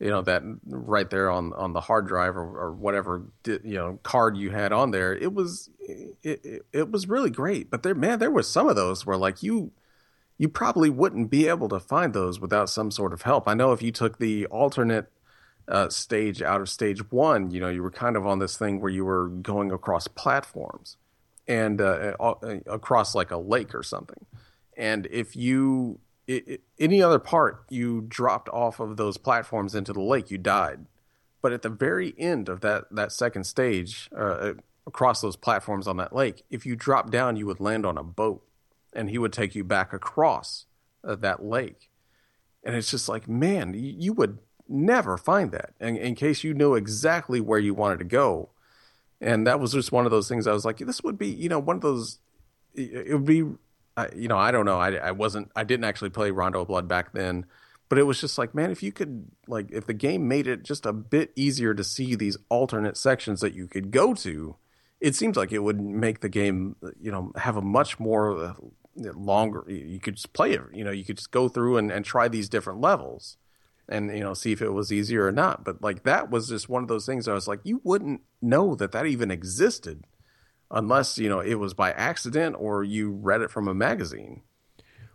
you 0.00 0.08
know 0.08 0.22
that 0.22 0.42
right 0.66 1.10
there 1.10 1.30
on 1.30 1.52
on 1.52 1.72
the 1.72 1.80
hard 1.80 2.08
drive 2.08 2.36
or, 2.36 2.58
or 2.58 2.72
whatever 2.72 3.22
you 3.46 3.60
know 3.62 3.98
card 4.02 4.36
you 4.36 4.50
had 4.50 4.72
on 4.72 4.90
there 4.90 5.14
it 5.14 5.32
was 5.32 5.70
it, 6.22 6.44
it, 6.44 6.66
it 6.72 6.90
was 6.90 7.08
really 7.08 7.30
great. 7.30 7.70
But 7.70 7.82
there 7.82 7.94
man 7.94 8.18
there 8.18 8.30
was 8.30 8.48
some 8.48 8.68
of 8.68 8.76
those 8.76 9.06
where 9.06 9.16
like 9.16 9.42
you 9.42 9.72
you 10.38 10.48
probably 10.48 10.90
wouldn't 10.90 11.30
be 11.30 11.48
able 11.48 11.68
to 11.68 11.80
find 11.80 12.14
those 12.14 12.40
without 12.40 12.70
some 12.70 12.90
sort 12.90 13.12
of 13.12 13.22
help. 13.22 13.46
I 13.46 13.54
know 13.54 13.72
if 13.72 13.82
you 13.82 13.92
took 13.92 14.18
the 14.18 14.46
alternate 14.46 15.10
uh, 15.68 15.88
stage 15.88 16.42
out 16.42 16.60
of 16.60 16.68
stage 16.68 17.10
one 17.12 17.50
you 17.50 17.60
know 17.60 17.68
you 17.68 17.82
were 17.82 17.90
kind 17.90 18.16
of 18.16 18.26
on 18.26 18.38
this 18.38 18.56
thing 18.56 18.80
where 18.80 18.90
you 18.90 19.04
were 19.04 19.28
going 19.28 19.70
across 19.70 20.08
platforms 20.08 20.96
and 21.46 21.80
uh, 21.80 22.14
across 22.66 23.14
like 23.14 23.30
a 23.30 23.36
lake 23.36 23.74
or 23.74 23.82
something. 23.82 24.24
And 24.76 25.06
if 25.10 25.36
you 25.36 25.98
it, 26.30 26.60
any 26.78 27.02
other 27.02 27.18
part 27.18 27.64
you 27.68 28.02
dropped 28.02 28.48
off 28.48 28.80
of 28.80 28.96
those 28.96 29.16
platforms 29.16 29.74
into 29.74 29.92
the 29.92 30.00
lake, 30.00 30.30
you 30.30 30.38
died. 30.38 30.86
But 31.42 31.52
at 31.52 31.62
the 31.62 31.68
very 31.70 32.14
end 32.18 32.48
of 32.48 32.60
that 32.60 32.84
that 32.90 33.12
second 33.12 33.44
stage, 33.44 34.10
uh, 34.16 34.54
across 34.86 35.20
those 35.20 35.36
platforms 35.36 35.86
on 35.88 35.96
that 35.96 36.14
lake, 36.14 36.44
if 36.50 36.66
you 36.66 36.76
dropped 36.76 37.10
down, 37.10 37.36
you 37.36 37.46
would 37.46 37.60
land 37.60 37.86
on 37.86 37.96
a 37.96 38.02
boat, 38.02 38.46
and 38.92 39.10
he 39.10 39.18
would 39.18 39.32
take 39.32 39.54
you 39.54 39.64
back 39.64 39.92
across 39.92 40.66
uh, 41.02 41.14
that 41.16 41.42
lake. 41.42 41.88
And 42.62 42.76
it's 42.76 42.90
just 42.90 43.08
like, 43.08 43.28
man, 43.28 43.74
you, 43.74 43.94
you 43.98 44.12
would 44.12 44.38
never 44.68 45.16
find 45.16 45.50
that 45.52 45.72
in, 45.80 45.96
in 45.96 46.14
case 46.14 46.44
you 46.44 46.54
knew 46.54 46.74
exactly 46.74 47.40
where 47.40 47.58
you 47.58 47.74
wanted 47.74 47.98
to 47.98 48.04
go. 48.04 48.50
And 49.20 49.46
that 49.46 49.60
was 49.60 49.72
just 49.72 49.92
one 49.92 50.04
of 50.04 50.10
those 50.10 50.28
things. 50.28 50.46
I 50.46 50.52
was 50.52 50.64
like, 50.64 50.78
this 50.78 51.02
would 51.02 51.18
be, 51.18 51.28
you 51.28 51.48
know, 51.48 51.58
one 51.58 51.76
of 51.76 51.82
those. 51.82 52.18
It 52.74 53.12
would 53.12 53.24
be 53.24 53.44
I, 54.00 54.08
you 54.14 54.28
know, 54.28 54.38
I 54.38 54.50
don't 54.50 54.64
know. 54.64 54.78
I, 54.78 54.92
I 54.94 55.10
wasn't, 55.10 55.50
I 55.54 55.64
didn't 55.64 55.84
actually 55.84 56.10
play 56.10 56.30
Rondo 56.30 56.64
Blood 56.64 56.88
back 56.88 57.12
then, 57.12 57.46
but 57.88 57.98
it 57.98 58.04
was 58.04 58.20
just 58.20 58.38
like, 58.38 58.54
man, 58.54 58.70
if 58.70 58.82
you 58.82 58.92
could, 58.92 59.30
like, 59.46 59.70
if 59.70 59.86
the 59.86 59.94
game 59.94 60.28
made 60.28 60.46
it 60.46 60.62
just 60.62 60.86
a 60.86 60.92
bit 60.92 61.32
easier 61.36 61.74
to 61.74 61.84
see 61.84 62.14
these 62.14 62.36
alternate 62.48 62.96
sections 62.96 63.40
that 63.40 63.54
you 63.54 63.66
could 63.66 63.90
go 63.90 64.14
to, 64.14 64.56
it 65.00 65.14
seems 65.14 65.36
like 65.36 65.52
it 65.52 65.60
would 65.60 65.80
make 65.80 66.20
the 66.20 66.28
game, 66.28 66.76
you 67.00 67.10
know, 67.10 67.32
have 67.36 67.56
a 67.56 67.62
much 67.62 67.98
more 67.98 68.38
uh, 68.38 68.54
longer. 68.94 69.64
You 69.66 69.98
could 69.98 70.16
just 70.16 70.32
play 70.32 70.52
it, 70.52 70.60
you 70.72 70.84
know, 70.84 70.90
you 70.90 71.04
could 71.04 71.16
just 71.16 71.30
go 71.30 71.48
through 71.48 71.78
and, 71.78 71.90
and 71.90 72.04
try 72.04 72.28
these 72.28 72.48
different 72.48 72.80
levels 72.80 73.36
and, 73.88 74.16
you 74.16 74.20
know, 74.22 74.34
see 74.34 74.52
if 74.52 74.62
it 74.62 74.70
was 74.70 74.92
easier 74.92 75.26
or 75.26 75.32
not. 75.32 75.64
But 75.64 75.82
like 75.82 76.04
that 76.04 76.30
was 76.30 76.48
just 76.48 76.68
one 76.68 76.82
of 76.82 76.88
those 76.88 77.06
things 77.06 77.26
I 77.26 77.34
was 77.34 77.48
like, 77.48 77.60
you 77.64 77.80
wouldn't 77.82 78.20
know 78.40 78.74
that 78.76 78.92
that 78.92 79.06
even 79.06 79.30
existed 79.30 80.04
unless 80.70 81.18
you 81.18 81.28
know 81.28 81.40
it 81.40 81.54
was 81.54 81.74
by 81.74 81.92
accident 81.92 82.56
or 82.58 82.84
you 82.84 83.12
read 83.12 83.40
it 83.40 83.50
from 83.50 83.68
a 83.68 83.74
magazine. 83.74 84.42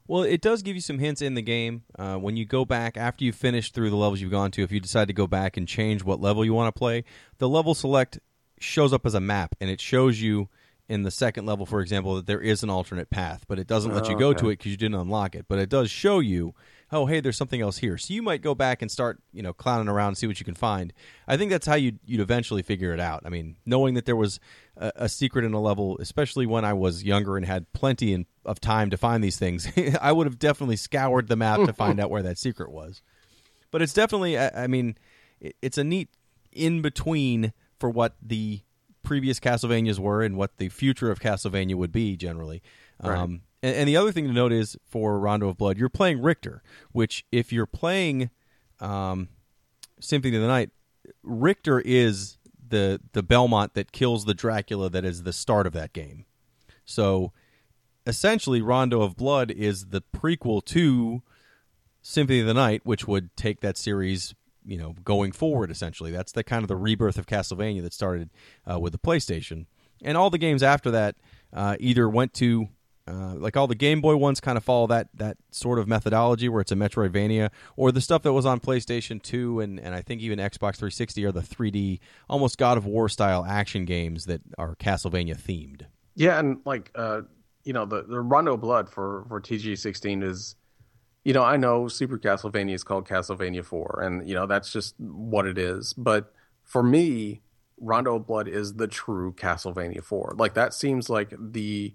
Well, 0.08 0.22
it 0.22 0.42
does 0.42 0.62
give 0.62 0.76
you 0.76 0.82
some 0.82 1.00
hints 1.00 1.22
in 1.22 1.34
the 1.34 1.42
game 1.42 1.84
uh, 1.98 2.18
when 2.18 2.38
you 2.38 2.46
go 2.46 2.64
back 2.64 2.96
after 2.96 3.24
you 3.24 3.32
finish 3.32 3.72
through 3.72 3.90
the 3.90 3.96
levels 3.96 4.22
you've 4.22 4.30
gone 4.30 4.52
to. 4.52 4.62
If 4.62 4.72
you 4.72 4.80
decide 4.80 5.08
to 5.08 5.16
go 5.16 5.26
back 5.26 5.58
and 5.58 5.68
change 5.68 6.04
what 6.04 6.22
level 6.22 6.46
you 6.46 6.54
want 6.54 6.74
to 6.74 6.78
play, 6.78 7.06
the 7.40 7.50
level 7.50 7.74
select 7.74 8.20
shows 8.60 8.94
up 8.94 9.06
as 9.06 9.16
a 9.16 9.20
map, 9.20 9.56
and 9.60 9.70
it 9.70 9.82
shows 9.82 10.22
you 10.22 10.48
in 10.88 11.02
the 11.02 11.10
second 11.10 11.48
level, 11.48 11.66
for 11.66 11.82
example, 11.82 12.16
that 12.16 12.28
there 12.28 12.42
is 12.42 12.62
an 12.62 12.70
alternate 12.70 13.10
path, 13.10 13.46
but 13.48 13.58
it 13.58 13.66
doesn't 13.66 13.94
let 13.94 14.08
you 14.08 14.18
go 14.18 14.30
okay. 14.30 14.40
to 14.42 14.50
it 14.50 14.60
because 14.60 14.72
you 14.72 14.78
didn't 14.78 15.00
unlock 15.00 15.34
it. 15.34 15.46
But 15.48 15.58
it 15.58 15.70
does 15.70 15.90
show 15.90 16.20
you 16.20 16.54
oh 16.96 17.06
hey 17.06 17.20
there's 17.20 17.38
something 17.38 17.62
else 17.62 17.78
here. 17.78 17.98
So 17.98 18.14
you 18.14 18.22
might 18.22 18.42
go 18.42 18.56
back 18.56 18.82
and 18.82 18.90
start 18.90 19.20
you 19.34 19.44
know 19.44 19.54
clowning 19.54 19.90
around 19.90 20.10
and 20.10 20.18
see 20.18 20.28
what 20.28 20.40
you 20.40 20.46
can 20.46 20.56
find. 20.56 20.94
I 21.28 21.38
think 21.38 21.52
that's 21.52 21.68
how 21.68 21.76
you'd, 21.76 22.00
you'd 22.06 22.22
eventually 22.22 22.64
figure 22.64 22.94
it 22.94 23.00
out. 23.00 23.24
I 23.26 23.30
mean 23.30 23.58
knowing 23.66 23.96
that 23.96 24.06
there 24.06 24.16
was 24.16 24.40
a, 24.78 24.92
a 24.96 25.10
secret 25.10 25.46
in 25.46 25.54
a 25.54 25.62
level 25.62 25.98
especially 26.00 26.46
when 26.46 26.66
i 26.66 26.74
was 26.74 27.04
younger 27.04 27.38
and 27.38 27.46
had 27.46 27.72
plenty 27.74 28.14
in, 28.14 28.26
of 28.46 28.60
time 28.60 28.90
to 28.90 28.98
find 28.98 29.24
these 29.24 29.38
things 29.38 29.68
i 30.02 30.12
would 30.12 30.28
have 30.28 30.38
definitely 30.40 30.76
scoured 30.76 31.28
the 31.28 31.36
map 31.36 31.66
to 31.66 31.74
find 31.74 32.00
out 32.00 32.10
where 32.10 32.24
that 32.24 32.38
secret 32.38 32.72
was. 32.72 33.02
But 33.72 33.82
it's 33.82 33.94
definitely 33.94 34.38
i, 34.38 34.64
I 34.64 34.68
mean 34.68 34.98
it, 35.40 35.56
it's 35.62 35.78
a 35.78 35.84
neat 35.84 36.10
in 36.52 36.82
between 36.82 37.54
for 37.80 37.90
what 37.90 38.16
the 38.22 38.62
previous 39.04 39.40
castlevanias 39.40 40.00
were 40.00 40.24
and 40.24 40.36
what 40.36 40.58
the 40.58 40.70
future 40.70 41.12
of 41.12 41.20
castlevania 41.20 41.76
would 41.76 41.92
be 41.92 42.18
generally. 42.18 42.62
Right. 43.02 43.18
um, 43.18 43.42
and, 43.66 43.76
and, 43.76 43.88
the 43.90 43.98
other 43.98 44.12
thing 44.12 44.28
to 44.28 44.34
note 44.34 44.52
is 44.52 44.78
for 44.86 45.18
Rondo 45.20 45.50
of 45.50 45.58
Blood, 45.58 45.78
you're 45.78 45.90
playing 45.90 46.22
Richter, 46.22 46.62
which 46.92 47.26
if 47.32 47.52
you're 47.52 47.66
playing 47.66 48.30
um, 48.80 49.30
Symphony 50.00 50.36
of 50.36 50.42
the 50.42 50.48
Night, 50.48 50.70
Richter 51.24 51.80
is 51.80 52.38
the 52.68 53.00
the 53.14 53.24
Belmont 53.24 53.74
that 53.74 53.92
kills 53.92 54.26
the 54.26 54.34
Dracula 54.34 54.90
that 54.90 55.04
is 55.04 55.24
the 55.24 55.34
start 55.34 55.66
of 55.66 55.74
that 55.74 55.94
game. 55.94 56.26
So 56.86 57.32
essentially, 58.06 58.62
Rondo 58.62 59.02
of 59.02 59.16
Blood 59.16 59.50
is 59.50 59.88
the 59.88 60.02
prequel 60.16 60.64
to 60.66 61.24
Symphony 62.02 62.42
of 62.42 62.48
the 62.48 62.54
Night, 62.54 62.82
which 62.84 63.08
would 63.08 63.36
take 63.36 63.62
that 63.62 63.78
series, 63.78 64.36
you 64.64 64.78
know, 64.78 64.94
going 65.04 65.32
forward. 65.32 65.72
Essentially, 65.72 66.12
that's 66.12 66.32
the 66.32 66.44
kind 66.44 66.64
of 66.64 66.68
the 66.68 66.76
rebirth 66.76 67.18
of 67.18 67.26
Castlevania 67.26 67.82
that 67.82 67.94
started 67.94 68.30
uh, 68.72 68.80
with 68.80 68.94
the 68.94 69.00
PlayStation, 69.00 69.66
and 70.04 70.18
all 70.18 70.30
the 70.30 70.38
games 70.38 70.62
after 70.62 70.92
that 70.92 71.16
uh, 71.52 71.78
either 71.80 72.08
went 72.08 72.34
to 72.36 72.70
uh, 73.08 73.36
like 73.36 73.56
all 73.56 73.68
the 73.68 73.76
Game 73.76 74.02
Boy 74.02 74.16
ones 74.16 74.40
kind 74.40 74.58
of 74.58 74.64
follow 74.64 74.88
that 74.88 75.10
that 75.14 75.38
sort 75.52 75.78
of 75.78 75.88
methodology 75.88 76.50
where 76.50 76.62
it's 76.62 76.72
a 76.72 76.76
Metroidvania, 76.76 77.52
or 77.76 77.92
the 77.92 78.02
stuff 78.02 78.24
that 78.24 78.34
was 78.34 78.46
on 78.46 78.60
PlayStation 78.60 79.22
2 79.22 79.60
and, 79.60 79.80
and 79.80 79.94
I 79.94 80.02
think 80.02 80.22
even 80.22 80.40
Xbox 80.40 80.78
360 80.78 81.26
are 81.26 81.32
the 81.32 81.42
3D, 81.42 82.00
almost 82.30 82.58
God 82.58 82.78
of 82.78 82.86
War 82.86 83.08
style 83.08 83.46
action 83.48 83.86
games 83.86 84.26
that 84.26 84.42
are 84.58 84.76
Castlevania 84.76 85.40
themed. 85.40 85.84
Yeah, 86.16 86.40
and 86.40 86.62
like 86.66 86.92
uh, 86.96 87.22
you 87.64 87.74
know 87.74 87.86
the 87.86 88.04
the 88.04 88.22
Rondo 88.22 88.58
Blood 88.58 88.90
for 88.90 89.26
for 89.28 89.40
TG16 89.40 90.24
is, 90.24 90.56
you 91.24 91.34
know 91.34 91.44
I 91.44 91.58
know 91.58 91.88
Super 91.88 92.18
Castlevania 92.18 92.74
is 92.74 92.84
called 92.84 93.08
Castlevania 93.08 93.64
4, 93.64 94.02
and 94.02 94.28
you 94.28 94.34
know 94.34 94.48
that's 94.48 94.72
just 94.72 94.96
what 94.98 95.46
it 95.46 95.60
is. 95.60 95.94
But 95.94 96.34
for 96.64 96.82
me, 96.82 97.42
Rondo 97.80 98.18
Blood 98.18 98.48
is 98.48 98.76
the 98.76 98.88
true 98.88 99.34
Castlevania 99.34 100.04
4. 100.04 100.36
Like 100.38 100.56
that 100.56 100.74
seems 100.74 101.10
like 101.10 101.34
the 101.38 101.94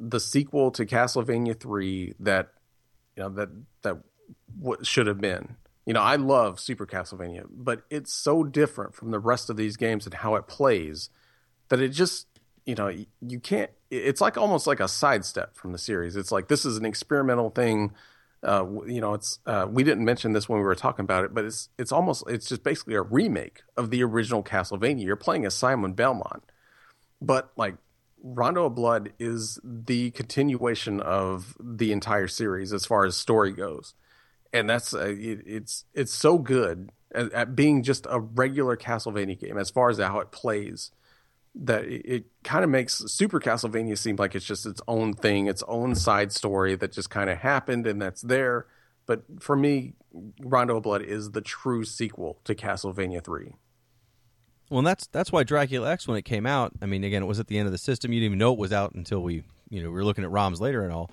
the 0.00 0.20
sequel 0.20 0.70
to 0.72 0.86
Castlevania 0.86 1.58
3 1.58 2.14
that 2.20 2.48
you 3.16 3.22
know 3.22 3.28
that 3.30 3.48
that 3.82 3.98
what 4.58 4.86
should 4.86 5.06
have 5.06 5.20
been. 5.20 5.56
You 5.86 5.94
know, 5.94 6.02
I 6.02 6.16
love 6.16 6.60
Super 6.60 6.86
Castlevania, 6.86 7.46
but 7.50 7.82
it's 7.90 8.12
so 8.12 8.44
different 8.44 8.94
from 8.94 9.10
the 9.10 9.18
rest 9.18 9.50
of 9.50 9.56
these 9.56 9.76
games 9.76 10.04
and 10.04 10.14
how 10.14 10.34
it 10.36 10.46
plays 10.46 11.10
that 11.68 11.80
it 11.80 11.88
just, 11.88 12.26
you 12.64 12.74
know, 12.74 12.92
you 13.20 13.40
can't 13.40 13.70
it's 13.90 14.20
like 14.20 14.36
almost 14.36 14.66
like 14.66 14.80
a 14.80 14.88
sidestep 14.88 15.56
from 15.56 15.72
the 15.72 15.78
series. 15.78 16.16
It's 16.16 16.32
like 16.32 16.48
this 16.48 16.64
is 16.64 16.76
an 16.76 16.84
experimental 16.84 17.50
thing 17.50 17.92
uh, 18.42 18.64
you 18.86 19.00
know, 19.00 19.14
it's 19.14 19.38
uh, 19.44 19.66
we 19.68 19.84
didn't 19.84 20.04
mention 20.04 20.32
this 20.32 20.48
when 20.48 20.58
we 20.58 20.64
were 20.64 20.74
talking 20.74 21.04
about 21.04 21.24
it, 21.24 21.34
but 21.34 21.44
it's 21.44 21.68
it's 21.78 21.92
almost 21.92 22.24
it's 22.26 22.48
just 22.48 22.62
basically 22.62 22.94
a 22.94 23.02
remake 23.02 23.62
of 23.76 23.90
the 23.90 24.02
original 24.02 24.42
Castlevania. 24.42 25.04
You're 25.04 25.16
playing 25.16 25.44
as 25.44 25.54
Simon 25.54 25.92
Belmont, 25.92 26.42
but 27.20 27.50
like 27.56 27.74
Rondo 28.22 28.66
of 28.66 28.74
Blood 28.74 29.12
is 29.18 29.58
the 29.64 30.10
continuation 30.12 31.00
of 31.00 31.56
the 31.60 31.92
entire 31.92 32.28
series 32.28 32.72
as 32.72 32.84
far 32.84 33.04
as 33.04 33.16
story 33.16 33.52
goes, 33.52 33.94
and 34.52 34.68
that's 34.68 34.94
uh, 34.94 35.06
it, 35.06 35.42
it's 35.46 35.84
it's 35.94 36.12
so 36.12 36.38
good 36.38 36.90
at, 37.14 37.32
at, 37.32 37.56
being 37.56 37.82
just 37.82 38.06
a 38.08 38.20
regular 38.20 38.76
Castlevania 38.76 39.38
game 39.38 39.58
as 39.58 39.70
far 39.70 39.90
as 39.90 39.98
how 39.98 40.20
it 40.20 40.30
plays 40.30 40.90
that 41.54 41.84
it, 41.84 42.02
it 42.04 42.24
kind 42.44 42.64
of 42.64 42.70
makes 42.70 42.98
Super 43.12 43.40
Castlevania 43.40 43.96
seem 43.96 44.16
like 44.16 44.34
it's 44.34 44.44
just 44.44 44.66
its 44.66 44.80
own 44.86 45.14
thing, 45.14 45.46
its 45.46 45.64
own 45.66 45.94
side 45.94 46.32
story 46.32 46.76
that 46.76 46.92
just 46.92 47.10
kind 47.10 47.30
of 47.30 47.38
happened 47.38 47.86
and 47.86 48.00
that's 48.00 48.22
there. 48.22 48.66
But 49.06 49.22
for 49.40 49.56
me, 49.56 49.94
Rondo 50.40 50.76
of 50.76 50.82
Blood 50.82 51.02
is 51.02 51.32
the 51.32 51.40
true 51.40 51.84
sequel 51.84 52.38
to 52.44 52.54
Castlevania 52.54 53.24
Three. 53.24 53.54
Well, 54.70 54.82
that's 54.82 55.08
that's 55.08 55.32
why 55.32 55.42
Dracula 55.42 55.90
X 55.90 56.06
when 56.06 56.16
it 56.16 56.22
came 56.22 56.46
out. 56.46 56.72
I 56.80 56.86
mean, 56.86 57.02
again, 57.02 57.24
it 57.24 57.26
was 57.26 57.40
at 57.40 57.48
the 57.48 57.58
end 57.58 57.66
of 57.66 57.72
the 57.72 57.78
system. 57.78 58.12
You 58.12 58.20
didn't 58.20 58.32
even 58.32 58.38
know 58.38 58.52
it 58.52 58.58
was 58.58 58.72
out 58.72 58.94
until 58.94 59.20
we, 59.20 59.42
you 59.68 59.82
know, 59.82 59.88
we 59.88 59.96
were 59.96 60.04
looking 60.04 60.24
at 60.24 60.30
ROMs 60.30 60.60
later 60.60 60.82
and 60.84 60.92
all. 60.92 61.10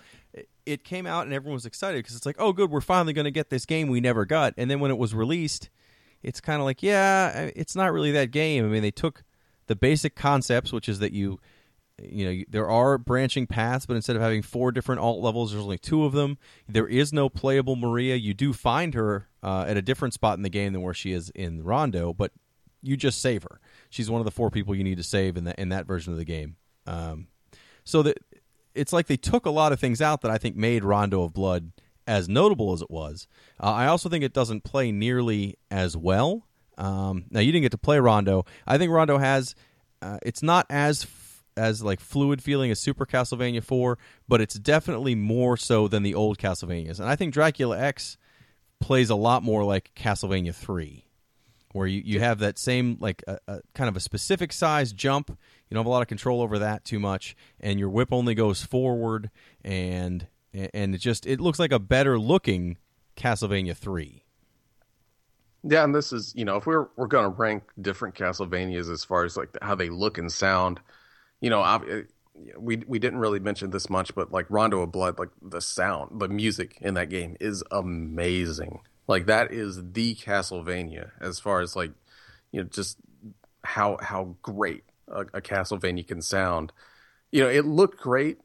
It, 0.65 0.83
came 0.83 1.07
out 1.07 1.25
and 1.25 1.33
everyone 1.33 1.55
was 1.55 1.65
excited 1.65 1.97
because 1.99 2.15
it's 2.15 2.25
like, 2.25 2.35
oh, 2.39 2.51
good, 2.51 2.69
we're 2.69 2.81
finally 2.81 3.13
going 3.13 3.25
to 3.25 3.31
get 3.31 3.49
this 3.49 3.65
game 3.65 3.87
we 3.87 4.01
never 4.01 4.25
got. 4.25 4.53
And 4.57 4.69
then 4.69 4.81
when 4.81 4.91
it 4.91 4.97
was 4.97 5.15
released, 5.15 5.69
it's 6.21 6.41
kind 6.41 6.59
of 6.59 6.65
like, 6.65 6.83
yeah, 6.83 7.49
it's 7.55 7.75
not 7.75 7.93
really 7.93 8.11
that 8.11 8.31
game. 8.31 8.65
I 8.65 8.67
mean, 8.67 8.81
they 8.81 8.91
took 8.91 9.23
the 9.67 9.77
basic 9.77 10.13
concepts, 10.13 10.73
which 10.73 10.89
is 10.89 10.99
that 10.99 11.13
you, 11.13 11.39
you 12.03 12.25
know, 12.25 12.43
there 12.49 12.69
are 12.69 12.97
branching 12.97 13.47
paths, 13.47 13.85
but 13.85 13.95
instead 13.95 14.17
of 14.17 14.21
having 14.21 14.41
four 14.41 14.73
different 14.73 14.99
alt 14.99 15.21
levels, 15.21 15.51
there's 15.51 15.63
only 15.63 15.77
two 15.77 16.03
of 16.03 16.11
them. 16.11 16.37
There 16.67 16.87
is 16.87 17.13
no 17.13 17.29
playable 17.29 17.77
Maria. 17.77 18.17
You 18.17 18.33
do 18.33 18.51
find 18.51 18.93
her 18.93 19.29
uh, 19.41 19.65
at 19.67 19.77
a 19.77 19.81
different 19.81 20.13
spot 20.13 20.37
in 20.37 20.43
the 20.43 20.49
game 20.49 20.73
than 20.73 20.81
where 20.81 20.93
she 20.93 21.13
is 21.13 21.29
in 21.29 21.63
Rondo, 21.63 22.13
but 22.13 22.33
you 22.87 22.97
just 22.97 23.21
save 23.21 23.43
her. 23.43 23.59
She's 23.89 24.09
one 24.09 24.21
of 24.21 24.25
the 24.25 24.31
four 24.31 24.49
people 24.49 24.75
you 24.75 24.83
need 24.83 24.97
to 24.97 25.03
save 25.03 25.37
in 25.37 25.43
that 25.45 25.59
in 25.59 25.69
that 25.69 25.85
version 25.85 26.13
of 26.13 26.19
the 26.19 26.25
game. 26.25 26.55
Um, 26.85 27.27
so 27.83 28.01
that 28.03 28.17
it's 28.73 28.93
like 28.93 29.07
they 29.07 29.17
took 29.17 29.45
a 29.45 29.51
lot 29.51 29.71
of 29.71 29.79
things 29.79 30.01
out 30.01 30.21
that 30.21 30.31
I 30.31 30.37
think 30.37 30.55
made 30.55 30.83
Rondo 30.83 31.23
of 31.23 31.33
Blood 31.33 31.71
as 32.05 32.29
notable 32.29 32.73
as 32.73 32.81
it 32.81 32.89
was. 32.89 33.27
Uh, 33.61 33.71
I 33.71 33.87
also 33.87 34.07
think 34.07 34.23
it 34.23 34.33
doesn't 34.33 34.63
play 34.63 34.91
nearly 34.91 35.57
as 35.69 35.97
well. 35.97 36.47
Um, 36.77 37.25
now 37.29 37.39
you 37.39 37.51
didn't 37.51 37.63
get 37.63 37.71
to 37.71 37.77
play 37.77 37.99
Rondo. 37.99 38.45
I 38.65 38.77
think 38.77 38.91
Rondo 38.91 39.17
has. 39.17 39.55
Uh, 40.01 40.19
it's 40.23 40.43
not 40.43 40.65
as 40.69 41.03
f- 41.03 41.43
as 41.57 41.81
like 41.81 41.99
fluid 41.99 42.41
feeling 42.41 42.69
as 42.69 42.79
Super 42.79 43.05
Castlevania 43.05 43.63
4, 43.63 43.97
but 44.27 44.41
it's 44.41 44.55
definitely 44.55 45.15
more 45.15 45.57
so 45.57 45.87
than 45.87 46.03
the 46.03 46.13
old 46.13 46.37
Castlevanias. 46.37 46.99
And 46.99 47.09
I 47.09 47.15
think 47.15 47.33
Dracula 47.33 47.79
X 47.79 48.17
plays 48.79 49.09
a 49.09 49.15
lot 49.15 49.41
more 49.41 49.63
like 49.63 49.91
Castlevania 49.95 50.53
Three, 50.53 51.06
where 51.71 51.87
you, 51.87 52.01
you 52.05 52.19
have 52.19 52.39
that 52.39 52.57
same 52.57 52.97
like 52.99 53.23
a, 53.27 53.39
a 53.47 53.59
kind 53.73 53.89
of 53.89 53.95
a 53.95 53.99
specific 53.99 54.53
size 54.53 54.93
jump. 54.93 55.29
You 55.29 55.75
don't 55.75 55.81
have 55.81 55.87
a 55.87 55.89
lot 55.89 56.01
of 56.01 56.07
control 56.07 56.41
over 56.41 56.59
that 56.59 56.85
too 56.85 56.99
much, 56.99 57.35
and 57.59 57.79
your 57.79 57.89
whip 57.89 58.09
only 58.11 58.35
goes 58.35 58.63
forward, 58.63 59.29
and 59.63 60.27
and 60.53 60.95
it 60.95 60.99
just 60.99 61.25
it 61.25 61.39
looks 61.39 61.59
like 61.59 61.71
a 61.71 61.79
better 61.79 62.17
looking 62.17 62.77
Castlevania 63.15 63.75
Three. 63.75 64.23
Yeah, 65.63 65.83
and 65.83 65.93
this 65.93 66.13
is 66.13 66.33
you 66.35 66.45
know 66.45 66.57
if 66.57 66.65
we're 66.65 66.87
we're 66.95 67.07
gonna 67.07 67.29
rank 67.29 67.63
different 67.81 68.15
Castlevanias 68.15 68.91
as 68.91 69.03
far 69.03 69.25
as 69.25 69.35
like 69.35 69.49
how 69.61 69.75
they 69.75 69.89
look 69.89 70.17
and 70.17 70.31
sound, 70.31 70.79
you 71.41 71.49
know, 71.49 71.61
I, 71.61 71.75
uh, 71.75 72.01
we 72.57 72.77
we 72.87 72.99
didn't 72.99 73.19
really 73.19 73.39
mention 73.39 73.71
this 73.71 73.89
much, 73.89 74.13
but 74.15 74.31
like 74.31 74.45
Rondo 74.49 74.81
of 74.81 74.91
Blood, 74.91 75.19
like 75.19 75.29
the 75.41 75.61
sound, 75.61 76.19
the 76.19 76.27
music 76.27 76.77
in 76.81 76.93
that 76.93 77.09
game 77.09 77.35
is 77.39 77.63
amazing. 77.71 78.79
Like 79.07 79.25
that 79.27 79.51
is 79.51 79.91
the 79.93 80.15
Castlevania 80.15 81.11
as 81.19 81.39
far 81.39 81.61
as 81.61 81.75
like 81.75 81.91
you 82.51 82.61
know 82.61 82.67
just 82.67 82.97
how 83.63 83.97
how 84.01 84.35
great 84.41 84.83
a, 85.07 85.21
a 85.33 85.41
Castlevania 85.41 86.07
can 86.07 86.21
sound. 86.21 86.73
You 87.31 87.43
know, 87.43 87.49
it 87.49 87.65
looked 87.65 87.99
great, 87.99 88.37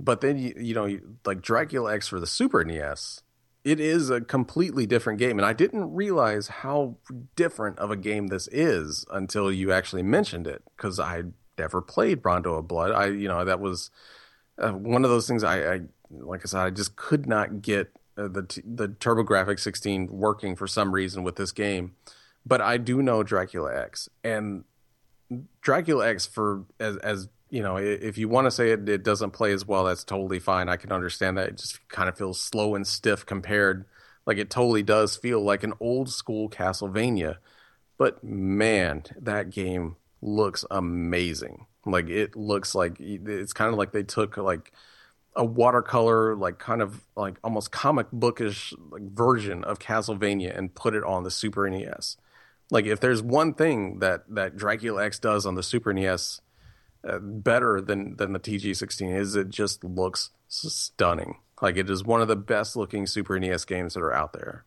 but 0.00 0.20
then 0.20 0.38
you 0.38 0.54
you 0.56 0.74
know 0.74 0.98
like 1.24 1.42
Dracula 1.42 1.94
X 1.94 2.08
for 2.08 2.20
the 2.20 2.26
Super 2.26 2.64
NES 2.64 3.22
it 3.66 3.80
is 3.80 4.10
a 4.10 4.20
completely 4.20 4.86
different 4.86 5.18
game 5.18 5.38
and 5.38 5.44
i 5.44 5.52
didn't 5.52 5.92
realize 5.92 6.46
how 6.46 6.96
different 7.34 7.76
of 7.80 7.90
a 7.90 7.96
game 7.96 8.28
this 8.28 8.48
is 8.52 9.04
until 9.10 9.50
you 9.50 9.72
actually 9.72 10.04
mentioned 10.04 10.46
it 10.46 10.62
because 10.76 11.00
i 11.00 11.24
never 11.58 11.82
played 11.82 12.20
rondo 12.22 12.54
of 12.54 12.68
blood 12.68 12.92
i 12.92 13.06
you 13.06 13.26
know 13.26 13.44
that 13.44 13.58
was 13.58 13.90
uh, 14.58 14.70
one 14.70 15.04
of 15.04 15.10
those 15.10 15.26
things 15.26 15.42
I, 15.42 15.74
I, 15.74 15.80
like 16.10 16.42
i 16.44 16.46
said 16.46 16.60
i 16.60 16.70
just 16.70 16.94
could 16.94 17.26
not 17.26 17.60
get 17.60 17.90
uh, 18.16 18.28
the 18.28 18.62
the 18.64 18.88
turbografx 18.88 19.60
16 19.60 20.08
working 20.10 20.56
for 20.56 20.66
some 20.66 20.92
reason 20.92 21.22
with 21.22 21.36
this 21.36 21.52
game 21.52 21.94
but 22.44 22.60
i 22.60 22.76
do 22.76 23.02
know 23.02 23.22
dracula 23.22 23.74
x 23.76 24.08
and 24.24 24.64
dracula 25.60 26.08
x 26.08 26.26
for 26.26 26.64
as 26.80 26.96
as 26.98 27.28
you 27.50 27.62
know, 27.62 27.76
if 27.76 28.18
you 28.18 28.28
want 28.28 28.46
to 28.46 28.50
say 28.50 28.70
it, 28.70 28.88
it 28.88 29.04
doesn't 29.04 29.30
play 29.30 29.52
as 29.52 29.66
well, 29.66 29.84
that's 29.84 30.04
totally 30.04 30.40
fine. 30.40 30.68
I 30.68 30.76
can 30.76 30.90
understand 30.90 31.38
that. 31.38 31.48
It 31.48 31.58
just 31.58 31.86
kind 31.88 32.08
of 32.08 32.18
feels 32.18 32.40
slow 32.40 32.74
and 32.74 32.86
stiff 32.86 33.24
compared. 33.24 33.84
Like 34.26 34.38
it 34.38 34.50
totally 34.50 34.82
does 34.82 35.16
feel 35.16 35.40
like 35.40 35.62
an 35.62 35.74
old 35.78 36.10
school 36.10 36.50
Castlevania. 36.50 37.36
But 37.98 38.22
man, 38.24 39.04
that 39.20 39.50
game 39.50 39.96
looks 40.20 40.64
amazing. 40.70 41.66
Like 41.84 42.08
it 42.08 42.34
looks 42.34 42.74
like 42.74 42.98
it's 42.98 43.52
kind 43.52 43.72
of 43.72 43.78
like 43.78 43.92
they 43.92 44.02
took 44.02 44.36
like 44.36 44.72
a 45.36 45.44
watercolor, 45.44 46.34
like 46.34 46.58
kind 46.58 46.82
of 46.82 47.06
like 47.14 47.36
almost 47.44 47.70
comic 47.70 48.06
bookish 48.12 48.72
like 48.90 49.02
version 49.02 49.62
of 49.64 49.78
Castlevania 49.78 50.56
and 50.56 50.74
put 50.74 50.94
it 50.94 51.04
on 51.04 51.22
the 51.22 51.30
Super 51.30 51.68
NES. 51.68 52.16
Like 52.70 52.86
if 52.86 52.98
there's 52.98 53.22
one 53.22 53.54
thing 53.54 54.00
that 54.00 54.24
that 54.30 54.56
Dracula 54.56 55.04
X 55.04 55.18
does 55.18 55.46
on 55.46 55.54
the 55.54 55.62
Super 55.62 55.92
NES 55.92 56.40
uh, 57.06 57.18
better 57.20 57.80
than 57.80 58.16
than 58.16 58.32
the 58.32 58.40
TG16 58.40 59.16
is 59.16 59.36
it 59.36 59.50
just 59.50 59.84
looks 59.84 60.30
stunning. 60.48 61.36
Like 61.60 61.76
it 61.76 61.88
is 61.88 62.02
one 62.02 62.22
of 62.22 62.28
the 62.28 62.36
best 62.36 62.74
looking 62.74 63.06
Super 63.06 63.38
NES 63.38 63.64
games 63.64 63.94
that 63.94 64.00
are 64.00 64.14
out 64.14 64.32
there. 64.32 64.64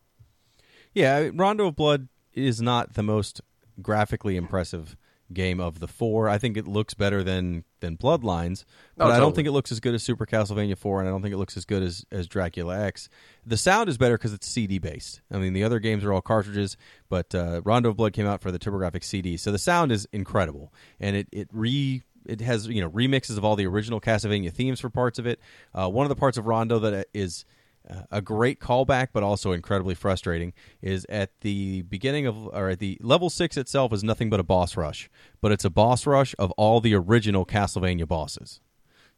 Yeah, 0.93 1.29
Rondo 1.33 1.67
of 1.67 1.75
Blood 1.75 2.07
is 2.33 2.61
not 2.61 2.93
the 2.93 3.03
most 3.03 3.41
graphically 3.81 4.35
impressive 4.35 4.95
game 5.33 5.59
of 5.59 5.79
the 5.79 5.87
four. 5.87 6.27
I 6.29 6.37
think 6.37 6.57
it 6.57 6.67
looks 6.67 6.93
better 6.93 7.23
than 7.23 7.63
than 7.79 7.97
Bloodlines, 7.97 8.65
but 8.97 9.05
oh, 9.05 9.07
totally. 9.07 9.15
I 9.15 9.19
don't 9.19 9.35
think 9.35 9.47
it 9.47 9.51
looks 9.51 9.71
as 9.71 9.79
good 9.79 9.95
as 9.95 10.03
Super 10.03 10.25
Castlevania 10.25 10.77
four, 10.77 10.99
and 10.99 11.07
I 11.07 11.11
don't 11.11 11.21
think 11.21 11.33
it 11.33 11.37
looks 11.37 11.57
as 11.57 11.65
good 11.65 11.83
as 11.83 12.05
as 12.11 12.27
Dracula 12.27 12.79
X. 12.79 13.09
The 13.45 13.57
sound 13.57 13.89
is 13.89 13.97
better 13.97 14.17
because 14.17 14.33
it's 14.33 14.47
CD 14.47 14.79
based. 14.79 15.21
I 15.31 15.37
mean, 15.37 15.53
the 15.53 15.63
other 15.63 15.79
games 15.79 16.03
are 16.03 16.13
all 16.13 16.21
cartridges, 16.21 16.77
but 17.09 17.33
uh, 17.33 17.61
Rondo 17.63 17.89
of 17.89 17.97
Blood 17.97 18.13
came 18.13 18.25
out 18.25 18.41
for 18.41 18.51
the 18.51 18.59
TurboGrafx 18.59 19.03
CD, 19.03 19.37
so 19.37 19.51
the 19.51 19.59
sound 19.59 19.91
is 19.91 20.07
incredible, 20.11 20.73
and 20.99 21.15
it 21.15 21.27
it 21.31 21.49
re 21.51 22.03
it 22.25 22.41
has 22.41 22.67
you 22.67 22.81
know 22.81 22.89
remixes 22.89 23.37
of 23.37 23.45
all 23.45 23.55
the 23.55 23.65
original 23.65 23.99
Castlevania 23.99 24.51
themes 24.51 24.79
for 24.79 24.89
parts 24.89 25.19
of 25.19 25.27
it. 25.27 25.39
Uh, 25.73 25.89
one 25.89 26.05
of 26.05 26.09
the 26.09 26.15
parts 26.15 26.37
of 26.37 26.47
Rondo 26.47 26.79
that 26.79 27.07
is 27.13 27.45
uh, 27.89 28.01
a 28.11 28.21
great 28.21 28.59
callback, 28.59 29.09
but 29.13 29.23
also 29.23 29.51
incredibly 29.51 29.95
frustrating, 29.95 30.53
is 30.81 31.05
at 31.09 31.31
the 31.41 31.81
beginning 31.83 32.25
of 32.25 32.47
or 32.47 32.69
at 32.69 32.79
the 32.79 32.97
level 33.01 33.29
six 33.29 33.57
itself 33.57 33.93
is 33.93 34.03
nothing 34.03 34.29
but 34.29 34.39
a 34.39 34.43
boss 34.43 34.75
rush, 34.75 35.09
but 35.41 35.51
it's 35.51 35.65
a 35.65 35.69
boss 35.69 36.05
rush 36.05 36.33
of 36.39 36.51
all 36.51 36.81
the 36.81 36.93
original 36.95 37.45
Castlevania 37.45 38.07
bosses. 38.07 38.61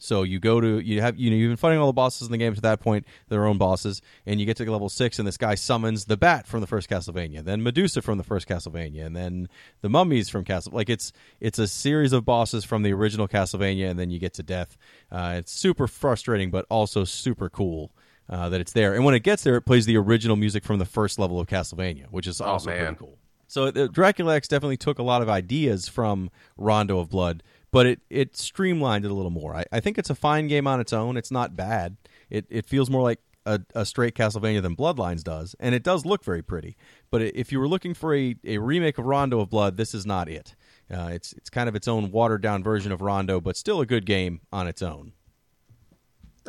So 0.01 0.23
you 0.23 0.39
go 0.39 0.59
to 0.59 0.79
you 0.79 0.99
have 0.99 1.19
you 1.19 1.29
know 1.29 1.35
you've 1.35 1.51
been 1.51 1.57
fighting 1.57 1.77
all 1.77 1.85
the 1.85 1.93
bosses 1.93 2.27
in 2.27 2.31
the 2.31 2.39
game 2.39 2.55
to 2.55 2.61
that 2.61 2.79
point, 2.79 3.05
their 3.29 3.45
own 3.45 3.59
bosses, 3.59 4.01
and 4.25 4.39
you 4.39 4.47
get 4.47 4.57
to 4.57 4.71
level 4.71 4.89
six, 4.89 5.19
and 5.19 5.27
this 5.27 5.37
guy 5.37 5.53
summons 5.53 6.05
the 6.05 6.17
bat 6.17 6.47
from 6.47 6.59
the 6.61 6.65
first 6.65 6.89
Castlevania, 6.89 7.43
then 7.43 7.61
Medusa 7.61 8.01
from 8.01 8.17
the 8.17 8.23
first 8.23 8.47
Castlevania, 8.47 9.05
and 9.05 9.15
then 9.15 9.47
the 9.81 9.89
mummies 9.89 10.27
from 10.27 10.43
Castle. 10.43 10.71
Like 10.73 10.89
it's 10.89 11.13
it's 11.39 11.59
a 11.59 11.67
series 11.67 12.13
of 12.13 12.25
bosses 12.25 12.65
from 12.65 12.81
the 12.81 12.93
original 12.93 13.27
Castlevania, 13.27 13.91
and 13.91 13.99
then 13.99 14.09
you 14.09 14.17
get 14.17 14.33
to 14.33 14.43
death. 14.43 14.75
Uh, 15.11 15.35
it's 15.37 15.51
super 15.51 15.85
frustrating, 15.87 16.49
but 16.49 16.65
also 16.71 17.03
super 17.03 17.47
cool. 17.47 17.91
Uh, 18.29 18.47
that 18.47 18.61
it's 18.61 18.71
there, 18.71 18.95
and 18.95 19.03
when 19.03 19.13
it 19.13 19.23
gets 19.23 19.43
there, 19.43 19.57
it 19.57 19.61
plays 19.63 19.85
the 19.85 19.97
original 19.97 20.37
music 20.37 20.63
from 20.63 20.79
the 20.79 20.85
first 20.85 21.19
level 21.19 21.37
of 21.37 21.47
Castlevania, 21.47 22.05
which 22.11 22.27
is 22.27 22.39
oh, 22.39 22.45
also 22.45 22.71
oh, 22.71 22.77
pretty 22.77 22.95
cool. 22.95 23.17
So 23.51 23.65
uh, 23.65 23.87
Dracula 23.87 24.35
X 24.35 24.47
definitely 24.47 24.77
took 24.77 24.99
a 24.99 25.03
lot 25.03 25.21
of 25.21 25.27
ideas 25.27 25.89
from 25.89 26.29
Rondo 26.55 26.99
of 26.99 27.09
Blood, 27.09 27.43
but 27.69 27.85
it, 27.85 27.99
it 28.09 28.37
streamlined 28.37 29.03
it 29.03 29.11
a 29.11 29.13
little 29.13 29.31
more. 29.31 29.53
I, 29.53 29.65
I 29.73 29.81
think 29.81 29.97
it's 29.97 30.09
a 30.09 30.15
fine 30.15 30.47
game 30.47 30.67
on 30.67 30.79
its 30.79 30.93
own. 30.93 31.17
It's 31.17 31.31
not 31.31 31.57
bad. 31.57 31.97
It 32.29 32.45
it 32.49 32.65
feels 32.65 32.89
more 32.89 33.01
like 33.01 33.19
a, 33.45 33.59
a, 33.75 33.85
straight 33.85 34.15
Castlevania 34.15 34.61
than 34.61 34.75
Bloodlines 34.75 35.23
does, 35.23 35.55
and 35.59 35.75
it 35.75 35.83
does 35.83 36.05
look 36.05 36.23
very 36.23 36.41
pretty. 36.41 36.77
But 37.09 37.21
if 37.21 37.51
you 37.51 37.59
were 37.59 37.67
looking 37.67 37.93
for 37.93 38.15
a, 38.15 38.35
a 38.45 38.59
remake 38.59 38.97
of 38.97 39.05
Rondo 39.05 39.41
of 39.41 39.49
Blood, 39.49 39.77
this 39.77 39.93
is 39.93 40.05
not 40.05 40.29
it. 40.29 40.55
Uh, 40.89 41.09
it's 41.11 41.33
it's 41.33 41.49
kind 41.49 41.67
of 41.67 41.75
its 41.75 41.87
own 41.87 42.11
watered 42.11 42.41
down 42.41 42.63
version 42.63 42.91
of 42.91 43.01
Rondo, 43.01 43.41
but 43.41 43.57
still 43.57 43.81
a 43.81 43.85
good 43.85 44.05
game 44.05 44.41
on 44.51 44.67
its 44.67 44.81
own. 44.81 45.13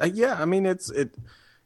Uh, 0.01 0.09
yeah, 0.12 0.35
I 0.41 0.45
mean 0.45 0.66
it's 0.66 0.91
it 0.91 1.16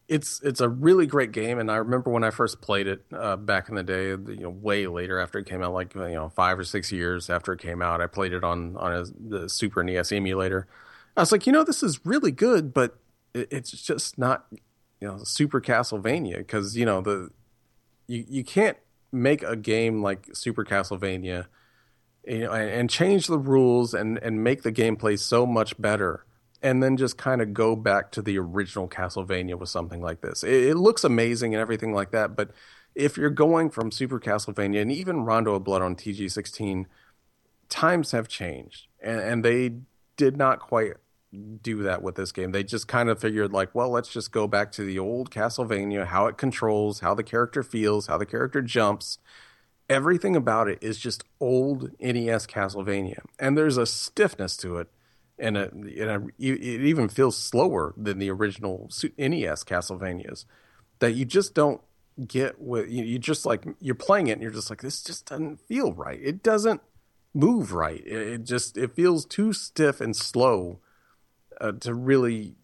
it's 0.09 0.41
it's 0.43 0.61
a 0.61 0.69
really 0.69 1.07
great 1.07 1.33
game, 1.33 1.59
and 1.59 1.71
I 1.71 1.77
remember 1.77 2.11
when 2.11 2.23
I 2.23 2.31
first 2.31 2.61
played 2.61 2.87
it 2.87 3.05
uh, 3.13 3.37
back 3.37 3.69
in 3.69 3.75
the 3.75 3.83
day, 3.83 4.11
you 4.11 4.41
know, 4.41 4.51
way 4.51 4.87
later 4.87 5.19
after 5.19 5.39
it 5.39 5.47
came 5.47 5.63
out, 5.63 5.73
like 5.73 5.95
you 5.95 6.09
know, 6.09 6.29
five 6.29 6.59
or 6.59 6.65
six 6.65 6.93
years 6.93 7.29
after 7.29 7.53
it 7.53 7.61
came 7.61 7.83
out. 7.83 8.01
I 8.01 8.07
played 8.07 8.33
it 8.33 8.45
on 8.45 8.77
on 8.77 8.93
a, 8.93 9.05
the 9.05 9.49
Super 9.49 9.83
NES 9.83 10.13
emulator. 10.13 10.69
I 11.17 11.21
was 11.21 11.33
like, 11.33 11.47
you 11.47 11.53
know, 11.53 11.65
this 11.65 11.83
is 11.83 12.05
really 12.05 12.31
good, 12.31 12.73
but 12.73 12.99
it, 13.35 13.49
it's 13.51 13.71
just 13.73 14.17
not, 14.17 14.47
you 15.01 15.09
know, 15.09 15.19
Super 15.25 15.61
Castlevania 15.61 16.39
because 16.39 16.77
you 16.77 16.87
know 16.87 17.01
the 17.01 17.31
you 18.07 18.25
you 18.29 18.45
can't 18.45 18.77
make 19.11 19.43
a 19.43 19.57
game 19.57 20.03
like 20.03 20.29
Super 20.35 20.65
Castlevania, 20.65 21.47
you 22.25 22.41
know, 22.41 22.53
and, 22.53 22.71
and 22.71 22.91
change 22.91 23.27
the 23.27 23.39
rules 23.39 23.93
and 23.93 24.19
and 24.19 24.45
make 24.45 24.63
the 24.63 24.73
gameplay 24.73 25.19
so 25.19 25.47
much 25.47 25.81
better 25.81 26.25
and 26.67 26.83
then 26.83 26.97
just 26.97 27.17
kind 27.17 27.41
of 27.41 27.55
go 27.55 27.77
back 27.77 28.11
to 28.11 28.21
the 28.21 28.37
original 28.37 28.89
Castlevania 28.89 29.57
with 29.57 29.69
something 29.69 30.03
like 30.03 30.21
this. 30.21 30.43
It, 30.43 30.65
it, 30.65 30.75
looks 30.75 31.05
amazing 31.05 31.55
and 31.55 31.61
everything 31.61 31.95
like 31.95 32.11
that, 32.11 32.35
but 32.35 32.51
if 32.97 33.17
you're 33.17 33.31
going 33.31 33.71
from 33.71 33.93
Super 33.93 34.19
Castlevania 34.19 34.83
and 34.83 34.91
even 34.91 35.25
Rondo 35.25 35.55
of 35.55 35.63
Blood 35.63 35.83
on 35.83 35.95
TG16, 35.95 36.87
times 37.69 38.11
have 38.11 38.27
changed, 38.27 38.89
and, 39.01 39.21
and 39.21 39.45
they 39.45 39.75
did 40.17 40.37
not 40.37 40.59
quite 40.59 40.95
do 41.63 41.85
that 41.85 42.03
with 42.03 42.17
this 42.17 42.33
game. 42.33 42.51
They 42.51 42.65
just 42.65 42.89
kind 42.89 43.11
of 43.11 43.21
figured 43.21 43.53
like, 43.53 43.73
well, 43.73 43.91
let's 43.91 44.09
just 44.09 44.33
go 44.33 44.49
back 44.49 44.73
to 44.73 44.83
the 44.83 44.99
old 44.99 45.31
Castlevania, 45.31 46.07
how 46.07 46.27
it 46.27 46.37
controls, 46.37 46.99
how 46.99 47.15
the 47.15 47.23
character 47.23 47.63
feels, 47.63 48.09
how 48.09 48.19
the 48.19 48.27
character 48.27 48.61
jumps. 48.61 49.19
Everything 49.89 50.35
about 50.35 50.67
it 50.67 50.79
is 50.81 50.99
just 50.99 51.23
old 51.39 51.93
NES 52.01 52.49
Castlevania, 52.49 53.21
and 53.39 53.57
there's 53.57 53.77
a 53.77 53.87
stiffness 53.87 54.57
to 54.57 54.79
it 54.79 54.89
and, 55.39 55.57
a, 55.57 55.71
and 55.71 56.11
a, 56.11 56.27
it 56.39 56.83
even 56.83 57.09
feels 57.09 57.37
slower 57.37 57.95
than 57.97 58.19
the 58.19 58.31
original 58.31 58.91
NES 59.19 59.65
Castlevanias 59.65 60.45
that 60.99 61.13
you 61.13 61.25
just 61.25 61.55
don't 61.55 61.81
get 62.27 62.61
with 62.61 62.89
you, 62.89 63.05
you 63.05 63.19
just 63.19 63.45
like 63.45 63.67
you're 63.81 63.95
playing 63.95 64.29
it 64.29 64.33
and 64.33 64.43
you're 64.43 64.51
just 64.51 64.71
like 64.71 64.81
this 64.81 65.03
just 65.03 65.27
doesn't 65.27 65.61
feel 65.69 65.93
right. 65.93 66.19
It 66.23 66.43
doesn't 66.43 66.81
move 67.35 67.73
right. 67.73 68.03
It, 68.07 68.29
it 68.29 68.45
just 68.45 68.79
it 68.79 68.95
feels 68.95 69.27
too 69.27 69.53
stiff 69.53 70.01
and 70.01 70.17
slow 70.17 70.81
uh, 71.61 71.73
to 71.81 71.95
really 71.95 72.55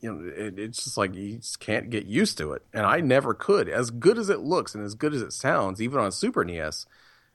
you 0.00 0.12
know 0.12 0.30
it, 0.30 0.58
it's 0.58 0.84
just 0.84 0.98
like 0.98 1.14
you 1.14 1.36
just 1.36 1.60
can't 1.60 1.90
get 1.90 2.06
used 2.06 2.36
to 2.38 2.52
it. 2.52 2.62
And 2.74 2.84
i 2.84 3.00
never 3.00 3.32
could. 3.32 3.68
As 3.68 3.90
good 3.90 4.18
as 4.18 4.28
it 4.28 4.40
looks 4.40 4.74
and 4.74 4.84
as 4.84 4.94
good 4.94 5.14
as 5.14 5.22
it 5.22 5.32
sounds 5.32 5.80
even 5.80 5.98
on 5.98 6.12
super 6.12 6.44
nes 6.44 6.86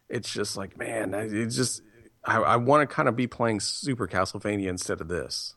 it's 0.07 0.31
just 0.31 0.55
like 0.55 0.77
man 0.77 1.13
it 1.13 1.47
just 1.47 1.81
I, 2.25 2.37
I 2.37 2.55
want 2.57 2.87
to 2.87 2.93
kind 2.93 3.07
of 3.07 3.15
be 3.15 3.27
playing 3.27 3.59
Super 3.59 4.07
Castlevania 4.07 4.67
instead 4.67 4.99
of 5.01 5.07
this. 5.07 5.55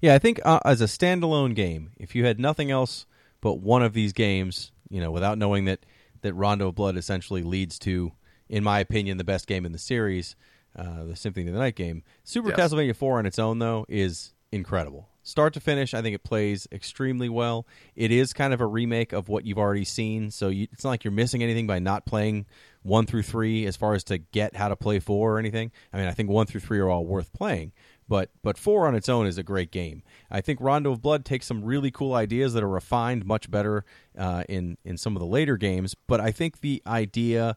Yeah, 0.00 0.14
I 0.14 0.18
think 0.18 0.40
uh, 0.44 0.60
as 0.64 0.80
a 0.80 0.84
standalone 0.84 1.54
game, 1.54 1.90
if 1.98 2.14
you 2.14 2.24
had 2.24 2.38
nothing 2.38 2.70
else 2.70 3.06
but 3.40 3.60
one 3.60 3.82
of 3.82 3.92
these 3.92 4.12
games, 4.12 4.72
you 4.88 5.00
know, 5.00 5.10
without 5.10 5.38
knowing 5.38 5.64
that 5.66 5.84
that 6.22 6.34
Rondo 6.34 6.68
of 6.68 6.74
Blood 6.74 6.96
essentially 6.96 7.42
leads 7.42 7.78
to, 7.80 8.12
in 8.48 8.64
my 8.64 8.80
opinion, 8.80 9.18
the 9.18 9.24
best 9.24 9.46
game 9.46 9.64
in 9.64 9.72
the 9.72 9.78
series, 9.78 10.34
uh, 10.76 11.04
the 11.04 11.16
Symphony 11.16 11.46
of 11.46 11.54
the 11.54 11.60
Night 11.60 11.76
game. 11.76 12.02
Super 12.24 12.50
yes. 12.50 12.58
Castlevania 12.58 12.96
Four 12.96 13.18
on 13.18 13.26
its 13.26 13.38
own 13.38 13.58
though 13.58 13.86
is 13.88 14.34
incredible. 14.50 15.08
start 15.22 15.52
to 15.54 15.60
finish, 15.60 15.94
I 15.94 16.02
think 16.02 16.14
it 16.14 16.24
plays 16.24 16.66
extremely 16.72 17.28
well. 17.28 17.66
It 17.94 18.10
is 18.10 18.32
kind 18.32 18.54
of 18.54 18.60
a 18.60 18.66
remake 18.66 19.12
of 19.12 19.28
what 19.28 19.44
you've 19.44 19.58
already 19.58 19.84
seen, 19.84 20.30
so 20.30 20.48
you, 20.48 20.66
it's 20.72 20.84
not 20.84 20.90
like 20.90 21.04
you're 21.04 21.12
missing 21.12 21.42
anything 21.42 21.66
by 21.66 21.78
not 21.78 22.06
playing 22.06 22.46
one 22.88 23.06
through 23.06 23.22
three 23.22 23.66
as 23.66 23.76
far 23.76 23.94
as 23.94 24.02
to 24.04 24.18
get 24.18 24.56
how 24.56 24.68
to 24.68 24.76
play 24.76 24.98
four 24.98 25.34
or 25.34 25.38
anything. 25.38 25.70
I 25.92 25.98
mean, 25.98 26.06
I 26.06 26.12
think 26.12 26.30
one 26.30 26.46
through 26.46 26.60
three 26.60 26.78
are 26.78 26.88
all 26.88 27.04
worth 27.04 27.32
playing, 27.32 27.72
but 28.08 28.30
but 28.42 28.58
four 28.58 28.86
on 28.86 28.94
its 28.94 29.08
own 29.08 29.26
is 29.26 29.38
a 29.38 29.42
great 29.42 29.70
game. 29.70 30.02
I 30.30 30.40
think 30.40 30.60
Rondo 30.60 30.92
of 30.92 31.02
Blood 31.02 31.24
takes 31.24 31.46
some 31.46 31.64
really 31.64 31.90
cool 31.90 32.14
ideas 32.14 32.54
that 32.54 32.62
are 32.62 32.68
refined 32.68 33.24
much 33.24 33.50
better 33.50 33.84
uh, 34.16 34.44
in 34.48 34.78
in 34.84 34.96
some 34.96 35.14
of 35.14 35.20
the 35.20 35.26
later 35.26 35.56
games, 35.56 35.94
but 36.06 36.20
I 36.20 36.32
think 36.32 36.60
the 36.60 36.82
idea 36.86 37.56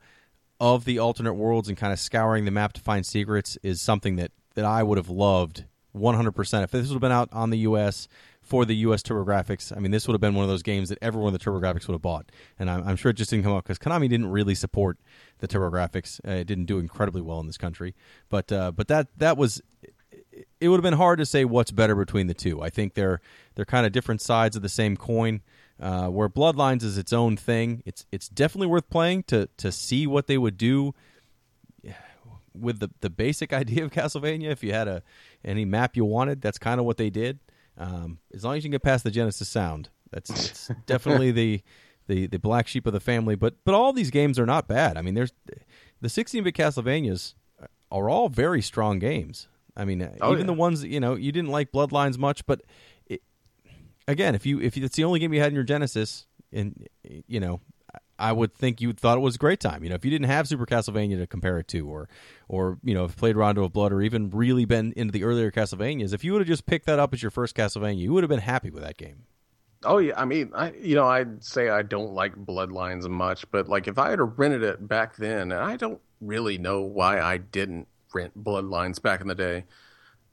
of 0.60 0.86
the 0.86 1.00
alternate 1.00 1.34
worlds 1.34 1.70
and 1.70 1.78
kind 1.78 1.92
of 1.92 2.00
scouring 2.00 2.46
the 2.46 2.52
map 2.52 2.74
to 2.74 2.82
find 2.82 3.06
secrets 3.06 3.58
is 3.64 3.82
something 3.82 4.18
that 4.18 4.32
that 4.54 4.66
I 4.66 4.84
would 4.84 4.98
have 4.98 5.10
loved 5.10 5.66
100%. 5.96 6.64
If 6.64 6.72
this 6.72 6.88
would 6.88 6.96
have 6.96 7.02
been 7.02 7.12
out 7.12 7.30
on 7.32 7.50
the 7.50 7.60
US 7.60 8.08
for 8.52 8.66
the 8.66 8.76
US 8.76 9.02
TurboGrafx, 9.02 9.74
I 9.74 9.80
mean, 9.80 9.92
this 9.92 10.10
would 10.10 10.14
have 10.14 10.20
been 10.20 10.36
one 10.36 10.44
of 10.44 10.50
those 10.50 10.62
games 10.62 10.90
that 10.90 10.98
everyone 11.02 11.32
the 11.32 11.40
TurboGrafx 11.40 11.88
would 11.88 11.94
have 11.94 12.02
bought. 12.02 12.34
And 12.60 12.70
I'm, 12.70 12.86
I'm, 12.86 12.96
sure 12.98 13.12
it 13.12 13.14
just 13.14 13.30
didn't 13.30 13.46
come 13.46 13.54
out 13.54 13.64
because 13.64 13.80
Konami 13.80 14.10
didn't 14.10 14.30
really 14.30 14.56
support 14.56 14.98
the 15.40 15.48
TurboGrafx. 15.48 16.20
Uh, 16.28 16.32
it 16.32 16.48
didn't 16.48 16.66
do 16.66 16.78
incredibly 16.78 17.22
well 17.22 17.40
in 17.40 17.48
this 17.48 17.58
country. 17.58 17.96
But 18.28 18.52
uh, 18.52 18.74
but 18.74 18.90
that 18.90 19.08
that 19.20 19.38
was 19.38 19.62
it 20.60 20.68
would 20.68 20.76
have 20.76 20.84
been 20.84 20.96
hard 20.96 21.20
to 21.20 21.26
say 21.26 21.46
what's 21.46 21.72
better 21.72 21.96
between 21.96 22.28
the 22.28 22.34
two. 22.34 22.62
I 22.62 22.70
think 22.70 22.94
they're 22.94 23.22
they're 23.56 23.64
kind 23.64 23.86
of 23.86 23.94
different 23.94 24.20
sides 24.20 24.58
of 24.58 24.62
the 24.64 24.70
same 24.70 24.98
coin. 24.98 25.40
Uh, 25.80 26.10
where 26.10 26.28
Bloodlines 26.28 26.84
is 26.84 26.98
its 26.98 27.14
own 27.14 27.38
thing, 27.38 27.84
it's 27.86 28.06
it's 28.12 28.28
definitely 28.28 28.68
worth 28.68 28.90
playing 28.90 29.24
to 29.24 29.48
to 29.56 29.72
see 29.72 30.06
what 30.06 30.28
they 30.28 30.38
would 30.38 30.58
do 30.58 30.94
with 32.54 32.80
the 32.80 32.90
the 33.00 33.10
basic 33.10 33.54
idea 33.62 33.86
of 33.86 33.92
Castlevania. 33.92 34.52
If 34.52 34.62
you 34.62 34.74
had 34.74 34.90
a 34.90 35.04
any 35.42 35.64
map 35.64 35.96
you 35.96 36.04
wanted, 36.04 36.42
that's 36.42 36.58
kind 36.58 36.82
of 36.82 36.86
what 36.86 36.98
they 36.98 37.10
did. 37.10 37.40
Um, 37.78 38.20
as 38.34 38.44
long 38.44 38.58
as 38.58 38.64
you 38.64 38.70
can 38.70 38.72
get 38.72 38.84
past 38.84 39.04
the 39.04 39.12
Genesis 39.12 39.50
sound, 39.50 39.90
that's 40.12 40.30
it's 40.30 40.72
definitely 40.86 41.32
the, 41.32 41.62
the 42.08 42.28
the 42.28 42.40
black 42.40 42.68
sheep 42.68 42.86
of 42.86 42.94
the 42.94 43.00
family. 43.00 43.36
But 43.36 43.56
but 43.64 43.74
all 43.74 43.94
these 43.94 44.12
games 44.12 44.38
are 44.40 44.46
not 44.46 44.68
bad. 44.68 44.98
I 44.98 45.02
mean, 45.02 45.14
there's 45.14 45.32
the 46.02 46.08
16-bit 46.08 46.56
Castlevanias 46.56 47.36
are 47.92 48.10
all 48.10 48.30
very 48.30 48.62
strong 48.62 49.00
games. 49.00 49.48
I 49.76 49.86
mean, 49.86 50.02
oh, 50.22 50.34
even 50.34 50.42
yeah. 50.42 50.46
the 50.48 50.54
ones 50.54 50.82
that, 50.82 50.90
you 50.90 51.00
know 51.00 51.16
you 51.16 51.32
didn't 51.32 51.52
like 51.52 51.72
Bloodlines 51.72 52.18
much, 52.18 52.46
but 52.46 52.62
it, 53.06 53.22
again, 54.08 54.36
if 54.36 54.46
you 54.46 54.60
if 54.60 54.76
it's 54.78 54.96
the 54.96 55.04
only 55.04 55.20
game 55.20 55.34
you 55.34 55.40
had 55.40 55.50
in 55.50 55.56
your 55.56 55.64
Genesis, 55.64 56.28
and 56.52 56.88
you 57.04 57.40
know 57.40 57.62
I 58.22 58.32
would 58.32 58.54
think 58.54 58.80
you 58.80 58.94
thought 58.94 59.18
it 59.18 59.22
was 59.22 59.36
a 59.36 59.40
great 59.40 59.60
time. 59.60 59.84
You 59.84 59.90
know, 59.90 59.96
if 59.96 60.06
you 60.06 60.12
didn't 60.12 60.28
have 60.28 60.48
Super 60.48 60.66
Castlevania 60.66 61.18
to 61.18 61.28
compare 61.28 61.58
it 61.58 61.68
to, 61.70 61.90
or 61.90 62.08
or 62.48 62.78
you 62.84 62.94
know, 62.94 63.08
played 63.08 63.36
Rondo 63.36 63.64
of 63.64 63.74
Blood, 63.74 63.92
or 63.92 64.02
even 64.02 64.30
really 64.30 64.66
been 64.66 64.94
into 64.96 65.12
the 65.12 65.24
earlier 65.24 65.52
Castlevanias, 65.52 66.14
if 66.14 66.24
you 66.24 66.34
would 66.34 66.42
have 66.42 66.48
just 66.48 66.66
picked 66.66 66.86
that 66.86 67.00
up 67.00 67.14
as 67.14 67.24
your 67.24 67.32
first 67.32 67.56
Castlevania, 67.56 67.98
you 67.98 68.14
would 68.14 68.24
have 68.24 68.30
been 68.30 68.40
happy 68.40 68.70
with 68.70 68.84
that 68.84 68.98
game. 68.98 69.24
Oh 69.84 69.98
yeah, 69.98 70.14
I 70.16 70.26
mean, 70.26 70.52
I 70.54 70.72
you 70.74 70.96
know, 70.96 71.08
I'd 71.08 71.44
say 71.44 71.70
I 71.70 71.82
don't 71.82 72.14
like 72.14 72.36
Bloodlines 72.36 73.10
much, 73.10 73.50
but 73.50 73.68
like 73.68 73.88
if 73.88 73.98
I 73.98 74.12
had 74.12 74.38
rented 74.38 74.62
it 74.62 74.88
back 74.88 75.16
then, 75.16 75.52
and 75.52 75.62
I 75.62 75.76
don't 75.76 76.00
really 76.22 76.60
know 76.60 76.82
why 76.82 77.20
I 77.20 77.38
didn't 77.38 77.88
rent 78.14 78.42
Bloodlines 78.42 79.02
back 79.02 79.22
in 79.22 79.28
the 79.28 79.36
day. 79.36 79.66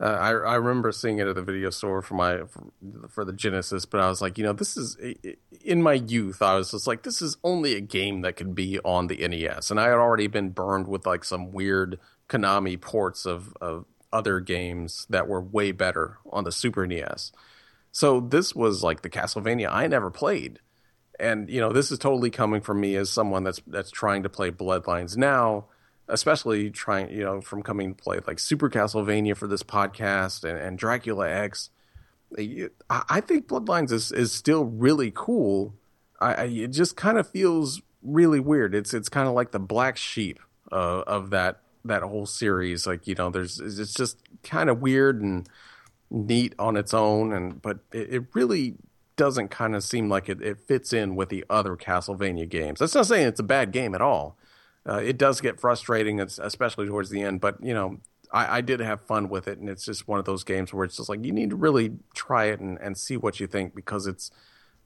Uh, 0.01 0.05
I 0.05 0.29
I 0.31 0.55
remember 0.55 0.93
seeing 0.93 1.19
it 1.19 1.27
at 1.27 1.35
the 1.35 1.43
video 1.43 1.71
store 1.71 2.03
for 2.03 2.15
my 2.15 2.45
for, 2.45 2.71
for, 3.09 3.25
the 3.25 3.33
Genesis, 3.33 3.85
but 3.85 4.01
I 4.01 4.09
was 4.09 4.23
like, 4.23 4.39
you 4.39 4.45
know, 4.45 4.53
this 4.53 4.77
is 4.77 4.97
in 5.65 5.83
my 5.83 5.95
youth. 5.95 6.41
I 6.41 6.55
was 6.55 6.71
just 6.71 6.87
like, 6.87 7.03
this 7.03 7.21
is 7.21 7.37
only 7.43 7.75
a 7.75 7.81
game 7.81 8.21
that 8.21 8.37
could 8.37 8.55
be 8.55 8.79
on 8.81 9.09
the 9.09 9.27
NES, 9.27 9.73
and 9.73 9.81
I 9.81 9.89
had 9.89 9.99
already 9.99 10.29
been 10.29 10.51
burned 10.51 10.87
with 10.87 11.05
like 11.05 11.25
some 11.25 11.51
weird 11.51 11.99
Konami 12.29 12.81
ports 12.81 13.27
of 13.27 13.57
of 13.61 13.87
other 14.13 14.39
games 14.39 15.05
that 15.11 15.27
were 15.27 15.41
way 15.41 15.73
better 15.73 16.19
on 16.31 16.45
the 16.45 16.53
Super 16.53 16.87
NES. 16.87 17.33
So 17.91 18.21
this 18.21 18.55
was 18.55 18.85
like 18.85 19.03
the 19.03 19.11
Castlevania 19.11 19.69
I 19.69 19.89
never 19.89 20.13
played, 20.13 20.61
and 21.19 21.51
you 21.51 21.61
know, 21.61 21.73
this 21.73 21.91
is 21.91 21.99
totally 21.99 22.31
coming 22.31 22.61
from 22.61 22.81
me 22.81 22.95
as 22.95 23.11
someone 23.11 23.43
that's 23.43 23.61
that's 23.67 23.91
trying 23.91 24.23
to 24.23 24.29
play 24.29 24.53
Bloodlines 24.53 25.17
now 25.17 25.67
especially 26.09 26.71
trying, 26.71 27.11
you 27.11 27.23
know, 27.23 27.41
from 27.41 27.63
coming 27.63 27.95
to 27.95 28.03
play 28.03 28.19
like 28.27 28.39
Super 28.39 28.69
Castlevania 28.71 29.37
for 29.37 29.47
this 29.47 29.63
podcast 29.63 30.45
and, 30.45 30.59
and 30.59 30.79
Dracula 30.79 31.29
X. 31.29 31.71
I 32.91 33.21
think 33.21 33.49
Bloodlines 33.49 33.91
is, 33.91 34.13
is 34.13 34.33
still 34.33 34.65
really 34.65 35.11
cool. 35.15 35.75
I, 36.21 36.35
I 36.35 36.45
it 36.45 36.69
just 36.69 36.97
kind 36.97 37.17
of 37.17 37.29
feels 37.29 37.81
really 38.03 38.41
weird. 38.41 38.75
It's 38.75 38.93
it's 38.93 39.09
kind 39.09 39.29
of 39.29 39.35
like 39.35 39.53
the 39.53 39.59
black 39.59 39.97
sheep 39.97 40.39
uh, 40.71 41.03
of 41.07 41.31
that 41.31 41.61
that 41.85 42.03
whole 42.03 42.27
series. 42.27 42.87
Like 42.87 43.07
you 43.07 43.15
know, 43.15 43.31
there's 43.31 43.61
it's 43.61 43.95
just 43.95 44.19
kind 44.43 44.69
of 44.69 44.83
weird 44.83 45.23
and 45.23 45.49
neat 46.11 46.55
on 46.59 46.77
its 46.77 46.93
own, 46.93 47.33
and 47.33 47.63
but 47.63 47.79
it, 47.93 48.15
it 48.15 48.25
really 48.35 48.75
doesn't 49.17 49.49
kind 49.49 49.75
of 49.75 49.83
seem 49.83 50.11
like 50.11 50.29
it, 50.29 50.43
it 50.43 50.59
fits 50.61 50.93
in 50.93 51.17
with 51.17 51.31
the 51.31 51.45
other 51.49 51.77
Castlevania 51.77 52.49
games. 52.49 52.79
That's 52.79 52.95
not 52.95 53.07
saying 53.07 53.27
it's 53.27 53.41
a 53.41 53.45
bad 53.45 53.73
game 53.73 53.95
at 53.95 54.03
all 54.03 54.37
uh, 54.89 54.97
it 54.97 55.19
does 55.19 55.41
get 55.41 55.61
frustrating, 55.61 56.21
especially 56.21 56.87
towards 56.87 57.11
the 57.11 57.23
end. 57.23 57.41
But 57.41 57.63
you 57.63 57.75
know, 57.75 57.99
I, 58.33 58.59
I, 58.59 58.61
did 58.63 58.81
have 58.81 59.01
fun 59.01 59.29
with 59.29 59.47
it, 59.47 59.59
and 59.59 59.69
it's 59.69 59.85
just 59.85 60.09
one 60.09 60.19
of 60.19 60.25
those 60.25 60.45
games 60.45 60.73
where 60.73 60.85
it's 60.85 60.97
just 60.97 61.09
like 61.09 61.25
you 61.25 61.33
need 61.33 61.51
to 61.51 61.57
really 61.57 61.93
try 62.15 62.47
it 62.47 62.61
and, 62.61 62.79
and 62.81 62.97
see 62.97 63.17
what 63.17 63.39
you 63.39 63.47
think 63.47 63.75
because 63.75 64.07
it's 64.07 64.31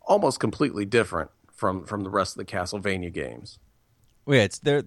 almost 0.02 0.40
completely 0.40 0.84
different 0.84 1.30
from 1.52 1.84
from 1.84 2.02
the 2.02 2.10
rest 2.10 2.36
of 2.36 2.44
the 2.44 2.52
Castlevania 2.52 3.12
games. 3.12 3.58
Well, 4.26 4.38
yeah, 4.38 4.44
it's 4.44 4.58
they're 4.58 4.84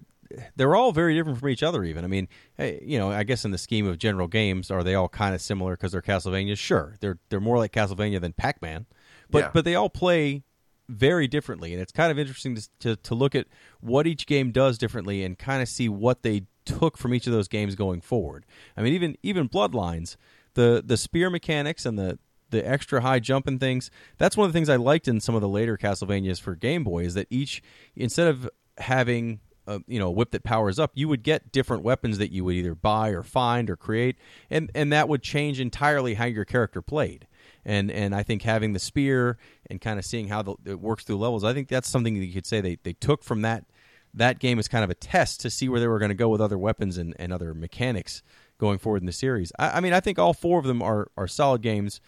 they're 0.56 0.74
all 0.74 0.92
very 0.92 1.14
different 1.14 1.38
from 1.38 1.48
each 1.48 1.62
other. 1.62 1.84
Even 1.84 2.04
I 2.04 2.08
mean, 2.08 2.28
hey, 2.56 2.82
you 2.84 2.98
know, 2.98 3.10
I 3.10 3.24
guess 3.24 3.44
in 3.44 3.50
the 3.50 3.58
scheme 3.58 3.86
of 3.86 3.98
general 3.98 4.28
games, 4.28 4.70
are 4.70 4.82
they 4.82 4.94
all 4.94 5.08
kind 5.08 5.34
of 5.34 5.40
similar 5.40 5.72
because 5.72 5.92
they're 5.92 6.02
Castlevania? 6.02 6.58
Sure, 6.58 6.96
they're 7.00 7.18
they're 7.30 7.40
more 7.40 7.58
like 7.58 7.72
Castlevania 7.72 8.20
than 8.20 8.32
Pac 8.32 8.60
Man, 8.60 8.86
but 9.30 9.38
yeah. 9.38 9.50
but 9.52 9.64
they 9.64 9.74
all 9.74 9.90
play 9.90 10.42
very 10.88 11.26
differently, 11.28 11.72
and 11.72 11.82
it's 11.82 11.92
kind 11.92 12.10
of 12.10 12.18
interesting 12.18 12.56
to, 12.56 12.68
to, 12.80 12.96
to 12.96 13.14
look 13.14 13.34
at 13.34 13.46
what 13.80 14.06
each 14.06 14.26
game 14.26 14.52
does 14.52 14.78
differently 14.78 15.24
and 15.24 15.38
kind 15.38 15.62
of 15.62 15.68
see 15.68 15.88
what 15.88 16.22
they 16.22 16.42
took 16.64 16.98
from 16.98 17.14
each 17.14 17.26
of 17.26 17.32
those 17.32 17.48
games 17.48 17.74
going 17.74 18.00
forward. 18.00 18.44
I 18.76 18.82
mean, 18.82 18.92
even 18.92 19.16
even 19.22 19.48
Bloodlines, 19.48 20.16
the 20.54 20.82
the 20.84 20.96
spear 20.96 21.30
mechanics 21.30 21.86
and 21.86 21.98
the 21.98 22.18
the 22.50 22.66
extra 22.66 23.00
high 23.00 23.18
jump 23.18 23.46
and 23.46 23.58
things. 23.58 23.90
That's 24.18 24.36
one 24.36 24.46
of 24.46 24.52
the 24.52 24.56
things 24.56 24.68
I 24.68 24.76
liked 24.76 25.08
in 25.08 25.20
some 25.20 25.34
of 25.34 25.40
the 25.40 25.48
later 25.48 25.76
Castlevanias 25.76 26.40
for 26.40 26.54
Game 26.54 26.84
Boy 26.84 27.04
is 27.04 27.14
that 27.14 27.26
each 27.30 27.62
instead 27.94 28.28
of 28.28 28.48
having 28.78 29.40
a, 29.66 29.80
you 29.86 29.98
know 29.98 30.08
a 30.08 30.12
whip 30.12 30.30
that 30.30 30.44
powers 30.44 30.78
up, 30.78 30.92
you 30.94 31.08
would 31.08 31.22
get 31.22 31.52
different 31.52 31.82
weapons 31.82 32.18
that 32.18 32.32
you 32.32 32.44
would 32.44 32.54
either 32.54 32.74
buy 32.74 33.10
or 33.10 33.22
find 33.22 33.70
or 33.70 33.76
create, 33.76 34.16
and 34.50 34.70
and 34.74 34.92
that 34.92 35.08
would 35.08 35.22
change 35.22 35.60
entirely 35.60 36.14
how 36.14 36.26
your 36.26 36.44
character 36.44 36.82
played 36.82 37.26
and 37.66 37.90
and 37.90 38.14
I 38.14 38.22
think 38.22 38.42
having 38.42 38.72
the 38.72 38.78
spear 38.78 39.36
and 39.68 39.80
kind 39.80 39.98
of 39.98 40.04
seeing 40.04 40.28
how 40.28 40.42
the, 40.42 40.54
it 40.64 40.80
works 40.80 41.04
through 41.04 41.18
levels, 41.18 41.44
I 41.44 41.52
think 41.52 41.68
that's 41.68 41.88
something 41.88 42.14
that 42.14 42.24
you 42.24 42.32
could 42.32 42.46
say 42.46 42.60
they, 42.62 42.78
they 42.82 42.94
took 42.94 43.24
from 43.24 43.42
that 43.42 43.64
that 44.14 44.38
game 44.38 44.58
as 44.58 44.68
kind 44.68 44.84
of 44.84 44.88
a 44.88 44.94
test 44.94 45.40
to 45.40 45.50
see 45.50 45.68
where 45.68 45.80
they 45.80 45.88
were 45.88 45.98
going 45.98 46.08
to 46.08 46.14
go 46.14 46.28
with 46.30 46.40
other 46.40 46.56
weapons 46.56 46.96
and, 46.96 47.14
and 47.18 47.32
other 47.32 47.52
mechanics 47.52 48.22
going 48.56 48.78
forward 48.78 49.02
in 49.02 49.06
the 49.06 49.12
series. 49.12 49.52
I, 49.58 49.72
I 49.72 49.80
mean, 49.80 49.92
I 49.92 50.00
think 50.00 50.18
all 50.18 50.32
four 50.32 50.58
of 50.58 50.64
them 50.64 50.80
are 50.80 51.10
are 51.16 51.26
solid 51.26 51.60
games 51.60 52.00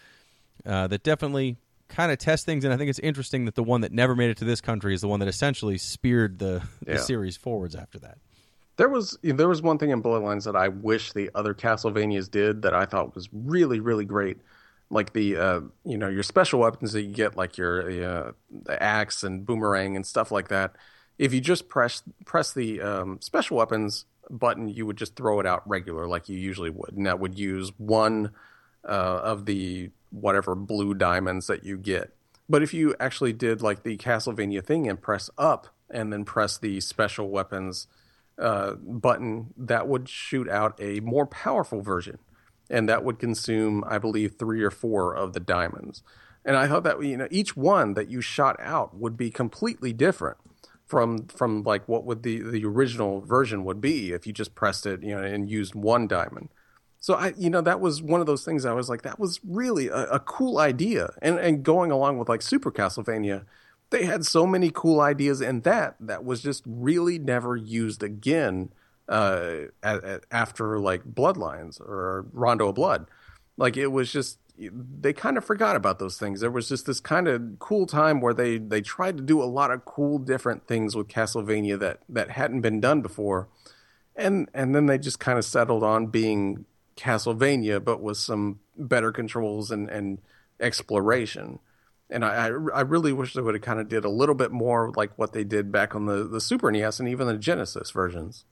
uh, 0.65 0.87
that 0.87 1.03
definitely 1.03 1.57
kind 1.89 2.13
of 2.13 2.19
test 2.19 2.47
things, 2.47 2.65
and 2.65 2.73
I 2.73 2.77
think 2.77 2.89
it's 2.89 3.01
interesting 3.01 3.45
that 3.47 3.57
the 3.57 3.65
one 3.65 3.81
that 3.81 3.93
never 3.93 4.15
made 4.15 4.31
it 4.31 4.37
to 4.39 4.45
this 4.45 4.61
country 4.61 4.95
is 4.95 5.01
the 5.01 5.09
one 5.09 5.21
that 5.21 5.29
essentially 5.29 5.77
speared 5.77 6.39
the, 6.39 6.63
yeah. 6.87 6.95
the 6.95 6.99
series 6.99 7.37
forwards 7.37 7.75
after 7.75 7.99
that. 8.01 8.19
There 8.77 8.89
was 8.89 9.19
there 9.25 9.49
was 9.49 9.61
one 9.61 9.77
thing 9.79 9.91
in 9.91 10.01
Bloodlines 10.01 10.45
that 10.45 10.55
I 10.55 10.69
wish 10.69 11.13
the 11.13 11.31
other 11.35 11.53
Castlevanias 11.53 12.31
did 12.31 12.63
that 12.63 12.75
I 12.75 12.85
thought 12.85 13.13
was 13.17 13.29
really 13.33 13.81
really 13.81 14.05
great 14.05 14.39
like 14.91 15.13
the 15.13 15.37
uh, 15.37 15.61
you 15.85 15.99
know 15.99 16.09
your 16.09 16.23
special 16.23 16.61
weapons 16.61 16.93
that 16.93 17.03
you 17.03 17.13
get 17.13 17.37
like 17.37 17.59
your 17.59 17.83
uh, 17.83 18.33
the 18.51 18.83
axe 18.83 19.23
and 19.23 19.45
boomerang 19.45 19.97
and 19.97 20.07
stuff 20.07 20.31
like 20.31 20.49
that. 20.49 20.75
If 21.19 21.35
you 21.35 21.41
just 21.41 21.69
press 21.69 22.03
press 22.25 22.53
the 22.53 22.81
um, 22.81 23.21
special 23.21 23.57
weapons 23.57 24.07
button 24.31 24.69
you 24.69 24.87
would 24.87 24.97
just 24.97 25.17
throw 25.17 25.41
it 25.41 25.47
out 25.47 25.69
regular 25.69 26.07
like 26.07 26.29
you 26.29 26.39
usually 26.39 26.71
would. 26.71 26.95
And 26.97 27.07
that 27.07 27.21
would 27.21 27.39
use 27.39 27.73
one 27.79 28.33
uh, 28.85 29.21
of 29.23 29.47
the 29.47 29.91
whatever 30.11 30.55
blue 30.55 30.95
diamonds 30.95 31.47
that 31.47 31.65
you 31.65 31.77
get. 31.77 32.15
But 32.49 32.63
if 32.63 32.73
you 32.73 32.95
actually 32.99 33.33
did 33.33 33.61
like 33.61 33.83
the 33.83 33.97
castlevania 33.99 34.65
thing 34.65 34.89
and 34.89 35.01
press 35.01 35.29
up 35.37 35.69
and 35.91 36.13
then 36.13 36.25
press 36.25 36.59
the 36.59 36.81
special 36.81 37.29
weapons 37.29 37.87
uh, 38.39 38.75
button 38.75 39.53
that 39.57 39.89
would 39.89 40.09
shoot 40.09 40.49
out 40.49 40.79
a 40.81 41.01
more 41.01 41.27
powerful 41.27 41.83
version 41.83 42.19
and 42.71 42.89
that 42.89 43.05
would 43.05 43.19
consume, 43.19 43.85
I 43.87 43.99
believe, 43.99 44.37
three 44.39 44.63
or 44.63 44.71
four 44.71 45.15
of 45.15 45.33
the 45.33 45.41
diamonds. 45.41 46.03
And 46.45 46.57
I 46.57 46.67
thought 46.67 46.85
that 46.85 47.03
you 47.03 47.17
know 47.17 47.29
each 47.31 47.57
one 47.57 47.95
that 47.95 48.11
you 48.11 48.21
shot 48.21 48.57
out 48.61 48.97
would 48.97 49.17
be 49.17 49.31
completely 49.31 49.93
different 49.93 50.39
from 50.87 51.27
from 51.27 51.63
like 51.63 51.87
what 51.89 52.05
would 52.05 52.23
the 52.23 52.41
the 52.41 52.65
original 52.65 53.21
version 53.21 53.65
would 53.65 53.81
be 53.81 54.13
if 54.13 54.27
you 54.27 54.33
just 54.33 54.55
pressed 54.55 54.87
it 54.87 55.03
you 55.03 55.15
know 55.15 55.23
and 55.23 55.51
used 55.51 55.75
one 55.75 56.07
diamond. 56.07 56.49
So 57.01 57.15
I 57.15 57.35
you 57.37 57.51
know 57.51 57.61
that 57.61 57.81
was 57.81 58.03
one 58.03 58.21
of 58.21 58.27
those 58.27 58.45
things 58.45 58.65
I 58.65 58.73
was 58.73 58.89
like 58.89 59.03
that 59.03 59.19
was 59.19 59.41
really 59.47 59.89
a, 59.89 60.05
a 60.07 60.21
cool 60.21 60.59
idea 60.59 61.11
and 61.21 61.39
and 61.39 61.63
going 61.63 61.91
along 61.91 62.19
with 62.19 62.29
like 62.29 62.43
Super 62.43 62.73
Castlevania 62.73 63.45
they 63.91 64.05
had 64.05 64.25
so 64.25 64.47
many 64.47 64.71
cool 64.71 65.01
ideas 65.01 65.41
in 65.41 65.63
that 65.63 65.97
that 66.01 66.25
was 66.25 66.43
just 66.43 66.63
really 66.67 67.19
never 67.19 67.57
used 67.57 68.03
again 68.03 68.71
uh, 69.09 69.55
at, 69.83 70.05
at, 70.05 70.25
after 70.31 70.79
like 70.79 71.05
Bloodlines 71.05 71.81
or 71.81 72.27
Rondo 72.33 72.69
of 72.69 72.75
Blood. 72.75 73.07
Like 73.57 73.77
it 73.77 73.89
was 73.89 74.13
just 74.13 74.39
they 74.59 75.13
kind 75.13 75.39
of 75.39 75.45
forgot 75.45 75.77
about 75.77 75.99
those 75.99 76.19
things. 76.19 76.41
There 76.41 76.51
was 76.51 76.69
just 76.69 76.87
this 76.87 77.01
kind 77.01 77.29
of 77.29 77.59
cool 77.59 77.87
time 77.87 78.21
where 78.21 78.35
they 78.35 78.59
they 78.59 78.81
tried 78.81 79.17
to 79.17 79.23
do 79.23 79.43
a 79.43 79.45
lot 79.45 79.71
of 79.71 79.85
cool 79.85 80.19
different 80.19 80.67
things 80.67 80.97
with 80.97 81.09
Castlevania 81.09 81.79
that 81.79 82.01
that 82.09 82.31
hadn't 82.31 82.61
been 82.61 82.81
done 82.81 83.01
before, 83.01 83.49
and 84.17 84.49
and 84.53 84.75
then 84.75 84.87
they 84.87 84.99
just 84.99 85.21
kind 85.21 85.39
of 85.39 85.45
settled 85.45 85.85
on 85.85 86.09
being 86.09 86.65
Castlevania, 86.97 87.83
but 87.83 88.03
with 88.03 88.17
some 88.17 88.59
better 88.77 89.13
controls 89.13 89.71
and 89.71 89.89
and 89.89 90.19
exploration. 90.61 91.61
And 92.11 92.25
I, 92.25 92.47
I 92.47 92.81
really 92.81 93.13
wish 93.13 93.35
they 93.35 93.43
would 93.43 93.55
have 93.55 93.63
kind 93.63 93.79
of 93.79 93.89
did 93.89 94.05
a 94.05 94.09
little 94.09 94.35
bit 94.35 94.51
more 94.51 94.91
like 94.97 95.17
what 95.19 95.35
they 95.35 95.45
did 95.45 95.71
back 95.71 95.95
on 95.95 96.07
the, 96.07 96.25
the 96.25 96.41
Super 96.41 96.73
NES 96.73 97.01
and 97.01 97.09
even 97.09 97.27
the 97.27 97.37
Genesis 97.37 97.91
versions. 97.91 98.47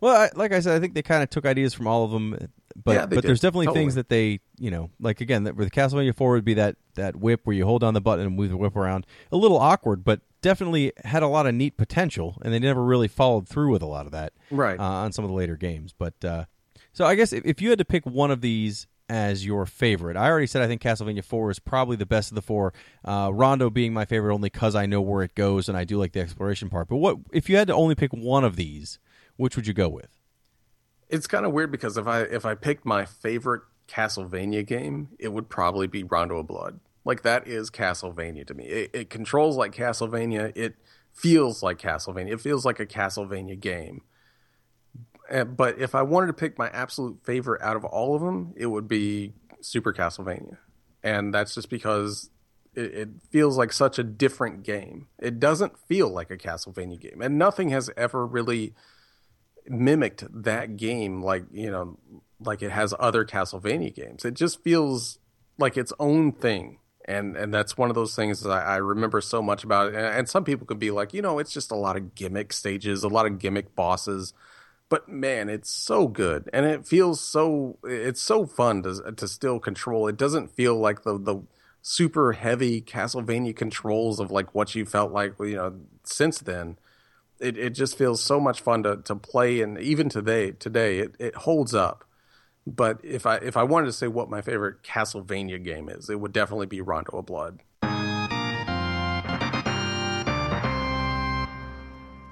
Well, 0.00 0.14
I, 0.16 0.30
like 0.38 0.52
I 0.52 0.60
said, 0.60 0.76
I 0.76 0.80
think 0.80 0.94
they 0.94 1.02
kind 1.02 1.22
of 1.22 1.30
took 1.30 1.44
ideas 1.46 1.74
from 1.74 1.86
all 1.86 2.04
of 2.04 2.10
them, 2.10 2.36
but 2.82 2.92
Yeah, 2.94 3.06
but 3.06 3.16
did. 3.16 3.24
there's 3.24 3.40
definitely 3.40 3.66
Totally. 3.66 3.84
things 3.84 3.94
that 3.96 4.08
they 4.08 4.40
you 4.58 4.70
know 4.70 4.90
like 5.00 5.20
again 5.20 5.44
that 5.44 5.56
with 5.56 5.70
Castlevania 5.72 6.14
Four 6.14 6.32
would 6.32 6.44
be 6.44 6.54
that 6.54 6.76
that 6.94 7.16
whip 7.16 7.40
where 7.44 7.54
you 7.56 7.64
hold 7.64 7.80
down 7.80 7.94
the 7.94 8.00
button 8.00 8.26
and 8.26 8.36
move 8.36 8.50
the 8.50 8.56
whip 8.56 8.76
around. 8.76 9.06
A 9.32 9.36
little 9.36 9.58
awkward, 9.58 10.04
but 10.04 10.20
definitely 10.40 10.92
had 11.04 11.22
a 11.24 11.28
lot 11.28 11.46
of 11.46 11.54
neat 11.54 11.76
potential, 11.76 12.36
and 12.42 12.54
they 12.54 12.58
never 12.60 12.84
really 12.84 13.08
followed 13.08 13.48
through 13.48 13.72
with 13.72 13.82
a 13.82 13.86
lot 13.86 14.06
of 14.06 14.12
that 14.12 14.32
Right. 14.50 14.78
uh, 14.78 14.82
on 14.82 15.12
some 15.12 15.24
of 15.24 15.30
the 15.30 15.36
later 15.36 15.56
games. 15.56 15.92
But 15.96 16.24
uh, 16.24 16.44
so 16.92 17.04
I 17.04 17.14
guess 17.16 17.32
if, 17.32 17.44
if 17.44 17.60
you 17.60 17.70
had 17.70 17.78
to 17.80 17.84
pick 17.84 18.06
one 18.06 18.30
of 18.30 18.40
these 18.40 18.86
as 19.10 19.44
your 19.44 19.64
favorite, 19.66 20.16
I 20.16 20.28
already 20.28 20.46
said 20.46 20.62
I 20.62 20.66
think 20.68 20.80
Castlevania 20.82 21.24
Four 21.24 21.50
is 21.50 21.58
probably 21.58 21.96
the 21.96 22.06
best 22.06 22.30
of 22.30 22.34
the 22.36 22.42
four. 22.42 22.72
Uh, 23.04 23.30
Rondo 23.32 23.68
being 23.70 23.92
my 23.92 24.04
favorite 24.04 24.32
only 24.32 24.50
because 24.50 24.76
I 24.76 24.86
know 24.86 25.00
where 25.00 25.22
it 25.24 25.34
goes 25.34 25.68
and 25.68 25.76
I 25.76 25.82
do 25.84 25.98
like 25.98 26.12
the 26.12 26.20
exploration 26.20 26.68
part. 26.70 26.86
But 26.88 26.96
what 26.98 27.16
if 27.32 27.48
you 27.50 27.56
had 27.56 27.66
to 27.68 27.74
only 27.74 27.96
pick 27.96 28.12
one 28.12 28.44
of 28.44 28.54
these? 28.54 28.98
Which 29.38 29.56
would 29.56 29.66
you 29.66 29.72
go 29.72 29.88
with? 29.88 30.18
It's 31.08 31.26
kind 31.26 31.46
of 31.46 31.52
weird 31.52 31.72
because 31.72 31.96
if 31.96 32.06
I 32.06 32.20
if 32.22 32.44
I 32.44 32.54
picked 32.54 32.84
my 32.84 33.06
favorite 33.06 33.62
Castlevania 33.88 34.66
game, 34.66 35.08
it 35.18 35.28
would 35.28 35.48
probably 35.48 35.86
be 35.86 36.02
Rondo 36.02 36.38
of 36.38 36.46
Blood. 36.46 36.80
Like 37.06 37.22
that 37.22 37.48
is 37.48 37.70
Castlevania 37.70 38.46
to 38.46 38.52
me. 38.52 38.66
It, 38.66 38.90
it 38.92 39.10
controls 39.10 39.56
like 39.56 39.74
Castlevania. 39.74 40.52
It 40.54 40.74
feels 41.14 41.62
like 41.62 41.78
Castlevania. 41.78 42.32
It 42.32 42.40
feels 42.40 42.66
like 42.66 42.80
a 42.80 42.84
Castlevania 42.84 43.58
game. 43.58 44.02
Uh, 45.30 45.44
But 45.44 45.78
if 45.78 45.94
I 45.94 46.02
wanted 46.02 46.26
to 46.26 46.32
pick 46.34 46.58
my 46.58 46.68
absolute 46.68 47.24
favorite 47.24 47.62
out 47.62 47.76
of 47.76 47.84
all 47.84 48.14
of 48.14 48.20
them, 48.20 48.52
it 48.56 48.66
would 48.66 48.88
be 48.88 49.32
Super 49.60 49.92
Castlevania, 49.92 50.58
and 51.02 51.32
that's 51.32 51.54
just 51.54 51.70
because 51.70 52.28
it, 52.74 52.94
it 52.94 53.08
feels 53.30 53.56
like 53.56 53.72
such 53.72 53.98
a 53.98 54.04
different 54.04 54.62
game. 54.62 55.08
It 55.18 55.40
doesn't 55.40 55.78
feel 55.78 56.10
like 56.10 56.30
a 56.30 56.36
Castlevania 56.36 57.00
game, 57.00 57.22
and 57.22 57.38
nothing 57.38 57.70
has 57.70 57.88
ever 57.96 58.26
really 58.26 58.74
mimicked 59.70 60.24
that 60.30 60.76
game 60.76 61.22
like 61.22 61.44
you 61.50 61.70
know 61.70 61.98
like 62.40 62.62
it 62.62 62.70
has 62.70 62.94
other 62.98 63.24
castlevania 63.24 63.94
games. 63.94 64.24
It 64.24 64.34
just 64.34 64.62
feels 64.62 65.18
like 65.58 65.76
its 65.76 65.92
own 65.98 66.32
thing. 66.32 66.78
And 67.04 67.36
and 67.36 67.52
that's 67.52 67.76
one 67.76 67.88
of 67.88 67.94
those 67.94 68.14
things 68.14 68.42
that 68.42 68.50
I, 68.50 68.74
I 68.74 68.76
remember 68.76 69.20
so 69.20 69.40
much 69.40 69.64
about 69.64 69.88
it. 69.88 69.94
And, 69.94 70.06
and 70.06 70.28
some 70.28 70.44
people 70.44 70.66
could 70.66 70.78
be 70.78 70.90
like 70.90 71.14
you 71.14 71.22
know 71.22 71.38
it's 71.38 71.52
just 71.52 71.70
a 71.70 71.76
lot 71.76 71.96
of 71.96 72.14
gimmick 72.14 72.52
stages 72.52 73.02
a 73.02 73.08
lot 73.08 73.26
of 73.26 73.38
gimmick 73.38 73.74
bosses. 73.74 74.34
But 74.90 75.08
man 75.08 75.48
it's 75.48 75.70
so 75.70 76.06
good. 76.06 76.50
And 76.52 76.66
it 76.66 76.86
feels 76.86 77.20
so 77.20 77.78
it's 77.84 78.20
so 78.20 78.46
fun 78.46 78.82
to 78.82 79.12
to 79.16 79.28
still 79.28 79.58
control. 79.58 80.06
It 80.06 80.16
doesn't 80.16 80.54
feel 80.54 80.78
like 80.78 81.02
the 81.02 81.18
the 81.18 81.42
super 81.80 82.32
heavy 82.32 82.82
castlevania 82.82 83.56
controls 83.56 84.20
of 84.20 84.30
like 84.30 84.54
what 84.54 84.74
you 84.74 84.84
felt 84.84 85.12
like 85.12 85.34
you 85.40 85.56
know 85.56 85.74
since 86.04 86.40
then 86.40 86.76
it, 87.40 87.56
it 87.56 87.70
just 87.70 87.96
feels 87.96 88.22
so 88.22 88.40
much 88.40 88.60
fun 88.60 88.82
to, 88.82 88.96
to 88.98 89.16
play 89.16 89.60
and 89.60 89.78
even 89.78 90.08
today 90.08 90.52
today 90.52 90.98
it, 90.98 91.14
it 91.18 91.34
holds 91.34 91.74
up. 91.74 92.04
But 92.66 93.00
if 93.02 93.24
i 93.24 93.36
if 93.36 93.56
i 93.56 93.62
wanted 93.62 93.86
to 93.86 93.92
say 93.92 94.08
what 94.08 94.28
my 94.28 94.42
favorite 94.42 94.82
castlevania 94.82 95.62
game 95.62 95.88
is 95.88 96.10
it 96.10 96.20
would 96.20 96.32
definitely 96.32 96.66
be 96.66 96.80
rondo 96.80 97.18
of 97.18 97.26
blood. 97.26 97.60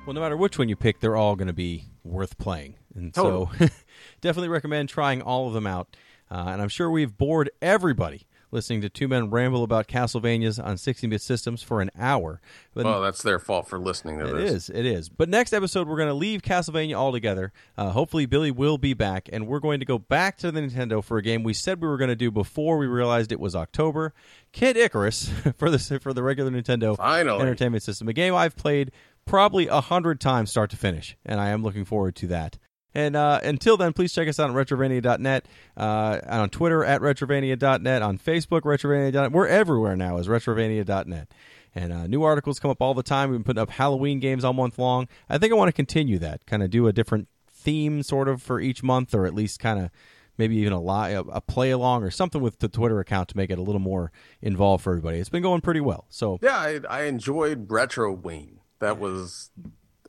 Well, 0.07 0.15
no 0.15 0.21
matter 0.21 0.37
which 0.37 0.57
one 0.57 0.69
you 0.69 0.77
pick, 0.77 1.01
they're 1.01 1.17
all 1.17 1.35
going 1.35 1.49
to 1.49 1.53
be 1.53 1.87
worth 2.05 2.39
playing, 2.39 2.77
and 2.95 3.13
so 3.13 3.51
definitely 4.21 4.49
recommend 4.49 4.89
trying 4.89 5.21
all 5.21 5.49
of 5.49 5.53
them 5.53 5.67
out. 5.67 5.97
Uh, 6.31 6.45
and 6.49 6.63
I'm 6.63 6.69
sure 6.69 6.89
we've 6.89 7.17
bored 7.17 7.51
everybody 7.61 8.27
listening 8.51 8.81
to 8.83 8.89
two 8.89 9.09
men 9.09 9.31
ramble 9.31 9.63
about 9.63 9.89
Castlevanias 9.89 10.63
on 10.65 10.77
16-bit 10.77 11.21
systems 11.21 11.63
for 11.63 11.81
an 11.81 11.91
hour. 11.99 12.41
But 12.75 12.85
well 12.85 13.01
that's 13.01 13.23
their 13.23 13.39
fault 13.39 13.69
for 13.69 13.79
listening 13.79 14.19
to 14.19 14.29
It 14.29 14.39
this 14.39 14.53
is. 14.53 14.71
It 14.71 14.87
is. 14.87 15.09
But 15.09 15.29
next 15.29 15.53
episode, 15.53 15.89
we're 15.89 15.97
going 15.97 16.09
to 16.09 16.15
leave 16.15 16.43
Castlevania 16.43 16.95
altogether. 16.95 17.53
Uh, 17.77 17.91
hopefully, 17.91 18.27
Billy 18.27 18.51
will 18.51 18.79
be 18.79 18.95
back, 18.95 19.29
and 19.33 19.47
we're 19.47 19.61
going 19.61 19.81
to 19.81 19.87
go 19.87 19.99
back 19.99 20.39
to 20.39 20.51
the 20.51 20.61
Nintendo 20.61 21.03
for 21.03 21.19
a 21.19 21.23
game 21.23 21.43
we 21.43 21.53
said 21.55 21.81
we 21.81 21.89
were 21.89 21.97
going 21.99 22.09
to 22.09 22.17
do 22.17 22.31
before 22.31 22.79
we 22.79 22.87
realized 22.87 23.33
it 23.33 23.41
was 23.41 23.55
October. 23.55 24.15
Kid 24.53 24.77
Icarus 24.77 25.29
for 25.57 25.71
the 25.71 25.79
for 26.01 26.13
the 26.13 26.23
regular 26.23 26.51
Nintendo 26.51 26.97
Finally. 26.97 27.41
Entertainment 27.41 27.83
System, 27.83 28.09
a 28.09 28.13
game 28.13 28.35
I've 28.35 28.57
played 28.57 28.93
probably 29.27 29.67
a 29.67 29.81
hundred 29.81 30.21
times 30.21 30.51
start 30.51 30.71
to 30.71 30.77
finish, 30.77 31.17
and 31.25 31.41
I 31.41 31.49
am 31.49 31.63
looking 31.63 31.85
forward 31.85 32.17
to 32.17 32.27
that. 32.29 32.59
And 32.97 33.15
uh, 33.15 33.41
until 33.43 33.77
then, 33.77 33.93
please 33.93 34.15
check 34.15 34.27
us 34.27 34.41
out 34.41 34.49
on 34.49 34.57
retrovania.net, 34.57 35.45
uh, 35.77 36.19
on 36.27 36.49
Twitter 36.49 36.83
at 36.83 37.03
retrovania.net, 37.03 38.01
on 38.01 38.19
Facebook, 38.19 38.63
retrovania.net. 38.63 39.33
We're 39.33 39.49
everywhere 39.49 39.97
now 39.97 40.17
as 40.17 40.29
retrovania.net. 40.29 41.31
And 41.75 41.93
uh, 41.93 42.07
new 42.07 42.23
articles 42.23 42.59
come 42.59 42.71
up 42.71 42.81
all 42.81 42.95
the 42.95 43.03
time. 43.03 43.29
We've 43.29 43.39
been 43.39 43.45
putting 43.45 43.61
up 43.61 43.69
Halloween 43.69 44.19
games 44.19 44.47
all 44.47 44.55
month 44.55 44.79
long. 44.79 45.09
I 45.29 45.37
think 45.37 45.53
I 45.53 45.57
want 45.57 45.69
to 45.69 45.75
continue 45.75 46.19
that, 46.21 46.47
kind 46.47 46.63
of 46.63 46.71
do 46.71 46.87
a 46.87 46.93
different 46.95 47.29
theme 47.47 48.03
sort 48.03 48.29
of 48.29 48.41
for 48.41 48.61
each 48.61 48.83
month, 48.83 49.15
or 49.15 49.27
at 49.27 49.35
least 49.35 49.61
kind 49.61 49.79
of 49.79 49.91
maybe 50.39 50.57
even 50.57 50.73
a, 50.73 50.81
li- 50.81 51.13
a, 51.13 51.43
play 51.43 51.73
along 51.73 52.03
or 52.03 52.11
something 52.11 52.41
with 52.41 52.61
the 52.61 52.69
Twitter 52.69 52.99
account 52.99 53.29
to 53.29 53.37
make 53.37 53.51
it 53.51 53.59
a 53.59 53.63
little 53.63 53.79
more 53.79 54.11
involved 54.41 54.85
for 54.85 54.93
everybody. 54.95 55.19
It's 55.19 55.29
been 55.29 55.43
going 55.43 55.61
pretty 55.61 55.81
well. 55.81 56.07
So 56.09 56.39
yeah 56.41 56.57
i, 56.57 56.81
I 56.89 57.03
enjoyed 57.03 57.71
retro 57.71 58.11
ween 58.13 58.61
that 58.79 58.99
was 58.99 59.51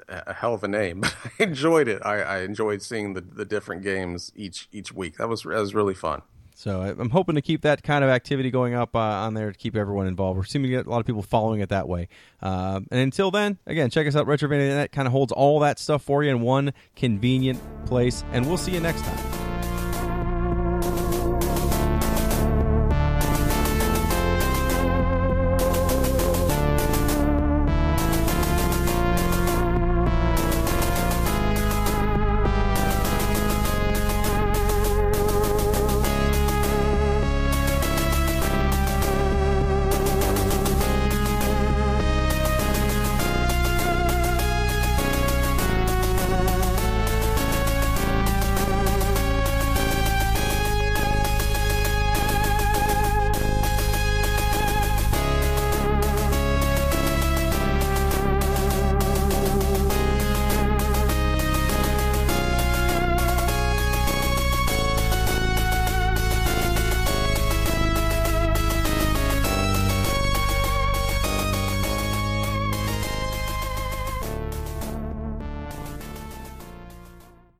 a 0.07 0.33
hell 0.33 0.53
of 0.53 0.63
a 0.63 0.67
name 0.67 1.01
but 1.01 1.15
i 1.25 1.43
enjoyed 1.43 1.87
it 1.87 2.01
i, 2.05 2.21
I 2.21 2.39
enjoyed 2.39 2.81
seeing 2.81 3.13
the, 3.13 3.21
the 3.21 3.45
different 3.45 3.83
games 3.83 4.31
each 4.35 4.67
each 4.71 4.93
week 4.93 5.17
that 5.17 5.27
was 5.27 5.43
that 5.43 5.59
was 5.59 5.73
really 5.73 5.93
fun 5.93 6.21
So 6.59 6.81
I'm 6.81 7.11
hoping 7.11 7.35
to 7.35 7.41
keep 7.43 7.61
that 7.61 7.83
kind 7.83 8.03
of 8.03 8.09
activity 8.09 8.49
going 8.49 8.73
up 8.73 8.95
uh, 8.95 8.99
on 8.99 9.35
there 9.35 9.51
to 9.51 9.57
keep 9.57 9.75
everyone 9.75 10.07
involved. 10.07 10.37
We're 10.39 10.43
seeming 10.43 10.71
to 10.71 10.77
get 10.77 10.87
a 10.87 10.89
lot 10.89 10.99
of 10.99 11.05
people 11.05 11.21
following 11.21 11.59
it 11.61 11.69
that 11.69 11.87
way. 11.87 12.07
Um, 12.41 12.87
and 12.89 12.99
until 12.99 13.29
then, 13.29 13.59
again, 13.67 13.91
check 13.91 14.07
us 14.07 14.15
out. 14.15 14.25
Retrovania.net 14.25 14.91
kind 14.91 15.07
of 15.07 15.11
holds 15.11 15.31
all 15.31 15.59
that 15.59 15.77
stuff 15.77 16.01
for 16.01 16.23
you 16.23 16.31
in 16.31 16.41
one 16.41 16.73
convenient 16.95 17.61
place. 17.85 18.23
And 18.31 18.47
we'll 18.47 18.57
see 18.57 18.71
you 18.71 18.79
next 18.79 19.03
time. 19.03 19.36